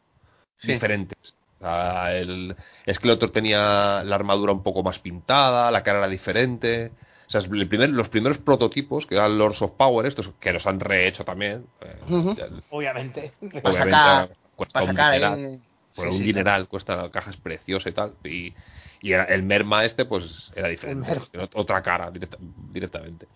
Diferentes. 1.60 1.62
O 1.62 1.64
sea, 1.64 2.16
el 2.16 2.56
Skeletor 2.94 3.30
tenía 3.30 4.02
la 4.04 4.14
armadura 4.14 4.52
un 4.52 4.62
poco 4.62 4.82
más 4.82 4.98
pintada, 4.98 5.70
la 5.70 5.82
cara 5.82 5.98
era 5.98 6.08
diferente. 6.08 6.92
O 7.26 7.30
sea, 7.30 7.40
el 7.42 7.68
primer- 7.68 7.90
los 7.90 8.08
primeros 8.08 8.38
prototipos, 8.38 9.06
que 9.06 9.14
eran 9.14 9.38
Lords 9.38 9.62
of 9.62 9.72
Power, 9.72 10.06
estos 10.06 10.30
que 10.40 10.52
los 10.52 10.66
han 10.66 10.80
rehecho 10.80 11.24
también, 11.24 11.66
eh, 11.80 12.34
ya- 12.36 12.46
Obviamente. 12.70 13.32
Para 13.40 13.70
obviamente 13.70 13.90
sacar- 13.96 14.30
cuesta 14.56 14.72
Para 14.80 14.84
un 14.90 14.96
sacar 14.96 15.12
dineral 15.12 15.60
por 15.94 16.04
sí, 16.06 16.10
un 16.10 16.16
sí, 16.18 16.24
dineral, 16.24 16.68
cuesta 16.68 16.96
la 16.96 17.10
caja 17.10 17.30
es 17.30 17.36
preciosa 17.36 17.88
y 17.88 17.92
tal. 17.92 18.12
Y, 18.24 18.54
y 19.02 19.12
era- 19.12 19.24
el 19.24 19.42
merma 19.44 19.84
este, 19.84 20.04
pues 20.06 20.50
era 20.56 20.68
diferente. 20.68 21.08
era 21.32 21.48
otra 21.54 21.82
cara 21.82 22.10
directa- 22.10 22.38
directamente. 22.72 23.26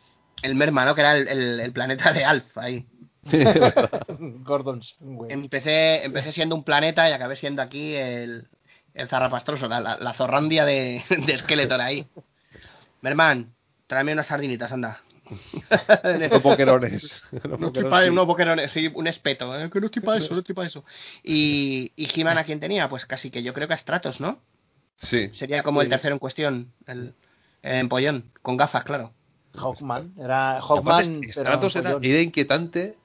El 0.42 0.56
Merma, 0.56 0.84
¿no? 0.84 0.94
Que 0.94 1.00
era 1.00 1.16
el, 1.16 1.26
el- 1.28 1.60
el 1.60 1.72
planeta 1.72 2.12
de 2.12 2.24
Alf 2.24 2.58
ahí. 2.58 2.84
Gordon 4.44 4.82
Sunway. 4.82 5.32
Empecé, 5.32 6.04
empecé 6.04 6.32
siendo 6.32 6.54
un 6.54 6.64
planeta 6.64 7.08
y 7.08 7.12
acabé 7.12 7.36
siendo 7.36 7.62
aquí 7.62 7.94
el, 7.94 8.46
el 8.94 9.08
zarrapastroso, 9.08 9.68
la, 9.68 9.80
la, 9.80 9.96
la 9.98 10.12
zorrandia 10.14 10.64
de, 10.64 11.02
de 11.26 11.38
Skeletor 11.38 11.80
ahí. 11.80 12.06
Merman, 13.00 13.54
tráeme 13.86 14.12
unas 14.12 14.26
sardinitas, 14.26 14.72
anda. 14.72 15.00
no 16.30 16.42
pokerones. 16.42 17.24
No 17.32 17.56
No 17.56 17.66
estoy 17.68 17.84
pokerones, 17.84 17.90
para 17.90 18.04
sí. 18.04 18.10
boquerones, 18.10 18.76
un 18.94 19.06
espeto, 19.06 19.58
¿eh? 19.58 19.70
que 19.70 19.80
no 19.80 19.86
estoy 19.86 20.02
para 20.02 20.18
eso, 20.18 20.34
no 20.34 20.40
estoy 20.40 20.54
para 20.54 20.68
eso. 20.68 20.84
Y, 21.22 21.92
y 21.96 22.08
He-Man 22.20 22.38
a 22.38 22.44
quién 22.44 22.60
tenía, 22.60 22.88
pues 22.88 23.06
casi 23.06 23.30
que 23.30 23.42
yo 23.42 23.54
creo 23.54 23.68
que 23.68 23.74
a 23.74 23.78
Stratos, 23.78 24.20
¿no? 24.20 24.38
Sí. 24.96 25.30
Sería 25.34 25.62
como 25.62 25.82
el 25.82 25.88
tercero 25.88 26.14
en 26.14 26.18
cuestión, 26.18 26.72
el, 26.86 27.14
el 27.62 27.76
empollón, 27.76 28.30
con 28.42 28.56
gafas, 28.56 28.84
claro. 28.84 29.12
Hawkman. 29.54 30.14
Era 30.18 30.60
Hawkman. 30.60 31.22
Stratos 31.30 31.76
era, 31.76 31.96
era 32.02 32.20
inquietante 32.20 32.96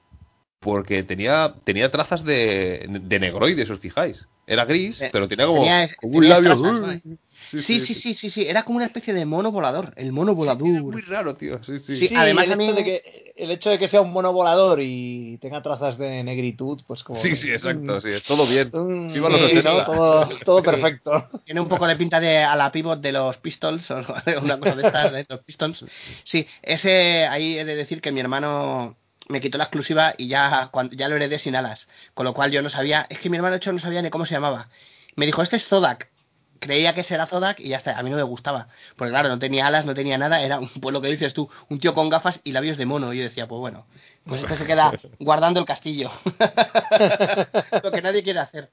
porque 0.60 1.02
tenía, 1.02 1.54
tenía 1.64 1.90
trazas 1.90 2.22
de, 2.22 2.86
de 2.88 3.18
negroide, 3.18 3.64
si 3.66 3.72
os 3.72 3.80
fijáis. 3.80 4.28
Era 4.46 4.64
gris, 4.64 5.00
Eh, 5.00 5.08
pero 5.12 5.26
tenía 5.28 5.46
como, 5.46 5.60
tenía- 5.62 5.90
como 5.96 6.16
un 6.16 6.22
tenía 6.22 6.40
labio. 6.40 6.60
trazas. 6.62 7.02
Sí, 7.48 7.80
sí, 7.80 7.94
sí, 7.94 8.14
sí, 8.14 8.30
sí, 8.30 8.42
era 8.46 8.62
como 8.64 8.76
una 8.76 8.84
especie 8.86 9.14
de 9.14 9.24
mono 9.24 9.50
volador, 9.50 9.92
el 9.96 10.12
mono 10.12 10.34
volador. 10.34 10.68
Era 10.68 10.82
muy 10.82 11.00
raro, 11.02 11.34
tío. 11.34 11.62
Sí, 11.64 11.78
sí. 11.78 11.96
Sí, 11.96 12.08
Sí, 12.08 12.14
además 12.14 12.46
el, 12.46 12.52
a 12.52 12.56
mí- 12.56 12.64
hecho 12.66 12.74
de 12.74 12.84
que, 12.84 13.32
el 13.36 13.50
hecho 13.50 13.70
de 13.70 13.78
que 13.78 13.88
sea 13.88 14.02
un 14.02 14.12
mono 14.12 14.32
volador 14.32 14.80
y 14.82 15.38
tenga 15.40 15.62
trazas 15.62 15.96
de 15.96 16.22
negritud, 16.22 16.80
pues 16.86 17.02
como. 17.02 17.18
Sí, 17.20 17.34
sí, 17.34 17.50
exacto. 17.50 18.00
Sí, 18.02 18.10
todo 18.26 18.46
bien. 18.46 18.68
Mm, 18.72 19.12
Viva 19.14 19.30
los 19.30 19.40
sí, 19.40 19.46
80. 19.58 19.72
¿no? 19.72 19.84
todo, 19.86 20.28
todo 20.44 20.62
perfecto. 20.62 21.28
Tiene 21.44 21.60
un 21.62 21.68
poco 21.68 21.86
de 21.86 21.96
pinta 21.96 22.20
de 22.20 22.38
a 22.38 22.54
la 22.54 22.70
pivot 22.70 23.00
de 23.00 23.12
los 23.12 23.38
Pistols, 23.38 23.90
o 23.90 24.04
una 24.42 24.58
cosa 24.58 24.76
de 24.76 24.86
estas, 24.86 25.12
de 25.12 25.26
los 25.28 25.40
Pistons. 25.42 25.84
Sí, 26.24 26.46
ese, 26.62 27.24
ahí 27.26 27.56
he 27.58 27.64
de 27.64 27.76
decir 27.76 28.00
que 28.02 28.12
mi 28.12 28.20
hermano 28.20 28.96
me 29.30 29.40
quitó 29.40 29.56
la 29.58 29.64
exclusiva 29.64 30.14
y 30.18 30.28
ya, 30.28 30.68
cuando, 30.72 30.94
ya 30.94 31.08
lo 31.08 31.16
heredé 31.16 31.38
sin 31.38 31.56
alas. 31.56 31.88
Con 32.14 32.24
lo 32.24 32.34
cual 32.34 32.50
yo 32.50 32.62
no 32.62 32.68
sabía, 32.68 33.06
es 33.08 33.20
que 33.20 33.30
mi 33.30 33.36
hermano 33.36 33.56
hecho 33.56 33.72
no 33.72 33.78
sabía 33.78 34.02
ni 34.02 34.10
cómo 34.10 34.26
se 34.26 34.34
llamaba. 34.34 34.68
Me 35.16 35.26
dijo, 35.26 35.42
este 35.42 35.56
es 35.56 35.66
Zodak. 35.66 36.10
Creía 36.58 36.94
que 36.94 37.00
ese 37.00 37.14
era 37.14 37.26
Zodak 37.26 37.58
y 37.60 37.68
ya 37.68 37.78
está, 37.78 37.98
a 37.98 38.02
mí 38.02 38.10
no 38.10 38.16
me 38.16 38.22
gustaba. 38.22 38.68
Porque 38.96 39.12
claro, 39.12 39.28
no 39.28 39.38
tenía 39.38 39.66
alas, 39.66 39.86
no 39.86 39.94
tenía 39.94 40.18
nada, 40.18 40.42
era 40.42 40.58
un, 40.58 40.68
pues 40.68 40.92
lo 40.92 41.00
que 41.00 41.08
dices 41.08 41.32
tú, 41.32 41.48
un 41.70 41.78
tío 41.78 41.94
con 41.94 42.10
gafas 42.10 42.40
y 42.44 42.52
labios 42.52 42.76
de 42.76 42.84
mono. 42.84 43.14
Y 43.14 43.18
yo 43.18 43.24
decía, 43.24 43.48
pues 43.48 43.60
bueno, 43.60 43.86
pues 44.26 44.42
este 44.42 44.56
se 44.56 44.66
queda 44.66 44.92
guardando 45.20 45.60
el 45.60 45.66
castillo. 45.66 46.10
lo 47.82 47.92
que 47.92 48.02
nadie 48.02 48.22
quiere 48.22 48.40
hacer. 48.40 48.70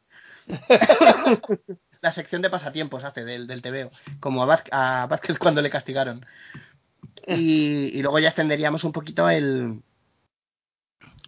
la 2.01 2.14
sección 2.14 2.41
de 2.41 2.49
pasatiempos 2.49 3.03
hace 3.03 3.24
del, 3.24 3.47
del 3.47 3.62
TVO, 3.62 3.91
como 4.20 4.43
a, 4.43 4.45
Vázquez, 4.45 4.74
a 4.74 5.08
Vázquez 5.08 5.38
cuando 5.38 5.62
le 5.62 5.70
castigaron. 5.70 6.26
Y, 7.28 7.97
y 7.97 8.01
luego 8.01 8.20
ya 8.20 8.30
extenderíamos 8.30 8.84
un 8.84 8.91
poquito 8.91 9.30
el, 9.30 9.82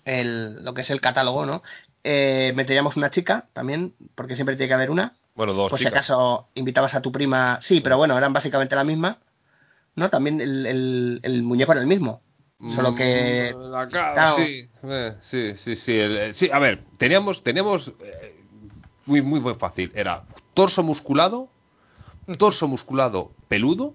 el 0.06 0.64
lo 0.64 0.74
que 0.74 0.82
es 0.82 0.90
el 0.90 1.02
catálogo, 1.02 1.46
¿no? 1.46 1.62
Eh, 2.04 2.54
meteríamos 2.56 2.96
una 2.98 3.12
chica 3.12 3.48
también, 3.54 3.94
porque 4.16 4.36
siempre 4.36 4.56
tiene 4.56 4.68
que 4.70 4.74
haber 4.74 4.92
una. 4.92 5.16
Bueno, 5.36 5.54
dos 5.54 5.70
Por 5.70 5.80
si 5.80 5.86
chicas. 5.86 6.00
acaso 6.00 6.48
invitabas 6.56 6.96
a 6.96 7.02
tu 7.02 7.12
prima. 7.12 7.60
Sí, 7.62 7.82
pero 7.82 7.98
bueno, 7.98 8.18
eran 8.18 8.34
básicamente 8.34 8.76
la 8.76 8.84
misma. 8.84 9.18
¿No? 9.96 10.10
También 10.10 10.40
el, 10.40 10.66
el, 10.66 11.20
el 11.24 11.44
muñeco 11.44 11.72
era 11.74 11.82
el 11.82 11.88
mismo. 11.88 12.22
Solo 12.76 12.94
que. 12.96 13.54
Mm, 13.56 13.72
la 13.72 13.88
cara, 13.90 14.14
claro. 14.14 14.36
sí, 14.38 14.70
eh, 14.84 15.16
sí, 15.22 15.54
sí, 15.64 15.76
sí, 15.76 15.98
el- 15.98 16.18
eh, 16.18 16.34
sí. 16.34 16.50
A 16.52 16.60
ver, 16.60 16.84
teníamos, 16.98 17.42
teníamos 17.44 17.92
eh, 18.02 18.36
muy, 19.06 19.22
muy, 19.22 19.40
muy 19.40 19.56
fácil. 19.56 19.92
Era 19.96 20.24
torso 20.54 20.84
musculado, 20.84 21.50
torso 22.38 22.68
musculado 22.68 23.32
peludo, 23.48 23.94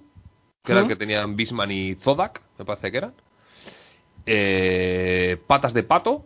que 0.62 0.72
era 0.72 0.80
el 0.82 0.88
que 0.88 0.96
tenían 0.96 1.36
Bisman 1.36 1.70
y 1.70 1.94
Zodak, 1.96 2.42
me 2.58 2.64
parece 2.64 2.90
que 2.90 2.98
eran. 2.98 3.14
Eh, 4.26 5.38
patas 5.46 5.74
de 5.74 5.82
pato, 5.82 6.24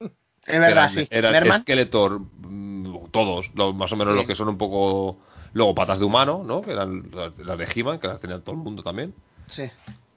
Es 0.00 0.60
verdad, 0.60 0.70
eran, 0.70 0.90
sí. 0.90 1.06
eran. 1.10 1.60
Skeletor, 1.62 2.20
mm, 2.20 3.10
todos, 3.10 3.50
más 3.74 3.92
o 3.92 3.96
menos 3.96 4.14
Sí. 4.14 4.18
los 4.18 4.26
que 4.26 4.34
son 4.34 4.48
un 4.48 4.58
poco. 4.58 5.18
Luego 5.52 5.74
patas 5.74 5.98
de 6.00 6.04
humano, 6.04 6.42
¿no? 6.44 6.62
Que 6.62 6.72
eran 6.72 7.10
las, 7.12 7.38
las 7.38 7.56
de 7.58 7.68
He-Man, 7.74 8.00
que 8.00 8.08
las 8.08 8.18
tenía 8.20 8.40
todo 8.40 8.56
el 8.56 8.60
mundo 8.60 8.82
también. 8.82 9.14
Sí. 9.46 9.70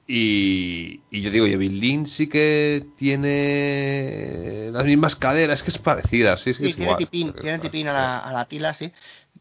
Y, 0.08 1.02
y 1.12 1.22
yo 1.22 1.30
digo, 1.32 1.46
y 1.48 1.54
Evelyn 1.54 2.08
sí 2.08 2.28
que 2.28 2.86
tiene 2.98 4.70
las 4.72 4.86
mismas 4.86 5.16
caderas, 5.16 5.62
que 5.64 5.70
es 5.72 5.78
parecida, 5.78 6.38
sí, 6.38 6.52
es 6.52 6.58
que 6.58 6.64
Sí, 6.64 6.70
es 6.72 6.76
tiene 6.76 6.92
igual. 6.92 6.98
tipín, 6.98 7.34
tiene 7.34 7.60
tipín 7.60 7.88
a 7.90 7.94
la, 7.94 8.20
a 8.20 8.32
la 8.34 8.46
Tila, 8.46 8.74
sí. 8.74 8.92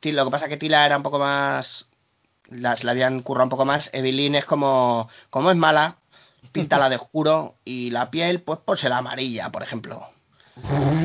Lo 0.02 0.24
que 0.24 0.30
pasa 0.30 0.44
es 0.46 0.50
que 0.50 0.56
Tila 0.56 0.84
era 0.84 0.96
un 0.96 1.02
poco 1.02 1.18
más. 1.18 1.88
Las 2.48 2.84
la 2.84 2.92
habían 2.92 3.22
currado 3.22 3.44
un 3.46 3.50
poco 3.50 3.64
más. 3.64 3.90
Evelyn 3.92 4.34
es 4.36 4.44
como. 4.44 5.08
Como 5.30 5.50
es 5.50 5.56
mala, 5.56 5.96
píntala 6.52 6.88
de 6.88 6.96
oscuro. 6.96 7.54
Y 7.64 7.90
la 7.90 8.10
piel, 8.10 8.42
pues 8.42 8.58
pónsela 8.64 8.98
amarilla, 8.98 9.50
por 9.50 9.62
ejemplo. 9.62 10.06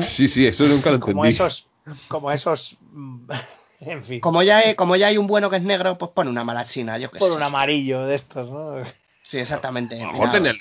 Sí, 0.02 0.28
sí, 0.28 0.46
eso 0.46 0.64
nunca 0.64 0.90
lo 0.90 0.96
entendí. 0.96 1.12
Como 1.12 1.24
esos. 1.26 1.66
Como 2.08 2.30
esos. 2.32 2.76
mm, 2.92 3.30
En 3.80 4.04
fin. 4.04 4.20
Como 4.20 4.44
ya, 4.44 4.58
hay, 4.58 4.74
como 4.76 4.94
ya 4.94 5.08
hay 5.08 5.18
un 5.18 5.26
bueno 5.26 5.50
que 5.50 5.56
es 5.56 5.62
negro, 5.64 5.98
pues 5.98 6.12
pone 6.12 6.30
una 6.30 6.44
mala 6.44 6.64
china, 6.66 6.98
yo 6.98 7.10
que 7.10 7.18
Por 7.18 7.30
sé. 7.30 7.36
un 7.36 7.42
amarillo 7.42 8.06
de 8.06 8.14
estos, 8.14 8.48
¿no? 8.48 8.76
Sí, 9.24 9.38
exactamente. 9.38 10.00
A 10.00 10.06
lo 10.06 10.12
mejor 10.12 10.30
tenían, 10.30 10.56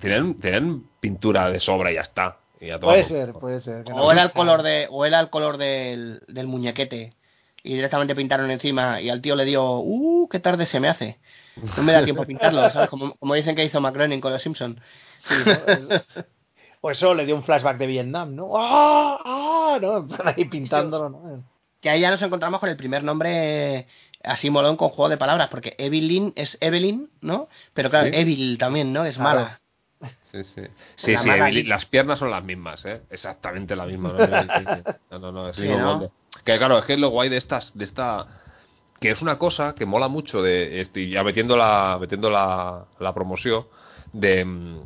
tenían- 0.00 0.34
tenían 0.34 0.84
pintura 1.00 1.50
de 1.50 1.58
sobra 1.60 1.90
y 1.90 1.94
ya 1.94 2.02
está. 2.02 2.36
Y 2.60 2.66
ya 2.66 2.78
todo. 2.78 2.90
Puede 2.90 3.04
ser, 3.04 3.32
puede 3.32 3.58
ser. 3.60 3.84
que 3.84 3.90
no 3.92 4.02
O 4.04 4.12
era 4.12 4.22
el 4.22 4.32
color 4.32 4.62
de, 4.62 4.86
o 4.90 5.06
era 5.06 5.18
el 5.20 5.30
color 5.30 5.56
del, 5.56 6.20
del 6.28 6.46
muñequete. 6.46 7.14
Y 7.64 7.74
directamente 7.74 8.14
pintaron 8.14 8.50
encima 8.50 9.00
y 9.00 9.08
al 9.08 9.20
tío 9.20 9.36
le 9.36 9.44
dio, 9.44 9.78
uh, 9.78 10.28
qué 10.28 10.40
tarde 10.40 10.66
se 10.66 10.80
me 10.80 10.88
hace. 10.88 11.18
No 11.76 11.82
me 11.82 11.92
da 11.92 12.02
tiempo 12.04 12.22
a 12.22 12.26
pintarlo, 12.26 12.68
¿sabes? 12.70 12.90
Como, 12.90 13.14
como 13.14 13.34
dicen 13.34 13.54
que 13.54 13.64
hizo 13.64 13.80
McGroening 13.80 14.20
con 14.20 14.32
los 14.32 14.42
Simpsons. 14.42 14.80
Sí, 15.18 15.34
¿no? 15.46 16.02
O 16.80 16.90
eso 16.90 17.14
le 17.14 17.24
dio 17.24 17.36
un 17.36 17.44
flashback 17.44 17.78
de 17.78 17.86
Vietnam, 17.86 18.34
¿no? 18.34 18.50
¡Ah! 18.56 19.18
¡Ah! 19.24 19.78
¿no? 19.80 20.08
Ahí 20.24 20.44
pintándolo, 20.46 21.08
¿no? 21.08 21.44
Que 21.80 21.90
ahí 21.90 22.00
ya 22.00 22.10
nos 22.10 22.22
encontramos 22.22 22.58
con 22.58 22.68
el 22.68 22.76
primer 22.76 23.04
nombre 23.04 23.86
así 24.24 24.50
molón 24.50 24.76
con 24.76 24.88
juego 24.88 25.08
de 25.08 25.16
palabras, 25.16 25.48
porque 25.48 25.74
Evelyn 25.78 26.32
es 26.34 26.58
Evelyn, 26.60 27.10
¿no? 27.20 27.48
Pero 27.74 27.90
claro, 27.90 28.08
Sí. 28.08 28.16
Evil 28.16 28.58
también, 28.58 28.92
¿no? 28.92 29.04
Es 29.04 29.16
Claro. 29.16 29.38
mala. 29.40 29.60
Sí, 30.32 30.42
sí. 30.44 30.62
Sí, 30.96 31.12
La 31.12 31.18
sí, 31.20 31.28
Evelyn- 31.30 31.66
las 31.68 31.86
piernas 31.86 32.18
son 32.18 32.30
las 32.30 32.42
mismas, 32.42 32.84
¿eh? 32.86 33.02
Exactamente 33.10 33.76
la 33.76 33.86
misma. 33.86 34.12
No, 34.12 34.18
no, 35.10 35.18
no, 35.18 35.32
no, 35.32 35.48
es 35.48 35.56
Sí, 35.56 35.68
¿no? 35.68 36.10
Que 36.44 36.58
claro, 36.58 36.78
es 36.78 36.84
que 36.84 36.94
es 36.94 36.98
lo 36.98 37.10
guay 37.10 37.28
de 37.28 37.36
estas, 37.36 37.76
de 37.76 37.84
esta. 37.84 38.26
Que 39.00 39.10
es 39.10 39.22
una 39.22 39.38
cosa 39.38 39.74
que 39.74 39.86
mola 39.86 40.08
mucho 40.08 40.42
de. 40.42 40.80
este, 40.80 41.08
ya 41.08 41.24
metiendo 41.24 41.56
la, 41.56 41.98
metiendo 42.00 42.30
la, 42.30 42.86
la 42.98 43.14
promoción 43.14 43.66
de. 44.12 44.80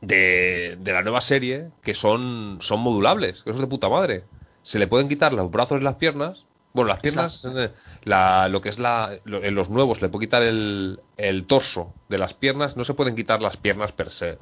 De, 0.00 0.76
de 0.80 0.92
la 0.92 1.02
nueva 1.02 1.20
serie 1.20 1.68
que 1.84 1.94
son, 1.94 2.58
son 2.60 2.80
modulables, 2.80 3.44
que 3.44 3.50
eso 3.50 3.58
es 3.58 3.60
de 3.60 3.68
puta 3.68 3.88
madre. 3.88 4.24
Se 4.62 4.80
le 4.80 4.88
pueden 4.88 5.08
quitar 5.08 5.32
los 5.32 5.48
brazos 5.48 5.80
y 5.80 5.84
las 5.84 5.94
piernas 5.94 6.44
Bueno, 6.74 6.88
las 6.88 7.00
piernas, 7.00 7.46
la, 8.04 8.48
lo 8.48 8.60
que 8.62 8.70
es 8.70 8.78
la, 8.78 9.18
lo- 9.24 9.44
en 9.44 9.54
los 9.54 9.68
nuevos 9.68 10.00
le 10.00 10.08
puedo 10.08 10.20
quitar 10.20 10.42
el, 10.42 11.00
el 11.18 11.46
torso 11.46 11.92
de 12.08 12.16
las 12.18 12.32
piernas, 12.32 12.76
no 12.78 12.84
se 12.84 12.94
pueden 12.94 13.14
quitar 13.14 13.42
las 13.42 13.58
piernas 13.58 13.92
per 13.92 14.08
se. 14.08 14.38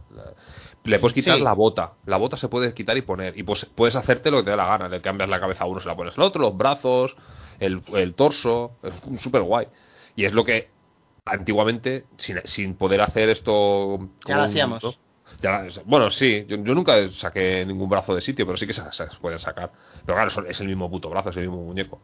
Le 0.85 0.99
puedes 1.01 1.14
quitar 1.14 1.39
Sí. 1.39 1.43
la 1.43 1.53
bota, 1.55 1.93
la 2.07 2.16
bota 2.18 2.37
se 2.37 2.49
puede 2.49 2.72
quitar 2.72 2.97
y 2.97 3.03
poner, 3.03 3.37
y 3.37 3.43
pues 3.43 3.64
puedes 3.64 3.97
hacerte 3.97 4.31
lo 4.31 4.39
que 4.39 4.45
te 4.45 4.51
dé 4.51 4.57
la 4.57 4.66
gana, 4.66 4.89
le 4.89 5.01
cambias 5.01 5.28
la 5.28 5.41
cabeza 5.41 5.64
a 5.64 5.66
uno, 5.66 5.81
se 5.81 5.89
la 5.89 5.97
pones 5.97 6.16
al 6.16 6.22
otro, 6.24 6.41
los 6.43 6.57
brazos, 6.57 7.16
el, 7.59 7.83
el 7.95 8.14
torso, 8.14 8.72
es 8.83 9.20
súper 9.20 9.43
guay. 9.43 9.66
Y 10.14 10.24
es 10.24 10.33
lo 10.33 10.45
que 10.45 10.68
antiguamente, 11.24 12.05
sin, 12.16 12.41
sin 12.45 12.74
poder 12.74 13.01
hacer 13.03 13.28
esto... 13.28 13.99
Ya 14.26 14.37
lo 14.37 14.43
un- 14.45 14.49
hacíamos. 14.49 14.83
¿no? 14.85 14.95
Ya, 15.43 15.64
bueno, 15.85 16.11
sí, 16.11 16.45
yo, 16.49 16.57
yo 16.57 16.74
nunca 16.74 17.09
saqué 17.11 17.64
ningún 17.66 17.89
brazo 17.89 18.14
de 18.14 18.20
sitio, 18.20 18.45
pero 18.47 18.59
sí 18.59 18.66
que 18.66 18.72
se, 18.72 18.83
se 18.93 19.07
pueden 19.20 19.39
sacar. 19.39 19.70
Pero 20.05 20.16
claro, 20.18 20.47
es 20.49 20.61
el 20.61 20.66
mismo 20.68 20.91
puto 20.91 21.09
brazo, 21.09 21.31
es 21.31 21.37
el 21.37 21.49
mismo 21.49 21.62
muñeco. 21.64 22.01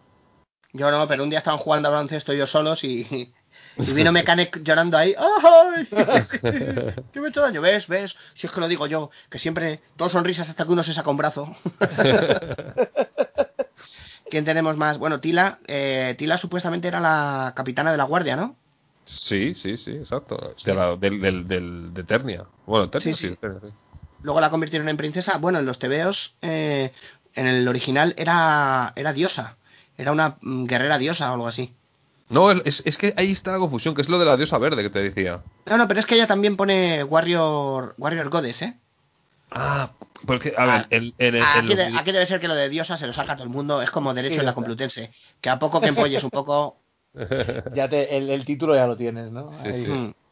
Yo 0.76 0.90
no, 0.90 1.08
pero 1.08 1.22
un 1.22 1.30
día 1.30 1.38
estaban 1.38 1.58
jugando 1.60 1.88
a 1.88 1.92
baloncesto 1.92 2.32
ellos 2.32 2.50
solos 2.50 2.84
y, 2.84 3.32
y 3.78 3.92
vino 3.92 4.12
Mechanic 4.18 4.60
llorando 4.62 4.96
ahí. 4.98 5.14
¡Ay! 5.18 5.86
¿Qué 7.12 7.20
me 7.20 7.26
he 7.26 7.28
hecho 7.30 7.40
daño? 7.40 7.60
¿Ves? 7.60 7.88
¿Ves? 7.88 8.16
Si 8.34 8.46
es 8.46 8.52
que 8.52 8.60
lo 8.60 8.68
digo 8.68 8.86
yo, 8.86 9.10
que 9.30 9.38
siempre 9.38 9.80
todos 9.96 10.12
sonrisas 10.12 10.48
hasta 10.48 10.64
que 10.64 10.72
uno 10.72 10.82
se 10.82 10.92
saca 10.94 11.10
un 11.10 11.16
brazo. 11.16 11.56
¿Quién 14.30 14.44
tenemos 14.44 14.76
más? 14.76 14.98
Bueno, 14.98 15.20
Tila. 15.20 15.58
eh, 15.66 16.14
Tila 16.18 16.36
supuestamente 16.38 16.88
era 16.88 17.00
la 17.00 17.52
capitana 17.56 17.92
de 17.92 17.96
la 17.98 18.04
guardia, 18.04 18.34
¿no? 18.36 18.56
Sí, 19.04 19.54
sí, 19.54 19.76
sí, 19.76 19.92
exacto. 19.92 20.54
De, 20.64 20.74
la- 20.74 20.96
del, 20.96 21.20
del, 21.20 21.46
del- 21.46 21.94
de 21.94 22.02
Ternia. 22.04 22.44
Bueno, 22.66 22.90
Ternia 22.90 23.14
Sí, 23.14 23.16
sí, 23.16 23.28
sí. 23.28 23.30
de 23.30 23.36
Ternia, 23.36 23.60
sí. 23.60 23.68
Luego 24.22 24.40
la 24.40 24.50
convirtieron 24.50 24.88
en 24.88 24.96
princesa. 24.96 25.38
Bueno, 25.38 25.60
en 25.60 25.66
los 25.66 25.78
tebeos, 25.78 26.34
eh, 26.42 26.92
en 27.34 27.46
el 27.46 27.68
original 27.68 28.14
era, 28.16 28.92
era 28.96 29.12
diosa. 29.12 29.56
Era 29.98 30.12
una 30.12 30.36
mm, 30.40 30.64
guerrera 30.66 30.98
diosa 30.98 31.30
o 31.30 31.34
algo 31.34 31.48
así. 31.48 31.74
No, 32.28 32.50
es, 32.50 32.82
es 32.84 32.98
que 32.98 33.14
ahí 33.16 33.30
está 33.32 33.52
la 33.52 33.58
confusión, 33.58 33.94
que 33.94 34.02
es 34.02 34.08
lo 34.08 34.18
de 34.18 34.24
la 34.24 34.36
diosa 34.36 34.58
verde 34.58 34.82
que 34.82 34.90
te 34.90 34.98
decía. 35.00 35.42
No, 35.66 35.76
no, 35.78 35.86
pero 35.86 36.00
es 36.00 36.06
que 36.06 36.16
ella 36.16 36.26
también 36.26 36.56
pone 36.56 37.04
Warrior, 37.04 37.94
Warrior 37.98 38.28
Goddess, 38.30 38.62
¿eh? 38.62 38.76
Ah, 39.52 39.92
porque, 40.26 40.52
a 40.56 40.62
Ah, 40.64 40.66
ver, 40.78 40.86
en, 40.90 41.14
en- 41.18 41.36
en 41.36 41.42
Aquí, 41.42 41.66
los 41.68 41.76
de- 41.76 41.86
vide- 41.86 41.98
aquí 41.98 42.12
debe 42.12 42.26
ser 42.26 42.40
que 42.40 42.48
lo 42.48 42.54
de 42.56 42.68
diosa 42.68 42.96
se 42.96 43.06
lo 43.06 43.12
saca 43.12 43.34
todo 43.36 43.44
el 43.44 43.50
mundo. 43.50 43.80
Es 43.80 43.90
como 43.92 44.12
derecho 44.12 44.34
Sí, 44.34 44.40
en 44.40 44.46
la. 44.46 44.54
Complutense. 44.54 45.12
Que 45.40 45.50
a 45.50 45.58
poco 45.60 45.80
que 45.80 45.88
empolles 45.88 46.22
un 46.24 46.30
poco. 46.30 46.78
Ya 47.74 47.88
te, 47.88 48.16
el, 48.16 48.28
el 48.28 48.44
título 48.44 48.74
ya 48.74 48.86
lo 48.86 48.96
tienes, 48.96 49.30
¿no? 49.30 49.52
Sí, 49.62 49.68
Ahí. 49.68 49.84
sí. 49.84 49.90
mm, 49.90 50.08
A 50.08 50.25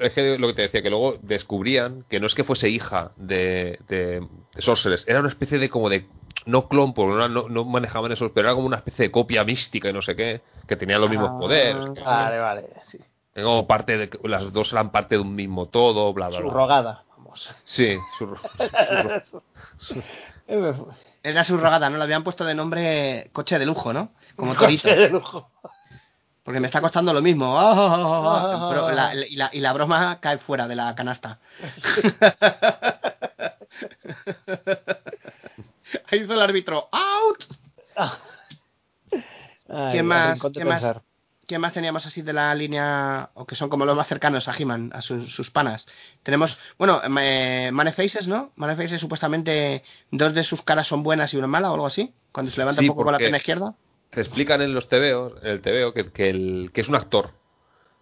Es 0.00 0.12
que 0.14 0.36
lo 0.38 0.48
que 0.48 0.54
te 0.54 0.62
decía, 0.62 0.82
que 0.82 0.90
luego 0.90 1.16
descubrían 1.22 2.04
que 2.08 2.18
no 2.20 2.26
es 2.26 2.34
que 2.34 2.44
fuese 2.44 2.68
hija 2.68 3.12
de, 3.16 3.78
de, 3.88 4.26
de 4.54 4.62
Sorceress, 4.62 5.06
era 5.08 5.20
una 5.20 5.28
especie 5.28 5.58
de 5.58 5.68
como 5.70 5.88
de. 5.88 6.06
No 6.46 6.68
clon, 6.68 6.94
porque 6.94 7.16
no, 7.16 7.28
no, 7.28 7.48
no 7.48 7.64
manejaban 7.64 8.10
eso, 8.12 8.32
pero 8.32 8.48
era 8.48 8.54
como 8.54 8.66
una 8.66 8.78
especie 8.78 9.04
de 9.06 9.10
copia 9.10 9.44
mística 9.44 9.90
y 9.90 9.92
no 9.92 10.00
sé 10.02 10.16
qué, 10.16 10.40
que 10.66 10.74
tenía 10.76 10.98
los 10.98 11.10
mismos 11.10 11.30
Ah, 11.34 11.38
poderes. 11.38 11.84
Vale, 12.04 12.38
vale, 12.38 12.64
sí. 12.84 12.98
como 13.34 13.66
parte 13.66 13.96
de. 13.98 14.10
Las 14.24 14.52
dos 14.52 14.72
eran 14.72 14.90
parte 14.90 15.16
de 15.16 15.20
un 15.20 15.34
mismo 15.34 15.66
todo, 15.66 16.12
bla, 16.12 16.28
bla, 16.28 16.40
bla. 16.40 16.48
Subrogada, 16.50 17.04
vamos. 17.16 17.50
Sí, 17.62 17.96
sur- 18.18 18.38
sur- 19.24 19.42
Era 21.22 21.44
subrogada, 21.44 21.90
¿no? 21.90 21.98
Le 21.98 22.02
habían 22.04 22.24
puesto 22.24 22.44
de 22.44 22.54
nombre 22.54 23.28
coche 23.32 23.58
de 23.58 23.66
lujo, 23.66 23.92
¿no? 23.92 24.12
Como 24.36 24.54
coche 24.56 24.78
torito. 24.82 24.88
de 24.88 25.08
lujo. 25.10 25.50
Porque 26.42 26.60
me 26.60 26.66
está 26.66 26.80
costando 26.80 27.12
lo 27.12 27.20
mismo. 27.22 27.52
Pero 28.70 28.90
la- 28.92 29.14
y, 29.14 29.36
la, 29.36 29.50
y 29.52 29.60
la 29.60 29.72
broma 29.72 30.18
cae 30.20 30.38
fuera 30.38 30.66
de 30.66 30.74
la 30.76 30.94
canasta. 30.94 31.38
Ahí 36.10 36.20
hizo 36.20 36.34
el 36.34 36.40
árbitro. 36.40 36.88
¡Out! 36.92 37.44
Ay, 39.68 39.92
¿Quién 39.92 40.06
más? 40.06 40.40
¿Quién 40.52 40.68
más? 40.68 40.82
¿Quién 41.46 41.60
más 41.60 41.72
teníamos 41.72 42.06
así 42.06 42.22
de 42.22 42.32
la 42.32 42.54
línea, 42.54 43.30
o 43.34 43.44
que 43.44 43.56
son 43.56 43.68
como 43.68 43.84
los 43.84 43.96
más 43.96 44.06
cercanos 44.06 44.46
a 44.46 44.54
He-Man, 44.56 44.92
a 44.94 45.02
sus, 45.02 45.34
sus 45.34 45.50
panas? 45.50 45.84
Tenemos, 46.22 46.56
bueno, 46.78 47.00
eh, 47.20 47.70
Manefaces, 47.72 48.28
¿no? 48.28 48.52
Manefaces 48.54 49.00
supuestamente 49.00 49.82
dos 50.12 50.32
de 50.32 50.44
sus 50.44 50.62
caras 50.62 50.86
son 50.86 51.02
buenas 51.02 51.34
y 51.34 51.36
una 51.38 51.48
mala 51.48 51.70
o 51.72 51.74
algo 51.74 51.86
así. 51.88 52.14
Cuando 52.30 52.52
se 52.52 52.58
levanta 52.58 52.80
Sí, 52.80 52.88
un 52.88 52.94
poco 52.94 53.02
con 53.04 53.12
la 53.12 53.18
pierna 53.18 53.38
izquierda. 53.38 53.74
Te 54.10 54.20
explican 54.20 54.60
en 54.62 54.74
los 54.74 54.88
tebeos, 54.88 55.34
en 55.42 55.48
el 55.48 55.60
tebeo, 55.60 55.92
que, 55.94 56.10
que, 56.12 56.30
el, 56.30 56.70
que 56.72 56.80
es 56.80 56.88
un 56.88 56.96
actor. 56.96 57.30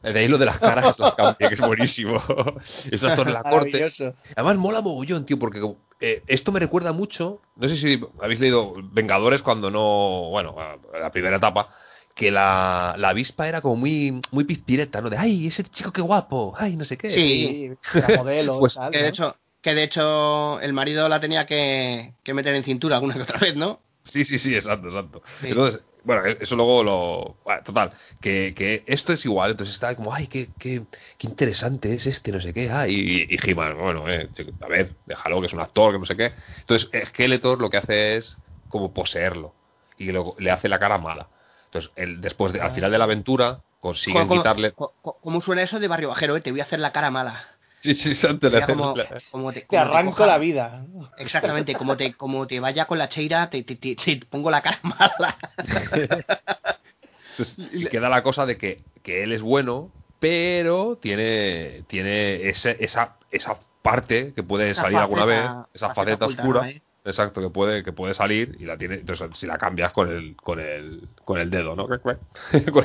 De 0.02 0.16
ahí 0.18 0.28
lo 0.28 0.38
de 0.38 0.46
las 0.46 0.58
caras 0.60 0.98
las 0.98 1.14
cambia, 1.14 1.48
que 1.48 1.54
es 1.54 1.60
buenísimo. 1.60 2.22
es 2.90 3.02
un 3.02 3.08
actor 3.08 3.26
en 3.28 3.34
la 3.34 3.42
corte. 3.42 3.88
Además 4.36 4.56
mola 4.56 4.80
mogollón, 4.80 5.26
tío, 5.26 5.38
porque 5.38 5.60
eh, 6.00 6.22
esto 6.28 6.52
me 6.52 6.60
recuerda 6.60 6.92
mucho, 6.92 7.40
no 7.56 7.68
sé 7.68 7.76
si 7.76 8.00
habéis 8.22 8.38
leído 8.38 8.74
Vengadores 8.92 9.42
cuando 9.42 9.70
no, 9.70 10.28
bueno, 10.30 10.54
a- 10.58 10.78
la 10.98 11.10
primera 11.10 11.36
etapa, 11.38 11.70
que 12.14 12.30
la, 12.30 12.94
la 12.96 13.08
avispa 13.10 13.48
era 13.48 13.60
como 13.60 13.76
muy, 13.76 14.20
muy 14.30 14.44
pizpireta, 14.44 15.00
¿no? 15.00 15.10
De, 15.10 15.16
ay, 15.16 15.48
ese 15.48 15.64
chico 15.64 15.92
qué 15.92 16.00
guapo, 16.00 16.54
ay, 16.56 16.76
no 16.76 16.84
sé 16.84 16.96
qué. 16.96 17.10
Sí. 17.10 17.76
Sí, 17.92 18.00
modelo, 18.16 18.58
Pues, 18.60 18.74
tal, 18.74 18.92
Que 18.92 18.98
de 18.98 19.02
¿no? 19.04 19.08
hecho, 19.10 19.36
que 19.60 19.74
de 19.74 19.82
hecho 19.82 20.60
el 20.60 20.72
marido 20.72 21.08
la 21.08 21.18
tenía 21.20 21.44
que, 21.46 22.14
que 22.22 22.34
meter 22.34 22.54
en 22.54 22.62
cintura 22.62 22.96
alguna 22.96 23.14
que 23.14 23.22
otra 23.22 23.40
vez, 23.40 23.56
¿no? 23.56 23.80
Sí, 24.04 24.24
sí, 24.24 24.38
sí, 24.38 24.54
exacto, 24.54 24.86
exacto. 24.88 25.22
Sí. 25.40 25.48
Entonces, 25.48 25.80
bueno, 26.04 26.24
e, 26.26 26.38
eso 26.40 26.56
luego 26.56 26.82
lo... 26.82 27.36
bueno, 27.44 27.62
total, 27.64 27.92
que, 28.20 28.54
que 28.56 28.84
esto 28.86 29.12
es 29.12 29.24
igual, 29.24 29.52
entonces 29.52 29.74
está 29.74 29.94
como, 29.94 30.12
ay, 30.12 30.26
qué, 30.26 30.50
qué, 30.58 30.82
qué 31.18 31.26
interesante 31.26 31.92
es 31.94 32.06
este, 32.06 32.32
no 32.32 32.40
sé 32.40 32.52
qué, 32.52 32.70
ah, 32.70 32.88
y, 32.88 33.26
y 33.28 33.38
He-Man, 33.42 33.76
bueno, 33.78 34.08
eh, 34.08 34.28
a 34.60 34.68
ver, 34.68 34.96
déjalo, 35.06 35.40
que 35.40 35.46
es 35.46 35.52
un 35.52 35.60
actor, 35.60 35.92
que 35.92 35.98
no 35.98 36.06
sé 36.06 36.16
qué. 36.16 36.32
Entonces, 36.60 36.90
Skeletor 37.08 37.60
lo 37.60 37.70
que 37.70 37.78
hace 37.78 38.16
es 38.16 38.38
como 38.68 38.92
poseerlo, 38.92 39.54
y 39.96 40.12
luego 40.12 40.36
le 40.38 40.50
hace 40.50 40.68
la 40.68 40.78
cara 40.78 40.98
mala. 40.98 41.28
Entonces, 41.66 41.90
él, 41.96 42.20
después, 42.20 42.52
de, 42.52 42.60
al 42.60 42.72
final 42.72 42.90
de 42.90 42.98
la 42.98 43.04
aventura, 43.04 43.60
consiguen 43.80 44.26
¿Cómo, 44.26 44.40
quitarle... 44.40 44.72
cómo 44.72 45.40
suena 45.40 45.62
eso 45.62 45.78
de 45.78 45.88
barrio 45.88 46.08
bajero? 46.08 46.36
eh? 46.36 46.40
Te 46.40 46.50
voy 46.50 46.60
a 46.60 46.64
hacer 46.64 46.80
la 46.80 46.92
cara 46.92 47.10
mala. 47.10 47.46
Sí, 47.80 47.94
sí, 47.94 48.10
le 48.10 48.66
cómo- 48.66 48.94
le- 48.96 49.08
cómo 49.30 49.52
te, 49.52 49.66
arranco 49.78 50.10
coja- 50.12 50.26
la 50.26 50.38
vida. 50.38 50.84
Exactamente, 51.16 51.74
como 51.74 51.96
te, 51.96 52.12
como 52.14 52.46
te 52.46 52.58
vaya 52.60 52.86
con 52.86 52.98
la 52.98 53.08
cheira, 53.08 53.48
te, 53.50 53.62
te- 53.62 53.76
te- 53.76 53.94
te 53.94 54.16
pongo 54.26 54.50
la 54.50 54.60
cara 54.60 54.78
mala. 54.82 55.36
Entonces, 57.30 57.56
y 57.72 57.86
queda 57.86 58.08
la 58.08 58.22
cosa 58.22 58.46
de 58.46 58.56
que, 58.58 58.82
que 59.02 59.22
él 59.22 59.32
es 59.32 59.42
bueno, 59.42 59.90
pero 60.18 60.96
tiene, 61.00 61.84
tiene 61.86 62.48
ese, 62.48 62.76
esa, 62.80 63.16
esa 63.30 63.58
parte 63.82 64.32
que 64.34 64.42
puede 64.42 64.70
Esa 64.70 64.82
salir 64.82 64.98
alguna 64.98 65.24
vez, 65.24 65.44
esa 65.72 65.88
faceta 65.88 65.94
faceta 65.94 66.24
oculta, 66.24 66.42
oscura. 66.42 66.60
¿no, 66.62 66.66
eh? 66.68 66.82
Exacto, 67.04 67.40
que 67.40 67.48
puede, 67.48 67.84
que 67.84 67.92
puede 67.92 68.12
salir 68.12 68.56
y 68.58 68.64
la 68.64 68.76
tiene. 68.76 68.96
Entonces, 68.96 69.30
si 69.34 69.46
la 69.46 69.56
cambias 69.56 69.92
con 69.92 70.10
el, 70.10 70.36
con 70.36 70.58
el, 70.60 71.08
con 71.24 71.38
el 71.38 71.48
dedo, 71.48 71.74
¿no? 71.76 71.86
Con 72.02 72.16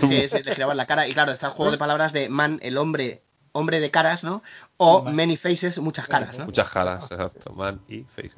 un- 0.04 0.12
Sí, 0.12 0.30
sí, 0.30 0.44
te 0.44 0.54
girabas 0.54 0.78
la 0.78 0.86
cara. 0.86 1.08
Y 1.08 1.14
claro, 1.14 1.32
está 1.32 1.48
el 1.48 1.54
juego 1.54 1.72
de 1.72 1.78
palabras 1.78 2.14
de 2.14 2.30
man, 2.30 2.60
el 2.62 2.78
hombre, 2.78 3.24
hombre 3.54 3.80
de 3.80 3.90
caras, 3.90 4.24
¿no? 4.24 4.44
O 4.78 5.04
Man. 5.04 5.16
many 5.16 5.38
faces, 5.38 5.78
muchas 5.80 6.08
caras, 6.08 6.38
¿no? 6.38 6.46
Muchas 6.46 6.70
caras, 6.70 7.10
exacto. 7.10 7.54
Man 7.54 7.80
y 7.88 8.04
faces. 8.04 8.36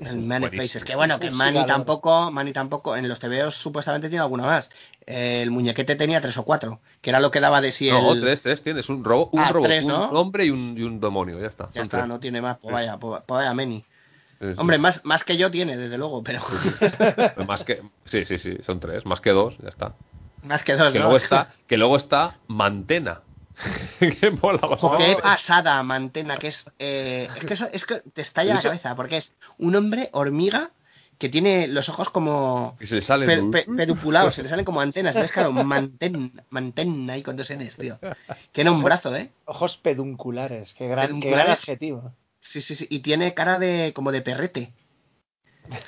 El 0.00 0.18
Many. 0.20 0.48
Faces, 0.56 0.84
que 0.84 0.96
bueno, 0.96 1.20
que 1.20 1.30
Sí, 1.30 1.36
Manny 1.36 1.64
tampoco, 1.66 2.30
Manny 2.32 2.52
tampoco, 2.52 2.96
en 2.96 3.08
los 3.08 3.18
TVOs 3.20 3.54
supuestamente 3.54 4.08
tiene 4.08 4.22
alguna 4.22 4.44
más. 4.44 4.70
El 5.04 5.50
muñequete 5.50 5.96
tenía 5.96 6.20
tres 6.20 6.36
o 6.38 6.44
cuatro, 6.44 6.80
que 7.02 7.10
era 7.10 7.20
lo 7.20 7.30
que 7.30 7.40
daba 7.40 7.60
de 7.60 7.70
sí 7.72 7.88
No, 7.90 8.12
el... 8.12 8.20
tres, 8.22 8.42
tres 8.42 8.62
tienes. 8.62 8.88
Un 8.88 9.04
robot, 9.04 9.28
un, 9.32 9.38
Ah, 9.40 9.52
tres, 9.62 9.84
un 9.84 9.88
¿no? 9.90 10.04
hombre 10.10 10.46
y 10.46 10.50
un, 10.50 10.74
y 10.76 10.82
un 10.82 10.98
demonio, 10.98 11.38
ya 11.38 11.46
está. 11.46 11.68
Ya 11.74 11.82
está, 11.82 11.98
tres. 11.98 12.08
no 12.08 12.18
tiene 12.18 12.40
más, 12.40 12.56
pues 12.58 12.70
Sí. 12.70 12.74
vaya, 12.74 12.96
pues 12.96 13.22
pues 13.26 13.38
vaya 13.38 13.52
Manny. 13.54 13.84
Sí, 14.40 14.46
sí. 14.54 14.54
Hombre, 14.58 14.78
más, 14.78 15.04
más 15.04 15.24
que 15.24 15.36
yo 15.36 15.50
tiene, 15.50 15.76
desde 15.76 15.98
luego, 15.98 16.22
pero 16.22 16.42
Más 17.46 17.62
que, 17.62 17.82
sí, 18.06 18.24
sí, 18.24 18.38
sí, 18.38 18.56
son 18.64 18.80
tres, 18.80 19.04
más 19.06 19.20
que 19.20 19.30
dos, 19.30 19.56
ya 19.58 19.68
está. 19.68 19.94
más 20.42 20.62
que 20.64 20.74
dos, 20.74 20.92
que 20.92 20.98
¿no? 20.98 21.04
luego 21.04 21.18
está 21.18 21.50
que 21.66 21.76
luego 21.76 21.96
está 21.96 22.38
mantena 22.48 23.20
que 23.98 24.30
mola 24.30 24.60
qué 24.98 25.16
pasada, 25.22 25.82
Mantena, 25.82 26.36
que 26.36 26.48
es... 26.48 26.66
eh, 26.78 27.28
es 27.36 27.44
que 27.44 27.54
eso 27.54 27.68
es 27.72 27.86
que 27.86 28.00
te 28.12 28.22
estalla 28.22 28.54
la 28.54 28.62
cabeza, 28.62 28.94
porque 28.94 29.16
es 29.18 29.32
un 29.58 29.74
hombre 29.76 30.10
hormiga 30.12 30.70
que 31.18 31.30
tiene 31.30 31.66
los 31.66 31.88
ojos 31.88 32.10
como... 32.10 32.76
que 32.78 32.86
se 32.86 32.96
le 32.96 33.00
sale 33.00 33.26
pe- 33.26 33.64
pe- 33.64 33.72
pedupulados, 33.76 34.34
se 34.34 34.42
le 34.42 34.50
salen 34.50 34.64
como 34.66 34.80
antenas, 34.82 35.14
¿ves? 35.14 35.32
Claro, 35.32 35.52
mantén, 35.52 36.32
mantén 36.50 37.08
ahí 37.08 37.22
con 37.22 37.36
dos 37.36 37.50
Ns, 37.50 37.76
tío. 37.76 37.98
Tiene 38.52 38.68
un 38.70 38.82
brazo, 38.82 39.16
¿eh? 39.16 39.30
Ojos 39.46 39.78
pedunculares. 39.78 40.74
Qué 40.74 40.86
gran, 40.88 41.20
qué 41.20 41.30
gran 41.30 41.50
adjetivo. 41.50 42.12
Sí, 42.40 42.60
sí, 42.60 42.74
sí. 42.74 42.86
Y 42.90 43.00
tiene 43.00 43.32
cara 43.34 43.58
de 43.58 43.92
como 43.94 44.12
de 44.12 44.20
perrete. 44.20 44.72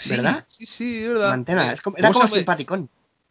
¿verdad? 0.09 0.45
sí 0.49 0.67
sí 0.67 1.07
verdad 1.07 1.31
Mantena. 1.31 1.73
Es 1.73 1.83
como- 1.83 1.97
era 1.99 2.09
¿Cómo 2.09 2.21
como 2.21 2.29
se 2.29 2.37
simpaticón. 2.37 2.89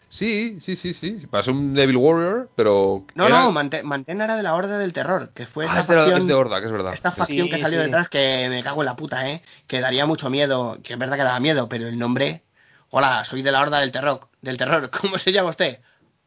Sí 0.10 0.58
sí 0.62 0.76
sí 0.76 0.94
sí 0.94 1.28
parece 1.30 1.52
un 1.52 1.74
Devil 1.74 1.98
Warrior 1.98 2.50
pero 2.56 3.06
No, 3.16 3.28
era- 3.28 3.42
no, 3.44 3.52
Mantena 3.52 4.24
era 4.24 4.36
de 4.38 4.44
la 4.44 4.56
Horda 4.56 4.78
del 4.78 4.94
Terror, 4.94 5.32
que 5.34 5.46
fue 5.46 5.66
Ah, 5.66 5.80
esta 5.80 5.82
es 5.82 5.88
de, 5.88 5.96
la- 5.96 6.02
facción, 6.02 6.22
es 6.22 6.28
de 6.28 6.34
Horda 6.34 6.60
que 6.60 6.66
es 6.68 6.72
verdad 6.72 6.94
esta 6.94 7.12
Sí. 7.12 7.18
facción 7.18 7.50
que 7.50 7.58
salió 7.60 7.80
sí. 7.80 7.86
detrás 7.86 8.10
que 8.10 8.48
me 8.50 8.64
cago 8.64 8.82
en 8.82 8.86
la 8.86 8.96
puta, 8.96 9.30
¿eh? 9.30 9.42
Que 9.68 9.82
daría 9.82 10.06
mucho 10.06 10.30
miedo, 10.30 10.78
que 10.84 10.94
es 10.94 11.00
verdad 11.00 11.18
que 11.18 11.24
daba 11.24 11.40
miedo, 11.40 11.68
pero 11.70 11.88
el 11.88 11.98
nombre... 12.00 12.44
Hola, 12.90 13.26
soy 13.26 13.42
de 13.42 13.52
la 13.52 13.62
Horda 13.62 13.80
del 13.82 13.92
Terror. 13.92 14.22
Del 14.42 14.58
terror. 14.58 14.90
¿Cómo 15.02 15.18
se 15.18 15.34
llama 15.34 15.50
usted? 15.50 15.80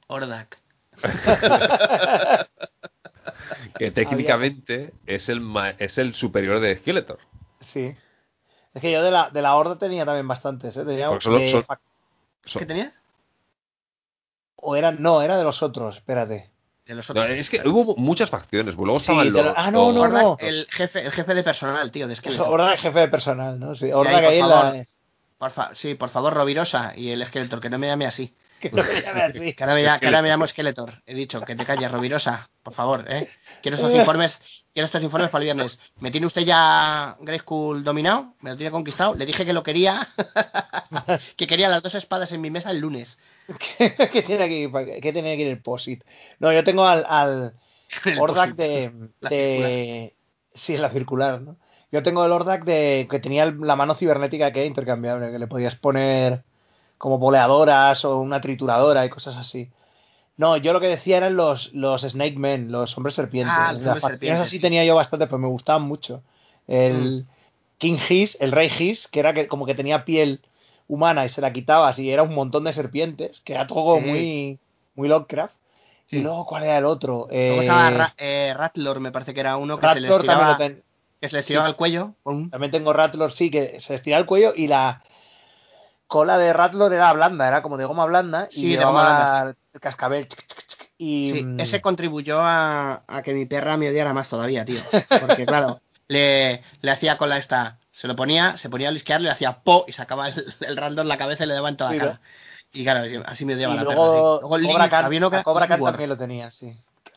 Hordak. 0.08 0.58
que 3.78 3.90
técnicamente 3.90 4.92
es 5.06 5.28
el 5.30 5.40
ma- 5.40 5.70
es 5.70 5.96
el 5.98 6.12
superior 6.14 6.60
de 6.60 6.76
Skeletor 6.76 7.18
Sí. 7.60 7.94
Es 8.74 8.82
que 8.82 8.92
yo 8.92 9.02
de 9.02 9.10
la, 9.10 9.30
de 9.30 9.40
la 9.42 9.54
horda 9.56 9.78
tenía 9.78 10.04
también 10.04 10.28
bastantes, 10.28 10.76
¿eh? 10.76 10.84
Tenía 10.84 11.08
solo- 11.20 11.38
¿Qué 12.58 12.66
tenías? 12.66 12.92
O 14.62 14.76
era, 14.76 14.90
no, 14.92 15.22
era 15.22 15.36
de 15.36 15.44
los 15.44 15.62
otros, 15.62 15.96
espérate. 15.96 16.50
De 16.86 16.94
los 16.94 17.08
No, 17.14 17.20
otros. 17.22 17.36
es 17.36 17.48
que 17.50 17.66
hubo 17.68 17.96
muchas 17.96 18.30
facciones, 18.30 18.74
luego 18.74 18.98
Sí, 18.98 19.04
estaban 19.04 19.32
los... 19.32 19.44
lo- 19.46 19.54
ah, 19.56 19.70
no, 19.70 19.86
los- 19.86 19.94
no, 19.94 20.00
Ordak, 20.02 20.22
no. 20.22 20.36
El 20.40 20.66
jefe, 20.70 21.04
el 21.06 21.12
jefe 21.12 21.34
de 21.34 21.42
personal, 21.42 21.90
tío, 21.90 22.08
de 22.08 22.16
Skeletor. 22.16 22.48
Orda 22.48 22.74
es 22.74 22.80
jefe 22.80 22.98
de 22.98 23.08
personal, 23.08 23.58
¿no? 23.60 23.74
Sí, 23.74 23.92
Orda 23.92 24.10
ahí, 24.18 24.34
que 24.34 24.40
por 24.40 24.48
favor. 24.50 24.74
la... 24.76 24.86
Por 25.38 25.50
fa- 25.52 25.70
sí, 25.74 25.94
por 25.94 26.10
favor, 26.10 26.34
Rovirosa 26.34 26.92
y 26.96 27.10
el 27.10 27.24
Skeletor, 27.24 27.60
que 27.60 27.70
no 27.70 27.78
me 27.78 27.86
llame 27.86 28.06
así. 28.06 28.34
Que 28.60 28.70
no 28.70 28.82
me 28.82 29.00
llame 29.00 29.22
así. 29.22 29.54
Que 29.54 29.64
ahora 29.64 29.74
me, 29.74 29.82
lla- 29.82 29.98
que 29.98 30.04
ahora 30.06 30.20
me 30.20 30.28
llamo 30.28 30.46
Skeletor. 30.46 31.02
He 31.06 31.14
dicho, 31.14 31.40
que 31.42 31.54
te 31.56 31.64
calles, 31.64 31.90
Rovirosa, 31.90 32.50
por 32.62 32.74
favor, 32.74 33.06
¿eh? 33.08 33.30
Quiero 33.62 33.76
estos 33.78 33.90
informes, 33.94 34.38
quiero 34.74 34.84
estos 34.84 35.02
informes 35.02 35.30
para 35.30 35.40
el 35.42 35.46
viernes. 35.46 35.78
¿Me 36.00 36.10
tiene 36.10 36.26
usted 36.26 36.42
ya 36.42 37.16
Grayskull 37.20 37.82
dominado? 37.84 38.34
¿Me 38.40 38.50
lo 38.50 38.56
tiene 38.58 38.70
conquistado? 38.70 39.14
Le 39.14 39.24
dije 39.24 39.46
que 39.46 39.54
lo 39.54 39.62
quería, 39.62 40.08
que 41.36 41.46
quería 41.46 41.68
las 41.70 41.82
dos 41.82 41.94
espadas 41.94 42.32
en 42.32 42.40
mi 42.42 42.50
mesa 42.50 42.70
el 42.70 42.80
lunes. 42.80 43.16
¿Qué 44.12 44.22
tiene 44.22 44.44
aquí? 44.44 45.00
¿Qué 45.00 45.12
tiene 45.12 45.32
aquí 45.32 45.42
el 45.42 45.60
POSIT? 45.60 46.04
No, 46.38 46.52
yo 46.52 46.64
tengo 46.64 46.84
al, 46.84 47.04
al 47.08 47.54
Ordak 48.20 48.54
de, 48.54 48.92
de... 49.20 50.14
Sí, 50.54 50.76
la 50.76 50.90
circular, 50.90 51.40
¿no? 51.40 51.56
Yo 51.92 52.02
tengo 52.02 52.24
el 52.24 52.32
Ordak 52.32 52.64
de 52.64 53.08
que 53.10 53.18
tenía 53.18 53.46
la 53.46 53.76
mano 53.76 53.94
cibernética 53.94 54.52
que 54.52 54.60
era 54.60 54.68
intercambiable, 54.68 55.32
que 55.32 55.38
le 55.38 55.46
podías 55.46 55.74
poner 55.74 56.42
como 56.98 57.18
boleadoras 57.18 58.04
o 58.04 58.18
una 58.18 58.40
trituradora 58.40 59.04
y 59.04 59.10
cosas 59.10 59.36
así. 59.36 59.70
No, 60.36 60.56
yo 60.56 60.72
lo 60.72 60.80
que 60.80 60.86
decía 60.86 61.16
eran 61.16 61.36
los, 61.36 61.72
los 61.74 62.02
Snake 62.02 62.38
Men, 62.38 62.70
los 62.70 62.96
hombres 62.96 63.14
serpientes. 63.14 63.54
Ah, 63.56 63.72
los 63.72 63.82
hombres 63.82 64.02
serpientes, 64.02 64.40
así 64.40 64.56
sí. 64.56 64.60
tenía 64.60 64.84
yo 64.84 64.94
bastante, 64.94 65.26
pues 65.26 65.40
me 65.40 65.48
gustaban 65.48 65.82
mucho. 65.82 66.22
El 66.68 67.26
King 67.78 67.98
Hiss, 68.08 68.36
el 68.40 68.52
Rey 68.52 68.70
Hiss, 68.78 69.08
que 69.08 69.20
era 69.20 69.34
que 69.34 69.48
como 69.48 69.66
que 69.66 69.74
tenía 69.74 70.04
piel 70.04 70.40
humana 70.90 71.24
y 71.24 71.30
se 71.30 71.40
la 71.40 71.52
quitabas 71.52 71.98
y 71.98 72.10
era 72.10 72.22
un 72.22 72.34
montón 72.34 72.64
de 72.64 72.72
serpientes, 72.72 73.40
que 73.44 73.52
era 73.54 73.66
todo 73.66 73.98
Sí. 73.98 74.06
muy, 74.06 74.58
muy 74.96 75.08
Lovecraft. 75.08 75.54
Sí. 76.06 76.16
Y 76.16 76.20
luego, 76.22 76.44
¿cuál 76.46 76.64
era 76.64 76.78
el 76.78 76.84
otro? 76.84 77.28
Eh, 77.30 77.56
estaba 77.60 77.90
Ra- 77.90 78.14
eh, 78.18 78.52
Ratlor, 78.56 78.98
me 78.98 79.12
parece 79.12 79.32
que 79.32 79.40
era 79.40 79.56
uno 79.56 79.78
que 79.78 79.88
se 79.88 80.00
les 80.00 80.10
Ratlor 80.10 80.26
también 80.26 80.38
tiraba, 80.38 80.52
lo 80.52 80.58
ten- 80.58 80.82
que 81.20 81.28
se 81.28 81.36
les 81.36 81.46
tiraba 81.46 81.66
al 81.66 81.76
cuello. 81.76 82.14
También 82.50 82.72
tengo 82.72 82.92
Ratlor, 82.92 83.32
sí, 83.32 83.50
que 83.50 83.78
se 83.80 83.94
estira 83.94 84.18
el 84.18 84.26
cuello 84.26 84.52
y 84.56 84.66
la 84.66 85.04
cola 86.08 86.36
de 86.38 86.52
Ratlor 86.52 86.92
era 86.92 87.12
blanda, 87.12 87.46
era 87.46 87.62
como 87.62 87.76
de 87.76 87.84
goma 87.84 88.04
blanda 88.06 88.48
y 88.50 88.62
Sí, 88.62 88.68
de 88.70 88.76
goma 88.84 88.90
llevaba 88.90 89.12
blanda, 89.14 89.56
el 89.74 89.80
cascabel. 89.80 90.26
y 90.98 91.30
Sí, 91.32 91.42
mm, 91.44 91.60
ese 91.60 91.80
contribuyó 91.80 92.40
a, 92.40 93.04
a 93.06 93.22
que 93.22 93.32
mi 93.32 93.46
perra 93.46 93.76
me 93.76 93.88
odiara 93.88 94.12
más 94.12 94.28
todavía, 94.28 94.64
tío. 94.64 94.80
Porque, 95.20 95.46
claro, 95.46 95.80
le, 96.08 96.62
le 96.82 96.90
hacía 96.90 97.16
con 97.16 97.28
la 97.28 97.38
esta. 97.38 97.78
Se 98.00 98.08
lo 98.08 98.16
ponía, 98.16 98.56
se 98.56 98.70
ponía 98.70 98.88
a 98.88 98.92
lisquear, 98.92 99.20
le 99.20 99.30
hacía 99.30 99.58
po 99.58 99.84
y 99.86 99.92
sacaba 99.92 100.28
el, 100.28 100.54
el 100.60 100.76
random 100.76 101.04
en 101.04 101.08
la 101.08 101.18
cabeza 101.18 101.44
y 101.44 101.48
le 101.48 101.54
daba 101.54 101.68
en 101.68 101.76
toda 101.76 101.92
la 101.92 101.98
cara. 101.98 102.20
Y 102.72 102.82
claro, 102.84 103.22
así 103.26 103.44
me 103.44 103.54
odiaba 103.56 103.74
la 103.74 103.82
luego, 103.82 104.00
perra. 104.00 104.12
sí. 104.12 104.18
Luego 104.60 104.72
Cobra 104.72 104.88
Khan, 104.88 105.04
había 105.04 105.18
uno 105.18 105.30
que 105.30 105.42
Cobra 105.42 105.66
Khan 105.68 105.82
también 105.84 106.08
lo 106.08 106.16
tenía, 106.16 106.50
sí. 106.50 106.74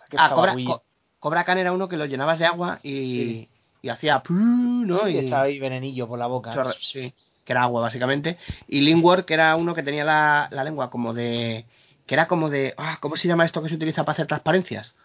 Que 0.10 0.18
Ah, 0.20 0.32
Cobra. 0.34 0.54
Co- 0.66 0.84
Cobra 1.20 1.44
Khan 1.46 1.58
era 1.60 1.72
uno 1.72 1.88
que 1.88 1.96
lo 1.96 2.06
llenabas 2.06 2.38
de 2.40 2.46
agua 2.46 2.80
y, 2.84 2.90
Sí. 2.90 3.50
y 3.84 3.90
hacía 3.90 4.20
pu, 4.20 4.34
¿no? 4.34 5.08
Y 5.08 5.16
Y, 5.16 5.18
echaba 5.28 5.44
ahí 5.44 5.60
venenillo 5.60 6.08
por 6.08 6.20
la 6.20 6.28
boca. 6.28 6.52
chorre- 6.52 6.76
sí, 6.82 7.14
que 7.46 7.54
era 7.54 7.64
agua 7.64 7.82
básicamente. 7.82 8.38
Y 8.68 8.82
Lingwar, 8.82 9.24
que 9.26 9.36
era 9.36 9.56
uno 9.56 9.74
que 9.74 9.84
tenía 9.84 10.04
la, 10.04 10.48
la 10.52 10.64
lengua 10.66 10.90
como 10.90 11.14
de. 11.14 11.66
que 12.08 12.16
era 12.16 12.28
como 12.28 12.50
de. 12.50 12.74
Ah, 12.78 12.98
¿Cómo 13.00 13.16
se 13.16 13.28
llama 13.30 13.46
esto 13.46 13.62
que 13.64 13.70
se 13.70 13.76
utiliza 13.76 14.04
para 14.04 14.14
hacer 14.14 14.28
transparencias? 14.28 14.96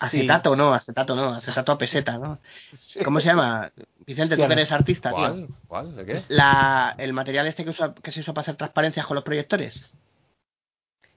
Acetato, 0.00 0.54
no, 0.56 0.74
acetato 0.74 1.16
no, 1.16 1.34
acetato 1.34 1.72
a 1.72 1.78
peseta, 1.78 2.18
¿no? 2.18 2.38
¿Cómo 3.04 3.20
se 3.20 3.26
llama? 3.26 3.70
Vicente, 4.06 4.36
tú 4.36 4.46
que 4.46 4.52
eres 4.52 4.70
artista, 4.72 5.10
tío. 5.14 5.48
¿Cuál? 5.66 5.96
¿De 5.96 6.04
qué? 6.06 6.22
La, 6.28 6.94
el 6.98 7.12
material 7.12 7.46
este 7.46 7.64
que, 7.64 7.70
usa, 7.70 7.94
que 7.94 8.10
se 8.12 8.20
usa 8.20 8.32
para 8.32 8.42
hacer 8.42 8.56
transparencias 8.56 9.06
con 9.06 9.14
los 9.16 9.24
proyectores. 9.24 9.84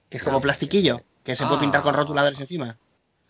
Que 0.09 0.17
es 0.17 0.23
como 0.23 0.39
Sí. 0.39 0.43
plastiquillo, 0.43 1.01
que 1.23 1.35
se 1.35 1.45
puede 1.45 1.57
Ah. 1.57 1.61
pintar 1.61 1.81
con 1.83 1.93
rotuladores 1.93 2.39
encima. 2.39 2.77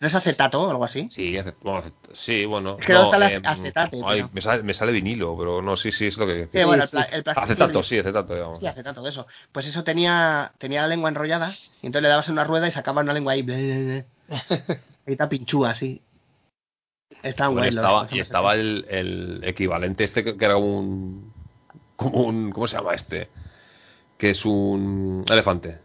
¿No 0.00 0.08
es 0.08 0.14
acetato 0.16 0.60
o 0.60 0.68
algo 0.68 0.84
así? 0.84 1.06
Sí, 1.12 1.36
bueno, 1.62 1.92
sí, 2.12 2.44
bueno. 2.44 2.76
Es 2.80 2.86
que 2.86 2.92
no 2.92 3.04
está 3.04 3.16
el 3.18 3.22
em, 3.34 3.42
acetate, 3.46 4.00
ay, 4.04 4.18
tío. 4.22 4.30
me, 4.32 4.40
sale, 4.42 4.62
me 4.64 4.74
sale 4.74 4.90
vinilo, 4.90 5.36
pero 5.38 5.62
no, 5.62 5.76
sí, 5.76 5.92
sí, 5.92 6.06
es 6.06 6.18
lo 6.18 6.26
que 6.26 6.48
Sí, 6.52 6.64
bueno, 6.64 6.82
el, 6.82 6.88
sí. 6.88 6.96
el. 7.12 7.22
Acetato, 7.24 7.82
sí, 7.84 7.98
acetato, 8.00 8.34
digamos. 8.34 8.58
Sí, 8.58 8.66
acetato, 8.66 9.06
eso. 9.06 9.28
Pues 9.52 9.68
eso 9.68 9.84
tenía, 9.84 10.50
tenía 10.58 10.82
la 10.82 10.88
lengua 10.88 11.08
enrollada 11.08 11.52
y 11.82 11.86
entonces 11.86 12.02
le 12.02 12.08
dabas 12.08 12.28
una 12.30 12.42
rueda 12.42 12.66
y 12.66 12.72
sacaba 12.72 13.02
una 13.02 13.12
lengua 13.12 13.34
ahí. 13.34 13.42
Ahí 15.06 15.12
está 15.12 15.28
pinchúa, 15.28 15.70
así. 15.70 16.00
Estaban 17.22 17.54
Bueno, 17.54 17.68
estaba, 17.68 18.02
los 18.02 18.12
y 18.12 18.20
estaba 18.20 18.54
el, 18.54 18.86
el 18.88 19.40
equivalente 19.44 20.04
este 20.04 20.24
que, 20.24 20.36
que 20.36 20.44
era 20.44 20.56
un. 20.56 21.32
Como 21.96 22.22
un. 22.24 22.50
¿Cómo 22.52 22.66
se 22.66 22.76
llama 22.76 22.94
este? 22.94 23.28
Que 24.18 24.30
es 24.30 24.44
un 24.44 25.24
elefante. 25.28 25.78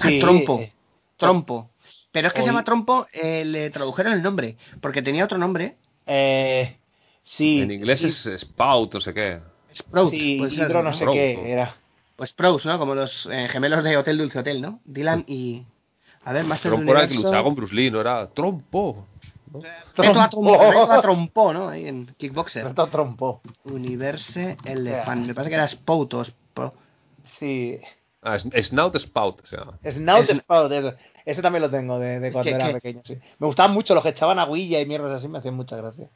Ah, 0.00 0.08
Sí, 0.08 0.18
trompo. 0.18 0.60
eh, 0.60 0.72
Trompo. 1.16 1.70
Pero 2.12 2.28
es 2.28 2.34
que 2.34 2.40
se 2.40 2.46
llama 2.46 2.64
trompo, 2.64 3.06
eh, 3.12 3.44
le 3.44 3.68
tradujeron 3.70 4.12
el 4.14 4.22
nombre, 4.22 4.56
porque 4.80 5.02
tenía 5.02 5.24
otro 5.24 5.36
nombre. 5.38 5.76
eh, 6.06 6.78
sí. 7.24 7.60
en 7.60 7.70
inglés 7.70 8.00
sí, 8.00 8.06
es 8.06 8.26
Spout, 8.42 8.94
no 8.94 9.00
sé 9.00 9.12
qué. 9.12 9.40
Sprout. 9.74 10.10
Sí, 10.10 10.36
puede 10.38 10.50
ser, 10.52 10.64
Hidro 10.70 10.82
no 10.82 10.90
¿no? 10.90 10.92
sé 10.94 11.00
Sprout, 11.00 11.14
qué 11.14 11.52
era. 11.52 11.74
Pues 12.16 12.32
Pros, 12.32 12.64
¿no? 12.64 12.78
Como 12.78 12.94
los 12.94 13.28
eh, 13.30 13.48
gemelos 13.50 13.84
de 13.84 13.96
Hotel 13.98 14.16
Dulce 14.16 14.38
Hotel, 14.38 14.62
¿no? 14.62 14.80
Dylan 14.86 15.24
y... 15.26 15.64
A 16.26 16.32
ver, 16.32 16.44
Master 16.44 16.70
del 16.72 16.78
Trompo 16.80 16.92
era 16.92 17.02
el 17.02 17.08
que 17.08 17.14
luchaba 17.14 17.42
con 17.42 17.54
Bruce 17.54 17.74
Lee, 17.74 17.90
no 17.90 18.00
era 18.00 18.26
Trompo. 18.28 19.06
¿no? 19.52 19.60
Reto 19.96 20.20
a, 20.20 20.28
trompo, 20.28 20.58
reto 20.70 20.92
a 20.92 21.00
trompo, 21.00 21.52
¿no? 21.52 21.68
Ahí 21.68 21.86
en 21.88 22.06
Kickboxer. 22.18 22.64
Reto 22.66 22.88
trompo. 22.88 23.40
Universe 23.64 24.56
Elephant. 24.64 25.26
Me 25.26 25.34
parece 25.34 25.50
que 25.50 25.54
era 25.54 25.68
Spout 25.68 26.14
o 26.14 26.24
Sí. 27.38 27.78
Ah, 28.22 28.36
es- 28.36 28.66
Snout 28.68 28.96
Spout 28.96 29.44
se 29.46 29.56
llama. 29.56 29.78
Snout 29.88 30.28
Es- 30.28 30.36
Spout, 30.38 30.72
eso. 30.72 30.92
Ese 31.24 31.42
también 31.42 31.62
lo 31.62 31.70
tengo 31.70 31.98
de, 31.98 32.20
de 32.20 32.32
cuando 32.32 32.48
¿Qué- 32.50 32.54
era 32.56 32.66
qué? 32.68 32.72
pequeño, 32.74 33.02
sí. 33.04 33.16
Me 33.38 33.46
gustaban 33.46 33.72
mucho 33.72 33.94
los 33.94 34.02
que 34.02 34.10
echaban 34.10 34.38
aguilla 34.38 34.80
y 34.80 34.86
mierdas 34.86 35.12
así, 35.12 35.28
me 35.28 35.38
hacían 35.38 35.54
mucha 35.54 35.76
gracia. 35.76 36.08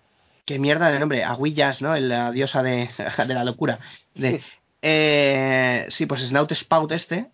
Qué 0.45 0.59
mierda 0.59 0.91
de 0.91 0.99
nombre. 0.99 1.23
Aguillas, 1.25 1.83
¿no? 1.83 1.97
La 1.97 2.33
diosa 2.33 2.63
de, 2.63 2.89
de 3.29 3.35
la 3.35 3.45
locura. 3.45 3.79
De, 4.15 4.39
Sí. 4.41 4.45
eh, 4.83 5.87
sí, 5.89 6.07
pues 6.07 6.21
Snout 6.29 6.51
Spout 6.53 6.91
este. 6.93 7.31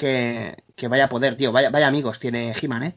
Que, 0.00 0.64
que 0.76 0.88
vaya 0.88 1.10
poder, 1.10 1.36
tío. 1.36 1.52
Vaya, 1.52 1.68
vaya 1.68 1.86
amigos 1.86 2.18
tiene 2.18 2.54
He-Man, 2.58 2.84
¿eh? 2.84 2.94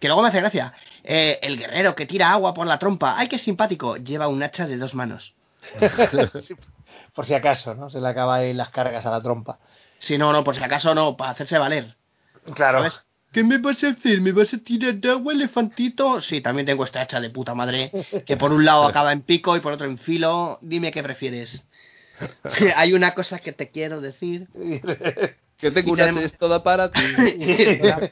Que 0.00 0.08
luego 0.08 0.22
me 0.22 0.28
hace 0.28 0.40
gracia. 0.40 0.72
Eh, 1.02 1.38
el 1.42 1.58
guerrero 1.58 1.94
que 1.94 2.06
tira 2.06 2.32
agua 2.32 2.54
por 2.54 2.66
la 2.66 2.78
trompa. 2.78 3.14
¡Ay, 3.18 3.28
qué 3.28 3.38
simpático! 3.38 3.98
Lleva 3.98 4.28
un 4.28 4.42
hacha 4.42 4.66
de 4.66 4.78
dos 4.78 4.94
manos. 4.94 5.34
Por 7.14 7.26
si 7.26 7.34
acaso, 7.34 7.74
¿no? 7.74 7.90
Se 7.90 8.00
le 8.00 8.08
acaba 8.08 8.36
ahí 8.36 8.54
las 8.54 8.70
cargas 8.70 9.04
a 9.04 9.10
la 9.10 9.20
trompa. 9.20 9.58
Si 9.98 10.16
no, 10.16 10.32
no, 10.32 10.42
por 10.42 10.56
si 10.56 10.62
acaso 10.62 10.94
no, 10.94 11.16
para 11.16 11.30
hacerse 11.30 11.58
valer. 11.58 11.94
Claro. 12.54 12.78
¿Sabes? 12.78 13.04
¿Qué 13.32 13.44
me 13.44 13.58
vas 13.58 13.84
a 13.84 13.88
hacer? 13.88 14.20
¿Me 14.20 14.32
vas 14.32 14.52
a 14.54 14.58
tirar 14.58 14.94
de 14.94 15.10
agua, 15.10 15.32
elefantito? 15.32 16.20
Sí, 16.20 16.40
también 16.40 16.66
tengo 16.66 16.84
esta 16.84 17.02
hacha 17.02 17.20
de 17.20 17.30
puta 17.30 17.54
madre, 17.54 17.92
que 18.26 18.36
por 18.36 18.52
un 18.52 18.64
lado 18.64 18.84
acaba 18.88 19.12
en 19.12 19.22
pico 19.22 19.56
y 19.56 19.60
por 19.60 19.74
otro 19.74 19.86
en 19.86 19.98
filo. 19.98 20.58
Dime 20.62 20.90
qué 20.90 21.02
prefieres. 21.02 21.64
Hay 22.76 22.94
una 22.94 23.14
cosa 23.14 23.38
que 23.38 23.52
te 23.52 23.70
quiero 23.70 24.00
decir. 24.00 24.48
Que 25.58 25.70
tengo 25.70 25.88
Y 25.90 25.92
una 25.92 26.02
tenemos- 26.06 26.24
es 26.24 26.36
toda 26.38 26.62
para 26.62 26.90
ti. 26.90 27.00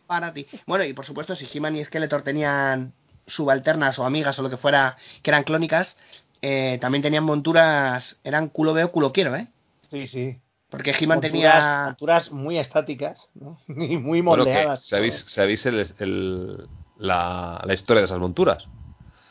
para 0.07 0.33
ti. 0.33 0.47
Bueno, 0.67 0.85
y 0.85 0.93
por 0.93 1.05
supuesto, 1.05 1.35
si 1.37 1.47
He-Man 1.53 1.77
y 1.77 1.85
Skeletor 1.85 2.23
tenían 2.23 2.93
subalternas 3.27 3.99
o 3.99 4.05
amigas 4.05 4.39
o 4.39 4.43
lo 4.43 4.51
que 4.51 4.57
fuera 4.57 4.97
que 5.23 5.31
eran 5.31 5.45
clónicas, 5.45 5.97
eh, 6.41 6.79
también 6.81 7.03
tenían 7.03 7.25
monturas, 7.25 8.17
eran 8.25 8.49
culo 8.49 8.73
veo, 8.73 8.91
culo 8.93 9.13
quiero, 9.13 9.37
¿eh? 9.37 9.47
Sí, 9.83 10.07
sí. 10.07 10.39
Porque 10.71 10.95
He-Man 10.99 11.21
tenía... 11.21 11.83
monturas 11.87 12.31
muy 12.33 12.59
estáticas, 12.59 13.29
¿no? 13.35 13.61
Y 13.69 13.97
muy 13.99 14.23
Bueno, 14.23 14.45
que, 14.45 14.51
moldeadas. 14.53 14.85
¿Sabéis, 14.87 15.25
sabéis 15.29 15.67
el, 15.67 15.87
el- 15.99 16.67
la, 16.99 17.61
la 17.65 17.75
historia 17.75 18.01
de 18.01 18.07
esas 18.07 18.19
monturas? 18.19 18.67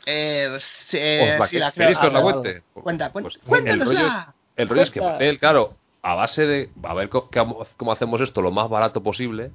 Eh, 0.05 0.57
sí, 0.89 0.97
eh, 0.99 1.31
¿Os 1.33 1.39
la, 1.39 1.47
sí, 1.47 1.57
la 1.59 1.71
¿Queréis 1.71 1.97
que 1.97 2.07
os 2.07 2.13
la 2.13 2.21
cuente? 2.21 2.63
Cuenta, 2.73 3.11
cuen- 3.11 3.23
Pues, 3.23 3.35
el, 3.35 3.41
cuéntanosla. 3.47 3.85
rollo 3.85 4.07
es, 4.07 4.13
el 4.57 4.69
rollo 4.69 4.81
es 4.81 4.91
que 4.91 4.99
Cuenta. 4.99 5.13
Mattel, 5.13 5.39
claro, 5.39 5.77
a 6.03 6.15
base 6.15 6.45
de 6.45 6.69
a 6.83 6.93
ver 6.93 7.09
cómo, 7.09 7.65
cómo 7.77 7.91
hacemos 7.91 8.21
esto 8.21 8.41
lo 8.41 8.51
más 8.51 8.69
barato 8.69 9.03
posible, 9.03 9.51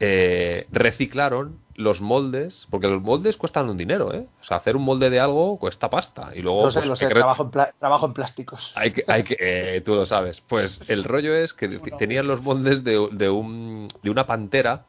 eh, 0.00 0.66
reciclaron 0.72 1.58
los 1.76 2.00
moldes, 2.00 2.66
porque 2.70 2.88
los 2.88 3.02
moldes 3.02 3.36
cuestan 3.36 3.68
un 3.68 3.76
dinero, 3.76 4.12
¿eh? 4.12 4.28
O 4.40 4.44
sea, 4.44 4.58
hacer 4.58 4.76
un 4.76 4.84
molde 4.84 5.10
de 5.10 5.18
algo 5.20 5.58
cuesta 5.58 5.90
pasta. 5.90 6.30
Y 6.34 6.40
luego 6.40 6.64
Lo 6.64 6.70
sé, 6.70 6.80
pues, 6.80 6.88
lo 6.88 6.96
sé, 6.96 7.08
que 7.08 7.14
trabajo 7.14 7.44
en, 7.44 7.50
pla- 7.50 7.72
trabajo 7.78 8.06
en 8.06 8.12
plásticos. 8.14 8.72
hay 8.76 8.92
que, 8.92 9.04
hay 9.08 9.24
que 9.24 9.36
eh, 9.40 9.80
tú 9.80 9.94
lo 9.94 10.06
sabes. 10.06 10.40
Pues 10.42 10.88
el 10.88 11.04
rollo 11.04 11.34
es 11.34 11.52
que 11.54 11.68
no? 11.68 11.96
tenían 11.96 12.26
los 12.28 12.42
moldes 12.42 12.84
de, 12.84 13.08
de, 13.12 13.30
un, 13.30 13.88
de 14.02 14.10
una 14.10 14.26
pantera 14.26 14.86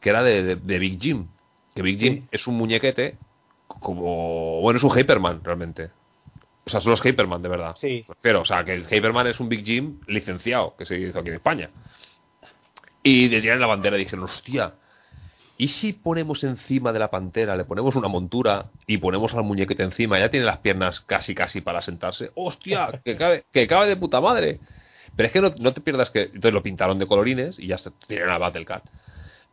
que 0.00 0.10
era 0.10 0.22
de, 0.22 0.42
de- 0.42 0.56
de 0.56 0.78
Big 0.78 1.00
Jim. 1.00 1.28
Que 1.74 1.82
Big 1.82 1.98
Jim 1.98 2.14
Sí. 2.22 2.28
es 2.32 2.46
un 2.46 2.56
muñequete 2.56 3.16
como... 3.66 4.60
Bueno, 4.60 4.78
es 4.78 4.84
un 4.84 4.90
Hyperman 4.98 5.42
realmente. 5.44 5.90
O 6.70 6.72
sea, 6.72 6.80
son 6.80 6.92
los 6.92 7.04
Hyperman 7.04 7.42
de 7.42 7.48
verdad. 7.48 7.74
Sí. 7.74 8.06
Pero, 8.22 8.42
o 8.42 8.44
sea, 8.44 8.62
que 8.62 8.72
el 8.72 8.86
Hyperman 8.86 9.26
es 9.26 9.40
un 9.40 9.48
Big 9.48 9.64
Jim 9.64 9.98
licenciado, 10.06 10.76
que 10.76 10.86
se 10.86 10.96
hizo 11.00 11.18
aquí 11.18 11.30
en 11.30 11.34
España. 11.34 11.70
Y 13.02 13.28
le 13.28 13.40
tiran 13.40 13.58
la 13.58 13.66
bandera 13.66 13.96
y 13.96 14.00
dijeron, 14.04 14.24
hostia, 14.24 14.74
¿y 15.58 15.66
si 15.66 15.92
ponemos 15.92 16.44
encima 16.44 16.92
de 16.92 17.00
la 17.00 17.10
pantera, 17.10 17.56
le 17.56 17.64
ponemos 17.64 17.96
una 17.96 18.06
montura 18.06 18.66
y 18.86 18.98
ponemos 18.98 19.34
al 19.34 19.42
muñequete 19.42 19.82
encima? 19.82 20.20
Ya 20.20 20.30
tiene 20.30 20.46
las 20.46 20.58
piernas 20.58 21.00
casi, 21.00 21.34
casi 21.34 21.60
para 21.60 21.82
sentarse. 21.82 22.30
¡Hostia! 22.36 23.00
Que 23.04 23.16
cabe, 23.16 23.44
que 23.50 23.66
cabe 23.66 23.88
de 23.88 23.96
puta 23.96 24.20
madre. 24.20 24.60
Pero 25.16 25.26
es 25.26 25.32
que 25.32 25.40
no, 25.40 25.50
no 25.58 25.72
te 25.72 25.80
pierdas 25.80 26.12
que. 26.12 26.22
Entonces 26.22 26.52
lo 26.52 26.62
pintaron 26.62 27.00
de 27.00 27.06
colorines 27.08 27.58
y 27.58 27.66
ya 27.66 27.78
se 27.78 27.90
tienen 28.06 28.30
a 28.30 28.38
Battlecat. 28.38 28.84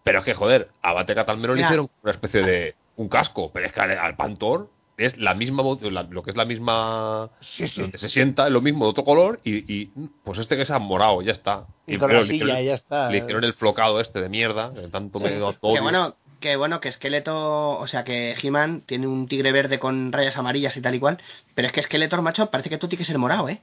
Pero 0.04 0.20
es 0.20 0.26
que, 0.26 0.36
joder, 0.36 0.70
a 0.84 0.94
Battlecat 0.94 1.28
al 1.30 1.38
menos 1.38 1.56
le 1.56 1.64
Mira. 1.64 1.68
hicieron 1.70 1.90
una 2.04 2.12
especie 2.12 2.44
de. 2.44 2.76
un 2.96 3.10
casco. 3.10 3.50
Pero 3.52 3.66
es 3.66 3.74
que 3.74 3.82
al, 3.82 3.98
al 3.98 4.16
Pantor 4.16 4.70
es 4.98 5.18
la 5.18 5.34
misma. 5.36 5.64
mo- 5.64 5.80
la- 5.82 6.04
lo 6.04 6.24
que 6.24 6.32
es 6.32 6.38
la 6.38 6.46
misma. 6.46 7.30
Sí, 7.40 7.68
sí. 7.68 7.82
Donde 7.82 7.98
se 7.98 8.10
sienta 8.10 8.48
es 8.48 8.52
lo 8.52 8.62
mismo, 8.62 8.86
de 8.86 8.92
otro 8.92 9.04
color. 9.04 9.40
Y, 9.44 9.72
y, 9.74 9.92
pues 10.24 10.40
este 10.40 10.56
que 10.56 10.64
es 10.64 10.72
morado, 10.80 11.22
ya 11.22 11.32
está. 11.32 11.66
Y 11.86 11.98
con 11.98 12.08
pero 12.10 12.20
la 12.22 12.26
le 12.26 12.28
silla, 12.28 12.62
ya 12.62 12.74
está. 12.74 13.10
Le 13.10 13.20
hicieron 13.20 13.44
el 13.44 13.54
flocado 13.54 14.00
este 14.02 14.22
de 14.22 14.30
mierda. 14.30 14.74
Que 14.74 14.88
tanto 14.88 15.20
me 15.20 15.30
dio 15.36 15.54
todo. 15.54 15.74
Que 15.74 15.80
bueno, 15.82 16.16
que 16.40 16.56
bueno, 16.56 16.80
que 16.82 16.92
Skeletor, 16.92 17.82
o 17.82 17.88
sea, 17.88 18.04
que 18.04 18.36
He-Man 18.42 18.82
tiene 18.86 19.08
un 19.08 19.28
tigre 19.28 19.52
verde 19.52 19.80
con 19.80 20.12
rayas 20.12 20.38
amarillas 20.38 20.76
y 20.78 20.82
tal 20.82 20.96
y 20.96 21.00
cual, 21.00 21.18
pero 21.56 21.68
es 21.68 21.74
que 21.74 21.82
Skeletor, 21.84 22.22
macho, 22.22 22.50
parece 22.52 22.70
que 22.70 22.78
tú 22.78 22.88
tienes 22.88 23.06
que 23.08 23.12
ser 23.12 23.20
morado, 23.20 23.50
¿eh? 23.50 23.62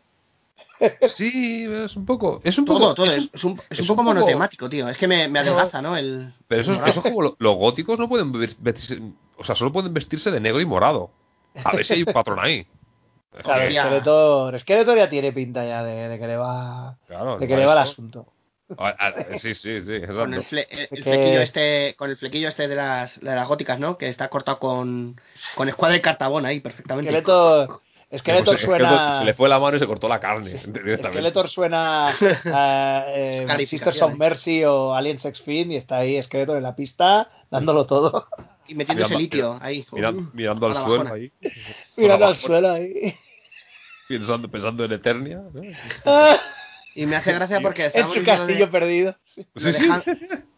Sí, 1.09 1.65
es 1.69 1.95
un 1.97 2.05
poco. 2.05 2.41
Es 2.45 2.59
un 2.59 2.65
Todo, 2.65 2.79
poco. 2.81 2.95
todo, 2.95 3.07
es 3.07 3.13
es, 3.13 3.23
un- 3.25 3.31
es 3.33 3.45
un, 3.45 3.53
es 3.53 3.65
es 3.71 3.79
un 3.81 3.83
un 3.85 3.87
poco 3.89 4.03
poco- 4.03 4.15
monotemático, 4.15 4.69
tío. 4.69 4.89
Es 4.89 4.97
que 4.99 5.07
me, 5.09 5.29
me 5.29 5.39
adelgaza, 5.39 5.81
¿no? 5.83 5.97
El, 5.97 6.33
Pero 6.49 6.63
eso, 6.63 6.71
el 6.73 6.77
es- 6.77 6.81
morado. 6.81 6.91
eso 6.91 7.01
es 7.01 7.13
como 7.13 7.23
lo- 7.23 7.37
los 7.39 7.57
góticos 7.57 7.99
no 7.99 8.09
pueden 8.09 8.33
vestirse, 8.33 9.01
o 9.37 9.45
sea, 9.45 9.55
solo 9.55 9.73
pueden 9.73 9.95
vestirse 9.95 10.31
de 10.31 10.41
negro 10.41 10.61
y 10.61 10.67
morado. 10.67 11.11
A 11.63 11.73
ver 11.77 11.85
si 11.85 11.95
hay 11.95 12.03
un 12.03 12.13
patrón 12.13 12.39
ahí. 12.41 12.67
Claro. 13.43 13.69
Skeletor, 13.71 14.61
Skeletor 14.61 14.97
ya 14.97 15.09
tiene 15.11 15.33
pinta 15.33 15.65
ya 15.65 15.83
de, 15.83 16.09
de 16.09 16.19
que 16.19 16.27
le 16.27 16.37
va, 16.37 16.97
claro, 17.07 17.39
de 17.39 17.49
que 17.49 17.57
le 17.57 17.67
va 17.67 17.73
el 17.73 17.79
asunto. 17.79 18.27
Ah, 18.79 18.95
ah, 18.99 19.13
Sí, 19.37 19.55
sí, 19.55 19.81
sí, 19.83 20.01
Con 20.07 20.33
el, 20.35 20.43
fle- 20.45 20.67
el- 20.71 21.03
flequillo 21.03 21.41
este, 21.41 21.95
con 21.97 22.11
el 22.11 22.17
flequillo 22.17 22.49
este 22.49 22.69
de 22.69 22.77
las, 22.77 23.21
de 23.21 23.35
las 23.35 23.47
góticas, 23.49 23.79
¿no? 23.81 23.99
Que 23.99 24.09
está 24.09 24.29
cortado 24.29 24.59
con, 24.59 25.21
con 25.57 25.69
escuadra 25.69 25.95
de 25.95 26.01
cartabón 26.01 26.47
ahí, 26.47 26.61
perfectamente. 26.61 27.11
Skeletor, 27.11 27.81
Pues 28.45 28.61
suena. 28.61 29.13
Se 29.19 29.25
le 29.25 29.35
fue 29.35 29.49
la 29.49 29.59
mano 29.59 29.77
y 29.77 29.81
se 29.81 29.87
cortó 29.89 30.09
la 30.09 30.21
carne. 30.21 30.49
directamente. 30.67 31.09
Skeletor 31.09 31.49
suena 31.49 32.07
a 32.53 33.05
eh, 33.09 33.67
Sisters 33.69 34.01
of. 34.03 34.15
Mercy 34.15 34.65
o 34.65 34.95
Alien 34.95 35.19
Sex 35.19 35.43
Fin 35.43 35.73
y 35.73 35.77
está 35.77 35.97
ahí 35.97 36.23
Skeletor 36.23 36.57
en 36.57 36.63
la 36.63 36.77
pista 36.77 37.29
dándolo 37.55 37.87
todo, 37.87 38.27
Y 38.67 38.75
metiéndose 38.75 39.09
Mirando- 39.17 39.19
litio 39.21 39.59
ahí. 39.61 39.87
Mira- 39.93 40.11
Uh, 40.11 40.31
mirando 40.33 40.67
al 40.67 40.77
suelo 40.85 41.13
ahí. 41.15 41.33
mirando 41.97 42.27
al 42.27 42.37
suelo 42.37 42.71
ahí. 42.73 43.15
Pensando, 44.09 44.51
pensando 44.51 44.85
en 44.85 44.93
Eternia. 44.93 45.43
¿no? 45.53 45.63
Y 46.95 47.07
me 47.07 47.17
hace 47.17 47.33
gracia 47.33 47.61
porque 47.61 47.83
en 47.83 47.87
estábamos 47.89 48.15
su 48.15 48.21
de- 48.21 48.27
castillo 48.27 48.71
perdido. 48.71 49.17
Sí, 49.27 49.47
de 49.55 49.73
sí. 49.73 49.89
Han- 49.91 50.03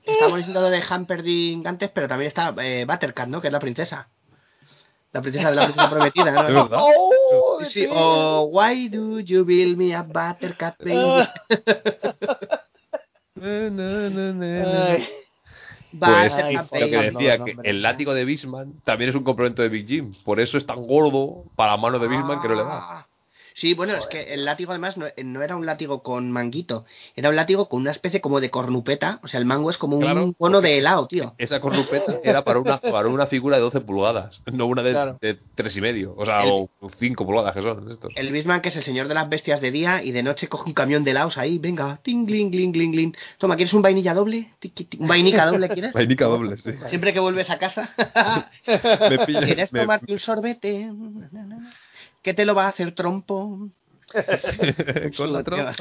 Estamos 0.05 0.37
diciendo 0.39 0.63
de 0.71 0.83
Hamperdinck 0.89 1.67
antes, 1.67 1.91
pero 1.91 2.07
también 2.09 2.29
está 2.29 2.55
eh, 2.63 2.85
Buttercat, 2.87 3.29
¿no? 3.29 3.41
Que 3.41 3.49
es 3.49 3.53
la 3.53 3.59
princesa. 3.61 4.09
La 5.13 5.21
princesa 5.23 5.51
de 5.51 5.57
la 5.57 5.65
princesa 5.65 5.91
prometida, 5.91 6.31
¿no? 6.31 6.43
Es 6.49 6.55
verdad. 6.55 6.79
¡Oh, 6.81 7.61
Sí, 7.69 7.87
o 7.91 8.43
Why 8.53 8.89
do 8.89 9.19
you 9.21 9.45
build 9.45 9.77
me 9.79 9.95
a 9.95 10.03
Buttercat, 10.03 10.77
baby? 10.79 10.97
Ah, 10.97 11.35
ay. 13.43 15.09
Pues 15.99 16.35
Ay, 16.35 16.55
lo 16.55 16.69
que 16.71 17.11
decía, 17.11 17.45
que 17.45 17.57
el 17.63 17.83
látigo 17.83 18.15
de 18.15 18.25
Bisman 18.25 18.75
también 18.85 19.11
es 19.11 19.17
un 19.17 19.25
complemento 19.25 19.63
de 19.63 19.69
Big 19.69 19.87
Jim. 19.87 20.15
Por 20.25 20.41
eso 20.41 20.59
es 20.59 20.67
tan 20.67 20.87
gordo 20.87 21.45
para 21.55 21.73
la 21.73 21.77
mano 21.77 21.99
de 21.99 22.09
Bisman 22.09 22.41
que 22.41 22.49
no 22.49 22.55
le 22.55 22.65
da. 22.65 23.07
Sí, 23.59 23.73
bueno, 23.73 23.95
es 23.95 24.07
que 24.07 24.35
el 24.35 24.45
látigo 24.45 24.71
además 24.73 24.99
no, 24.99 25.07
no 25.25 25.43
era 25.43 25.57
un 25.57 25.65
látigo 25.65 26.03
con 26.03 26.31
manguito, 26.31 26.85
era 27.15 27.31
un 27.31 27.37
látigo 27.37 27.71
con 27.71 27.81
una 27.81 27.91
especie 27.91 28.21
como 28.21 28.39
de 28.43 28.51
cornupeta, 28.51 29.19
o 29.23 29.29
sea, 29.29 29.41
el 29.41 29.47
mango 29.47 29.71
es 29.71 29.79
como 29.79 29.99
Claro, 29.99 30.25
un 30.25 30.35
cono 30.35 30.61
de 30.61 30.77
helado, 30.77 31.09
tío. 31.09 31.35
Esa 31.39 31.59
cornupeta 31.59 32.17
era 32.23 32.45
para 32.45 32.59
una, 32.59 32.79
para 32.83 33.09
una 33.09 33.27
figura 33.27 33.57
de 33.57 33.63
12 33.63 33.81
pulgadas, 33.81 34.43
no 34.53 34.67
una 34.67 34.83
de, 34.83 34.91
Claro. 34.91 35.19
de 35.23 35.39
3 35.55 35.75
y 35.75 35.81
medio. 35.81 36.15
O 36.19 36.27
sea, 36.27 36.43
El- 36.45 36.51
o 36.51 36.71
5 36.99 37.25
pulgadas 37.25 37.55
que 37.55 37.63
son 37.63 37.91
estos. 37.91 38.13
El 38.15 38.31
Bisman, 38.31 38.61
que 38.61 38.69
es 38.69 38.77
el 38.77 38.85
señor 38.85 39.09
de 39.09 39.15
las 39.15 39.27
bestias 39.31 39.63
de 39.63 39.71
día, 39.71 40.03
y 40.05 40.13
de 40.13 40.23
noche 40.23 40.49
coge 40.49 40.65
un 40.69 40.75
camión 40.75 41.03
de 41.03 41.13
helados 41.13 41.39
ahí, 41.39 41.57
venga, 41.59 41.99
ting, 42.03 42.27
gling, 42.27 42.51
gling, 42.51 42.73
gling, 42.73 42.93
gling. 42.93 43.17
Toma, 43.39 43.57
¿quieres 43.57 43.73
un 43.73 43.81
vainilla 43.81 44.13
doble? 44.13 44.51
¿Un 44.99 45.09
vainica 45.09 45.47
doble 45.47 45.71
quieres? 45.71 45.93
Vainica 45.95 46.27
doble, 46.27 46.59
sí. 46.59 46.73
Siempre 46.89 47.15
que 47.15 47.21
vuelves 47.21 47.49
a 47.49 47.59
casa, 47.59 47.89
Me 49.09 49.25
pilla, 49.25 49.41
¿quieres 49.47 49.73
me- 49.73 49.81
tomarte 49.81 50.13
un 50.13 50.19
sorbete? 50.19 50.91
¿Qué 52.27 52.35
te 52.35 52.45
lo 52.45 52.57
va 52.57 52.65
a 52.65 52.71
hacer 52.71 52.91
trompo? 52.91 53.69
con 55.17 55.33
la 55.33 55.45
trompa. 55.45 55.77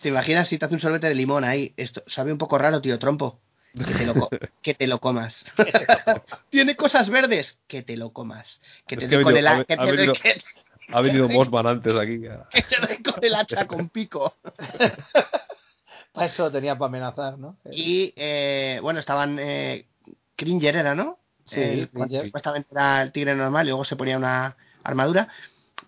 ¿Te 0.00 0.08
imaginas 0.10 0.46
si 0.46 0.56
te 0.56 0.64
hace 0.64 0.74
un 0.76 0.80
sorbete 0.80 1.08
de 1.08 1.14
limón 1.16 1.42
ahí? 1.42 1.74
Esto 1.76 2.04
sabe 2.06 2.30
un 2.30 2.38
poco 2.38 2.56
raro, 2.56 2.80
tío, 2.80 2.96
trompo. 3.00 3.40
Que 3.76 3.92
te 3.94 4.06
lo, 4.06 4.14
co- 4.14 4.28
que 4.62 4.74
te 4.74 4.86
lo 4.86 5.00
comas. 5.00 5.44
Tiene 6.50 6.76
cosas 6.76 7.10
verdes. 7.10 7.58
Que 7.66 7.82
te 7.82 7.96
lo 7.96 8.12
comas. 8.12 8.60
Que 8.86 8.96
te 8.96 9.08
doy 9.08 9.24
con 9.24 9.36
el, 9.36 9.44
ha- 9.48 9.66
ha- 9.76 9.84
venido- 9.86 10.12
que- 10.14 10.40
Ha 10.92 11.00
venido 11.00 11.28
Mossman 11.28 11.66
antes 11.66 11.96
aquí. 11.96 12.20
que 12.20 12.62
te 12.62 12.86
doy 12.86 13.02
con 13.02 13.24
el 13.24 13.34
hacha 13.34 13.66
con 13.66 13.88
pico. 13.88 14.36
Para 16.12 16.26
eso 16.26 16.48
tenía 16.52 16.78
para 16.78 16.90
amenazar, 16.90 17.38
¿no? 17.40 17.56
Y 17.72 18.12
eh, 18.14 18.78
bueno, 18.82 19.00
estaban. 19.00 19.36
Eh, 19.40 19.84
Cringer 20.36 20.76
era, 20.76 20.94
¿no? 20.94 21.18
Sí, 21.44 21.60
El- 21.60 21.88
Cringer. 21.88 22.20
Supuestamente 22.22 22.68
era 22.70 23.02
el 23.02 23.10
tigre 23.10 23.34
normal 23.34 23.66
y 23.66 23.70
luego 23.70 23.84
se 23.84 23.96
ponía 23.96 24.16
una 24.16 24.56
armadura. 24.84 25.26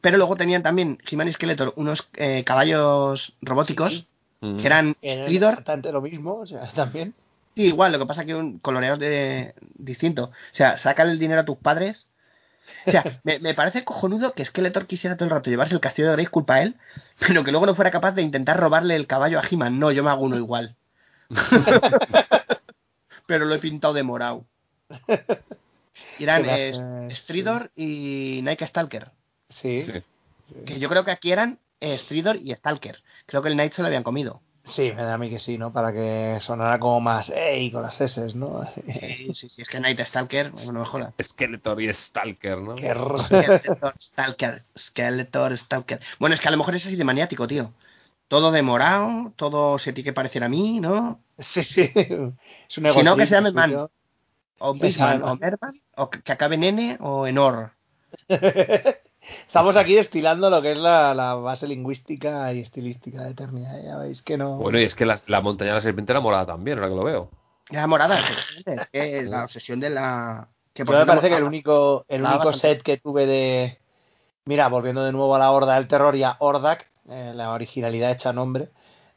Pero 0.01 0.17
luego 0.17 0.37
tenían 0.37 0.63
también 0.63 0.99
He-Man 1.09 1.29
y 1.29 1.33
Skeletor 1.33 1.73
unos 1.77 2.09
eh, 2.15 2.45
caballos 2.45 3.35
robóticos 3.43 4.07
Mm. 4.41 4.57
que 4.59 4.67
eran 4.67 4.95
Era 5.03 5.25
Stridor 5.25 5.93
lo 5.93 6.01
mismo, 6.01 6.37
o 6.37 6.47
sea, 6.47 6.73
también. 6.75 7.15
Sí, 7.55 7.65
igual, 7.67 7.93
lo 7.93 7.99
que 7.99 8.07
pasa 8.07 8.25
que 8.25 8.35
un 8.35 8.59
coloreados 8.59 8.99
de 8.99 9.55
distinto. 9.75 10.25
O 10.25 10.57
sea, 10.57 10.77
sacan 10.77 11.11
el 11.11 11.19
dinero 11.19 11.43
a 11.43 11.45
tus 11.45 11.59
padres. 11.59 12.07
O 12.87 12.91
sea, 12.91 13.21
me, 13.25 13.39
me 13.39 13.55
parece 13.55 13.85
cojonudo 13.85 14.33
que 14.33 14.45
Skeletor 14.45 14.87
quisiera 14.87 15.17
todo 15.17 15.27
el 15.27 15.31
rato 15.31 15.51
llevarse 15.51 15.75
el 15.75 15.81
castillo 15.81 16.09
de 16.09 16.15
Grace 16.15 16.31
culpa 16.31 16.55
a 16.55 16.63
él, 16.63 16.77
pero 17.19 17.45
que 17.45 17.51
luego 17.51 17.67
no 17.67 17.75
fuera 17.75 17.91
capaz 17.91 18.13
de 18.13 18.23
intentar 18.23 18.59
robarle 18.59 18.97
el 18.97 19.07
caballo 19.07 19.39
a 19.41 19.43
He-Man. 19.49 19.79
No, 19.79 19.93
yo 19.93 20.03
me 20.03 20.11
hago 20.11 20.23
uno 20.23 20.37
igual. 20.37 20.75
pero 23.27 23.45
lo 23.45 23.55
he 23.55 23.59
pintado 23.59 23.95
de 23.95 24.03
morado. 24.03 24.45
Eran 26.19 26.45
eh, 26.47 27.09
Stridor 27.15 27.71
y 27.77 28.41
Nike 28.43 28.67
Stalker. 28.67 29.11
Sí, 29.51 29.83
Sí. 29.83 30.03
Que 30.67 30.81
yo 30.81 30.89
creo 30.89 31.05
que 31.05 31.13
aquí 31.13 31.31
eran 31.31 31.61
eh, 31.81 31.97
Stridor 31.97 32.37
y 32.37 32.53
Stalker. 32.55 33.03
Creo 33.27 33.41
que 33.43 33.49
el 33.49 33.55
Knight 33.55 33.73
se 33.73 33.83
lo 33.83 33.87
habían 33.87 34.03
comido. 34.03 34.41
sí, 34.65 34.93
me 34.93 35.03
da 35.03 35.15
a 35.15 35.19
mí 35.19 35.31
que 35.31 35.39
sí, 35.39 35.59
¿no? 35.59 35.73
Para 35.73 35.93
que 35.93 36.39
sonara 36.41 36.79
como 36.81 37.01
más, 37.01 37.31
¡ey! 37.31 37.71
con 37.71 37.83
las 37.83 38.01
S, 38.01 38.35
¿no? 38.35 38.65
Sí, 38.75 39.33
sí, 39.35 39.49
sí, 39.49 39.63
es 39.63 39.69
que 39.69 39.79
Knight 39.79 40.01
Stalker, 40.01 40.51
bueno, 40.51 40.73
no 40.73 40.81
me 40.81 40.87
jodas. 40.87 41.15
Skeletor 41.23 41.81
y 41.81 41.93
Stalker, 41.95 42.59
¿no? 42.59 42.77
Skeletor, 42.77 43.95
Stalker, 44.01 44.65
Skeletor, 44.77 45.57
Stalker. 45.57 46.01
Bueno, 46.19 46.35
es 46.35 46.41
que 46.41 46.49
a 46.49 46.51
lo 46.51 46.57
mejor 46.57 46.75
es 46.75 46.85
así 46.87 46.97
de 46.97 47.05
maniático, 47.05 47.47
tío. 47.47 47.73
Todo 48.29 48.51
de 48.53 48.63
morado, 48.63 49.33
todo 49.37 49.79
se 49.79 49.93
tiene 49.93 50.07
que 50.07 50.13
parecer 50.13 50.43
a 50.45 50.49
mí, 50.49 50.81
¿no? 50.81 51.21
Sí, 51.39 51.63
sí. 51.63 51.93
Es 51.95 52.11
un 52.79 52.93
Si 52.93 53.03
no, 53.03 53.17
que 53.17 53.27
se 53.27 53.35
llame 53.35 53.53
Man. 53.53 53.71
tío. 53.71 53.91
O 54.59 54.75
Bisman, 54.75 55.23
o 55.23 55.37
Merman, 55.37 55.81
o 55.97 56.11
que 56.11 56.23
que 56.23 56.33
acabe 56.33 56.57
en 56.57 56.65
N, 56.65 56.99
o 57.01 57.27
en 57.27 57.39
Or. 57.39 57.73
Estamos 59.47 59.77
aquí 59.77 59.95
destilando 59.95 60.49
lo 60.51 60.63
que 60.63 60.73
es 60.73 60.79
la, 60.79 61.15
la 61.15 61.35
base 61.35 61.67
lingüística 61.69 62.53
y 62.53 62.61
estilística 62.61 63.23
de 63.23 63.31
Eternia. 63.31 63.79
¿eh? 63.79 63.83
Ya 63.85 63.97
veis 63.99 64.23
que 64.23 64.37
no. 64.37 64.57
Bueno, 64.57 64.79
y 64.79 64.85
es 64.85 64.95
que 64.95 65.07
la, 65.07 65.21
la 65.27 65.41
montaña 65.41 65.71
de 65.71 65.77
la 65.77 65.83
serpiente 65.83 66.13
era 66.13 66.21
morada 66.21 66.47
también, 66.47 66.79
ahora 66.79 66.91
que 66.91 66.97
lo 66.97 67.05
veo. 67.05 67.31
La 67.71 67.87
morada, 67.87 68.19
es 68.67 68.87
que 68.91 69.23
la 69.23 69.45
obsesión 69.45 69.79
de 69.81 69.91
la... 69.91 70.49
Que 70.73 70.85
Yo 70.85 70.93
me 70.93 71.05
parece 71.07 71.29
que 71.29 71.37
el 71.37 71.45
único, 71.45 72.05
el 72.09 72.23
único 72.23 72.37
bastante- 72.39 72.59
set 72.59 72.83
que 72.83 72.97
tuve 72.97 73.27
de. 73.27 73.79
Mira, 74.45 74.69
volviendo 74.69 75.03
de 75.05 75.13
nuevo 75.13 75.35
a 75.35 75.39
la 75.39 75.51
Horda 75.51 75.75
del 75.75 75.89
Terror 75.89 76.15
y 76.15 76.23
a 76.23 76.37
Ordak, 76.39 76.89
eh, 77.09 77.33
la 77.35 77.51
originalidad 77.53 78.13
hecha 78.13 78.33
nombre, 78.33 78.69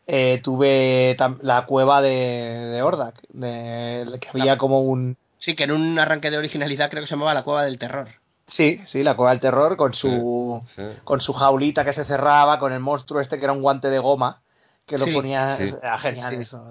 eh, 0.07 0.39
tuve 0.43 1.15
la 1.41 1.65
cueva 1.67 2.01
de, 2.01 2.09
de 2.09 2.81
Ordak, 2.81 3.21
de, 3.29 4.17
que 4.19 4.29
había 4.29 4.57
como 4.57 4.81
un. 4.81 5.15
Sí, 5.37 5.55
que 5.55 5.65
en 5.65 5.71
un 5.71 5.97
arranque 5.99 6.31
de 6.31 6.37
originalidad 6.39 6.89
creo 6.89 7.03
que 7.03 7.07
se 7.07 7.13
llamaba 7.15 7.33
La 7.35 7.43
Cueva 7.43 7.63
del 7.63 7.77
Terror. 7.77 8.07
Sí, 8.45 8.81
sí, 8.85 9.03
la 9.03 9.15
cueva 9.15 9.31
del 9.31 9.39
terror 9.39 9.77
con 9.77 9.93
su. 9.93 10.61
Sí. 10.75 10.81
con 11.03 11.21
su 11.21 11.33
jaulita 11.33 11.85
que 11.85 11.93
se 11.93 12.03
cerraba, 12.03 12.59
con 12.59 12.73
el 12.73 12.79
monstruo 12.79 13.21
este 13.21 13.37
que 13.39 13.45
era 13.45 13.53
un 13.53 13.61
guante 13.61 13.89
de 13.89 13.99
goma, 13.99 14.41
que 14.85 14.97
lo 14.97 15.05
Sí, 15.05 15.13
ponía. 15.13 15.55
sí. 15.57 15.73
Era 15.81 15.97
genial 15.97 16.35
Sí. 16.35 16.41
eso. 16.41 16.61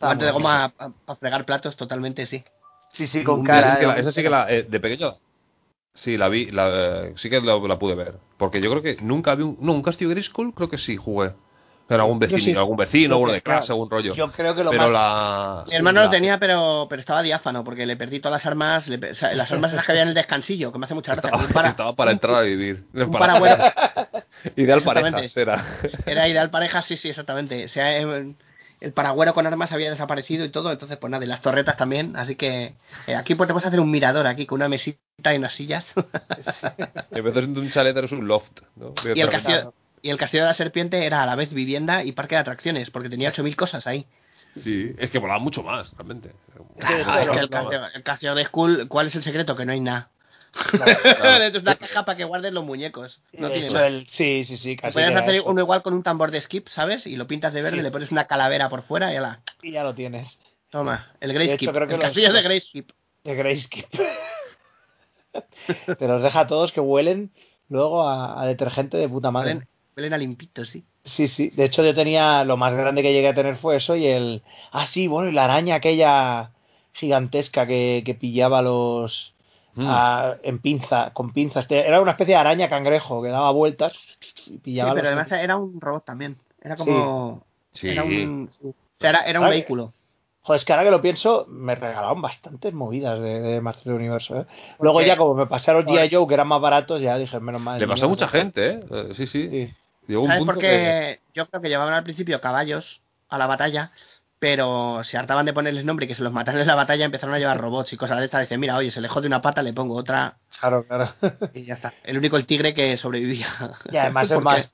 Guante 0.00 0.24
de 0.24 0.32
goma 0.32 0.72
para 0.76 1.16
fregar 1.16 1.44
platos, 1.44 1.76
totalmente, 1.76 2.26
sí. 2.26 2.44
Sí, 2.92 3.06
sí, 3.06 3.22
con 3.22 3.44
cara. 3.44 3.60
esa 3.60 3.70
sí 3.72 3.80
que 3.80 3.86
la, 3.86 3.96
¿eh? 3.96 4.00
esa 4.00 4.12
sí 4.12 4.22
que 4.22 4.30
la- 4.30 4.50
eh, 4.52 4.62
de 4.64 4.80
pequeño. 4.80 5.14
Sí, 5.94 6.16
la 6.16 6.28
vi, 6.28 6.50
la, 6.50 6.68
eh, 7.06 7.14
sí 7.16 7.30
que 7.30 7.40
la, 7.40 7.56
la 7.58 7.78
pude 7.78 7.94
ver. 7.94 8.14
Porque 8.36 8.60
yo 8.60 8.70
creo 8.70 8.82
que 8.82 8.96
nunca 9.02 9.34
vi 9.36 9.44
un. 9.44 9.56
No, 9.60 9.72
un 9.72 9.82
castillo 9.82 10.10
Grayskull 10.10 10.52
creo 10.54 10.68
que 10.68 10.78
sí 10.78 10.96
jugué. 10.96 11.32
Pero 11.90 12.04
algún 12.04 12.20
vecino, 12.20 12.38
sí. 12.40 12.54
algún 12.54 12.76
vecino, 12.76 13.18
uno 13.18 13.32
de 13.32 13.42
clase, 13.42 13.66
claro, 13.66 13.72
algún 13.74 13.90
rollo. 13.90 14.14
Yo 14.14 14.30
creo 14.30 14.54
que 14.54 14.62
lo 14.62 14.70
pero 14.70 14.84
más. 14.84 14.92
la. 14.92 15.64
Mi 15.68 15.74
hermano 15.74 15.98
la- 15.98 16.04
lo 16.06 16.10
tenía, 16.12 16.38
pero, 16.38 16.86
pero 16.88 17.00
estaba 17.00 17.20
diáfano, 17.20 17.64
porque 17.64 17.84
le 17.84 17.96
perdí 17.96 18.20
todas 18.20 18.36
las 18.36 18.46
armas, 18.46 18.86
le 18.86 18.98
pe- 18.98 19.10
o 19.10 19.14
sea, 19.16 19.34
las 19.34 19.50
armas 19.52 19.72
esas 19.72 19.84
que 19.84 19.90
había 19.90 20.02
en 20.02 20.08
el 20.10 20.14
descansillo, 20.14 20.70
que 20.70 20.78
me 20.78 20.84
hace 20.84 20.94
mucha 20.94 21.14
gracia. 21.16 21.30
Estaba, 21.30 21.52
para- 21.52 21.68
estaba 21.70 21.96
para 21.96 22.12
entrar 22.12 22.36
a 22.36 22.40
vivir. 22.42 22.84
un 22.94 23.10
Para- 23.10 23.38
paragüero. 23.40 23.64
Ideal 24.56 24.82
parejas 24.82 25.36
era. 25.36 25.64
Era 26.06 26.28
ideal 26.28 26.48
pareja, 26.50 26.80
sí, 26.82 26.96
sí, 26.96 27.08
exactamente. 27.08 27.64
O 27.64 27.68
sea, 27.68 27.96
el, 27.96 28.36
el 28.80 28.92
paragüero 28.92 29.34
con 29.34 29.46
armas 29.48 29.72
había 29.72 29.90
desaparecido 29.90 30.44
y 30.44 30.50
todo, 30.50 30.70
entonces 30.70 30.96
pues 30.96 31.10
nada, 31.10 31.24
y 31.24 31.28
las 31.28 31.42
torretas 31.42 31.76
también, 31.76 32.14
así 32.16 32.36
que 32.36 32.74
eh, 33.08 33.16
aquí 33.16 33.34
pues 33.34 33.48
te 33.48 33.52
puedes 33.52 33.66
hacer 33.66 33.80
un 33.80 33.90
mirador 33.90 34.28
aquí 34.28 34.46
con 34.46 34.56
una 34.60 34.68
mesita 34.68 35.34
y 35.34 35.38
unas 35.38 35.52
sillas. 35.54 35.84
En 37.10 37.24
vez 37.24 37.34
de 37.34 37.40
un 37.60 37.70
chalet 37.70 37.96
eres 37.96 38.12
un 38.12 38.28
loft. 38.28 38.60
¿no? 38.76 38.94
y 39.14 39.20
el 39.20 39.28
castillo, 39.28 39.74
Y 40.02 40.10
el 40.10 40.16
Castillo 40.16 40.44
de 40.44 40.48
la 40.50 40.54
Serpiente 40.54 41.04
era 41.04 41.22
a 41.22 41.26
la 41.26 41.34
vez 41.36 41.52
vivienda 41.52 42.02
y 42.04 42.12
parque 42.12 42.36
de 42.36 42.40
atracciones, 42.42 42.90
porque 42.90 43.10
tenía 43.10 43.32
8.000 43.32 43.54
cosas 43.56 43.86
ahí. 43.86 44.06
Sí, 44.56 44.92
es 44.98 45.10
que 45.10 45.18
volaba 45.18 45.38
mucho 45.38 45.62
más, 45.62 45.92
realmente. 45.96 46.32
Claro, 46.78 47.04
claro, 47.04 47.32
es 47.32 47.38
que 47.38 47.44
el. 47.44 47.50
Castillo, 47.50 47.80
el 47.94 48.02
Castillo 48.02 48.34
de 48.34 48.44
Skull, 48.46 48.88
¿cuál 48.88 49.06
es 49.08 49.14
el 49.14 49.22
secreto? 49.22 49.54
Que 49.54 49.66
no 49.66 49.72
hay 49.72 49.80
nada. 49.80 50.08
Claro. 50.52 50.92
es 51.44 51.62
una 51.62 51.76
caja 51.76 52.04
para 52.04 52.16
que 52.16 52.24
guardes 52.24 52.52
los 52.52 52.64
muñecos. 52.64 53.20
No 53.34 53.46
De 53.48 53.52
tiene 53.52 53.66
hecho, 53.68 53.74
más. 53.76 53.84
el- 53.84 54.08
sí, 54.10 54.44
sí, 54.46 54.56
sí, 54.56 54.76
casi. 54.76 54.94
Puedes 54.94 55.14
hacer 55.14 55.34
eso. 55.36 55.44
uno 55.46 55.60
igual 55.60 55.82
con 55.82 55.94
un 55.94 56.02
tambor 56.02 56.30
de 56.32 56.40
skip, 56.40 56.66
¿sabes? 56.68 57.06
Y 57.06 57.14
lo 57.16 57.26
pintas 57.28 57.52
de 57.52 57.62
verde, 57.62 57.76
Sí. 57.76 57.82
le 57.82 57.90
pones 57.92 58.10
una 58.10 58.26
calavera 58.26 58.68
por 58.68 58.82
fuera 58.82 59.12
y 59.12 59.16
ala. 59.16 59.42
Y 59.62 59.70
ya 59.72 59.84
lo 59.84 59.94
tienes. 59.94 60.38
Toma, 60.70 61.12
el 61.20 61.32
Grey 61.34 61.48
hecho, 61.50 61.56
Skip. 61.56 61.76
El 61.76 61.88
los- 61.90 62.00
castillo 62.00 62.32
de 62.32 62.42
Grey 62.42 62.60
Skip. 62.60 62.90
De 63.22 63.34
Grayscape. 63.34 63.88
Te 65.98 66.08
los 66.08 66.22
deja 66.22 66.40
a 66.40 66.46
todos 66.46 66.72
que 66.72 66.80
huelen 66.80 67.30
luego 67.68 68.08
a, 68.08 68.42
a 68.42 68.46
detergente 68.46 68.96
de 68.96 69.08
puta 69.08 69.30
madre. 69.30 69.66
Huelen, 70.00 70.12
huelen 70.12 70.12
a 70.14 70.18
limpito, 70.18 70.64
sí. 70.64 70.84
Sí, 71.04 71.28
sí. 71.28 71.50
De 71.50 71.64
hecho, 71.64 71.82
yo 71.84 71.94
tenía. 71.94 72.44
Lo 72.44 72.56
más 72.56 72.74
grande 72.74 73.02
que 73.02 73.12
llegué 73.12 73.28
a 73.28 73.34
tener 73.34 73.56
fue 73.56 73.76
eso 73.76 73.96
y 73.96 74.06
el. 74.06 74.42
Ah, 74.72 74.86
sí, 74.86 75.06
bueno, 75.06 75.28
y 75.30 75.32
la 75.32 75.44
araña 75.44 75.76
aquella 75.76 76.50
gigantesca 76.92 77.66
que, 77.66 78.02
que 78.04 78.14
pillaba 78.14 78.62
los. 78.62 79.34
Mm. 79.74 79.86
a- 79.88 80.36
en 80.42 80.58
pinza, 80.58 81.10
con 81.12 81.32
pinzas. 81.32 81.64
Era 81.70 82.00
una 82.00 82.10
especie 82.10 82.34
de 82.34 82.40
araña 82.40 82.68
cangrejo 82.68 83.22
que 83.22 83.28
daba 83.28 83.52
vueltas 83.52 83.92
y 84.46 84.50
Sí, 84.50 84.58
pillaba. 84.58 84.90
pero 84.94 85.04
los- 85.04 85.12
además 85.16 85.40
era 85.42 85.56
un 85.56 85.80
robot 85.80 86.04
también. 86.04 86.36
Era 86.60 86.76
como. 86.76 87.44
Sí. 87.72 87.88
Era 87.88 88.02
un. 88.02 88.48
sí. 88.50 88.66
O 88.68 88.74
sea, 88.98 89.10
era, 89.10 89.20
era 89.20 89.38
un 89.38 89.44
Vale. 89.46 89.56
vehículo. 89.56 89.92
Joder, 90.42 90.58
es 90.58 90.64
que 90.64 90.72
ahora 90.72 90.84
que 90.84 90.90
lo 90.90 91.00
pienso, 91.02 91.46
me 91.48 91.74
regalaron 91.76 92.20
bastantes 92.20 92.72
movidas 92.74 93.20
de, 93.20 93.40
del 93.60 93.94
Universo. 93.94 94.40
¿eh? 94.40 94.46
Luego 94.80 95.02
ya, 95.02 95.16
como 95.16 95.34
me 95.34 95.46
pasaron. 95.46 95.84
G.I. 95.86 96.08
Joe, 96.12 96.26
que 96.26 96.34
eran 96.34 96.48
más 96.48 96.60
baratos, 96.60 97.00
ya 97.00 97.16
dije, 97.18 97.38
menos 97.40 97.60
mal. 97.60 97.78
Le 97.78 97.86
pasó 97.86 98.06
a 98.06 98.08
mucha 98.08 98.26
gente, 98.26 98.70
¿eh? 98.70 98.80
Eh, 98.90 99.08
Sí, 99.14 99.26
sí. 99.26 99.48
Sí. 99.48 99.70
Llegó 100.06 100.22
un 100.22 100.28
¿Sabes 100.28 100.38
punto 100.40 100.52
por 100.54 100.62
que... 100.62 100.68
qué? 100.68 101.20
Yo 101.34 101.48
creo 101.48 101.62
que 101.62 101.68
llevaban 101.68 101.94
al 101.94 102.04
principio 102.04 102.40
caballos 102.40 103.00
a 103.28 103.38
la 103.38 103.46
batalla, 103.46 103.92
pero 104.38 105.02
se 105.04 105.16
hartaban 105.18 105.46
de 105.46 105.52
ponerles 105.52 105.84
nombre 105.84 106.06
y 106.06 106.08
que 106.08 106.14
se 106.14 106.22
los 106.22 106.32
mataran 106.32 106.60
en 106.60 106.66
la 106.66 106.74
batalla, 106.74 107.04
empezaron 107.04 107.34
a 107.34 107.38
llevar 107.38 107.60
robots 107.60 107.92
y 107.92 107.96
cosas 107.96 108.18
de 108.18 108.24
estas. 108.24 108.40
Dicen, 108.42 108.60
mira, 108.60 108.76
oye, 108.76 108.90
se 108.90 109.00
le 109.00 109.08
jode 109.08 109.26
una 109.28 109.42
pata, 109.42 109.62
le 109.62 109.72
pongo 109.72 109.94
otra 109.96 110.38
Claro, 110.58 110.86
claro. 110.86 111.14
y 111.52 111.64
ya 111.64 111.74
está. 111.74 111.94
El 112.02 112.18
único 112.18 112.36
el 112.36 112.46
tigre 112.46 112.74
que 112.74 112.96
sobrevivía. 112.96 113.48
Y 113.90 113.96
además 113.96 114.30
es 114.30 114.32
Porque 114.32 114.44
más. 114.44 114.72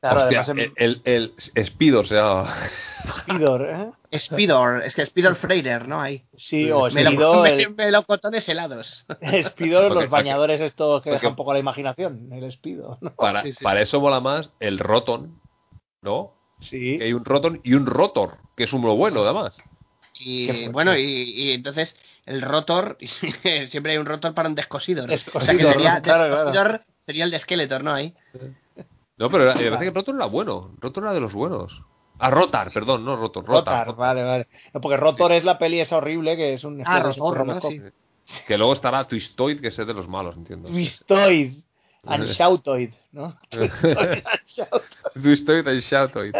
Claro, 0.00 0.20
Hostia, 0.20 0.40
además 0.42 0.64
es 0.66 0.72
el, 0.76 1.02
el, 1.04 1.32
el 1.54 1.64
Speedor 1.64 2.06
se 2.06 2.14
llama. 2.14 2.54
Speedor, 3.22 3.92
¿eh? 4.12 4.18
Speedor, 4.18 4.82
es 4.84 4.94
que 4.94 5.04
Speedor 5.06 5.34
Freider, 5.34 5.88
¿no? 5.88 6.00
Ahí. 6.00 6.24
Sí, 6.36 6.70
o 6.70 6.88
Melo- 6.90 7.10
Speedor, 7.10 7.42
me- 7.42 7.62
el, 7.62 7.74
melocotones 7.74 8.48
helados. 8.48 9.06
Speedor 9.48 9.88
Porque- 9.88 10.02
los 10.02 10.10
bañadores 10.10 10.60
estos 10.60 11.02
que 11.02 11.10
porque- 11.10 11.20
dejan 11.22 11.36
poco 11.36 11.52
la 11.52 11.58
imaginación, 11.58 12.28
el 12.32 12.50
Speedo. 12.52 12.98
¿no? 13.00 13.14
Para, 13.14 13.42
Sí, 13.42 13.52
sí. 13.52 13.64
para 13.64 13.80
eso 13.80 14.00
mola 14.00 14.20
más 14.20 14.52
el 14.60 14.78
Roton, 14.78 15.40
¿no? 16.02 16.34
Sí. 16.60 16.98
Que 16.98 17.04
hay 17.04 17.12
un 17.12 17.24
Roton 17.24 17.60
y 17.64 17.74
un 17.74 17.86
Rotor, 17.86 18.38
que 18.56 18.64
es 18.64 18.72
uno 18.72 18.94
bueno, 18.94 19.22
además. 19.22 19.56
Y 20.20 20.68
bueno, 20.68 20.96
y, 20.96 21.02
y 21.02 21.52
entonces 21.52 21.96
el 22.26 22.42
rotor, 22.42 22.98
siempre 23.68 23.92
hay 23.92 23.98
un 23.98 24.06
rotor 24.06 24.34
para 24.34 24.48
un 24.48 24.54
descosidor. 24.56 25.04
o 25.10 25.16
sea 25.16 25.16
que 25.16 25.24
Descosidor, 25.32 25.72
sería, 25.74 25.94
¿no? 25.96 26.02
Claro, 26.02 26.18
claro. 26.18 26.30
descosidor 26.50 26.80
sería 27.06 27.24
el 27.24 27.30
de 27.30 27.38
Skeletor, 27.38 27.84
¿no? 27.84 27.92
Ahí. 27.94 28.14
No, 29.18 29.30
pero 29.30 29.44
era- 29.44 29.54
me 29.54 29.70
parece 29.70 29.84
que 29.84 29.90
Rotor 29.90 30.14
era 30.16 30.26
bueno. 30.26 30.70
Rotor 30.78 31.04
era 31.04 31.12
de 31.12 31.20
los 31.20 31.32
buenos. 31.34 31.82
Ah, 32.20 32.30
Rotar, 32.30 32.72
perdón, 32.72 33.04
no 33.04 33.16
Rotor. 33.16 33.44
Rotar. 33.44 33.86
Rotar, 33.86 33.96
vale, 33.96 34.22
vale. 34.24 34.48
No, 34.74 34.80
porque 34.80 34.96
Rotor 34.96 35.32
es 35.32 35.44
la 35.44 35.56
peli 35.58 35.80
esa 35.80 35.96
horrible 35.98 36.36
que 36.36 36.54
es 36.54 36.64
un. 36.64 36.82
Ah, 36.84 37.00
Rotor, 37.00 37.38
¿no? 37.38 37.52
Robocop. 37.52 37.70
Sí. 37.70 37.80
Que 38.46 38.58
luego 38.58 38.72
estará 38.72 39.04
Twistoid, 39.06 39.60
que 39.60 39.68
es 39.68 39.76
de 39.76 39.94
los 39.94 40.08
malos, 40.08 40.36
entiendo. 40.36 40.68
Twistoid 40.68 41.52
and 42.06 42.24
Shoutoid, 42.26 42.92
¿no? 43.12 43.38
Twistoid 43.50 43.98
and 43.98 44.22
Shoutoid. 44.46 44.82
Twistoid 45.22 45.66
y 45.74 45.80
Shoutoid. 45.80 46.34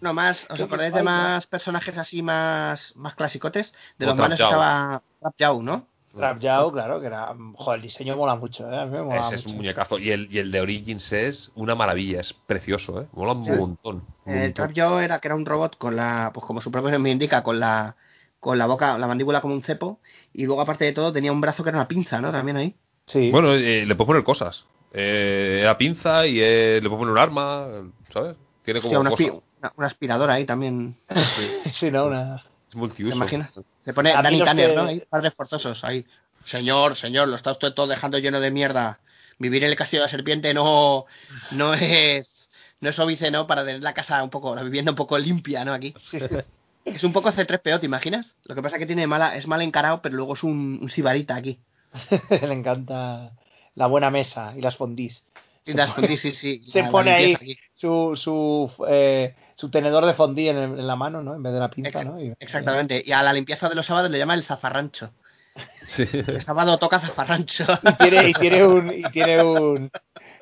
No 0.00 0.12
más, 0.14 0.46
¿os 0.50 0.60
acordáis 0.60 0.92
de 0.94 1.02
más 1.02 1.46
personajes 1.46 1.96
así 1.98 2.22
más, 2.22 2.94
más 2.96 3.14
clasicotes? 3.14 3.74
De 3.98 4.06
los 4.06 4.14
malos 4.16 4.38
estaba 4.38 5.02
Jaw, 5.38 5.62
¿no? 5.62 5.86
Trap 6.18 6.40
Jaw, 6.42 6.72
claro, 6.72 7.00
que 7.00 7.06
era. 7.06 7.34
Joder, 7.54 7.76
el 7.78 7.82
diseño 7.82 8.16
mola 8.16 8.34
mucho, 8.36 8.70
¿eh? 8.70 8.76
A 8.80 8.86
mí 8.86 8.92
me 8.92 9.02
mola 9.02 9.26
Ese 9.26 9.36
es 9.36 9.46
un 9.46 9.56
muñecazo. 9.56 9.98
Y 9.98 10.10
el, 10.10 10.28
y 10.32 10.38
el 10.38 10.50
de 10.50 10.60
Origins 10.60 11.12
es 11.12 11.52
una 11.54 11.74
maravilla, 11.74 12.20
es 12.20 12.32
precioso, 12.32 13.02
¿eh? 13.02 13.06
Mola 13.12 13.32
un 13.32 13.44
montón. 13.44 14.02
un 14.24 14.32
El 14.34 14.40
montón. 14.40 14.54
Trap 14.54 14.76
Jaw 14.76 14.98
era 15.00 15.18
que 15.20 15.28
era 15.28 15.34
un 15.34 15.46
robot 15.46 15.76
con 15.78 15.96
la, 15.96 16.30
pues 16.34 16.44
como 16.46 16.60
su 16.60 16.70
propio 16.70 16.90
nombre 16.90 17.12
indica, 17.12 17.42
con 17.42 17.60
la 17.60 17.96
con 18.38 18.58
la 18.58 18.66
boca, 18.66 18.96
la 18.98 19.06
mandíbula 19.08 19.40
como 19.40 19.54
un 19.54 19.62
cepo, 19.62 19.98
y 20.32 20.44
luego 20.44 20.60
aparte 20.60 20.84
de 20.84 20.92
todo 20.92 21.12
tenía 21.12 21.32
un 21.32 21.40
brazo 21.40 21.62
que 21.64 21.70
era 21.70 21.78
una 21.78 21.88
pinza, 21.88 22.20
¿no? 22.20 22.30
También 22.30 22.56
ahí. 22.56 22.76
Sí. 23.06 23.30
Bueno, 23.30 23.54
eh, 23.54 23.84
le 23.86 23.94
puedes 23.96 24.06
poner 24.06 24.22
cosas. 24.24 24.64
Eh, 24.92 25.58
era 25.62 25.76
pinza 25.76 26.26
y 26.26 26.38
eh, 26.40 26.78
le 26.80 26.88
puedes 26.88 26.98
poner 27.00 27.12
un 27.12 27.18
arma, 27.18 27.66
¿sabes? 28.12 28.36
Tiene 28.62 28.80
como 28.80 29.00
Hostia, 29.00 29.00
una, 29.00 29.10
aspi- 29.10 29.42
una- 29.58 29.72
una 29.76 29.86
aspiradora 29.88 30.34
ahí 30.34 30.44
también. 30.44 30.94
sí, 31.72 31.90
no, 31.90 32.06
una. 32.06 32.42
¿Te 32.80 33.02
imaginas? 33.16 33.50
Se 33.80 33.92
pone 33.94 34.10
A 34.12 34.22
Danny 34.22 34.42
Tanner, 34.42 34.70
que- 34.70 34.76
¿no? 34.76 34.84
Ahí, 34.86 35.00
padres 35.08 35.34
forzosos, 35.34 35.82
ahí. 35.84 36.04
Señor, 36.44 36.96
señor, 36.96 37.28
lo 37.28 37.36
está 37.36 37.52
usted 37.52 37.72
todo 37.72 37.86
dejando 37.86 38.18
lleno 38.18 38.40
de 38.40 38.50
mierda. 38.50 39.00
Vivir 39.38 39.64
en 39.64 39.70
el 39.70 39.76
castillo 39.76 40.02
de 40.02 40.06
la 40.06 40.10
serpiente 40.10 40.54
no, 40.54 41.06
no 41.50 41.74
es 41.74 42.48
no 42.80 42.90
es 42.90 42.98
óbice, 42.98 43.30
¿no? 43.30 43.46
Para 43.46 43.64
tener 43.64 43.82
la 43.82 43.94
casa 43.94 44.22
un 44.22 44.30
poco, 44.30 44.54
la 44.54 44.62
vivienda 44.62 44.92
un 44.92 44.96
poco 44.96 45.16
limpia, 45.18 45.64
¿no? 45.64 45.72
Aquí. 45.72 45.94
Es 46.84 47.02
un 47.02 47.12
poco 47.12 47.32
C3PO, 47.32 47.80
¿te 47.80 47.86
imaginas? 47.86 48.36
Lo 48.44 48.54
que 48.54 48.62
pasa 48.62 48.76
es 48.76 48.80
que 48.80 48.86
tiene 48.86 49.08
mala, 49.08 49.34
es 49.36 49.48
mal 49.48 49.60
encarado, 49.60 50.00
pero 50.02 50.14
luego 50.14 50.34
es 50.34 50.44
un, 50.44 50.78
un 50.80 50.88
sibarita 50.88 51.34
aquí. 51.34 51.58
Le 52.30 52.52
encanta 52.52 53.32
la 53.74 53.86
buena 53.88 54.10
mesa 54.12 54.54
y 54.56 54.60
las 54.60 54.76
fondís. 54.76 55.24
Y 55.64 55.72
las 55.72 55.92
fundís, 55.92 56.20
sí, 56.20 56.30
sí. 56.30 56.62
Se 56.70 56.78
la- 56.78 56.84
la 56.86 56.90
pone 56.92 57.10
ahí 57.10 57.34
aquí. 57.34 57.58
su, 57.74 58.12
su, 58.14 58.70
eh, 58.88 59.34
su 59.56 59.68
tenedor 59.70 60.06
de 60.06 60.14
fondí 60.14 60.48
en, 60.48 60.56
el- 60.56 60.78
en 60.78 60.86
la 60.86 60.94
mano, 60.96 61.22
¿no? 61.22 61.34
En 61.34 61.42
vez 61.42 61.52
de 61.52 61.58
la 61.58 61.68
pinza, 61.70 61.88
Ex- 62.00 62.04
¿no? 62.06 62.20
Y- 62.22 62.32
Exactamente. 62.38 63.02
Y 63.04 63.10
a 63.12 63.22
la 63.22 63.32
limpieza 63.32 63.68
de 63.68 63.74
los 63.74 63.84
sábados 63.86 64.10
le 64.10 64.18
llama 64.18 64.34
el 64.34 64.44
zafarrancho. 64.44 65.10
Sí. 65.86 66.04
El 66.12 66.42
sábado 66.42 66.78
toca 66.78 67.00
zafarrancho. 67.00 67.64
Y 67.82 67.92
tiene, 67.94 68.28
y 68.28 68.32
tiene 68.34 68.64
un, 68.66 68.92
y 68.92 69.02
tiene 69.10 69.42
un, 69.42 69.90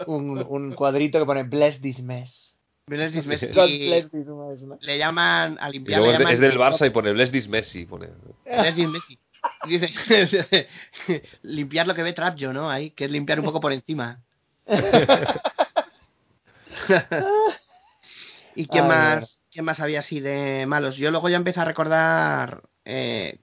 un, 0.07 0.45
un 0.49 0.73
cuadrito 0.75 1.19
que 1.21 1.25
pone 1.27 1.45
Bless 1.45 1.81
this 1.81 2.01
mess. 2.01 2.57
Bless 2.87 3.13
this 3.13 3.25
mess. 3.27 3.43
Y 3.71 3.87
bless 3.89 4.11
this 4.11 4.27
mess, 4.27 4.63
¿no? 4.65 4.77
le 4.81 4.99
llaman 4.99 5.57
a 5.61 5.69
Y 5.69 5.73
limpiar. 5.75 6.01
luego 6.01 6.11
le 6.11 6.13
es, 6.15 6.19
de- 6.19 6.25
llaman- 6.25 6.35
es 6.35 6.41
del 6.41 6.59
Barça 6.59 6.87
y 6.87 6.91
pone 6.91 7.13
Bless 7.13 7.31
this 7.31 7.49
Messi. 7.49 7.87
Pone. 7.87 8.09
Bless 8.45 8.75
this 8.75 8.89
Messi. 8.89 9.19
Y 9.67 9.79
Dice, 9.79 10.69
limpiar 11.43 11.87
lo 11.87 11.95
que 11.95 12.03
ve 12.03 12.13
Trapjo, 12.15 12.53
¿no? 12.53 12.69
Ahí, 12.71 12.91
que 12.91 13.05
es 13.05 13.11
limpiar 13.11 13.39
un 13.39 13.45
poco 13.45 13.61
por 13.61 13.73
encima. 13.73 14.21
¿Y 18.55 18.67
quién 18.69 18.85
Ay, 18.85 18.89
más, 18.89 19.41
quién 19.51 19.65
más 19.65 19.81
había 19.81 20.01
así 20.01 20.21
de 20.21 20.67
malos? 20.67 20.97
Yo 20.97 21.11
luego 21.11 21.29
ya 21.29 21.37
empecé 21.37 21.61
a 21.61 21.65
recordar 21.65 22.63
eh, 22.85 23.39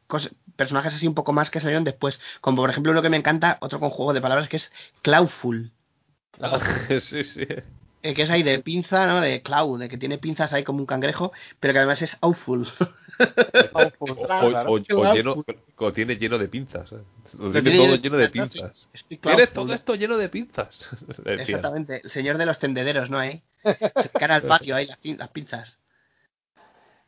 personajes 0.56 0.94
así 0.94 1.08
un 1.08 1.16
poco 1.16 1.34
más 1.34 1.52
que 1.52 1.60
salieron 1.60 1.84
después. 1.84 2.20
Como 2.42 2.58
por 2.62 2.70
ejemplo 2.70 2.92
uno 2.92 3.02
que 3.02 3.10
me 3.10 3.18
encanta, 3.18 3.58
otro 3.62 3.80
con 3.80 3.90
juego 3.90 4.14
de 4.14 4.22
palabras 4.22 4.50
que 4.50 4.58
es 4.58 4.72
Clawful. 5.02 5.72
sí, 7.02 7.24
sí. 7.24 7.46
Eh, 8.04 8.14
que 8.14 8.24
es 8.24 8.30
ahí 8.30 8.44
de 8.44 8.60
pinza, 8.60 9.06
¿no? 9.06 9.22
De 9.22 9.42
Cloud, 9.42 9.80
de 9.80 9.90
que 9.90 9.98
tiene 9.98 10.18
pinzas 10.18 10.52
ahí 10.54 10.64
como 10.64 10.80
un 10.80 10.86
cangrejo, 10.86 11.32
pero 11.60 11.74
que 11.74 11.80
además 11.80 12.02
es 12.02 12.18
awful. 12.22 12.68
O, 14.00 14.16
Claro. 14.26 14.72
o- 14.72 14.74
o 14.76 15.14
lleno, 15.14 15.46
o 15.78 15.94
tiene 15.94 16.16
lleno 16.16 16.38
de 16.40 16.48
pinzas. 16.48 16.92
¿eh? 16.92 16.96
Lo 17.38 17.52
tiene 17.52 17.70
tiene 17.72 17.86
todo 17.86 17.96
lleno 17.98 18.18
de 18.18 18.30
pinzas. 18.30 18.88
Cloudful. 19.22 19.48
todo 19.54 19.74
esto 19.74 19.96
lleno 19.96 20.18
de 20.18 20.30
pinzas. 20.30 20.90
Exactamente, 21.26 22.02
el 22.04 22.10
señor 22.12 22.38
de 22.38 22.46
los 22.48 22.58
tendederos, 22.60 23.10
¿no? 23.10 23.22
¿Eh? 23.22 23.44
Cara 24.20 24.36
al 24.36 24.42
patio 24.44 24.76
ahí, 24.76 24.88
las, 24.88 25.00
pin- 25.02 25.18
las 25.18 25.30
pinzas. 25.30 25.78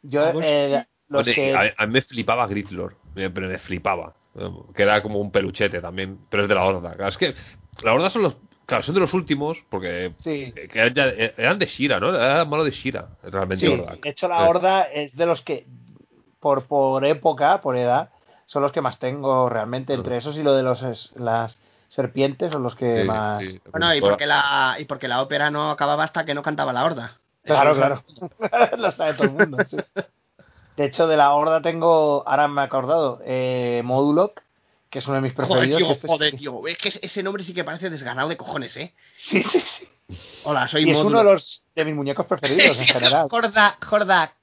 Yo, 0.03 0.40
eh, 0.41 0.86
los 1.07 1.22
Oye, 1.26 1.34
que... 1.34 1.53
a, 1.56 1.74
a 1.78 1.88
mí 1.88 1.94
me 1.94 2.02
flipaba 2.02 2.45
Grizzlor, 2.48 2.95
me- 3.15 3.30
pero 3.30 3.48
me 3.48 3.57
flipaba. 3.57 4.15
Que 4.76 4.84
era 4.84 5.02
como 5.03 5.20
un 5.20 5.32
peluchete 5.32 5.80
también, 5.82 6.20
pero 6.30 6.44
es 6.44 6.49
de 6.49 6.56
la 6.56 6.64
Horda. 6.64 7.07
Es 7.07 7.18
que 7.18 7.36
la 7.84 7.94
Horda 7.94 8.10
son 8.10 8.24
los. 8.24 8.36
Claro, 8.65 8.84
son 8.84 8.95
de 8.95 9.02
los 9.02 9.14
últimos, 9.14 9.57
porque. 9.69 10.14
Sí. 10.19 10.53
eh, 10.56 10.68
que 10.72 10.80
eran, 10.80 10.94
ya- 10.94 11.10
eh, 11.10 11.34
eran 11.38 11.60
de 11.60 11.65
Shira, 11.65 11.99
¿no? 11.99 12.15
Era 12.15 12.45
malo 12.45 12.64
de 12.64 12.72
Shira, 12.72 13.10
realmente 13.23 13.65
Sí. 13.65 13.76
De 14.02 14.10
hecho, 14.10 14.27
la 14.27 14.48
Horda 14.48 14.84
es 14.84 15.15
de 15.15 15.26
los 15.26 15.41
que, 15.41 15.68
por, 16.40 16.65
por 16.65 17.06
época, 17.06 17.61
por 17.61 17.77
edad, 17.77 18.10
son 18.45 18.61
los 18.61 18.72
que 18.72 18.81
más 18.81 18.99
tengo 18.99 19.49
realmente. 19.49 19.94
Entre 19.94 20.18
esos 20.18 20.38
y 20.38 20.44
lo 20.44 20.53
de 20.53 20.64
los 20.64 20.81
es- 20.84 21.11
las 21.15 21.60
serpientes 21.90 22.52
son 22.52 22.64
los 22.64 22.76
que 22.76 23.02
Sí, 23.02 23.07
más... 23.07 23.44
sí. 23.44 23.60
Bueno, 23.72 23.94
y 23.94 24.02
porque, 24.02 24.26
la, 24.26 24.76
y 24.80 24.85
porque 24.85 25.07
la 25.07 25.22
ópera 25.22 25.52
no 25.52 25.69
acababa 25.69 26.03
hasta 26.03 26.26
que 26.26 26.34
no 26.34 26.41
cantaba 26.41 26.73
la 26.73 26.85
horda. 26.85 27.11
Claro, 27.44 27.76
claro. 27.76 28.03
lo 28.77 28.91
sabe 28.94 29.14
todo 29.14 29.27
el 29.27 29.34
mundo. 29.34 29.57
sí. 29.65 29.77
De 30.77 30.85
hecho, 30.85 31.07
de 31.07 31.18
la 31.18 31.34
Horda 31.34 31.61
tengo, 31.61 32.23
ahora 32.27 32.48
me 32.48 32.61
he 32.61 32.65
acordado, 32.65 33.19
eh, 33.26 33.81
Modulok, 33.84 34.41
que 34.94 34.99
es 34.99 35.07
uno 35.07 35.15
de 35.15 35.22
mis 35.22 35.34
Joder, 35.34 35.48
preferidos. 35.49 35.80
tío, 35.82 35.91
este 35.91 36.06
es- 36.07 36.11
joder, 36.14 36.36
tío. 36.36 36.68
Es 36.68 36.78
que 36.78 36.99
ese 37.02 37.24
nombre 37.24 37.44
sí 37.44 37.52
que 37.52 37.64
parece 37.64 37.90
desganado 37.90 38.30
de 38.30 38.38
cojones, 38.38 38.78
¿eh? 38.78 38.94
Sí, 39.18 39.41
sí, 39.41 39.60
sí. 39.60 39.88
Hola, 40.44 40.68
soy 40.68 40.88
Y 40.88 40.91
es 40.91 40.98
uno 40.98 41.18
de 41.18 41.24
los 41.24 41.64
de 41.76 41.84
mis 41.86 41.95
muñecos 41.95 42.28
preferidos 42.28 42.78
en 42.78 42.86
general. 42.88 43.28
Jorda, 43.28 43.78
Jorda. 43.84 44.34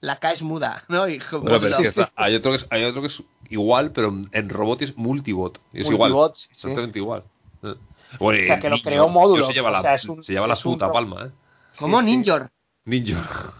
La 0.00 0.16
K 0.16 0.32
es 0.32 0.42
muda, 0.42 0.82
¿no? 0.88 1.06
Y 1.08 1.20
Bueno, 1.30 1.60
pero 1.60 1.66
es 1.68 1.76
que 1.76 1.86
está- 1.88 2.10
hay, 2.16 2.34
otro 2.34 2.50
que 2.50 2.56
es, 2.56 2.66
hay 2.70 2.82
otro 2.84 3.00
que 3.02 3.06
es 3.08 3.22
igual, 3.50 3.92
pero 3.92 4.12
en 4.32 4.48
robot 4.48 4.82
es 4.82 4.96
multibot. 4.96 5.60
Es 5.72 5.84
Multibot, 5.84 6.08
igual. 6.10 6.30
sí, 6.34 6.42
sí. 6.46 6.50
Exactamente 6.52 6.98
igual. 6.98 7.22
Eh. 7.62 7.74
Bueno, 8.18 8.42
O 8.42 8.46
sea, 8.46 8.58
que 8.58 8.68
lo 8.70 8.74
Ninja, 8.76 8.90
creó 8.90 9.08
módulo, 9.08 9.46
Se 9.46 9.52
lleva 9.52 9.68
o 9.68 9.72
la, 9.72 9.82
sea, 9.82 9.94
es 9.94 10.04
un- 10.06 10.20
se 10.22 10.32
lleva 10.32 10.48
la 10.48 10.54
es 10.54 10.64
un 10.64 10.72
puta 10.72 10.86
ro- 10.88 10.92
palma, 10.94 11.26
¿eh? 11.26 11.30
¿Cómo? 11.78 12.00
Sí, 12.00 12.06
sí. 12.06 12.16
Ninjor. 12.16 12.50
Ninja. 12.86 13.52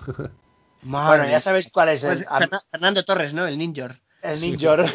Bueno, 0.82 1.28
ya 1.31 1.39
sabéis 1.41 1.69
cuál 1.70 1.91
es 1.91 2.01
Pues 2.05 2.19
el, 2.23 2.27
Ferna- 2.27 2.62
Fernando 2.70 3.05
Torres, 3.05 3.32
¿no? 3.32 3.47
El 3.47 3.59
Ninjor. 3.59 4.01
el 4.23 4.41
Ninjor. 4.41 4.87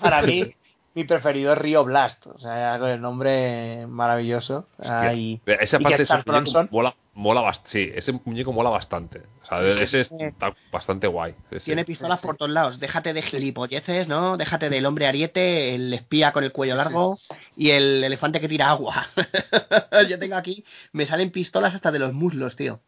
Para 0.00 0.22
mí, 0.22 0.54
mi 0.94 1.04
preferido 1.04 1.52
es 1.52 1.58
Rio 1.58 1.84
Blast. 1.84 2.26
O 2.26 2.38
sea, 2.38 2.78
con 2.78 2.88
el 2.88 3.00
nombre 3.00 3.86
maravilloso. 3.86 4.66
Ahí. 4.78 5.40
Esa 5.46 5.76
y 5.78 5.82
parte 5.82 5.96
de 5.98 6.02
Star 6.04 6.18
muñeco 6.26 6.32
Bronson. 6.32 6.68
mola, 6.72 6.94
mola 7.14 7.40
bastante. 7.42 7.70
Sí, 7.70 7.90
ese 7.94 8.12
muñeco 8.24 8.52
mola 8.52 8.70
bastante. 8.70 9.22
O 9.42 9.46
sea, 9.46 9.58
Sí, 9.76 9.82
ese 9.82 10.04
sí. 10.06 10.14
está 10.20 10.54
bastante 10.72 11.06
guay. 11.06 11.34
Sí, 11.50 11.58
sí. 11.60 11.64
Tiene 11.66 11.84
pistolas 11.84 12.18
Sí, 12.18 12.22
sí. 12.22 12.26
por 12.26 12.36
todos 12.36 12.50
lados. 12.50 12.80
Déjate 12.80 13.12
de 13.12 13.22
gilipolleces, 13.22 14.08
¿no? 14.08 14.36
Déjate 14.36 14.70
del 14.70 14.86
hombre 14.86 15.06
ariete, 15.06 15.74
el 15.74 15.92
espía 15.92 16.32
con 16.32 16.44
el 16.44 16.52
cuello 16.52 16.76
largo 16.76 17.18
y 17.56 17.70
el 17.70 18.02
elefante 18.02 18.40
que 18.40 18.48
tira 18.48 18.70
agua. 18.70 19.06
Yo 20.08 20.18
tengo 20.18 20.36
aquí, 20.36 20.64
me 20.92 21.06
salen 21.06 21.30
pistolas 21.30 21.74
hasta 21.74 21.90
de 21.92 21.98
los 21.98 22.12
muslos, 22.12 22.56
tío. 22.56 22.80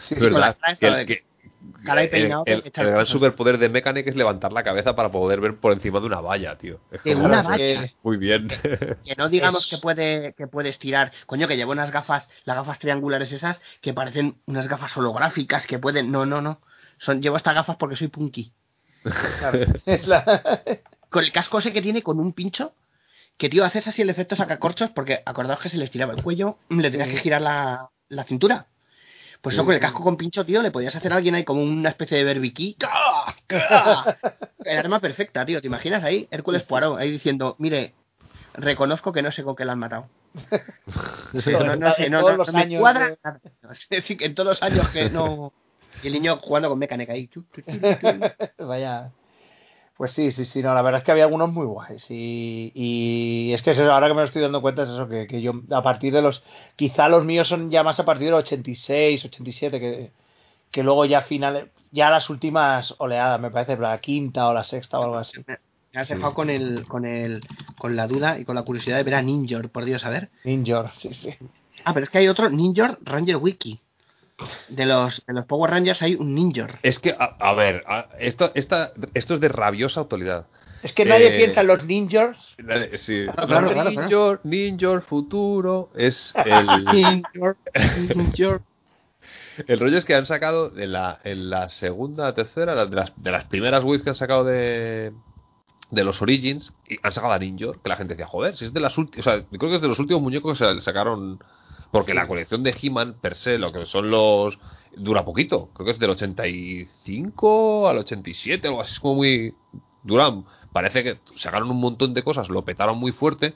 Sí, 0.00 0.14
la 0.18 0.30
verdad. 0.30 0.56
que 0.78 0.86
esa 0.86 1.00
el, 1.00 1.06
que- 1.06 1.24
cara 1.84 2.02
y 2.02 2.04
el- 2.04 2.10
peinado, 2.10 2.42
el- 2.46 2.62
el 2.64 2.70
gran 2.72 2.92
cosas. 2.94 3.08
superpoder 3.08 3.58
de 3.58 3.68
Mechanic 3.68 4.06
es 4.06 4.16
levantar 4.16 4.52
la 4.52 4.62
cabeza 4.62 4.94
para 4.96 5.10
poder 5.10 5.40
ver 5.40 5.56
por 5.58 5.72
encima 5.72 6.00
de 6.00 6.06
una 6.06 6.20
valla, 6.20 6.56
tío. 6.58 6.80
Es 6.90 7.02
De 7.04 7.14
una 7.14 7.42
valla. 7.42 7.92
Muy 8.02 8.16
bien. 8.16 8.48
Que 8.48 9.14
no 9.16 9.28
digamos 9.28 9.64
Es- 9.64 9.70
que 9.70 9.78
puede 9.78 10.34
que 10.34 10.46
puedes 10.46 10.78
tirar. 10.78 11.12
Coño, 11.26 11.48
que 11.48 11.56
llevo 11.56 11.72
unas 11.72 11.90
gafas, 11.90 12.28
las 12.44 12.56
gafas 12.56 12.78
triangulares 12.78 13.32
esas, 13.32 13.60
que 13.80 13.92
parecen 13.94 14.36
unas 14.46 14.68
gafas 14.68 14.96
holográficas 14.96 15.66
que 15.66 15.78
pueden. 15.78 16.10
No, 16.10 16.26
no, 16.26 16.40
no. 16.40 16.60
Son, 16.98 17.20
llevo 17.20 17.36
estas 17.36 17.54
gafas 17.54 17.76
porque 17.76 17.96
soy 17.96 18.08
punky. 18.08 18.52
claro, 19.38 19.58
es 19.86 20.06
la- 20.06 20.62
Con 21.08 21.24
el 21.24 21.32
casco 21.32 21.58
ese 21.58 21.72
que 21.72 21.82
tiene 21.82 22.02
con 22.02 22.20
un 22.20 22.32
pincho, 22.32 22.74
que 23.36 23.48
tío, 23.48 23.64
haces 23.64 23.86
así 23.88 24.02
el 24.02 24.10
efecto 24.10 24.36
sacacorchos, 24.36 24.90
porque 24.90 25.20
acordaos 25.26 25.60
que 25.60 25.68
se 25.68 25.76
le 25.78 25.84
estiraba 25.84 26.12
el 26.14 26.22
cuello, 26.22 26.58
le 26.70 26.90
tenías 26.90 27.08
que 27.08 27.16
girar 27.16 27.42
la, 27.42 27.90
la 28.08 28.24
cintura. 28.24 28.66
Pues 29.42 29.56
eso 29.56 29.64
con 29.64 29.74
el 29.74 29.80
casco 29.80 30.04
con 30.04 30.16
pincho, 30.16 30.46
tío, 30.46 30.62
le 30.62 30.70
podías 30.70 30.94
hacer 30.94 31.12
a 31.12 31.16
alguien 31.16 31.34
ahí 31.34 31.42
como 31.42 31.62
una 31.62 31.88
especie 31.88 32.16
de 32.16 32.22
berbiquí. 32.22 32.76
El 34.64 34.78
arma 34.78 35.00
perfecta, 35.00 35.44
tío. 35.44 35.60
¿Te 35.60 35.66
imaginas 35.66 36.04
ahí? 36.04 36.28
Hércules 36.30 36.62
Poirot, 36.62 36.96
ahí 36.96 37.10
diciendo, 37.10 37.56
mire, 37.58 37.92
reconozco 38.54 39.12
que 39.12 39.20
no 39.20 39.32
sé 39.32 39.42
con 39.42 39.56
qué 39.56 39.64
la 39.64 39.72
han 39.72 39.80
matado. 39.80 40.08
No, 41.32 41.76
no 41.76 41.94
sé, 41.94 42.10
no, 42.10 42.20
todos 42.20 42.46
no, 42.48 42.52
me 42.52 42.60
años 42.60 42.80
cuadra 42.80 43.16
nada. 43.24 43.40
Es 43.72 43.88
decir, 43.88 44.16
que 44.16 44.26
en 44.26 44.34
todos 44.34 44.48
los 44.48 44.62
años 44.62 44.88
que 44.90 45.10
no... 45.10 45.52
Y 46.02 46.06
el 46.08 46.12
niño 46.12 46.36
jugando 46.36 46.68
con 46.68 46.78
mecánica 46.78 47.12
ahí. 47.12 47.28
Vaya. 48.58 49.10
Pues 50.02 50.14
sí, 50.14 50.32
sí, 50.32 50.44
sí, 50.44 50.64
no, 50.64 50.74
la 50.74 50.82
verdad 50.82 50.98
es 50.98 51.04
que 51.04 51.12
había 51.12 51.22
algunos 51.22 51.52
muy 51.52 51.64
guays. 51.64 52.10
Y, 52.10 52.72
y 52.74 53.52
es 53.52 53.62
que 53.62 53.70
es 53.70 53.78
eso, 53.78 53.92
ahora 53.92 54.08
que 54.08 54.14
me 54.14 54.22
lo 54.22 54.26
estoy 54.26 54.42
dando 54.42 54.60
cuenta 54.60 54.82
es 54.82 54.88
eso, 54.88 55.08
que, 55.08 55.28
que 55.28 55.40
yo 55.40 55.52
a 55.70 55.80
partir 55.80 56.12
de 56.12 56.20
los, 56.20 56.42
quizá 56.74 57.08
los 57.08 57.24
míos 57.24 57.46
son 57.46 57.70
ya 57.70 57.84
más 57.84 58.00
a 58.00 58.04
partir 58.04 58.26
del 58.26 58.34
86, 58.34 59.24
87, 59.26 59.78
que, 59.78 60.10
que 60.72 60.82
luego 60.82 61.04
ya 61.04 61.22
finales, 61.22 61.68
ya 61.92 62.10
las 62.10 62.30
últimas 62.30 62.96
oleadas, 62.98 63.40
me 63.40 63.52
parece, 63.52 63.76
la 63.76 63.96
quinta 64.00 64.48
o 64.48 64.52
la 64.52 64.64
sexta 64.64 64.98
o 64.98 65.04
algo 65.04 65.18
así. 65.18 65.40
Me 65.46 66.00
has 66.00 66.08
dejado 66.08 66.34
con 66.34 66.50
el, 66.50 66.84
con 66.88 67.04
el, 67.04 67.40
con 67.78 67.94
la 67.94 68.08
duda 68.08 68.40
y 68.40 68.44
con 68.44 68.56
la 68.56 68.64
curiosidad 68.64 68.96
de 68.96 69.04
ver 69.04 69.14
a 69.14 69.22
Ninjor, 69.22 69.70
por 69.70 69.84
Dios, 69.84 70.04
a 70.04 70.10
ver. 70.10 70.30
Ninjor, 70.42 70.90
sí, 70.96 71.14
sí. 71.14 71.32
Ah, 71.84 71.94
pero 71.94 72.02
es 72.02 72.10
que 72.10 72.18
hay 72.18 72.26
otro 72.26 72.50
Ninjor 72.50 72.98
Ranger 73.04 73.36
Wiki. 73.36 73.80
De 74.68 74.86
los, 74.86 75.24
de 75.26 75.32
los 75.34 75.46
Power 75.46 75.70
Rangers 75.70 76.02
hay 76.02 76.14
un 76.14 76.34
Ninjor. 76.34 76.78
es 76.82 76.98
que, 76.98 77.10
a, 77.10 77.36
a 77.38 77.54
ver, 77.54 77.82
a- 77.86 78.08
esto, 78.18 78.50
esta, 78.54 78.92
esto 79.14 79.34
es 79.34 79.40
de 79.40 79.48
rabiosa 79.48 80.00
autoridad. 80.00 80.46
Es 80.82 80.92
que 80.92 81.04
nadie 81.04 81.34
Eh, 81.34 81.38
piensa 81.38 81.60
en 81.60 81.66
los 81.68 81.84
Ninjors. 81.84 82.56
Eh, 82.58 82.96
Sí. 82.98 83.26
Claro, 83.34 83.46
claro, 83.46 83.70
claro, 83.72 83.90
Ninja, 84.04 84.40
Ninja, 84.44 85.00
futuro. 85.02 85.90
Es 85.94 86.34
el. 86.44 86.84
Ninjor, 86.86 87.56
Ninjor. 88.16 88.62
El 89.66 89.78
rollo 89.78 89.98
es 89.98 90.04
que 90.04 90.14
han 90.14 90.26
sacado 90.26 90.72
en 90.76 90.92
la, 90.92 91.20
en 91.24 91.50
la 91.50 91.68
segunda, 91.68 92.34
tercera, 92.34 92.86
de 92.86 92.96
las, 92.96 93.12
de 93.22 93.30
las 93.30 93.44
primeras 93.44 93.84
waves 93.84 94.02
que 94.02 94.08
han 94.10 94.16
sacado 94.16 94.44
de, 94.44 95.12
de 95.90 96.04
los 96.04 96.22
Origins, 96.22 96.72
y 96.88 96.96
han 97.02 97.12
sacado 97.12 97.34
a 97.34 97.38
Ninja, 97.38 97.66
que 97.82 97.88
la 97.88 97.96
gente 97.96 98.14
decía, 98.14 98.26
joder, 98.26 98.56
si 98.56 98.64
es 98.64 98.72
de 98.72 98.80
las 98.80 98.96
últimas, 98.96 99.26
o 99.26 99.30
sea, 99.30 99.44
creo 99.44 99.70
que 99.70 99.76
es 99.76 99.82
de 99.82 99.88
los 99.88 99.98
últimos 99.98 100.22
muñecos 100.22 100.58
que 100.58 100.64
se 100.64 100.80
sacaron, 100.80 101.38
porque 101.92 102.14
la 102.14 102.26
colección 102.26 102.64
de 102.64 102.74
He-Man 102.80 103.14
per 103.20 103.36
se, 103.36 103.58
lo 103.58 103.72
que 103.72 103.86
son 103.86 104.10
los, 104.10 104.58
dura 104.96 105.24
poquito, 105.24 105.68
creo 105.72 105.86
que 105.86 105.92
es 105.92 106.00
del 106.00 106.10
85 106.10 107.88
al 107.88 107.98
87, 107.98 108.66
algo 108.66 108.80
así, 108.80 108.94
es 108.94 109.00
como 109.00 109.14
muy, 109.16 109.54
duran, 110.02 110.44
parece 110.72 111.04
que 111.04 111.18
sacaron 111.36 111.70
un 111.70 111.80
montón 111.80 112.14
de 112.14 112.24
cosas, 112.24 112.48
lo 112.48 112.64
petaron 112.64 112.98
muy 112.98 113.12
fuerte, 113.12 113.54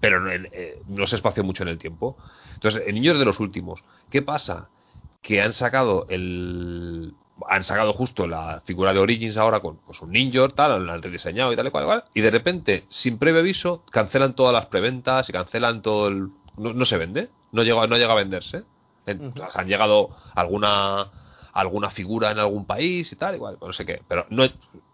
pero 0.00 0.20
no, 0.20 0.30
eh, 0.30 0.82
no 0.86 1.06
se 1.06 1.16
espació 1.16 1.44
mucho 1.44 1.62
en 1.62 1.70
el 1.70 1.78
tiempo. 1.78 2.16
Entonces, 2.54 2.82
el 2.86 2.94
niño 2.94 3.12
es 3.12 3.18
de 3.18 3.24
los 3.24 3.40
últimos. 3.40 3.84
¿Qué 4.10 4.22
pasa? 4.22 4.68
Que 5.22 5.40
han 5.40 5.52
sacado 5.52 6.06
el. 6.10 7.14
Han 7.48 7.64
sacado 7.64 7.94
justo 7.94 8.28
la 8.28 8.62
figura 8.64 8.92
de 8.92 9.00
Origins 9.00 9.36
ahora 9.36 9.60
con 9.60 9.78
pues, 9.78 10.00
un 10.02 10.12
ninja, 10.12 10.46
tal, 10.48 10.86
la 10.86 10.94
han 10.94 11.02
rediseñado 11.02 11.52
y 11.52 11.56
tal 11.56 11.66
y 11.66 11.70
cual, 11.70 11.84
cual, 11.86 12.04
y 12.14 12.20
de 12.20 12.30
repente, 12.30 12.84
sin 12.88 13.18
previo 13.18 13.40
aviso, 13.40 13.82
cancelan 13.90 14.36
todas 14.36 14.52
las 14.52 14.66
preventas 14.66 15.28
y 15.28 15.32
cancelan 15.32 15.82
todo 15.82 16.08
el. 16.08 16.28
No, 16.56 16.72
no 16.72 16.84
se 16.84 16.98
vende, 16.98 17.30
no 17.52 17.62
llega, 17.62 17.86
no 17.86 17.96
llega 17.96 18.12
a 18.12 18.16
venderse. 18.16 18.64
En-. 19.06 19.32
Han 19.54 19.66
llegado 19.66 20.10
alguna 20.34 21.10
alguna 21.54 21.90
figura 21.90 22.32
en 22.32 22.38
algún 22.40 22.66
país 22.66 23.12
y 23.12 23.16
tal, 23.16 23.36
igual, 23.36 23.58
no 23.60 23.72
sé 23.72 23.86
qué, 23.86 24.02
pero 24.08 24.26
no 24.28 24.42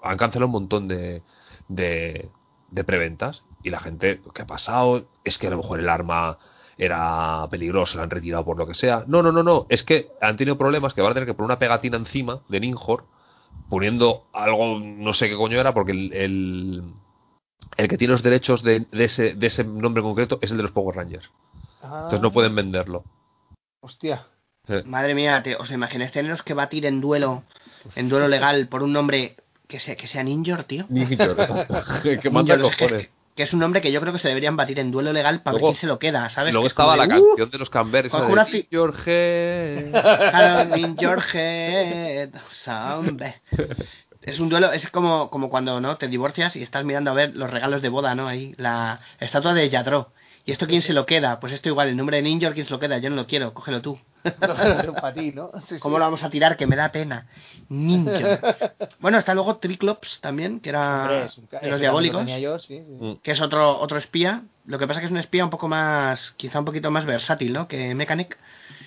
han 0.03 0.19
cancelado 0.19 0.47
un 0.47 0.53
montón 0.53 0.89
de, 0.89 1.23
de, 1.69 2.29
de 2.71 2.85
preventas 2.85 3.43
y 3.63 3.71
la 3.71 3.81
gente, 3.81 4.21
¿qué 4.35 4.43
ha 4.43 4.47
pasado? 4.47 5.07
Es 5.25 5.39
que 5.39 5.47
a 5.47 5.51
lo 5.51 5.57
mejor 5.57 5.81
el 5.81 5.89
arma 5.89 6.39
era 6.77 7.47
peligrosa, 7.51 7.97
la 7.97 8.05
han 8.05 8.11
retirado 8.11 8.45
por 8.45 8.59
lo 8.59 8.67
que 8.67 8.75
sea. 8.75 9.05
No, 9.07 9.23
no, 9.23 9.33
no, 9.33 9.43
no, 9.43 9.67
es 9.71 9.83
que 9.83 10.13
han 10.21 10.37
tenido 10.37 10.59
problemas 10.59 10.93
que 10.93 11.01
van 11.01 11.13
a 11.13 11.15
tener 11.15 11.27
que 11.27 11.35
poner 11.35 11.47
una 11.47 11.59
pegatina 11.59 11.97
encima 11.97 12.41
de 12.49 12.61
Ninjor 12.61 13.05
poniendo 13.69 14.27
algo, 14.33 14.79
no 14.81 15.13
sé 15.15 15.29
qué 15.29 15.37
coño 15.37 15.59
era, 15.59 15.73
porque 15.73 15.93
el, 15.93 16.13
el, 16.13 16.83
el 17.79 17.89
que 17.89 17.99
tiene 17.99 18.13
los 18.13 18.23
derechos 18.23 18.63
de, 18.63 18.81
de 18.93 19.05
ese, 19.05 19.35
de 19.35 19.47
ese 19.47 19.65
nombre 19.65 20.03
concreto 20.03 20.39
es 20.43 20.51
el 20.51 20.59
de 20.59 20.63
los 20.65 20.73
Power 20.73 20.97
Rangers. 20.97 21.31
Entonces 21.83 22.21
no 22.21 22.33
pueden 22.33 22.55
venderlo. 22.55 23.05
Hostia. 23.83 24.27
Madre 24.85 25.15
mía, 25.15 25.43
te- 25.43 25.57
¿os 25.57 25.71
imagináis 25.71 26.13
teneros 26.13 26.43
que 26.43 26.55
batir 26.55 26.87
en 26.87 27.01
duelo, 27.01 27.43
en 27.97 28.09
duelo 28.09 28.29
legal 28.29 28.69
por 28.69 28.83
un 28.83 28.93
nombre 28.93 29.37
que 29.67 29.79
sea, 29.79 29.97
que 29.97 30.07
sea 30.07 30.23
Ninjor, 30.23 30.65
tío? 30.65 30.85
Ninjor, 30.89 31.37
que 32.23 32.31
manda 32.31 32.57
Ninjor, 32.57 32.71
es 32.73 32.77
que- 32.77 32.85
cojones. 32.87 33.09
Que 33.35 33.45
es 33.45 33.53
un 33.55 33.61
nombre 33.61 33.81
que 33.81 33.91
yo 33.93 34.01
creo 34.01 34.13
que 34.13 34.19
se 34.19 34.29
deberían 34.29 34.57
batir 34.57 34.79
en 34.81 34.91
duelo 34.91 35.13
legal 35.13 35.43
para 35.43 35.55
ver 35.55 35.61
Luego- 35.63 35.73
quién 35.73 35.81
se 35.81 35.87
lo 35.87 35.99
queda, 35.99 36.29
¿sabes? 36.29 36.53
Luego 36.53 36.65
Que 36.65 36.69
es 36.69 36.75
como 36.75 36.93
estaba 36.93 37.07
la 37.07 37.15
de, 37.15 37.21
"Uh, 37.21 37.27
canción 37.29 37.51
de 37.51 37.59
los 37.59 37.71
Canberra, 37.71 38.09
con 38.11 38.31
una 38.33 38.45
fi- 38.45 38.67
Claro, 42.65 42.99
hombre. 42.99 43.41
Es 44.23 44.39
un 44.41 44.49
duelo, 44.51 44.71
es 44.73 44.91
como, 44.91 45.31
como 45.31 45.49
cuando 45.49 45.81
no 45.81 45.97
te 45.97 46.09
divorcias 46.09 46.55
y 46.57 46.63
estás 46.63 46.85
mirando 46.85 47.13
a 47.13 47.15
ver 47.15 47.35
los 47.35 47.49
regalos 47.51 47.81
de 47.81 47.89
boda, 47.89 48.15
¿no? 48.15 48.29
Ahí, 48.29 48.53
la 48.59 49.01
estatua 49.21 49.55
de 49.55 49.71
Yadro. 49.71 50.13
¿Y 50.47 50.53
esto 50.53 50.67
quién 50.67 50.83
se 50.83 50.93
lo 50.95 51.05
queda? 51.07 51.39
Pues 51.39 51.53
esto 51.53 51.69
igual, 51.69 51.89
el 51.89 51.97
nombre 51.97 52.17
de 52.17 52.23
Ninjor, 52.23 52.55
¿quién 52.55 52.65
se 52.67 52.73
lo 52.73 52.79
queda? 52.81 52.99
Yo 52.99 53.11
no 53.11 53.17
lo 53.17 53.27
quiero, 53.27 53.53
cógelo 53.53 53.83
tú. 53.83 53.99
Para 54.41 55.13
ti, 55.15 55.33
¿no? 55.33 55.51
Sí, 55.63 55.75
sí. 55.77 55.79
¿Cómo 55.81 55.99
lo 55.99 56.05
vamos 56.05 56.23
a 56.23 56.31
tirar? 56.31 56.57
Que 56.57 56.67
me 56.67 56.77
da 56.77 56.91
pena. 56.91 57.27
Ninjor. 57.69 58.41
Bueno, 59.01 59.19
está 59.19 59.35
luego 59.35 59.57
Triclops 59.57 60.21
también, 60.21 60.61
que 60.61 60.71
era 60.71 61.03
Hombre, 61.03 61.25
es 61.27 61.39
un 61.39 61.47
ca- 61.47 61.61
de 61.61 61.69
los 61.69 61.81
diabólicos, 61.81 62.25
lo 62.27 62.39
yo, 62.39 62.59
sí, 62.59 62.83
sí. 62.87 62.97
Mm. 63.05 63.17
que 63.23 63.31
es 63.33 63.41
otro, 63.41 63.79
otro 63.79 63.97
espía. 63.99 64.43
Lo 64.67 64.79
que 64.79 64.87
pasa 64.87 65.01
que 65.01 65.07
es 65.07 65.13
un 65.13 65.19
espía 65.19 65.45
un 65.45 65.51
poco 65.51 65.69
más, 65.69 66.33
quizá 66.33 66.59
un 66.59 66.65
poquito 66.65 66.91
más 66.91 67.05
versátil, 67.07 67.53
¿no? 67.53 67.67
Que 67.69 67.95
Mechanic. 67.95 68.37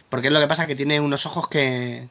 Porque 0.09 0.27
es 0.27 0.33
lo 0.33 0.39
que 0.39 0.47
pasa 0.47 0.67
que 0.67 0.75
tiene 0.75 0.99
unos 0.99 1.25
ojos 1.25 1.47
que... 1.47 2.07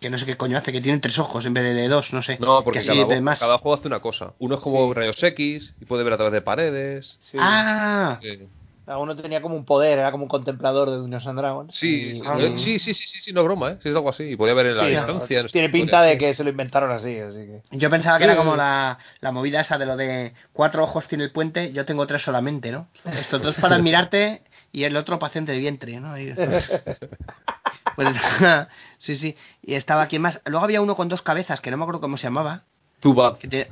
Que 0.00 0.10
no 0.10 0.18
sé 0.18 0.26
qué 0.26 0.36
coño 0.36 0.58
hace, 0.58 0.72
que 0.72 0.80
tiene 0.80 0.98
tres 0.98 1.18
ojos 1.18 1.44
en 1.44 1.54
vez 1.54 1.64
de, 1.64 1.74
de 1.74 1.88
dos, 1.88 2.12
no 2.12 2.20
sé. 2.22 2.36
No, 2.40 2.62
porque 2.62 2.80
que 2.80 2.86
cada, 2.86 3.00
así 3.02 3.08
ve 3.08 3.20
más. 3.20 3.38
cada 3.40 3.58
juego 3.58 3.76
hace 3.78 3.88
una 3.88 4.00
cosa. 4.00 4.34
Uno 4.38 4.56
es 4.56 4.60
como 4.60 4.88
Sí. 4.88 4.94
rayos 4.94 5.22
X 5.22 5.74
y 5.80 5.84
puede 5.84 6.04
ver 6.04 6.12
a 6.12 6.16
través 6.16 6.32
de 6.32 6.42
paredes. 6.42 7.18
Sí. 7.22 7.38
Ah, 7.40 8.18
Eh, 8.22 8.48
Alguno 8.86 9.16
tenía 9.16 9.40
como 9.40 9.56
un 9.56 9.64
poder, 9.64 9.98
era 9.98 10.10
como 10.10 10.24
un 10.24 10.28
contemplador 10.28 10.90
de 10.90 10.96
Dungeons 10.96 11.26
and 11.26 11.38
Dragons. 11.38 11.74
Sí, 11.74 12.12
Y- 12.16 12.22
ah, 12.26 12.36
sí, 12.58 12.78
sí, 12.78 12.92
sí, 12.92 13.06
sí, 13.06 13.18
sí, 13.22 13.32
no 13.32 13.40
es 13.40 13.46
broma, 13.46 13.70
¿eh? 13.70 13.78
Sí, 13.82 13.88
es 13.88 13.94
algo 13.96 14.10
así. 14.10 14.24
Y 14.24 14.36
podía 14.36 14.52
ver 14.52 14.66
en 14.66 14.76
la 14.76 14.82
Sí, 14.84 14.90
distancia. 14.90 15.42
no 15.42 15.48
Tiene 15.48 15.70
pinta 15.70 16.02
de 16.02 16.18
que 16.18 16.34
se 16.34 16.44
lo 16.44 16.50
inventaron 16.50 16.90
así, 16.92 17.18
así 17.18 17.38
que. 17.46 17.62
yo 17.70 17.88
pensaba 17.88 18.18
que 18.18 18.24
Sí. 18.24 18.30
era 18.30 18.36
como 18.36 18.56
la, 18.56 18.98
la 19.22 19.32
movida 19.32 19.62
esa 19.62 19.78
de 19.78 19.86
lo 19.86 19.96
de 19.96 20.34
cuatro 20.52 20.84
ojos 20.84 21.08
tiene 21.08 21.24
el 21.24 21.30
puente, 21.32 21.72
yo 21.72 21.86
tengo 21.86 22.06
tres 22.06 22.20
solamente, 22.20 22.70
¿no? 22.72 22.88
Estos 23.06 23.40
dos 23.40 23.54
para 23.54 23.78
mirarte 23.78 24.42
y 24.70 24.84
el 24.84 24.94
otro 24.98 25.18
para 25.18 25.30
hacerte 25.30 25.54
el 25.54 25.60
vientre, 25.60 25.98
¿no? 26.00 26.14
Y- 27.94 28.04
Pues, 28.04 28.08
sí, 28.98 29.14
sí. 29.16 29.36
Y 29.62 29.74
estaba 29.74 30.02
aquí 30.02 30.18
más. 30.18 30.40
Luego 30.46 30.64
había 30.64 30.80
uno 30.80 30.96
con 30.96 31.08
dos 31.08 31.22
cabezas, 31.22 31.60
que 31.60 31.70
no 31.70 31.76
me 31.76 31.84
acuerdo 31.84 32.00
cómo 32.00 32.16
se 32.16 32.24
llamaba. 32.24 32.62
Too 33.00 33.14
bad. 33.14 33.36
que 33.38 33.48
te- 33.48 33.68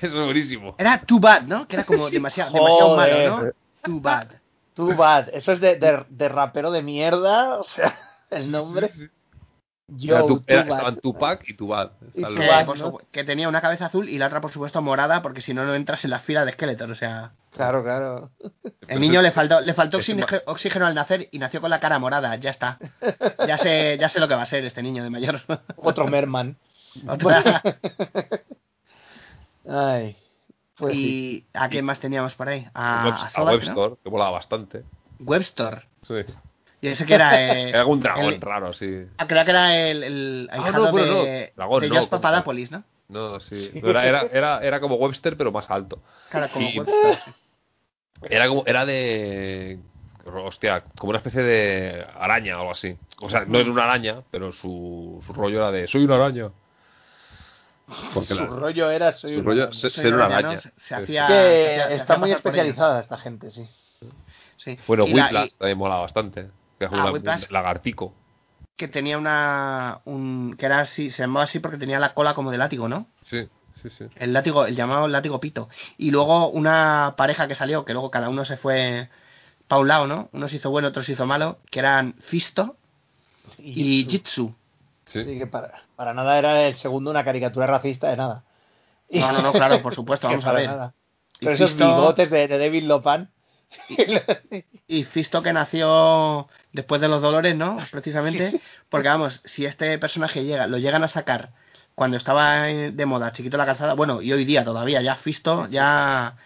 Eso 0.00 0.18
es 0.20 0.24
buenísimo. 0.24 0.74
Era 0.78 1.00
Too 1.02 1.20
Bad, 1.20 1.42
¿no? 1.42 1.68
Que 1.68 1.76
era 1.76 1.84
como 1.84 2.08
demasiado, 2.10 2.52
demasiado 2.52 2.96
malo, 2.96 3.42
¿no? 3.42 3.52
Too 3.82 4.00
Bad. 4.00 4.28
Too 4.74 4.94
bad. 4.96 5.28
Eso 5.34 5.52
es 5.52 5.60
de, 5.60 5.76
de, 5.76 6.04
de 6.08 6.28
rapero 6.28 6.70
de 6.70 6.80
mierda, 6.82 7.58
o 7.58 7.64
sea, 7.64 7.98
el 8.30 8.50
nombre. 8.50 8.90
Yo, 9.88 10.16
Era 10.16 10.26
tu- 10.26 10.42
era- 10.46 10.60
estaban 10.62 10.96
Tupac 11.00 11.42
y 11.48 11.54
Tupac. 11.54 11.92
Y 12.14 12.22
Que, 12.22 12.28
Tupac, 12.28 12.66
supu- 12.76 13.02
que 13.10 13.24
tenía 13.24 13.48
una 13.48 13.60
cabeza 13.60 13.86
azul 13.86 14.08
y 14.08 14.16
la 14.18 14.28
otra, 14.28 14.40
por 14.40 14.52
supuesto, 14.52 14.80
morada, 14.80 15.20
porque 15.20 15.40
si 15.40 15.52
no, 15.52 15.64
no 15.64 15.74
entras 15.74 16.04
en 16.04 16.10
la 16.10 16.20
fila 16.20 16.44
de 16.44 16.52
esqueletos. 16.52 16.88
O 16.90 16.94
sea, 16.94 17.32
Claro, 17.50 17.82
claro. 17.82 18.30
El 18.90 19.00
niño 19.00 19.22
le 19.22 19.30
faltó, 19.30 19.60
le 19.60 19.74
faltó 19.74 19.96
oxígeno, 19.98 20.26
oxígeno 20.46 20.86
al 20.86 20.94
nacer 20.94 21.28
y 21.30 21.38
nació 21.38 21.60
con 21.60 21.70
la 21.70 21.80
cara 21.80 21.98
morada. 21.98 22.36
Ya 22.36 22.50
está. 22.50 22.78
Ya 23.46 23.56
sé, 23.58 23.96
ya 23.98 24.08
sé 24.08 24.20
lo 24.20 24.28
que 24.28 24.34
va 24.34 24.42
a 24.42 24.46
ser 24.46 24.64
este 24.64 24.82
niño 24.82 25.02
de 25.02 25.10
mayor. 25.10 25.40
Otro 25.76 26.06
Merman. 26.06 26.56
Otra- 27.06 27.62
Ay. 29.68 30.16
Pues 30.76 30.94
sí. 30.94 31.46
¿Y 31.54 31.58
a 31.58 31.68
quién 31.68 31.84
más 31.84 32.00
teníamos 32.00 32.34
por 32.34 32.48
ahí? 32.48 32.66
A, 32.74 33.04
Web- 33.04 33.14
a 33.14 33.22
a 33.26 33.30
Zodak, 33.30 33.36
¿no? 33.36 33.52
Webstore, 33.52 33.94
que 34.02 34.10
volaba 34.10 34.30
bastante. 34.30 34.82
Webstore. 35.20 35.82
Sí. 36.02 36.14
Y 36.80 36.88
ese 36.88 37.04
que 37.04 37.14
era. 37.14 37.40
eh, 37.42 37.68
Era 37.68 37.84
un 37.84 38.00
dragón 38.00 38.24
el- 38.34 38.40
raro, 38.40 38.72
sí. 38.72 39.04
ah, 39.18 39.26
creo 39.26 39.44
que 39.44 39.50
era 39.50 39.76
el, 39.76 40.02
el 40.02 40.48
Ah, 40.50 40.54
ahijado 40.56 40.86
no, 40.86 40.92
bueno, 40.92 41.22
de, 41.24 41.52
no. 41.54 41.56
Dragón, 41.56 41.80
de 41.82 41.88
no, 41.88 41.94
¿no? 42.70 42.84
No, 43.08 43.40
sí. 43.40 43.70
Era, 43.74 44.06
era, 44.06 44.22
era, 44.32 44.60
era 44.64 44.80
como 44.80 44.94
Webster, 44.94 45.36
pero 45.36 45.52
más 45.52 45.68
alto. 45.70 46.00
Claro, 46.30 46.50
como 46.52 46.70
Y- 46.70 46.78
Webster. 46.78 47.18
sí. 47.24 47.30
Era 48.22 48.48
como, 48.48 48.64
era 48.66 48.84
de. 48.84 49.78
Hostia, 50.26 50.82
como 50.98 51.10
una 51.10 51.18
especie 51.18 51.42
de 51.42 52.06
araña 52.18 52.56
o 52.56 52.60
algo 52.60 52.72
así. 52.72 52.96
O 53.20 53.30
sea, 53.30 53.44
no 53.46 53.58
era 53.58 53.70
una 53.70 53.84
araña, 53.84 54.22
pero 54.30 54.52
su, 54.52 55.22
su 55.26 55.32
rollo 55.32 55.58
era 55.58 55.70
de. 55.72 55.86
Soy 55.86 56.04
una 56.04 56.16
araña. 56.16 56.50
Porque 58.14 58.28
Su 58.28 58.36
la- 58.36 58.46
rollo 58.46 58.90
era 58.90 59.10
soy 59.10 59.30
su 59.34 59.40
una 59.40 59.46
rollo 59.46 59.62
araña. 59.64 59.72
se- 59.74 59.90
Soy 59.90 60.02
ser 60.02 60.14
una 60.14 60.26
araña, 60.26 60.42
¿no? 60.42 60.48
araña. 60.50 60.60
Se- 60.60 60.70
Se 60.76 60.86
Sí. 60.86 60.94
hacía. 60.94 61.26
que 61.26 61.32
se 61.32 61.70
hacía- 61.80 61.88
se 61.88 61.94
está 61.96 62.02
hacía 62.04 62.18
muy 62.20 62.32
especializada 62.32 63.00
esta 63.00 63.16
gente, 63.16 63.50
sí. 63.50 63.68
Sí. 64.58 64.78
Bueno, 64.86 65.06
Y 65.06 65.14
la- 65.14 65.24
Whiplash 65.24 65.48
y 65.48 65.54
también 65.56 65.78
mola 65.78 65.96
bastante. 65.96 66.48
Que 66.78 66.84
es 66.86 66.92
Ah, 66.94 67.10
un 67.12 67.22
lagartico. 67.50 68.14
que 68.76 68.88
tenía 68.88 69.18
una. 69.18 70.00
Un, 70.04 70.54
que 70.58 70.66
era 70.66 70.80
así, 70.80 71.10
se 71.10 71.22
llamaba 71.22 71.44
así 71.44 71.58
porque 71.58 71.76
tenía 71.78 71.98
la 71.98 72.14
cola 72.14 72.32
como 72.34 72.50
de 72.50 72.58
látigo, 72.58 72.88
¿no? 72.88 73.06
Sí, 73.24 73.48
sí, 73.82 73.90
sí. 73.90 74.04
El 74.16 74.32
látigo, 74.32 74.66
el 74.66 74.76
llamado 74.76 75.08
látigo 75.08 75.40
pito. 75.40 75.68
Y 75.98 76.10
luego 76.10 76.48
una 76.48 77.14
pareja 77.16 77.48
que 77.48 77.54
salió, 77.54 77.84
que 77.84 77.92
luego 77.92 78.10
cada 78.10 78.28
uno 78.28 78.44
se 78.44 78.56
fue 78.56 79.08
para 79.68 79.80
un 79.80 79.88
lado, 79.88 80.06
¿no? 80.06 80.28
Uno 80.32 80.48
se 80.48 80.56
hizo 80.56 80.70
bueno, 80.70 80.88
otro 80.88 81.02
se 81.02 81.12
hizo 81.12 81.26
malo, 81.26 81.58
que 81.70 81.78
eran 81.78 82.14
Fisto 82.20 82.76
y 83.58 84.06
Jitsu. 84.08 84.54
Sí. 85.06 85.22
Sí, 85.24 85.38
que 85.38 85.46
para, 85.46 85.82
para 85.96 86.14
nada 86.14 86.38
era 86.38 86.66
el 86.66 86.76
segundo 86.76 87.10
una 87.10 87.24
caricatura 87.24 87.66
racista 87.66 88.08
de 88.10 88.16
nada. 88.16 88.44
No, 89.10 89.32
no, 89.32 89.42
no, 89.42 89.52
claro, 89.52 89.82
por 89.82 89.94
supuesto, 89.94 90.26
vamos 90.30 90.44
a 90.46 90.52
ver. 90.52 90.66
nada. 90.68 90.94
Pero 91.40 91.52
esos 91.52 91.72
Fisto- 91.72 91.86
bigotes 91.96 92.30
de, 92.30 92.46
de 92.48 92.58
David 92.58 92.84
Lopan. 92.84 93.30
Y 94.88 95.04
Fisto 95.04 95.42
que 95.42 95.52
nació 95.52 96.48
después 96.72 97.00
de 97.00 97.08
los 97.08 97.22
dolores, 97.22 97.56
¿no? 97.56 97.78
Precisamente, 97.90 98.60
porque 98.88 99.08
vamos, 99.08 99.40
si 99.44 99.64
este 99.64 99.98
personaje 99.98 100.44
llega, 100.44 100.66
lo 100.66 100.78
llegan 100.78 101.04
a 101.04 101.08
sacar 101.08 101.50
cuando 102.00 102.16
estaba 102.16 102.70
eh, 102.70 102.92
de 102.92 103.06
moda, 103.06 103.32
chiquito 103.32 103.56
la 103.58 103.66
calzada, 103.66 103.94
bueno, 103.94 104.22
y 104.22 104.32
hoy 104.32 104.44
día 104.46 104.64
todavía, 104.64 105.02
ya 105.02 105.16
Fisto, 105.16 105.68
ya 105.68 106.36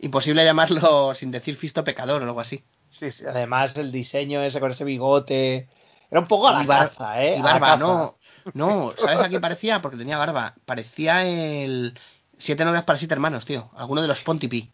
imposible 0.00 0.44
llamarlo 0.44 1.14
sin 1.20 1.30
decir 1.30 1.56
Fisto 1.56 1.84
pecador 1.84 2.22
o 2.22 2.26
algo 2.26 2.40
así. 2.40 2.64
Sí, 2.90 3.10
sí, 3.10 3.24
además 3.26 3.76
el 3.76 3.92
diseño 3.92 4.42
ese 4.42 4.60
con 4.60 4.70
ese 4.70 4.84
bigote. 4.84 5.68
Era 6.10 6.20
un 6.20 6.26
poco 6.26 6.48
a 6.48 6.52
la 6.52 6.58
Y 6.62 6.66
bar- 6.66 6.90
caza, 6.90 7.22
¿eh? 7.22 7.38
Y 7.38 7.42
barba, 7.42 7.76
no, 7.76 8.18
no, 8.54 8.94
¿sabes 8.96 9.20
a 9.20 9.28
quién 9.28 9.40
parecía? 9.40 9.80
Porque 9.82 9.96
tenía 9.98 10.18
barba, 10.18 10.54
parecía 10.66 11.24
el 11.26 11.98
Siete 12.38 12.64
novias 12.64 12.84
para 12.84 12.98
siete 13.00 13.14
hermanos, 13.14 13.44
tío, 13.44 13.70
alguno 13.76 14.00
de 14.02 14.08
los 14.08 14.20
Pontipi. 14.22 14.70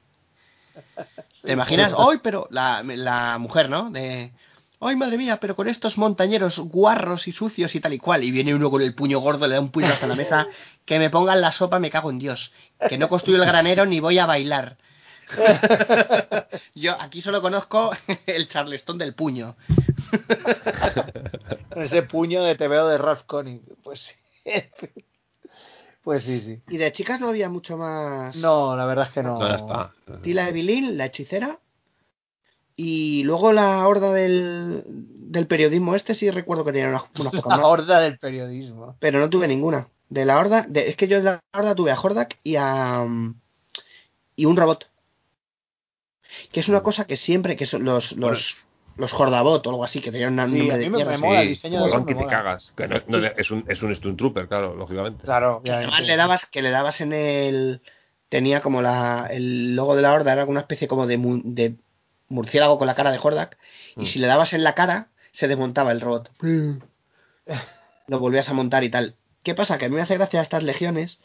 ¿Te 1.44 1.52
imaginas? 1.52 1.93
Hoy, 1.97 2.19
pero 2.23 2.47
la, 2.51 2.82
la 2.82 3.39
mujer, 3.39 3.69
¿no? 3.69 3.90
De. 3.90 4.32
¡Ay, 4.80 4.96
madre 4.96 5.16
mía! 5.16 5.38
Pero 5.40 5.56
con 5.56 5.68
estos 5.68 5.96
montañeros 5.96 6.59
guarros 6.59 7.26
y 7.28 7.32
sucios 7.32 7.74
y 7.74 7.80
tal 7.80 7.94
y 7.94 7.98
cual. 7.98 8.24
Y 8.24 8.30
viene 8.30 8.55
uno 8.55 8.70
con 8.70 8.82
el 8.82 8.94
puño 8.94 9.18
gordo, 9.20 9.46
le 9.46 9.55
da 9.55 9.60
un 9.60 9.70
puñazo 9.70 10.05
a 10.05 10.09
la 10.09 10.14
mesa. 10.14 10.46
Que 10.84 10.98
me 10.98 11.09
pongan 11.09 11.40
la 11.40 11.51
sopa, 11.51 11.78
me 11.78 11.90
cago 11.90 12.10
en 12.10 12.18
Dios. 12.18 12.52
Que 12.90 12.98
no 12.98 13.09
construyo 13.09 13.42
el 13.42 13.48
granero 13.48 13.86
ni 13.86 14.01
voy 14.01 14.18
a 14.18 14.26
bailar. 14.26 14.76
Yo 16.74 17.01
aquí 17.01 17.22
solo 17.22 17.40
conozco 17.40 17.90
el 18.26 18.51
charleston 18.51 18.98
del 18.98 19.14
puño. 19.14 19.56
Con 21.72 21.82
ese 21.82 22.02
puño 22.02 22.42
de 22.42 22.56
TVO 22.56 22.88
de 22.88 22.98
Ralph 22.98 23.22
Conning. 23.24 23.62
Pues 23.82 24.02
sí. 24.02 24.14
Pues 26.02 26.22
sí, 26.24 26.40
sí. 26.40 26.60
Y 26.68 26.76
de 26.76 26.92
chicas 26.92 27.18
no 27.18 27.30
había 27.30 27.48
mucho 27.48 27.78
más. 27.78 28.36
No, 28.36 28.76
la 28.76 28.84
verdad 28.84 29.06
es 29.06 29.12
que 29.14 29.22
no. 29.22 29.38
No. 29.38 29.90
Tila 30.22 30.51
Evelyn, 30.51 30.98
la 30.98 31.06
hechicera. 31.06 31.59
Y 32.76 33.22
luego 33.24 33.52
la 33.52 33.86
horda 33.86 34.12
del, 34.12 34.82
del 34.86 35.46
periodismo 35.46 35.94
este 35.94 36.14
sí 36.14 36.30
recuerdo 36.30 36.64
que 36.64 36.72
tenía 36.72 36.88
unas, 36.88 37.05
unas 37.18 37.32
pocas 37.32 37.44
La 37.51 37.56
más. 37.59 37.66
horda 37.66 38.01
del 38.01 38.18
periodismo. 38.18 38.96
Pero 39.01 39.18
no 39.20 39.30
tuve 39.30 39.46
ninguna. 39.48 39.88
De 40.09 40.24
la 40.24 40.38
horda, 40.38 40.66
de- 40.68 40.88
es 40.88 40.96
que 40.96 41.06
yo 41.09 41.18
de 41.18 41.22
la 41.24 41.40
horda 41.52 41.74
tuve 41.74 41.90
a 41.92 42.01
Hordak 42.01 42.38
y 42.42 42.56
a. 42.56 43.05
y 44.36 44.44
un 44.44 44.56
robot. 44.56 44.88
Que 46.52 46.60
es 46.60 46.68
una 46.68 46.82
cosa 46.82 47.06
que 47.06 47.16
siempre, 47.16 47.56
que 47.56 47.66
son 47.66 47.84
los, 47.84 48.12
los, 48.12 48.56
los 48.96 49.12
Hordabot 49.14 49.64
o 49.66 49.70
algo 49.70 49.84
así, 49.84 50.01
que 50.01 50.10
tenían 50.10 50.38
un 50.38 50.51
Sí, 50.51 50.59
nombre 50.59 50.74
a 50.74 50.78
de 50.78 50.84
mí 50.84 50.90
me- 50.90 50.96
mierda. 50.96 51.12
me 51.12 51.18
mola 51.18 51.40
el 51.42 51.46
Sí, 51.48 51.55
diseño 51.55 51.84
de 51.84 52.05
que 52.06 52.14
me 52.16 52.22
te 52.22 52.26
cagas. 52.28 52.72
Que 52.76 52.88
no- 52.88 53.01
no- 53.06 53.18
es, 53.18 53.51
un, 53.52 53.64
es 53.68 53.82
un 53.82 53.92
Stone 53.92 54.16
Trooper, 54.16 54.48
claro, 54.48 54.74
lógicamente. 54.74 55.24
Claro, 55.24 55.60
Que 55.64 55.70
además 55.70 55.92
obviamente. 56.01 56.12
le 56.12 56.16
dabas, 56.16 56.46
que 56.46 56.62
le 56.62 56.70
dabas 56.70 57.01
en 57.01 57.12
el. 57.12 57.82
Tenía 58.28 58.60
como 58.62 58.82
la. 58.82 59.28
El 59.30 59.76
logo 59.76 59.94
de 59.94 60.02
la 60.02 60.12
horda 60.12 60.32
era 60.32 60.44
una 60.44 60.60
especie 60.60 60.88
como 60.88 61.06
de, 61.06 61.18
mu- 61.18 61.40
de 61.44 61.76
murciélago 62.28 62.78
con 62.78 62.86
la 62.86 62.94
cara 62.94 63.10
de 63.12 63.18
Hordak. 63.22 63.59
Y 63.96 64.02
Mm. 64.02 64.06
si 64.06 64.18
le 64.18 64.26
dabas 64.26 64.52
en 64.52 64.64
la 64.64 64.74
cara, 64.74 65.09
se 65.32 65.48
desmontaba 65.48 65.92
el 65.92 66.01
robot. 66.01 66.30
Lo 68.06 68.18
volvías 68.18 68.48
a 68.48 68.52
montar 68.52 68.84
y 68.84 68.90
tal. 68.90 69.16
¿Qué 69.42 69.55
pasa? 69.55 69.78
Que 69.78 69.86
a 69.86 69.88
mí 69.88 69.94
me 69.96 70.02
hace 70.02 70.14
gracia 70.16 70.40
estas 70.42 70.62
legiones. 70.62 71.20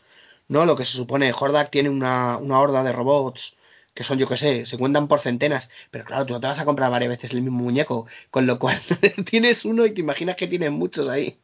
No, 0.48 0.66
lo 0.66 0.76
que 0.76 0.86
se 0.86 0.94
supone, 0.94 1.32
Hordak 1.38 1.70
tiene 1.70 1.90
una, 1.90 2.38
una 2.38 2.60
horda 2.60 2.84
de 2.84 2.92
robots 2.92 3.54
que 3.94 4.04
son, 4.04 4.18
yo 4.18 4.28
que 4.28 4.38
sé, 4.38 4.66
se 4.66 4.78
cuentan 4.78 5.08
por 5.08 5.20
centenas. 5.20 5.70
Pero 5.92 6.06
claro, 6.06 6.26
tú 6.26 6.34
no 6.34 6.40
te 6.40 6.48
vas 6.48 6.60
a 6.60 6.66
comprar 6.66 6.90
varias 6.90 7.10
veces 7.10 7.32
el 7.34 7.42
mismo 7.42 7.60
muñeco. 7.62 8.08
Con 8.32 8.48
lo 8.48 8.58
cual 8.60 8.80
tienes 9.30 9.66
uno 9.66 9.86
y 9.86 9.92
te 9.94 10.02
imaginas 10.02 10.36
que 10.36 10.48
tienes 10.48 10.72
muchos 10.72 11.08
ahí. 11.10 11.40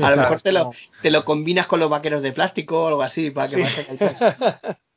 A 0.00 0.10
lo 0.10 0.16
mejor 0.16 0.42
te 0.42 0.52
lo, 0.52 0.72
te 1.02 1.10
lo 1.10 1.24
combinas 1.24 1.66
con 1.68 1.78
los 1.80 1.88
vaqueros 1.88 2.22
de 2.22 2.32
plástico 2.32 2.82
o 2.84 2.88
algo 2.88 3.02
así 3.02 3.30
para 3.30 3.48
que 3.48 3.56
Sí. 3.66 3.96
tres. 3.98 4.18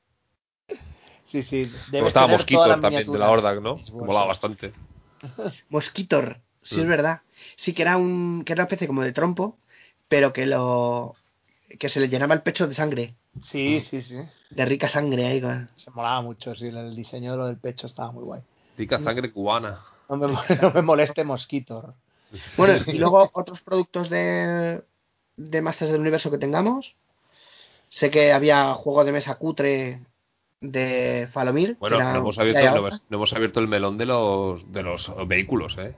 Sí, 1.31 1.41
sí. 1.43 1.71
Debes 1.91 2.07
estaba 2.07 2.25
tener 2.27 2.39
Mosquito 2.39 2.57
todas 2.59 2.69
las 2.69 2.81
también 2.81 3.11
de 3.11 3.17
la. 3.19 3.29
Horda, 3.29 3.55
¿no? 3.55 3.75
Bueno. 3.77 4.05
Molaba 4.05 4.25
bastante. 4.27 4.73
Mosquitor, 5.69 6.39
sí 6.61 6.79
es 6.79 6.85
Mm. 6.85 6.89
verdad. 6.89 7.21
Sí 7.57 7.73
que 7.73 7.81
era 7.83 7.97
un 7.97 8.43
que 8.45 8.53
era 8.53 8.61
una 8.63 8.65
especie 8.67 8.87
como 8.87 9.01
de 9.03 9.13
trompo, 9.13 9.57
pero 10.07 10.33
que 10.33 10.45
lo 10.45 11.15
que 11.79 11.89
se 11.89 11.99
le 11.99 12.09
llenaba 12.09 12.33
el 12.33 12.41
pecho 12.41 12.67
de 12.67 12.75
sangre, 12.75 13.15
Sí, 13.41 13.79
sí, 13.79 14.01
sí. 14.01 14.17
de 14.49 14.65
rica 14.65 14.89
sangre 14.89 15.25
ahí. 15.25 15.39
Se 15.77 15.89
molaba 15.91 16.21
mucho, 16.21 16.53
sí. 16.53 16.67
El 16.67 16.95
diseño 16.95 17.31
de 17.31 17.37
lo 17.37 17.45
del 17.47 17.57
pecho 17.57 17.87
estaba 17.87 18.11
muy 18.11 18.23
guay. 18.23 18.41
Rica 18.77 18.99
sangre 18.99 19.31
cubana. 19.31 19.79
No 20.09 20.17
me, 20.17 20.27
no 20.61 20.71
me 20.73 20.81
moleste 20.81 21.23
Mosquito. 21.23 21.95
Bueno, 22.57 22.73
y 22.87 22.97
luego 22.97 23.29
otros 23.33 23.61
productos 23.61 24.09
de 24.09 24.83
de 25.37 25.61
Masters 25.61 25.91
del 25.91 26.01
Universo 26.01 26.29
que 26.29 26.37
tengamos. 26.37 26.93
Sé 27.89 28.09
que 28.11 28.31
había 28.31 28.73
juego 28.73 29.03
de 29.05 29.11
mesa 29.11 29.35
cutre 29.35 30.01
de 30.61 31.27
Falomir. 31.31 31.75
Bueno, 31.79 31.99
no 31.99 32.17
hemos, 32.19 32.37
abierto, 32.39 32.61
no, 32.71 32.77
hemos- 32.87 33.01
no 33.09 33.17
hemos 33.17 33.33
abierto 33.33 33.59
el 33.59 33.67
melón 33.67 33.97
de 33.97 34.05
los, 34.05 34.71
de 34.71 34.83
los 34.83 35.11
vehículos, 35.27 35.77
¿eh? 35.79 35.95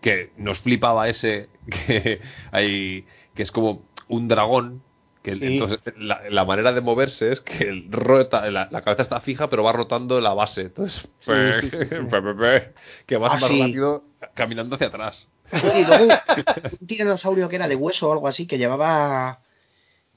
Que 0.00 0.30
nos 0.36 0.60
flipaba 0.60 1.08
ese 1.08 1.48
que 1.70 2.20
hay 2.50 3.04
que 3.34 3.42
es 3.42 3.52
como 3.52 3.82
un 4.08 4.26
dragón. 4.28 4.82
Que 5.22 5.32
Sí. 5.32 5.40
entonces 5.58 5.80
la, 5.96 6.22
la 6.30 6.44
manera 6.44 6.72
de 6.72 6.80
moverse 6.80 7.32
es 7.32 7.40
que 7.40 7.64
el 7.64 7.90
rota, 7.90 8.48
la, 8.48 8.68
la 8.70 8.82
cabeza 8.82 9.02
está 9.02 9.20
fija, 9.20 9.50
pero 9.50 9.64
va 9.64 9.72
rotando 9.72 10.20
la 10.20 10.32
base. 10.34 10.62
Entonces, 10.62 11.08
Sí, 11.18 11.32
sí, 11.62 11.70
sí, 11.70 11.76
sí. 11.88 11.96
pe, 12.10 12.22
pe, 12.22 12.34
pe, 12.34 12.72
que 13.06 13.16
vas 13.16 13.32
Ah, 13.32 13.38
más 13.40 13.50
rápido 13.50 14.04
caminando 14.34 14.76
hacia 14.76 14.86
atrás. 14.86 15.28
Y 15.52 15.84
luego 15.84 16.04
un, 16.80 16.86
tiranosaurio 16.86 17.48
que 17.48 17.56
era 17.56 17.66
de 17.68 17.74
hueso 17.76 18.08
o 18.08 18.12
algo 18.12 18.28
así, 18.28 18.46
que 18.46 18.56
llevaba 18.56 19.40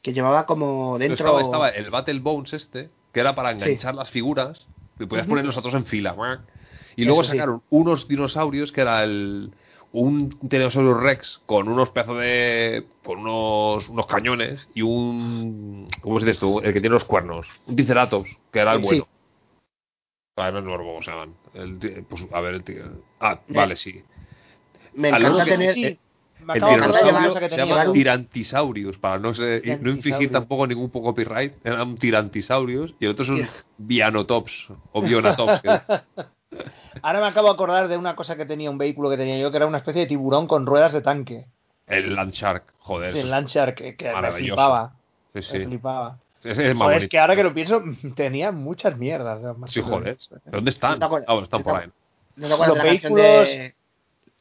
que 0.04 0.14
llevaba 0.14 0.46
como 0.46 0.98
dentro 1.00 1.26
Estaba, 1.26 1.42
estaba 1.42 1.70
el 1.70 1.90
Battle 1.90 2.20
Bones 2.20 2.54
este, 2.54 2.90
que 3.12 3.20
era 3.20 3.36
para 3.36 3.52
enganchar 3.52 3.96
las 3.96 4.10
figuras, 4.10 4.68
y 5.00 5.06
podías 5.06 5.26
Ujú. 5.26 5.32
poner 5.34 5.46
los 5.46 5.58
otros 5.58 5.74
en 5.74 5.86
fila. 5.86 6.16
Y 6.96 7.06
luego 7.06 7.22
Eso 7.22 7.32
sí. 7.32 7.38
sacaron 7.38 7.62
unos 7.70 8.08
dinosaurios 8.08 8.72
que 8.72 8.82
era 8.82 9.04
el 9.04 9.52
un 9.92 10.30
tiranosaurio 10.50 10.94
Rex 10.94 11.42
con 11.48 11.68
unos 11.68 11.90
pedazos 11.90 12.20
de 12.20 12.86
con 13.04 13.20
unos 13.20 13.90
unos 13.90 14.06
cañones 14.06 14.68
y 14.76 14.84
un 14.84 15.88
¿cómo 16.02 16.20
se 16.20 16.26
dice 16.28 16.34
esto? 16.34 16.62
El 16.62 16.74
que 16.74 16.82
tiene 16.82 16.94
los 16.94 17.06
cuernos, 17.06 17.48
un 17.66 17.76
Triceratops, 17.76 18.30
que 18.52 18.60
era 18.60 18.74
el 18.74 18.82
Sí. 18.82 18.86
bueno. 18.86 19.08
Ah, 20.38 20.52
no, 20.52 20.62
no 20.62 20.78
cómo 20.78 21.02
se 21.02 21.10
llaman. 21.12 21.34
El 21.54 22.06
pues, 22.08 22.28
a 22.32 22.40
ver, 22.40 22.54
el 22.56 22.64
Ah, 23.20 23.40
Eh, 23.48 23.54
vale, 23.54 23.76
sí. 23.76 24.04
me 24.94 25.10
encanta 25.10 25.44
que- 25.46 26.00
Sí, 26.40 26.46
El 26.56 26.64
tiranosaurio 26.64 27.50
se 27.50 27.58
llama 27.58 27.92
Tirantisaurius, 27.92 28.98
para 28.98 29.20
no, 29.20 29.34
se, 29.34 29.62
no 29.82 29.90
infligir 29.92 30.32
tampoco 30.32 30.66
ningún 30.66 30.90
poco 30.90 31.08
copyright. 31.10 31.54
Era 31.64 31.84
un 31.84 31.98
Tirantisaurius 31.98 32.96
y 33.00 33.06
el 33.06 33.12
otro 33.12 33.24
es 33.26 33.30
un 33.30 33.38
Tira- 33.38 33.50
Vianotops 33.78 34.68
o 34.94 35.02
Bionatops. 35.02 35.62
que- 35.62 35.82
Ahora 37.02 37.22
me 37.22 37.28
acabo 37.28 37.48
de 37.48 37.54
acordar 37.54 37.88
de 37.88 37.98
una 37.98 38.16
cosa 38.16 38.36
que 38.36 38.46
tenía 38.46 38.72
un 38.72 38.78
vehículo 38.78 39.10
que 39.10 39.18
tenía 39.18 39.38
yo, 39.38 39.52
que 39.52 39.58
era 39.58 39.68
una 39.68 39.78
especie 39.78 40.02
de 40.02 40.08
tiburón 40.08 40.48
con 40.48 40.66
ruedas 40.66 40.94
de 40.94 41.02
tanque. 41.02 41.46
El 41.88 42.16
Landshark, 42.16 42.64
joder. 42.80 43.12
Sí, 43.14 43.20
el 43.20 43.26
es- 43.26 43.32
Landshark, 43.32 43.76
que, 43.76 43.96
que 43.96 44.12
me 44.12 44.32
flipaba. 44.32 44.94
sí, 45.34 45.36
Me 45.36 45.42
sí. 45.42 45.66
flipaba. 45.66 46.18
Ese 46.44 46.70
es 46.70 46.76
más 46.76 46.86
Joder, 46.88 47.04
es 47.04 47.10
que 47.10 47.20
ahora 47.20 47.36
que 47.36 47.44
lo 47.44 47.54
pienso, 47.54 47.84
tenía 48.16 48.52
muchas 48.52 48.98
mierdas. 48.98 49.42
¿no? 49.42 49.54
Más 49.56 49.72
Sí, 49.72 49.82
joder. 49.82 50.18
¿Pero 50.30 50.42
¿Dónde 50.58 50.72
están? 50.72 50.98
¿No? 51.00 51.06
Ah, 51.06 51.10
bueno, 51.10 51.44
están 51.44 51.60
¿No 51.60 51.64
por 51.66 51.76
ahí. 51.82 51.90
¿No 52.38 52.48
te 52.48 52.54
acuerdas 52.54 52.68
Los 52.76 52.84
de 52.84 52.84
la 52.84 52.90
canción 52.92 53.14
vehículos 53.16 53.48
de... 53.48 53.76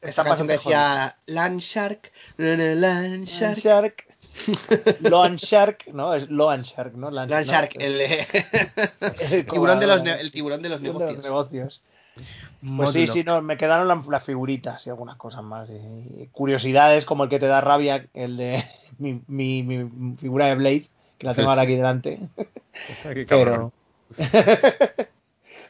Esta 0.00 0.24
canción 0.24 0.46
que 0.46 0.54
decía 0.54 1.16
Landshark, 1.26 2.12
Landshark, 2.36 3.26
Landshark. 3.40 4.04
Loan 5.00 5.36
Shark, 5.36 5.86
¿no? 5.92 6.14
Es 6.14 6.28
Loan 6.30 6.62
Shark, 6.62 6.94
¿no? 6.94 7.10
Landshark, 7.10 7.74
¿no? 7.76 7.84
el, 7.84 8.00
El 8.00 9.32
el 9.32 9.46
tiburón 9.46 9.80
de 9.80 9.86
los 9.86 10.06
el 10.06 10.30
tiburón 10.30 10.62
de 10.62 10.68
los 10.68 10.80
de 10.80 10.88
los 10.88 10.98
negocios. 10.98 11.24
negocios. 11.24 11.82
Pues 12.14 12.26
Módulo. 12.62 12.92
sí, 12.92 13.06
sí, 13.06 13.24
no, 13.24 13.40
me 13.42 13.56
quedaron 13.56 13.86
la- 13.88 14.02
las 14.08 14.24
figuritas 14.24 14.84
y 14.86 14.90
algunas 14.90 15.16
cosas 15.16 15.42
más. 15.44 15.68
y 15.70 16.26
curiosidades 16.32 17.04
como 17.04 17.24
el 17.24 17.30
que 17.30 17.38
te 17.38 17.46
da 17.46 17.60
rabia, 17.60 18.06
el 18.14 18.36
de 18.36 18.64
mi, 18.98 19.20
mi, 19.28 19.62
mi 19.62 20.16
figura 20.16 20.46
de 20.46 20.54
Blade, 20.56 20.88
que 21.18 21.26
la 21.26 21.34
tengo 21.34 21.50
ahora 21.50 21.62
aquí 21.62 21.74
delante. 21.76 22.18
Qué 23.14 23.26
cabrón. 23.26 23.72
Pero. 24.16 25.08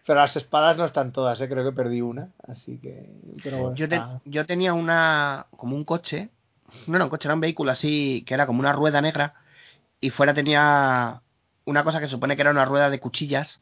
Pero 0.09 0.21
las 0.21 0.35
espadas 0.37 0.79
no 0.79 0.87
están 0.87 1.13
todas, 1.13 1.39
¿eh? 1.43 1.51
creo 1.51 1.63
que 1.63 1.77
perdí 1.77 2.01
una. 2.01 2.31
Así 2.47 2.79
que. 2.79 3.11
Pero 3.43 3.59
bueno, 3.59 3.77
Yo, 3.77 3.91
te- 3.91 4.01
yo 4.25 4.47
tenía 4.47 4.73
una 4.73 5.45
como 5.51 5.77
un 5.77 5.85
coche, 5.85 6.31
no 6.87 6.97
era 6.97 7.05
un 7.05 7.11
coche, 7.11 7.29
era 7.29 7.35
un 7.35 7.43
vehículo 7.43 7.73
así 7.73 8.25
que 8.27 8.33
era 8.33 8.47
como 8.47 8.61
una 8.61 8.73
rueda 8.73 9.03
negra 9.03 9.35
y 10.01 10.09
fuera 10.09 10.33
tenía 10.33 11.21
una 11.67 11.85
cosa 11.85 12.01
que 12.01 12.07
se 12.07 12.13
supone 12.13 12.37
que 12.37 12.41
era 12.41 12.51
una 12.53 12.65
rueda 12.65 12.89
de 12.89 13.01
cuchillas 13.01 13.61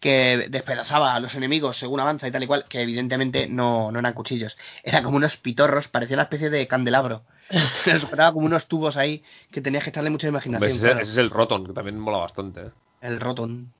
que 0.00 0.48
despedazaba 0.50 1.14
a 1.14 1.20
los 1.20 1.36
enemigos 1.36 1.76
según 1.76 2.00
avanza 2.00 2.26
y 2.26 2.32
tal 2.32 2.42
y 2.42 2.48
cual, 2.48 2.64
que 2.68 2.80
evidentemente 2.82 3.46
no, 3.46 3.92
no 3.92 4.00
eran 4.00 4.12
cuchillos, 4.12 4.58
eran 4.82 5.04
como 5.04 5.18
unos 5.18 5.36
pitorros, 5.36 5.86
parecía 5.86 6.16
una 6.16 6.24
especie 6.24 6.50
de 6.50 6.66
candelabro. 6.66 7.22
Se 7.84 8.00
sujetaba 8.00 8.32
como 8.32 8.46
unos 8.46 8.66
tubos 8.66 8.96
ahí 8.96 9.22
que 9.52 9.60
tenías 9.60 9.84
que 9.84 9.90
echarle 9.90 10.10
mucha 10.10 10.26
imaginación. 10.26 10.68
Ese, 10.68 10.80
claro. 10.80 11.00
ese 11.00 11.12
es 11.12 11.18
el 11.18 11.30
Roton, 11.30 11.64
que 11.64 11.72
también 11.72 11.96
mola 11.96 12.18
bastante. 12.18 12.60
¿eh? 12.62 12.70
El 13.02 13.20
Roton. 13.20 13.72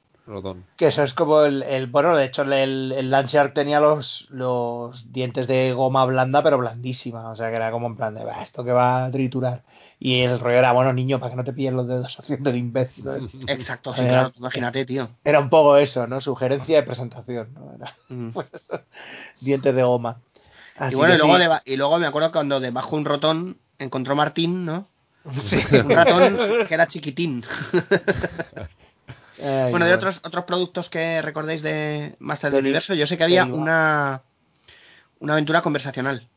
Que 0.76 0.88
eso 0.88 1.02
es 1.02 1.14
como 1.14 1.42
el, 1.42 1.62
el- 1.62 1.86
bueno, 1.86 2.16
de 2.16 2.24
hecho 2.26 2.42
el, 2.42 2.92
el 2.92 3.10
Landshark 3.10 3.54
tenía 3.54 3.80
los, 3.80 4.26
los 4.30 5.10
dientes 5.12 5.46
de 5.46 5.72
goma 5.72 6.04
blanda, 6.04 6.42
pero 6.42 6.58
blandísima, 6.58 7.30
o 7.30 7.36
sea 7.36 7.48
que 7.50 7.56
era 7.56 7.70
como 7.70 7.86
en 7.86 7.96
plan 7.96 8.14
de, 8.14 8.24
"Bah, 8.24 8.42
esto 8.42 8.64
que 8.64 8.72
va 8.72 9.04
a 9.06 9.10
triturar. 9.10 9.62
Y 9.98 10.20
el 10.20 10.38
rollo 10.38 10.58
era, 10.58 10.72
bueno, 10.72 10.92
niño, 10.92 11.18
para 11.18 11.30
que 11.30 11.36
no 11.36 11.44
te 11.44 11.54
pillen 11.54 11.76
los 11.76 11.88
dedos 11.88 12.18
haciendo 12.20 12.50
el 12.50 12.56
imbécil. 12.56 13.04
Exacto, 13.46 13.94
sí, 13.94 14.02
claro, 14.06 14.32
imagínate, 14.36 14.84
tío. 14.84 15.08
Era 15.24 15.40
un 15.40 15.48
poco 15.48 15.76
eso, 15.78 16.06
¿no? 16.06 16.20
Sugerencia 16.20 16.76
de 16.76 16.82
presentación, 16.82 17.54
¿no? 17.54 17.72
Era, 17.74 17.94
Mm. 18.08 18.30
pues 18.34 18.52
eso, 18.52 18.80
dientes 19.40 19.74
de 19.74 19.82
goma. 19.82 20.18
Así 20.76 20.94
Y 20.94 20.96
bueno, 20.98 21.14
y 21.14 21.18
luego, 21.18 21.36
sí. 21.36 21.42
deba- 21.42 21.62
y 21.64 21.76
luego 21.76 21.98
me 21.98 22.06
acuerdo 22.06 22.30
cuando 22.32 22.60
debajo 22.60 22.90
de 22.90 22.96
un 22.96 23.04
rotón 23.06 23.58
encontró 23.78 24.14
Martín, 24.14 24.66
¿no? 24.66 24.86
Un 25.24 25.90
ratón 25.90 26.38
que 26.68 26.74
era 26.74 26.86
chiquitín. 26.86 27.42
Ay, 29.42 29.70
bueno, 29.70 29.86
de 29.86 29.94
otros 29.94 30.20
otros 30.24 30.44
productos 30.44 30.88
que 30.88 31.20
recordéis 31.22 31.62
de 31.62 32.16
Master 32.18 32.50
del 32.50 32.60
Universo, 32.60 32.94
yo 32.94 33.06
sé 33.06 33.18
que 33.18 33.24
había 33.24 33.44
una 33.44 34.22
una 35.20 35.32
aventura 35.34 35.62
conversacional. 35.62 36.28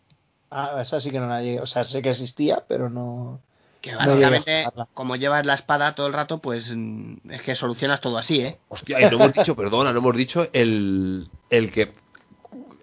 Ah, 0.52 0.80
esa 0.82 1.00
sí 1.00 1.12
que 1.12 1.20
no 1.20 1.28
la 1.28 1.42
llegué. 1.42 1.60
O 1.60 1.66
sea, 1.66 1.84
sé 1.84 2.02
que 2.02 2.10
existía, 2.10 2.64
pero 2.68 2.90
no. 2.90 3.40
Que 3.82 3.94
No 3.94 4.00
básicamente, 4.00 4.66
como 4.94 5.16
llevas 5.16 5.46
la 5.46 5.54
espada 5.54 5.96
todo 5.96 6.08
el 6.08 6.14
rato, 6.14 6.40
pues 6.40 6.74
mm, 6.76 7.32
es 7.32 7.42
que 7.42 7.56
solucionas 7.56 8.02
todo 8.02 8.18
así, 8.18 8.42
¿eh? 8.42 8.58
Hostia, 8.68 9.00
y 9.00 9.04
no 9.10 9.24
hemos 9.24 9.34
dicho, 9.34 9.56
perdona, 9.56 9.94
no 9.94 10.00
hemos 10.00 10.16
dicho 10.18 10.48
el, 10.52 11.30
el 11.50 11.72
que. 11.72 11.94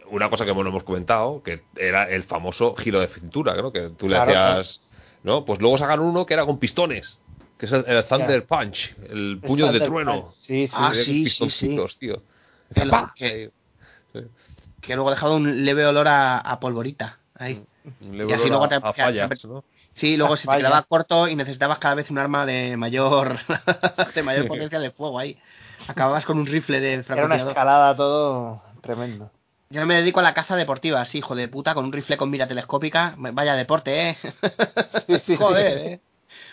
Una 0.09 0.31
cosa 0.31 0.45
que 0.45 0.55
no 0.55 0.61
hemos 0.61 0.85
comentado, 0.85 1.43
que 1.43 1.65
era 1.75 2.09
el 2.09 2.23
famoso 2.23 2.75
giro 2.77 3.01
de 3.01 3.09
cintura, 3.09 3.53
creo 3.55 3.73
que 3.73 3.91
tú 3.91 4.09
le 4.09 4.15
Claro, 4.15 4.31
hacías. 4.31 4.81
¿No? 5.25 5.45
Pues 5.45 5.61
luego 5.61 5.77
sacaron 5.77 6.07
uno 6.07 6.25
que 6.25 6.35
era 6.35 6.47
con 6.47 6.59
pistones, 6.59 7.19
que 7.59 7.67
es 7.67 7.73
el, 7.73 7.85
el 7.87 8.05
Thunder 8.07 8.45
Punch, 8.47 8.95
el 9.11 9.39
puño 9.43 9.67
de 9.67 9.73
Thunder 9.81 9.89
trueno. 9.89 10.23
Punch. 10.23 10.35
Sí, 10.35 10.67
sí. 10.67 10.73
Ah, 10.77 10.91
sí, 10.95 11.05
sí, 11.05 11.25
pistoncitos, 11.25 11.99
tío. 11.99 12.23
El- 12.75 12.91
que- 13.15 13.51
Sí. 14.13 14.21
Que 14.81 14.95
luego 14.95 15.11
dejaba 15.11 15.35
un 15.35 15.65
leve 15.65 15.85
olor 15.85 16.07
a, 16.09 16.39
a 16.39 16.61
polvorita. 16.61 17.19
Ahí. 17.39 17.63
Le 18.01 18.25
Y 18.27 18.33
así 18.33 18.43
voló 18.45 18.49
luego 18.49 18.65
a- 18.65 18.69
te- 18.69 18.75
a 18.77 18.93
fallas, 18.93 19.45
¿no? 19.45 19.65
Sí, 19.93 20.17
luego 20.17 20.35
Las 20.35 20.41
se 20.41 20.49
te 20.49 20.57
quedaba 20.59 20.83
corto 20.83 21.27
y 21.29 21.37
necesitabas 21.37 21.79
cada 21.79 21.95
vez 21.95 22.11
un 22.11 22.19
arma 22.19 22.45
de 22.47 22.77
mayor 22.77 23.39
de 24.15 24.23
mayor 24.23 24.47
potencia 24.47 24.79
de 24.79 24.91
fuego 24.91 25.19
ahí. 25.19 25.39
Acababas 25.89 26.25
con 26.27 26.39
un 26.39 26.47
rifle 26.47 26.81
de 26.81 26.93
Era 26.95 26.99
una 26.99 27.05
francotirador. 27.05 27.49
escalada 27.53 27.97
todo 27.97 28.63
tremendo. 28.83 29.31
Yo 29.71 29.85
me 29.87 29.97
dedico 29.97 30.21
a 30.21 30.23
la 30.23 30.35
caza 30.35 30.55
deportiva, 30.57 31.05
sí, 31.05 31.19
hijo 31.19 31.35
de 31.35 31.49
puta, 31.49 31.75
con 31.75 31.85
un 31.87 31.93
rifle 31.93 32.17
con 32.17 32.31
mira 32.31 32.47
telescópica. 32.47 33.15
Vaya 33.17 33.55
deporte, 33.57 34.11
¿eh? 34.11 34.17
Sí, 35.07 35.19
sí, 35.19 35.37
Joder, 35.39 35.79
sí. 35.79 35.87
¿eh? 35.87 36.01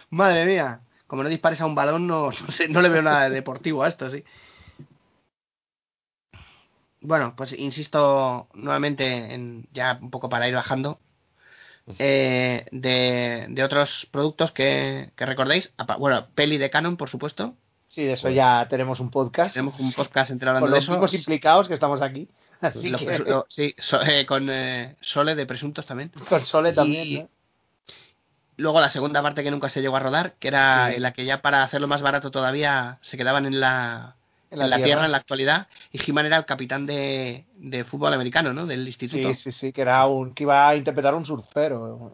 Madre 0.10 0.46
mía. 0.46 0.80
Como 1.14 1.22
no 1.22 1.30
dispares 1.30 1.62
a 1.62 1.68
un 1.68 1.76
balón, 1.76 2.08
no, 2.08 2.32
no, 2.48 2.52
sé, 2.52 2.68
no 2.68 2.82
le 2.82 2.90
veo 2.90 3.04
nada 3.04 3.30
de 3.30 3.36
deportivo 3.36 3.84
a 3.84 3.88
esto, 3.88 4.10
sí. 4.10 4.24
Bueno, 7.02 7.36
pues 7.38 7.54
insisto 7.54 8.48
nuevamente, 8.56 9.36
en, 9.36 9.68
ya 9.72 10.00
un 10.02 10.10
poco 10.10 10.28
para 10.28 10.48
ir 10.50 10.56
bajando, 10.56 11.00
eh, 12.00 12.66
de, 12.72 13.46
de 13.48 13.64
otros 13.64 14.08
productos 14.10 14.54
que, 14.54 15.12
que 15.16 15.26
recordéis. 15.28 15.72
Bueno, 16.00 16.26
peli 16.34 16.58
de 16.58 16.72
Canon, 16.72 16.98
por 16.98 17.10
supuesto. 17.12 17.54
Sí, 17.88 18.04
de 18.06 18.14
eso 18.14 18.24
Pues- 18.24 18.34
ya 18.36 18.66
tenemos 18.68 19.00
un 19.00 19.12
podcast. 19.12 19.54
Tenemos 19.54 19.80
un 19.80 19.94
podcast 19.94 20.32
entero 20.32 20.50
hablando 20.50 20.66
con 20.66 20.72
de 20.72 20.78
los 20.78 20.84
eso. 20.86 20.94
mismos 20.94 21.14
implicados 21.14 21.68
que 21.68 21.76
estamos 21.76 22.02
aquí. 22.02 22.28
Así 22.60 22.90
Lo- 22.90 22.98
que 22.98 23.20
lo- 23.20 23.46
sí, 23.50 23.76
so- 23.78 24.02
eh, 24.02 24.26
con 24.26 24.50
eh, 24.50 24.96
Sole 25.00 25.36
de 25.36 25.46
Presuntos 25.46 25.86
también. 25.86 26.10
con 26.28 26.44
Sole 26.44 26.72
Y- 26.72 26.74
también. 26.74 27.22
¿no? 27.22 27.30
Luego 28.64 28.80
la 28.80 28.90
segunda 28.90 29.22
parte 29.22 29.44
que 29.44 29.52
nunca 29.52 29.68
se 29.68 29.82
llegó 29.82 29.98
a 29.98 30.00
rodar, 30.00 30.36
que 30.40 30.48
era 30.48 30.88
Sí. 30.88 30.96
en 30.96 31.02
la 31.02 31.12
que 31.12 31.26
ya 31.26 31.42
para 31.42 31.64
hacerlo 31.64 31.88
más 31.90 32.02
barato 32.02 32.32
todavía 32.32 32.98
se 33.02 33.18
quedaban 33.18 33.46
en 33.46 33.60
la, 33.60 34.16
en 34.50 34.58
la, 34.70 34.78
tierra. 34.82 35.06
en 35.06 35.12
la 35.12 35.18
actualidad. 35.18 35.68
Y 35.92 36.00
He-Man 36.10 36.28
era 36.28 36.38
el 36.38 36.46
capitán 36.46 36.86
de, 36.86 37.44
de 37.58 37.84
fútbol 37.84 38.14
americano, 38.14 38.54
¿no? 38.54 38.66
Del 38.66 38.88
instituto. 38.88 39.28
Sí, 39.28 39.36
sí, 39.36 39.52
sí, 39.52 39.74
que 39.74 39.82
era 39.82 40.06
un 40.06 40.34
que 40.34 40.44
iba 40.44 40.70
a 40.70 40.76
interpretar 40.78 41.14
un 41.14 41.26
surfero. 41.26 42.14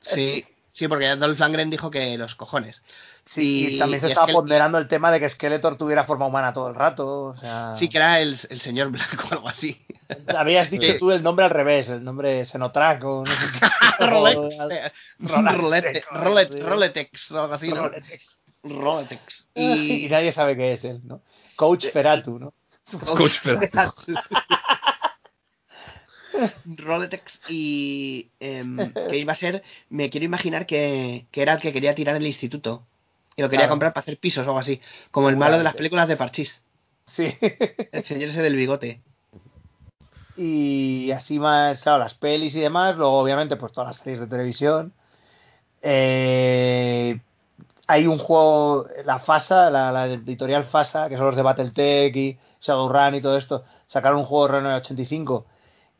Sí, 0.00 0.44
sí, 0.72 0.88
porque 0.88 1.14
Dolph 1.14 1.38
Lundgren 1.38 1.70
dijo 1.70 1.88
que 1.88 2.18
los 2.18 2.34
cojones. 2.34 2.82
Sí, 3.26 3.74
y, 3.74 3.78
también 3.78 4.00
se 4.00 4.06
y 4.06 4.10
estaba 4.12 4.32
ponderando 4.32 4.78
el 4.78 4.86
tema 4.86 5.10
de 5.10 5.18
que 5.18 5.28
Skeletor 5.28 5.76
tuviera 5.76 6.04
forma 6.04 6.26
humana 6.26 6.52
todo 6.52 6.68
el 6.68 6.76
rato. 6.76 7.24
O 7.24 7.36
sea, 7.36 7.74
Sí, 7.76 7.88
que 7.88 7.98
era 7.98 8.20
el, 8.20 8.38
el 8.48 8.60
señor 8.60 8.90
blanco 8.90 9.24
o 9.30 9.34
algo 9.34 9.48
así. 9.48 9.84
habías 10.28 10.70
dicho 10.70 10.86
Sí. 10.92 10.98
tú 10.98 11.10
el 11.10 11.22
nombre 11.24 11.44
al 11.44 11.50
revés, 11.50 11.88
el 11.88 12.04
nombre 12.04 12.44
Senotrack 12.44 13.02
o 13.04 13.24
no 13.24 13.30
sé 13.32 13.46
qué. 13.98 14.06
Rolex. 14.06 14.60
Eh, 14.70 14.92
Rolex, 16.10 17.30
o 17.32 17.40
algo 17.42 17.54
así, 17.54 17.68
¿no? 17.68 17.88
Roletex. 17.88 18.38
Roletex. 18.62 19.46
Y, 19.56 20.06
Y... 20.06 20.08
nadie 20.08 20.32
sabe 20.32 20.56
qué 20.56 20.74
es 20.74 20.84
él, 20.84 21.00
¿no? 21.04 21.20
Coach 21.56 21.86
Feratu, 21.92 22.38
¿no? 22.38 22.54
Coach 23.06 23.40
Feratu. 23.40 24.14
Roletex 26.66 27.40
y 27.48 28.28
em, 28.40 28.92
que 28.92 29.16
iba 29.16 29.32
a 29.32 29.36
ser, 29.36 29.62
me 29.88 30.10
quiero 30.10 30.26
imaginar 30.26 30.66
que, 30.66 31.26
que 31.30 31.42
era 31.42 31.54
el 31.54 31.60
que 31.60 31.72
quería 31.72 31.94
tirar 31.94 32.16
el 32.16 32.26
instituto 32.26 32.86
y 33.36 33.42
lo 33.42 33.48
quería 33.48 33.64
Claro. 33.66 33.72
comprar 33.72 33.92
para 33.92 34.02
hacer 34.02 34.18
pisos 34.18 34.44
o 34.46 34.48
algo 34.48 34.58
así, 34.58 34.80
como 35.10 35.28
el 35.28 35.36
malo 35.36 35.58
de 35.58 35.64
las 35.64 35.74
películas 35.74 36.08
de 36.08 36.16
Parchís, 36.16 36.62
Sí. 37.06 37.34
el 37.92 38.02
señor 38.04 38.30
ese 38.30 38.42
del 38.42 38.56
bigote. 38.56 39.00
y 40.36 41.10
así 41.12 41.38
más, 41.38 41.80
claro, 41.82 41.98
las 41.98 42.14
pelis 42.14 42.54
y 42.54 42.60
demás, 42.60 42.96
luego 42.96 43.18
obviamente 43.18 43.56
pues 43.56 43.72
todas 43.72 43.88
las 43.88 43.96
series 43.98 44.20
de 44.20 44.26
televisión. 44.26 44.92
Eh, 45.82 47.20
hay 47.86 48.06
un 48.06 48.18
juego, 48.18 48.86
la 49.04 49.18
FASA, 49.20 49.70
la, 49.70 49.92
la 49.92 50.06
editorial 50.06 50.64
FASA, 50.64 51.08
que 51.08 51.16
son 51.16 51.26
los 51.26 51.36
de 51.36 51.42
Battletech 51.42 52.16
y 52.16 52.38
Shadowrun 52.60 53.14
y 53.14 53.20
todo 53.20 53.36
esto, 53.36 53.64
sacaron 53.86 54.18
un 54.18 54.24
juego 54.24 54.46
de 54.48 54.52
Reno 54.54 54.68
en 54.68 54.74
el 54.74 54.80
85 54.80 55.46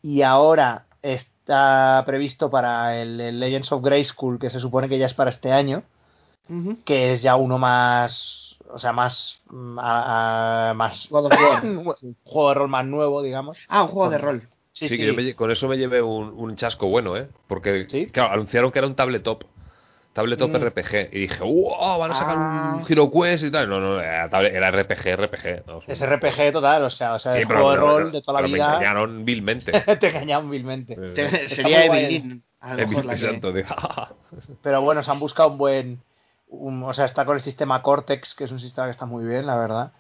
y 0.02 0.22
ahora 0.22 0.86
está 1.02 2.02
previsto 2.04 2.50
para 2.50 3.00
el, 3.00 3.20
el 3.20 3.38
Legends 3.38 3.70
of 3.72 3.82
Grayskull, 3.84 4.38
que 4.40 4.50
se 4.50 4.58
supone 4.60 4.88
que 4.88 4.98
ya 4.98 5.06
es 5.06 5.14
para 5.14 5.30
este 5.30 5.52
año, 5.52 5.84
Que 6.84 7.12
es 7.12 7.22
ya 7.22 7.36
uno 7.36 7.58
más, 7.58 8.56
o 8.70 8.78
sea, 8.78 8.92
más, 8.92 9.40
mm, 9.50 9.78
a- 9.78 10.70
a- 10.70 10.74
más 10.74 11.08
God 11.10 11.26
of 11.26 11.32
War. 11.32 11.64
un 11.64 12.16
juego 12.24 12.48
de 12.50 12.54
rol 12.54 12.68
más 12.68 12.84
nuevo, 12.86 13.22
digamos. 13.22 13.58
Ah, 13.68 13.82
un 13.82 13.88
juego 13.88 14.10
de 14.10 14.18
rol. 14.18 14.42
Sí, 14.72 14.88
Sí, 14.88 14.94
sí. 14.94 15.00
que 15.00 15.06
yo 15.06 15.14
me 15.14 15.22
lle- 15.22 15.34
con 15.34 15.50
eso 15.50 15.68
me 15.68 15.78
llevé 15.78 16.02
un, 16.02 16.34
un 16.36 16.54
chasco 16.56 16.86
bueno, 16.88 17.16
¿eh? 17.16 17.28
Porque, 17.48 17.86
¿Sí? 17.90 18.06
claro, 18.06 18.34
anunciaron 18.34 18.70
que 18.70 18.78
era 18.78 18.86
un 18.88 18.94
tabletop. 18.94 19.44
Tabletop 20.12 20.50
Mm. 20.50 20.56
RPG. 20.56 21.08
Y 21.12 21.18
dije, 21.20 21.42
¡wow! 21.44 21.98
Van 21.98 22.10
a 22.10 22.14
sacar 22.14 22.36
Ah. 22.38 22.76
un 22.78 22.84
Hero 22.90 23.10
Quest 23.10 23.44
y 23.44 23.50
tal. 23.50 23.68
No, 23.68 23.80
no, 23.80 24.00
era, 24.00 24.28
RPG, 24.70 25.14
RPG. 25.16 25.64
no, 25.66 25.80
Es 25.86 26.00
RPG 26.00 26.52
total, 26.52 26.84
o 26.84 26.90
sea, 26.90 27.14
o 27.14 27.18
sea 27.18 27.32
Sí, 27.34 27.40
el 27.40 27.46
pero- 27.46 27.60
juego 27.60 27.70
de 27.72 27.76
rol 27.78 27.96
pero- 28.04 28.10
de 28.12 28.22
toda 28.22 28.32
la 28.34 28.38
pero 28.46 28.48
Me 28.48 28.54
vida. 28.54 28.66
engañaron 28.76 29.24
vilmente. 29.26 29.72
te 29.72 30.08
engañaban 30.08 30.48
vilmente. 30.50 30.94
Eh, 30.94 31.12
Te- 31.14 31.48
sería. 31.50 31.84
Evelyn. 31.84 32.42
A 32.60 32.74
lo 32.74 32.88
mejor 32.88 33.04
la 33.04 33.14
que- 33.14 33.40
Pero 34.62 34.80
bueno, 34.82 35.02
se 35.02 35.10
han 35.10 35.20
buscado 35.20 35.50
un 35.50 35.58
buen. 35.58 36.00
Un- 36.48 36.82
o 36.84 36.92
sea, 36.94 37.04
está 37.06 37.24
con 37.24 37.36
el 37.36 37.42
sistema 37.42 37.82
Cortex, 37.82 38.34
que 38.34 38.44
es 38.44 38.50
un 38.52 38.60
sistema 38.60 38.86
que 38.86 38.92
está 38.92 39.06
muy 39.06 39.24
bien, 39.26 39.46
la 39.46 39.56
verdad. 39.56 39.92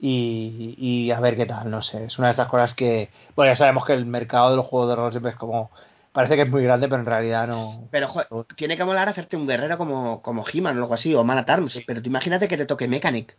Y, 0.00 0.74
y 0.76 1.10
a 1.12 1.20
ver 1.20 1.36
qué 1.36 1.46
tal, 1.46 1.70
no 1.70 1.80
sé. 1.82 2.04
Es 2.04 2.18
una 2.18 2.28
de 2.28 2.32
esas 2.34 2.48
cosas 2.48 2.74
que. 2.74 3.10
Bueno, 3.36 3.52
ya 3.52 3.56
sabemos 3.56 3.84
que 3.86 3.92
el 3.94 4.06
mercado 4.06 4.50
de 4.50 4.56
los 4.56 4.66
juegos 4.66 4.88
de 4.90 4.96
rol 4.96 5.10
siempre 5.12 5.30
es 5.32 5.36
como 5.38 5.70
parece 6.12 6.36
que 6.36 6.42
es 6.42 6.50
muy 6.50 6.62
grande, 6.62 6.88
pero 6.88 7.00
en 7.00 7.06
realidad 7.06 7.46
no. 7.48 7.88
Pero 7.90 8.08
tiene 8.56 8.76
que 8.76 8.84
molar 8.84 9.08
hacerte 9.08 9.36
un 9.36 9.46
guerrero 9.46 9.78
como, 9.78 10.20
como 10.22 10.44
He-Man 10.52 10.76
o 10.78 10.82
algo 10.82 10.94
así, 10.94 11.14
o 11.14 11.24
Man 11.24 11.38
at 11.38 11.48
Arms. 11.50 11.80
Pero 11.86 12.02
tú 12.02 12.08
imagínate 12.08 12.48
que 12.48 12.56
te 12.56 12.66
toque 12.66 12.88
Mechanic. 12.88 13.36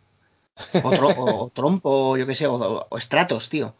O, 0.82 0.90
tro- 0.90 1.14
o, 1.16 1.44
o 1.44 1.50
Trompo, 1.50 2.16
yo 2.16 2.26
qué 2.26 2.34
sé, 2.34 2.46
o, 2.46 2.54
o- 2.54 2.86
o 2.88 3.00
Stratos, 3.00 3.48
tío. 3.48 3.74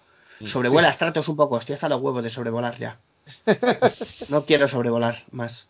Sobrevuela 0.44 0.92
Stratos 0.92 1.28
un 1.28 1.36
poco. 1.36 1.58
Estoy 1.58 1.74
hasta 1.74 1.88
los 1.88 2.00
huevos 2.00 2.22
de 2.22 2.30
sobrevolar 2.30 2.78
ya. 2.78 2.98
No 4.28 4.44
quiero 4.44 4.68
sobrevolar 4.68 5.24
más. 5.30 5.66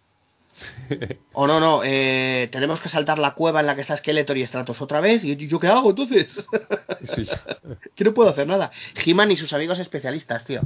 O 1.33 1.47
no, 1.47 1.61
no, 1.61 1.83
eh, 1.85 2.49
tenemos 2.51 2.81
que 2.81 2.89
saltar 2.89 3.19
la 3.19 3.35
cueva 3.35 3.61
en 3.61 3.67
la 3.67 3.75
que 3.75 3.83
está 3.83 3.97
Skeletor 3.97 4.37
y 4.39 4.47
Stratos 4.47 4.81
otra 4.81 5.01
vez. 5.01 5.23
¿Y 5.25 5.37
yo 5.49 5.61
qué 5.61 5.69
hago 5.69 5.91
entonces? 5.91 6.47
Sí. 7.15 7.29
que 7.95 8.05
no 8.05 8.15
puedo 8.15 8.31
hacer 8.31 8.47
nada. 8.47 8.73
He-Man 9.05 9.31
y 9.31 9.37
sus 9.37 9.53
amigos 9.53 9.79
especialistas, 9.79 10.45
tío. 10.45 10.63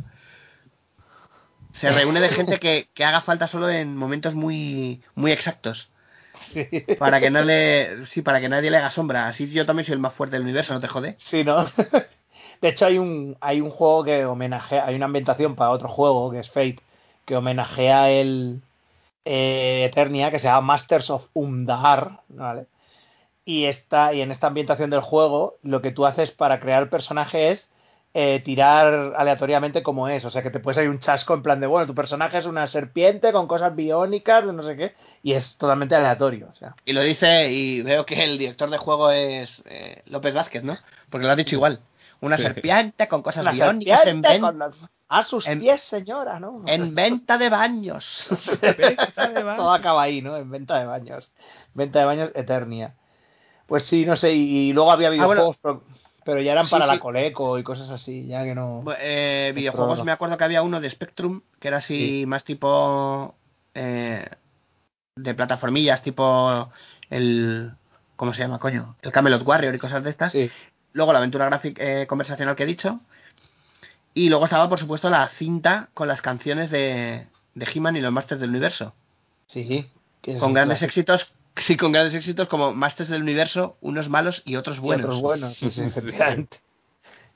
Se 1.72 1.90
reúne 1.90 2.20
de 2.20 2.30
gente 2.30 2.58
que, 2.58 2.88
que 2.94 3.04
haga 3.04 3.20
falta 3.20 3.46
solo 3.46 3.68
en 3.68 3.96
momentos 3.96 4.34
muy, 4.34 5.02
muy 5.14 5.32
exactos. 5.32 5.90
Sí. 6.40 6.66
Para 6.98 7.20
que 7.20 7.30
no 7.30 7.42
le. 7.42 8.06
Sí, 8.06 8.22
para 8.22 8.40
que 8.40 8.48
nadie 8.48 8.70
le 8.70 8.78
haga 8.78 8.90
sombra. 8.90 9.28
Así 9.28 9.50
yo 9.50 9.66
también 9.66 9.84
soy 9.86 9.94
el 9.94 10.00
más 10.00 10.14
fuerte 10.14 10.36
del 10.36 10.44
universo, 10.44 10.72
¿no 10.72 10.80
te 10.80 10.88
jode? 10.88 11.14
Sí, 11.18 11.44
¿no? 11.44 11.70
De 12.60 12.68
hecho, 12.68 12.86
hay 12.86 12.98
un, 12.98 13.36
hay 13.40 13.60
un 13.60 13.70
juego 13.70 14.04
que 14.04 14.24
homenajea, 14.24 14.86
hay 14.86 14.94
una 14.94 15.06
ambientación 15.06 15.56
para 15.56 15.70
otro 15.70 15.88
juego, 15.88 16.30
que 16.30 16.40
es 16.40 16.50
Fate, 16.50 16.80
que 17.26 17.36
homenajea 17.36 18.10
el 18.10 18.62
eh, 19.24 19.86
Eternia, 19.90 20.30
que 20.30 20.38
se 20.38 20.46
llama 20.48 20.60
Masters 20.62 21.10
of 21.10 21.26
Umdar, 21.34 22.20
¿vale? 22.28 22.66
Y, 23.44 23.64
esta, 23.64 24.12
y 24.14 24.20
en 24.20 24.30
esta 24.30 24.46
ambientación 24.46 24.90
del 24.90 25.00
juego, 25.00 25.56
lo 25.62 25.82
que 25.82 25.90
tú 25.90 26.06
haces 26.06 26.30
para 26.30 26.60
crear 26.60 26.88
personaje 26.88 27.50
es 27.50 27.68
eh, 28.12 28.40
tirar 28.44 29.14
aleatoriamente 29.16 29.82
como 29.82 30.08
es. 30.08 30.24
O 30.24 30.30
sea, 30.30 30.42
que 30.42 30.50
te 30.50 30.60
puedes 30.60 30.76
salir 30.76 30.90
un 30.90 30.98
chasco 30.98 31.34
en 31.34 31.42
plan 31.42 31.60
de, 31.60 31.66
bueno, 31.66 31.86
tu 31.86 31.94
personaje 31.94 32.38
es 32.38 32.46
una 32.46 32.66
serpiente 32.66 33.32
con 33.32 33.46
cosas 33.46 33.74
biónicas, 33.74 34.46
de 34.46 34.52
no 34.52 34.62
sé 34.62 34.76
qué, 34.76 34.94
y 35.22 35.32
es 35.32 35.56
totalmente 35.56 35.94
aleatorio. 35.94 36.48
O 36.52 36.54
sea, 36.54 36.74
Y 36.84 36.92
lo 36.92 37.02
dice, 37.02 37.50
y 37.50 37.82
veo 37.82 38.04
que 38.06 38.22
el 38.24 38.38
director 38.38 38.68
de 38.68 38.78
juego 38.78 39.10
es 39.10 39.62
eh, 39.66 40.02
López 40.06 40.34
Vázquez, 40.34 40.62
¿no? 40.64 40.76
Porque 41.08 41.26
lo 41.26 41.32
has 41.32 41.38
dicho 41.38 41.54
igual. 41.54 41.80
Una 42.20 42.36
Sí. 42.36 42.42
serpiente 42.42 43.08
con 43.08 43.22
cosas 43.22 43.42
una 43.42 43.52
biónicas 43.52 44.06
en, 44.06 44.22
con 44.40 44.58
a 45.10 45.24
sus 45.24 45.46
en- 45.46 45.60
pies, 45.60 45.82
señora, 45.82 46.38
¿no? 46.40 46.62
en 46.66 46.94
venta 46.94 47.36
de 47.36 47.50
baños. 47.50 48.28
Todo 49.56 49.72
acaba 49.72 50.02
ahí, 50.02 50.22
¿no? 50.22 50.36
En 50.36 50.50
venta 50.50 50.78
de 50.78 50.86
baños. 50.86 51.32
Venta 51.74 51.98
de 51.98 52.04
baños 52.04 52.30
Eternia. 52.34 52.94
Pues 53.66 53.84
sí, 53.84 54.06
no 54.06 54.16
sé, 54.16 54.32
y, 54.32 54.72
luego 54.72 54.90
había 54.92 55.08
Ah, 55.08 55.10
bueno. 55.26 55.26
videojuegos, 55.26 55.56
pero, 55.60 55.82
pero 56.24 56.40
ya 56.40 56.52
eran 56.52 56.66
Sí, 56.66 56.70
para 56.70 56.86
sí. 56.86 56.92
la 56.92 57.00
Coleco 57.00 57.58
y 57.58 57.62
cosas 57.62 57.90
así, 57.90 58.26
ya 58.26 58.44
que 58.44 58.54
no... 58.54 58.84
Eh, 59.00 59.52
videojuegos, 59.54 60.02
me 60.04 60.12
acuerdo 60.12 60.38
que 60.38 60.44
había 60.44 60.62
uno 60.62 60.80
de 60.80 60.88
Spectrum, 60.90 61.42
que 61.58 61.68
era 61.68 61.78
así 61.78 62.24
más 62.26 62.44
tipo 62.44 63.34
eh, 63.74 64.28
de 65.16 65.34
plataformillas, 65.34 66.02
tipo 66.02 66.70
el 67.10 67.72
¿cómo 68.16 68.32
se 68.32 68.42
llama, 68.42 68.58
coño? 68.58 68.96
El 69.02 69.12
Camelot 69.12 69.46
Warrior 69.46 69.74
y 69.74 69.78
cosas 69.78 70.04
de 70.04 70.10
estas. 70.10 70.36
Luego 70.92 71.12
la 71.12 71.18
aventura 71.18 71.46
gráfica 71.46 71.82
eh, 71.82 72.06
conversacional 72.06 72.54
que 72.56 72.64
he 72.64 72.66
dicho. 72.66 73.00
Y 74.14 74.28
luego 74.28 74.44
estaba, 74.44 74.68
por 74.68 74.78
supuesto, 74.78 75.08
la 75.10 75.28
cinta 75.28 75.88
con 75.94 76.08
las 76.08 76.20
canciones 76.22 76.70
de, 76.70 77.26
de 77.54 77.68
He-Man 77.72 77.96
y 77.96 78.00
los 78.00 78.12
Masters 78.12 78.40
del 78.40 78.50
Universo. 78.50 78.94
sí. 79.46 79.88
es 80.22 80.38
Con 80.38 80.52
grandes 80.52 80.82
éxitos, 80.82 81.32
sí, 81.56 81.76
con 81.76 81.92
grandes 81.92 82.14
éxitos 82.14 82.48
como 82.48 82.72
Masters 82.72 83.08
del 83.08 83.22
Universo, 83.22 83.76
unos 83.80 84.08
malos 84.08 84.42
y 84.44 84.56
otros 84.56 84.78
Y 84.78 84.80
buenos. 84.80 85.04
otros 85.06 85.22
buenos, 85.22 85.56
sí, 85.58 85.70
sí, 85.70 85.82
efectivamente. 85.86 86.60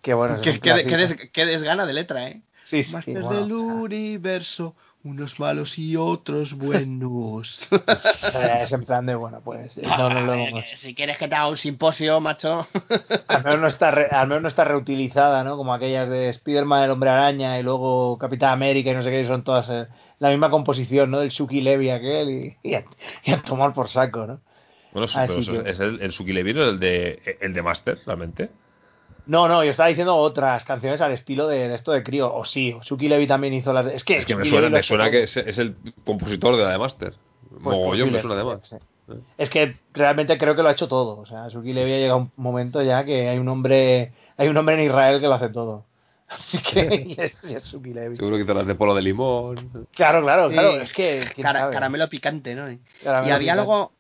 Qué 0.03 0.15
bueno. 0.15 0.41
Qué, 0.43 0.61
qué- 0.61 0.85
qué 0.87 0.97
des- 0.97 1.31
qué 1.33 1.47
desgana 1.47 1.87
de 1.87 1.93
letra, 1.93 2.29
¿eh? 2.29 2.43
Sí, 2.63 2.83
sí, 2.83 2.93
Masters 2.93 3.23
bueno. 3.23 3.41
del 3.41 3.53
universo, 3.53 4.75
unos 5.05 5.39
malos 5.39 5.79
y 5.79 5.97
otros 5.97 6.55
buenos. 6.59 7.69
Es 8.61 8.73
en 8.73 8.85
plan 8.85 9.05
de, 9.07 9.15
bueno, 9.15 9.41
pues 9.45 9.77
no, 9.77 10.09
no 10.09 10.21
lo 10.23 10.33
hemos- 10.35 10.65
Eh, 10.65 10.77
si 10.77 10.95
quieres 10.95 11.19
que 11.19 11.29
te 11.29 11.35
haga 11.35 11.49
un 11.49 11.57
simposio, 11.57 12.21
macho. 12.21 12.67
Al 13.29 13.45
menos 13.45 13.61
no 13.61 13.67
está, 13.69 13.91
re- 13.91 14.09
al 14.11 14.27
menos 14.29 14.43
no 14.43 14.49
está 14.49 14.65
reutilizada, 14.65 15.45
¿no? 15.45 15.57
Como 15.57 15.75
aquellas 15.75 16.09
de 16.09 16.29
Spider-Man, 16.31 16.85
el 16.85 16.91
Hombre 16.91 17.11
Araña 17.11 17.59
y 17.59 17.63
luego 17.63 18.17
Capitán 18.19 18.53
América 18.53 18.91
y 18.91 18.95
no 18.95 19.03
sé 19.03 19.11
qué, 19.11 19.27
son 19.27 19.45
todas 19.45 19.69
eh, 19.71 19.87
la 20.19 20.31
misma 20.31 20.51
composición, 20.51 21.11
¿no? 21.11 21.21
Del 21.21 21.31
Shuki 21.31 21.61
Levy 21.61 21.91
aquel 21.91 22.31
y, 22.31 22.57
y, 22.71 22.75
a, 22.75 22.85
y 23.25 23.33
a 23.33 23.43
tomar 23.43 23.73
por 23.75 23.89
saco, 23.89 24.27
¿no? 24.27 24.41
Bueno, 24.93 25.09
sí, 25.09 25.19
Así 25.19 25.29
pero 25.29 25.41
eso 25.59 25.65
que- 25.65 25.71
es 25.71 25.81
el, 25.81 26.01
el 26.01 26.13
Suki 26.13 26.33
Levy, 26.33 26.55
¿no? 26.55 26.63
el 26.65 26.79
de, 26.81 27.37
el 27.41 27.53
de 27.53 27.63
Master, 27.63 27.99
realmente. 28.07 28.49
No, 29.27 29.49
no, 29.49 29.65
yo 29.65 29.71
estaba 29.71 29.89
diciendo 29.89 30.15
otras 30.17 30.65
canciones 30.65 31.01
al 31.01 31.13
estilo 31.13 31.47
de, 31.49 31.69
de 31.69 31.75
esto 31.75 31.93
de 31.93 32.03
Crío. 32.03 32.33
O 32.35 32.45
sí, 32.45 32.77
Shuki 32.83 33.09
Levy 33.09 33.27
también 33.27 33.55
hizo 33.55 33.73
las. 33.73 33.87
Es 33.87 34.05
que, 34.05 34.17
Es 34.19 34.27
que 34.27 34.37
me 34.37 34.45
suena, 34.45 34.69
me 34.69 34.83
suena 34.83 35.11
que 35.11 35.23
es, 35.23 35.37
es 35.37 35.59
el 35.59 35.75
compositor 36.05 36.57
de 36.57 36.65
la 36.65 36.73
de 36.73 36.79
Master. 36.79 37.15
Pues 37.51 37.63
Mogollón 37.63 38.13
me 38.13 38.19
suena 38.21 38.35
además. 38.37 38.61
sí. 38.65 38.77
Es 39.37 39.51
que 39.51 39.77
realmente 39.93 40.39
creo 40.39 40.57
que 40.57 40.63
lo 40.63 40.69
ha 40.69 40.73
hecho 40.73 40.89
todo. 40.89 41.19
O 41.19 41.27
sea, 41.27 41.49
Shuki 41.49 41.73
Levy 41.75 41.93
ha 41.93 41.99
llegado 41.99 42.19
un 42.21 42.33
momento 42.37 42.83
ya 42.83 43.05
que 43.05 43.29
hay 43.29 43.39
un 43.39 43.49
hombre, 43.49 44.13
hay 44.39 44.49
un 44.49 44.57
hombre 44.57 44.77
en 44.77 44.87
Israel 44.87 45.21
que 45.21 45.27
lo 45.27 45.35
hace 45.35 45.51
todo. 45.51 45.85
Así 46.29 46.59
que 46.63 47.05
y 47.07 47.13
es, 47.21 47.45
es 47.45 47.65
Shuki 47.71 47.93
Levy. 47.93 48.17
Seguro 48.17 48.39
que 48.39 48.45
te 48.47 48.55
las 48.55 48.67
de 48.67 48.75
polo 48.75 48.95
de 48.95 49.03
limón. 49.03 49.89
Claro, 49.95 50.23
claro, 50.23 50.49
Sí. 50.49 50.55
claro. 50.55 50.81
Es 50.81 50.93
que. 50.93 51.23
caramelo 51.41 52.09
picante, 52.09 52.55
¿no? 52.55 52.71
Y 52.71 52.81
había 53.07 53.39
picante. 53.39 53.55
luego 53.57 53.93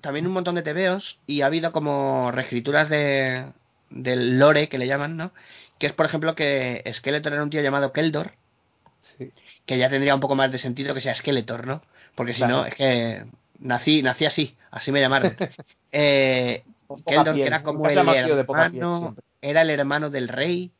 también 0.00 0.26
un 0.26 0.32
montón 0.32 0.54
de 0.54 0.62
tebeos 0.62 1.18
y 1.26 1.42
ha 1.42 1.46
habido 1.46 1.70
como 1.72 2.30
reescrituras 2.32 2.88
de 2.88 3.46
del 3.90 4.38
lore 4.38 4.68
que 4.68 4.78
le 4.78 4.86
llaman, 4.86 5.16
¿no? 5.16 5.32
Que 5.78 5.86
es, 5.86 5.92
por 5.92 6.06
ejemplo, 6.06 6.34
que 6.34 6.82
Skeletor 6.92 7.32
era 7.32 7.42
un 7.42 7.50
tío 7.50 7.62
llamado 7.62 7.92
Keldor, 7.92 8.32
Sí. 9.02 9.30
que 9.66 9.78
ya 9.78 9.88
tendría 9.88 10.14
un 10.14 10.20
poco 10.20 10.34
más 10.34 10.50
de 10.50 10.58
sentido 10.58 10.92
que 10.94 11.00
sea 11.00 11.14
Skeletor, 11.14 11.66
¿no? 11.66 11.82
Porque 12.16 12.32
si 12.32 12.38
Claro. 12.40 12.56
no, 12.56 12.66
es 12.66 12.74
que 12.74 13.24
nací, 13.60 14.02
nací 14.02 14.24
así, 14.24 14.56
así 14.70 14.90
me 14.92 15.00
llamaron. 15.00 15.36
Eh, 15.92 16.62
Keldor, 17.06 17.34
piel. 17.34 17.44
que 17.44 17.46
era 17.46 17.62
como 17.62 17.86
el 17.88 17.94
piel, 17.94 17.98
hermano, 18.38 19.16
era 19.40 19.62
el 19.62 19.70
hermano 19.70 20.10
del 20.10 20.28
rey, 20.28 20.72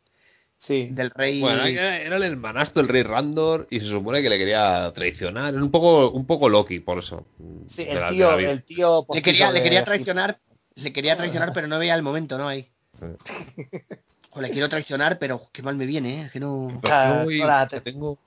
Sí. 0.59 0.89
del 0.91 1.11
rey... 1.11 1.41
Bueno, 1.41 1.65
era, 1.65 1.99
el 2.17 2.23
hermanastro 2.23 2.83
del 2.83 2.89
rey 2.91 3.03
Randor 3.03 3.67
y 3.71 3.81
se 3.81 3.87
supone 3.87 4.21
que 4.23 4.29
le 4.29 4.39
quería 4.39 4.91
traicionar. 4.95 5.55
Era 5.55 5.63
un 5.63 5.71
poco, 5.71 6.11
un 6.11 6.27
poco 6.27 6.49
Loki, 6.49 6.81
por 6.81 6.99
eso. 6.99 7.27
Sí, 7.69 7.83
el 7.89 8.01
la- 8.01 8.09
tío, 8.11 8.39
el 8.39 8.63
tío 8.65 9.07
le 9.13 9.23
quería, 9.23 9.51
le 9.53 9.63
quería 9.63 9.85
traicionar, 9.85 10.39
le 10.75 10.93
quería 10.93 11.17
traicionar, 11.17 11.53
pero 11.53 11.67
no 11.67 11.79
veía 11.79 11.95
el 11.95 12.03
momento, 12.03 12.37
¿no? 12.39 12.49
Ahí. 12.49 12.69
O 14.33 14.41
le 14.41 14.51
quiero 14.51 14.69
traicionar, 14.69 15.19
pero 15.19 15.41
qué 15.53 15.63
mal 15.63 15.77
me 15.77 15.87
viene, 15.87 16.21
¿eh? 16.21 16.25
Es 16.27 16.33
que 16.33 16.41
no... 16.41 16.79
Pero 16.83 16.95
Ah, 16.95 17.23
voy- 17.23 17.41
ahora 17.41 17.67
te- 17.69 17.81
tengo, 17.81 18.19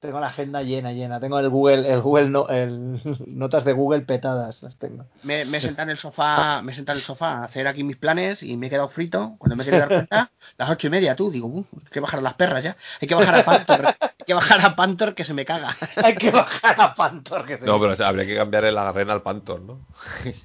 Tengo 0.00 0.20
la 0.20 0.28
agenda 0.28 0.62
llena, 0.62 0.92
llena. 0.92 1.18
Tengo 1.18 1.40
el 1.40 1.48
Google, 1.48 1.92
el 1.92 2.00
Google, 2.00 2.30
no, 2.30 2.48
el 2.48 3.00
notas 3.26 3.64
de 3.64 3.72
Google 3.72 4.02
petadas, 4.02 4.62
las 4.62 4.76
tengo. 4.76 5.06
Me, 5.24 5.44
me 5.44 5.58
he 5.58 5.60
sentado 5.60 5.84
en 5.88 5.90
el 5.90 5.98
sofá, 5.98 6.62
me 6.62 6.70
he 6.70 6.74
sentado 6.76 6.96
en 6.96 7.00
el 7.00 7.04
sofá 7.04 7.38
a 7.38 7.44
hacer 7.44 7.66
aquí 7.66 7.82
mis 7.82 7.96
planes 7.96 8.40
y 8.44 8.56
me 8.56 8.68
he 8.68 8.70
quedado 8.70 8.88
frito. 8.90 9.34
Cuando 9.38 9.56
me 9.56 9.62
he 9.62 9.66
querido 9.66 9.80
dar 9.80 9.88
cuenta, 9.88 10.30
las 10.56 10.70
ocho 10.70 10.86
y 10.86 10.90
media, 10.90 11.16
tú, 11.16 11.32
digo, 11.32 11.48
"Uh, 11.48 11.64
hay 11.80 11.90
que 11.90 11.98
bajar 11.98 12.20
a 12.20 12.22
las 12.22 12.34
perras 12.34 12.62
ya. 12.62 12.76
Hay 13.00 13.08
que 13.08 13.14
bajar 13.16 13.40
a 13.40 13.44
Pantor, 13.44 13.86
hay 13.86 14.24
que 14.24 14.34
bajar 14.34 14.64
a 14.64 14.76
Pantor 14.76 15.14
que 15.16 15.24
se 15.24 15.34
me 15.34 15.44
caga. 15.44 15.76
Hay 15.96 16.14
que 16.14 16.30
bajar 16.30 16.80
a 16.80 16.94
Pantor. 16.94 17.44
Que 17.44 17.58
se 17.58 17.66
No, 17.66 17.80
pero 17.80 17.92
o 17.92 17.96
sea, 17.96 18.08
habría 18.08 18.24
que 18.26 18.36
cambiarle 18.36 18.70
la 18.70 18.88
arena 18.90 19.14
al 19.14 19.22
Pantón, 19.22 19.66
¿no? 19.66 19.80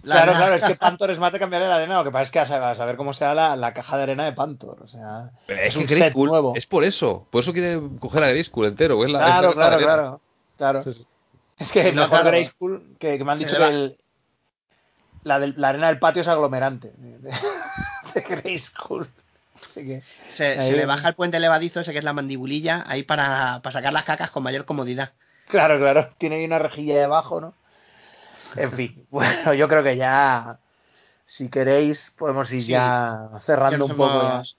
La- 0.04 0.16
Claro, 0.16 0.32
la- 0.32 0.38
claro, 0.38 0.56
es 0.56 0.64
que 0.64 0.76
Pantor 0.76 1.12
es 1.12 1.20
más 1.20 1.32
de 1.32 1.38
cambiarle 1.40 1.68
la 1.68 1.76
arena. 1.76 1.98
Lo 1.98 2.04
que 2.04 2.12
pasa 2.12 2.24
es 2.24 2.32
que 2.32 2.40
a 2.40 2.76
saber, 2.76 2.96
cómo 2.96 3.14
será 3.14 3.36
la, 3.36 3.56
la 3.56 3.74
caja 3.74 3.98
de 3.98 4.04
arena 4.04 4.26
de 4.26 4.32
Pantor. 4.34 4.82
O 4.82 4.88
sea, 4.88 5.32
es, 5.48 5.74
que 5.76 5.80
un 5.82 5.88
set 5.88 6.16
nuevo. 6.16 6.54
Es 6.56 6.66
por 6.66 6.84
eso. 6.84 7.28
Por 7.30 7.42
eso 7.44 7.54
quiere 7.54 7.80
coger 8.00 8.24
a 8.24 8.30
Grayskull 8.30 8.66
entero. 8.68 9.04
Es 9.06 9.12
la, 9.12 9.20
es 9.20 9.42
la 9.42 9.43
Claro, 9.52 9.78
claro, 9.78 9.86
claro. 9.86 10.22
claro. 10.58 10.84
Sí, 10.84 10.94
sí. 10.94 11.08
Es 11.60 11.72
que 11.72 11.84
No, 11.92 12.02
mejor 12.04 12.10
claro. 12.10 12.26
Grayskull, 12.28 12.96
que, 13.00 13.18
que 13.18 13.24
me 13.24 13.32
han 13.34 13.40
dicho 13.40 13.56
que 13.58 13.64
el- 13.68 13.98
la, 15.24 15.40
del- 15.40 15.54
la 15.58 15.70
arena 15.70 15.88
del 15.88 16.00
patio 16.00 16.22
es 16.22 16.28
aglomerante. 16.28 16.92
De, 16.98 17.18
de, 17.20 17.32
de 18.14 18.22
Grayskull. 18.22 19.08
Así 19.56 19.86
que, 19.86 20.04
se, 20.36 20.56
le 20.72 20.86
baja 20.86 21.08
el 21.10 21.16
puente 21.16 21.40
levadizo, 21.40 21.80
ese 21.80 21.94
que 21.94 22.00
es 22.00 22.04
la 22.04 22.12
mandibulilla, 22.14 22.84
ahí 22.86 23.04
para, 23.04 23.62
para 23.64 23.72
sacar 23.74 23.94
las 23.94 24.04
cacas 24.04 24.30
con 24.32 24.44
mayor 24.44 24.66
comodidad. 24.66 25.14
claro, 25.48 25.80
claro. 25.80 26.10
Tiene 26.18 26.36
ahí 26.38 26.46
una 26.46 26.60
rejilla 26.60 26.96
debajo, 27.00 27.40
¿no? 27.40 27.54
En 28.56 28.72
fin, 28.74 29.06
bueno, 29.12 29.54
yo 29.54 29.68
creo 29.70 29.84
que 29.84 29.96
ya, 29.96 30.58
si 31.26 31.50
queréis, 31.50 32.14
podemos 32.18 32.52
ir 32.52 32.62
Sí. 32.64 32.68
ya 32.70 33.30
cerrando 33.42 33.86
un 33.86 33.96
poco. 33.96 34.22
ya. 34.22 34.30
hemos, 34.34 34.58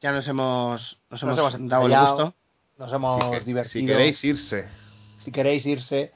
ya 0.00 0.12
nos 0.12 0.28
hemos, 0.28 0.98
nos 1.10 1.22
Nos 1.24 1.38
hemos 1.38 1.68
dado 1.68 1.86
el 1.86 1.98
gusto. 1.98 2.34
Nos 2.84 2.92
hemos 2.92 3.24
Si, 3.24 3.44
divertido. 3.46 3.64
si 3.64 3.86
queréis 3.86 4.24
irse. 4.24 4.68
si 5.20 5.32
queréis 5.32 5.64
irse. 5.64 6.12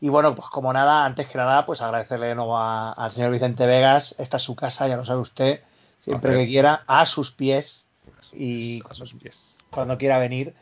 Y 0.00 0.08
bueno, 0.08 0.34
pues 0.34 0.48
como 0.48 0.72
nada, 0.72 1.04
antes 1.04 1.28
que 1.28 1.36
nada, 1.36 1.66
pues 1.66 1.82
agradecerle 1.82 2.28
de 2.28 2.34
nuevo 2.34 2.56
a- 2.56 2.92
al 2.92 3.10
señor 3.10 3.30
Vicente 3.32 3.66
Vegas. 3.66 4.14
Esta 4.18 4.38
es 4.38 4.42
su 4.42 4.56
casa, 4.56 4.88
ya 4.88 4.96
lo 4.96 5.04
sabe 5.04 5.20
usted. 5.20 5.60
Siempre 6.00 6.32
que 6.38 6.46
quiera, 6.46 6.84
a 6.86 7.04
sus 7.04 7.32
pies. 7.32 7.84
Y 8.32 8.82
A 8.88 8.94
sus 8.94 9.12
pies. 9.14 9.56
cuando 9.70 9.98
quiera 9.98 10.18
venir, 10.18 10.54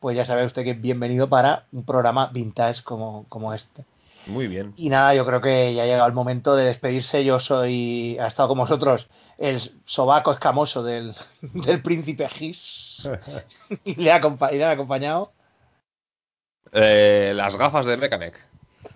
pues 0.00 0.16
ya 0.16 0.24
sabe 0.24 0.46
usted 0.46 0.64
que 0.64 0.70
es 0.70 0.80
bienvenido 0.80 1.28
para 1.28 1.64
un 1.72 1.84
programa 1.84 2.28
vintage 2.32 2.82
como, 2.82 3.26
como 3.28 3.52
este. 3.52 3.84
Muy 4.26 4.46
bien. 4.46 4.72
Y 4.76 4.88
nada, 4.88 5.14
yo 5.14 5.26
creo 5.26 5.40
que 5.40 5.74
ya 5.74 5.82
ha 5.82 5.86
llegado 5.86 6.06
el 6.06 6.12
momento 6.12 6.54
de 6.54 6.66
despedirse. 6.66 7.24
Yo 7.24 7.38
soy, 7.38 8.18
ha 8.18 8.26
estado 8.26 8.48
con 8.48 8.58
vosotros 8.58 9.08
el 9.38 9.60
sobaco 9.84 10.32
escamoso 10.32 10.82
del, 10.82 11.14
del 11.40 11.82
príncipe 11.82 12.28
Gis. 12.28 13.08
y 13.84 13.96
le 13.96 14.12
ha, 14.12 14.20
y 14.52 14.56
le 14.56 14.64
acompañado. 14.64 15.32
Eh, 16.72 17.32
las 17.34 17.56
gafas 17.56 17.84
de 17.86 17.96
Mechanic. 17.96 18.34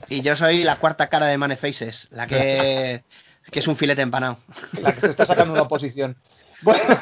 Y 0.08 0.22
yo 0.22 0.36
soy 0.36 0.64
la 0.64 0.76
cuarta 0.76 1.08
cara 1.08 1.26
de 1.26 1.38
Manefaces, 1.38 2.08
la 2.10 2.26
que, 2.26 3.04
que 3.50 3.58
es 3.58 3.68
un 3.68 3.76
filete 3.76 4.02
empanado. 4.02 4.38
La 4.80 4.94
que 4.94 5.00
se 5.00 5.10
está 5.10 5.26
sacando 5.26 5.52
una 5.52 5.62
oposición. 5.62 6.16
Bueno, 6.62 6.98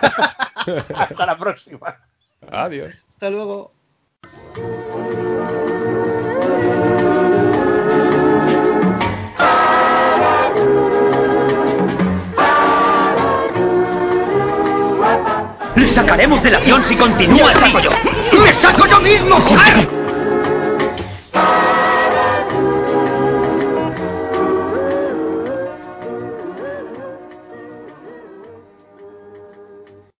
hasta 0.94 1.26
la 1.26 1.38
próxima. 1.38 2.00
Adiós. 2.50 2.94
Hasta 3.10 3.30
luego. 3.30 3.72
Sacaremos 15.94 16.42
del 16.42 16.54
avión 16.56 16.84
si 16.86 16.96
continúa 16.96 17.52
así. 17.52 17.72
¡Me 18.36 18.52
saco 18.54 18.86
yo 18.86 19.00
mismo, 19.00 19.40
joder! 19.40 20.03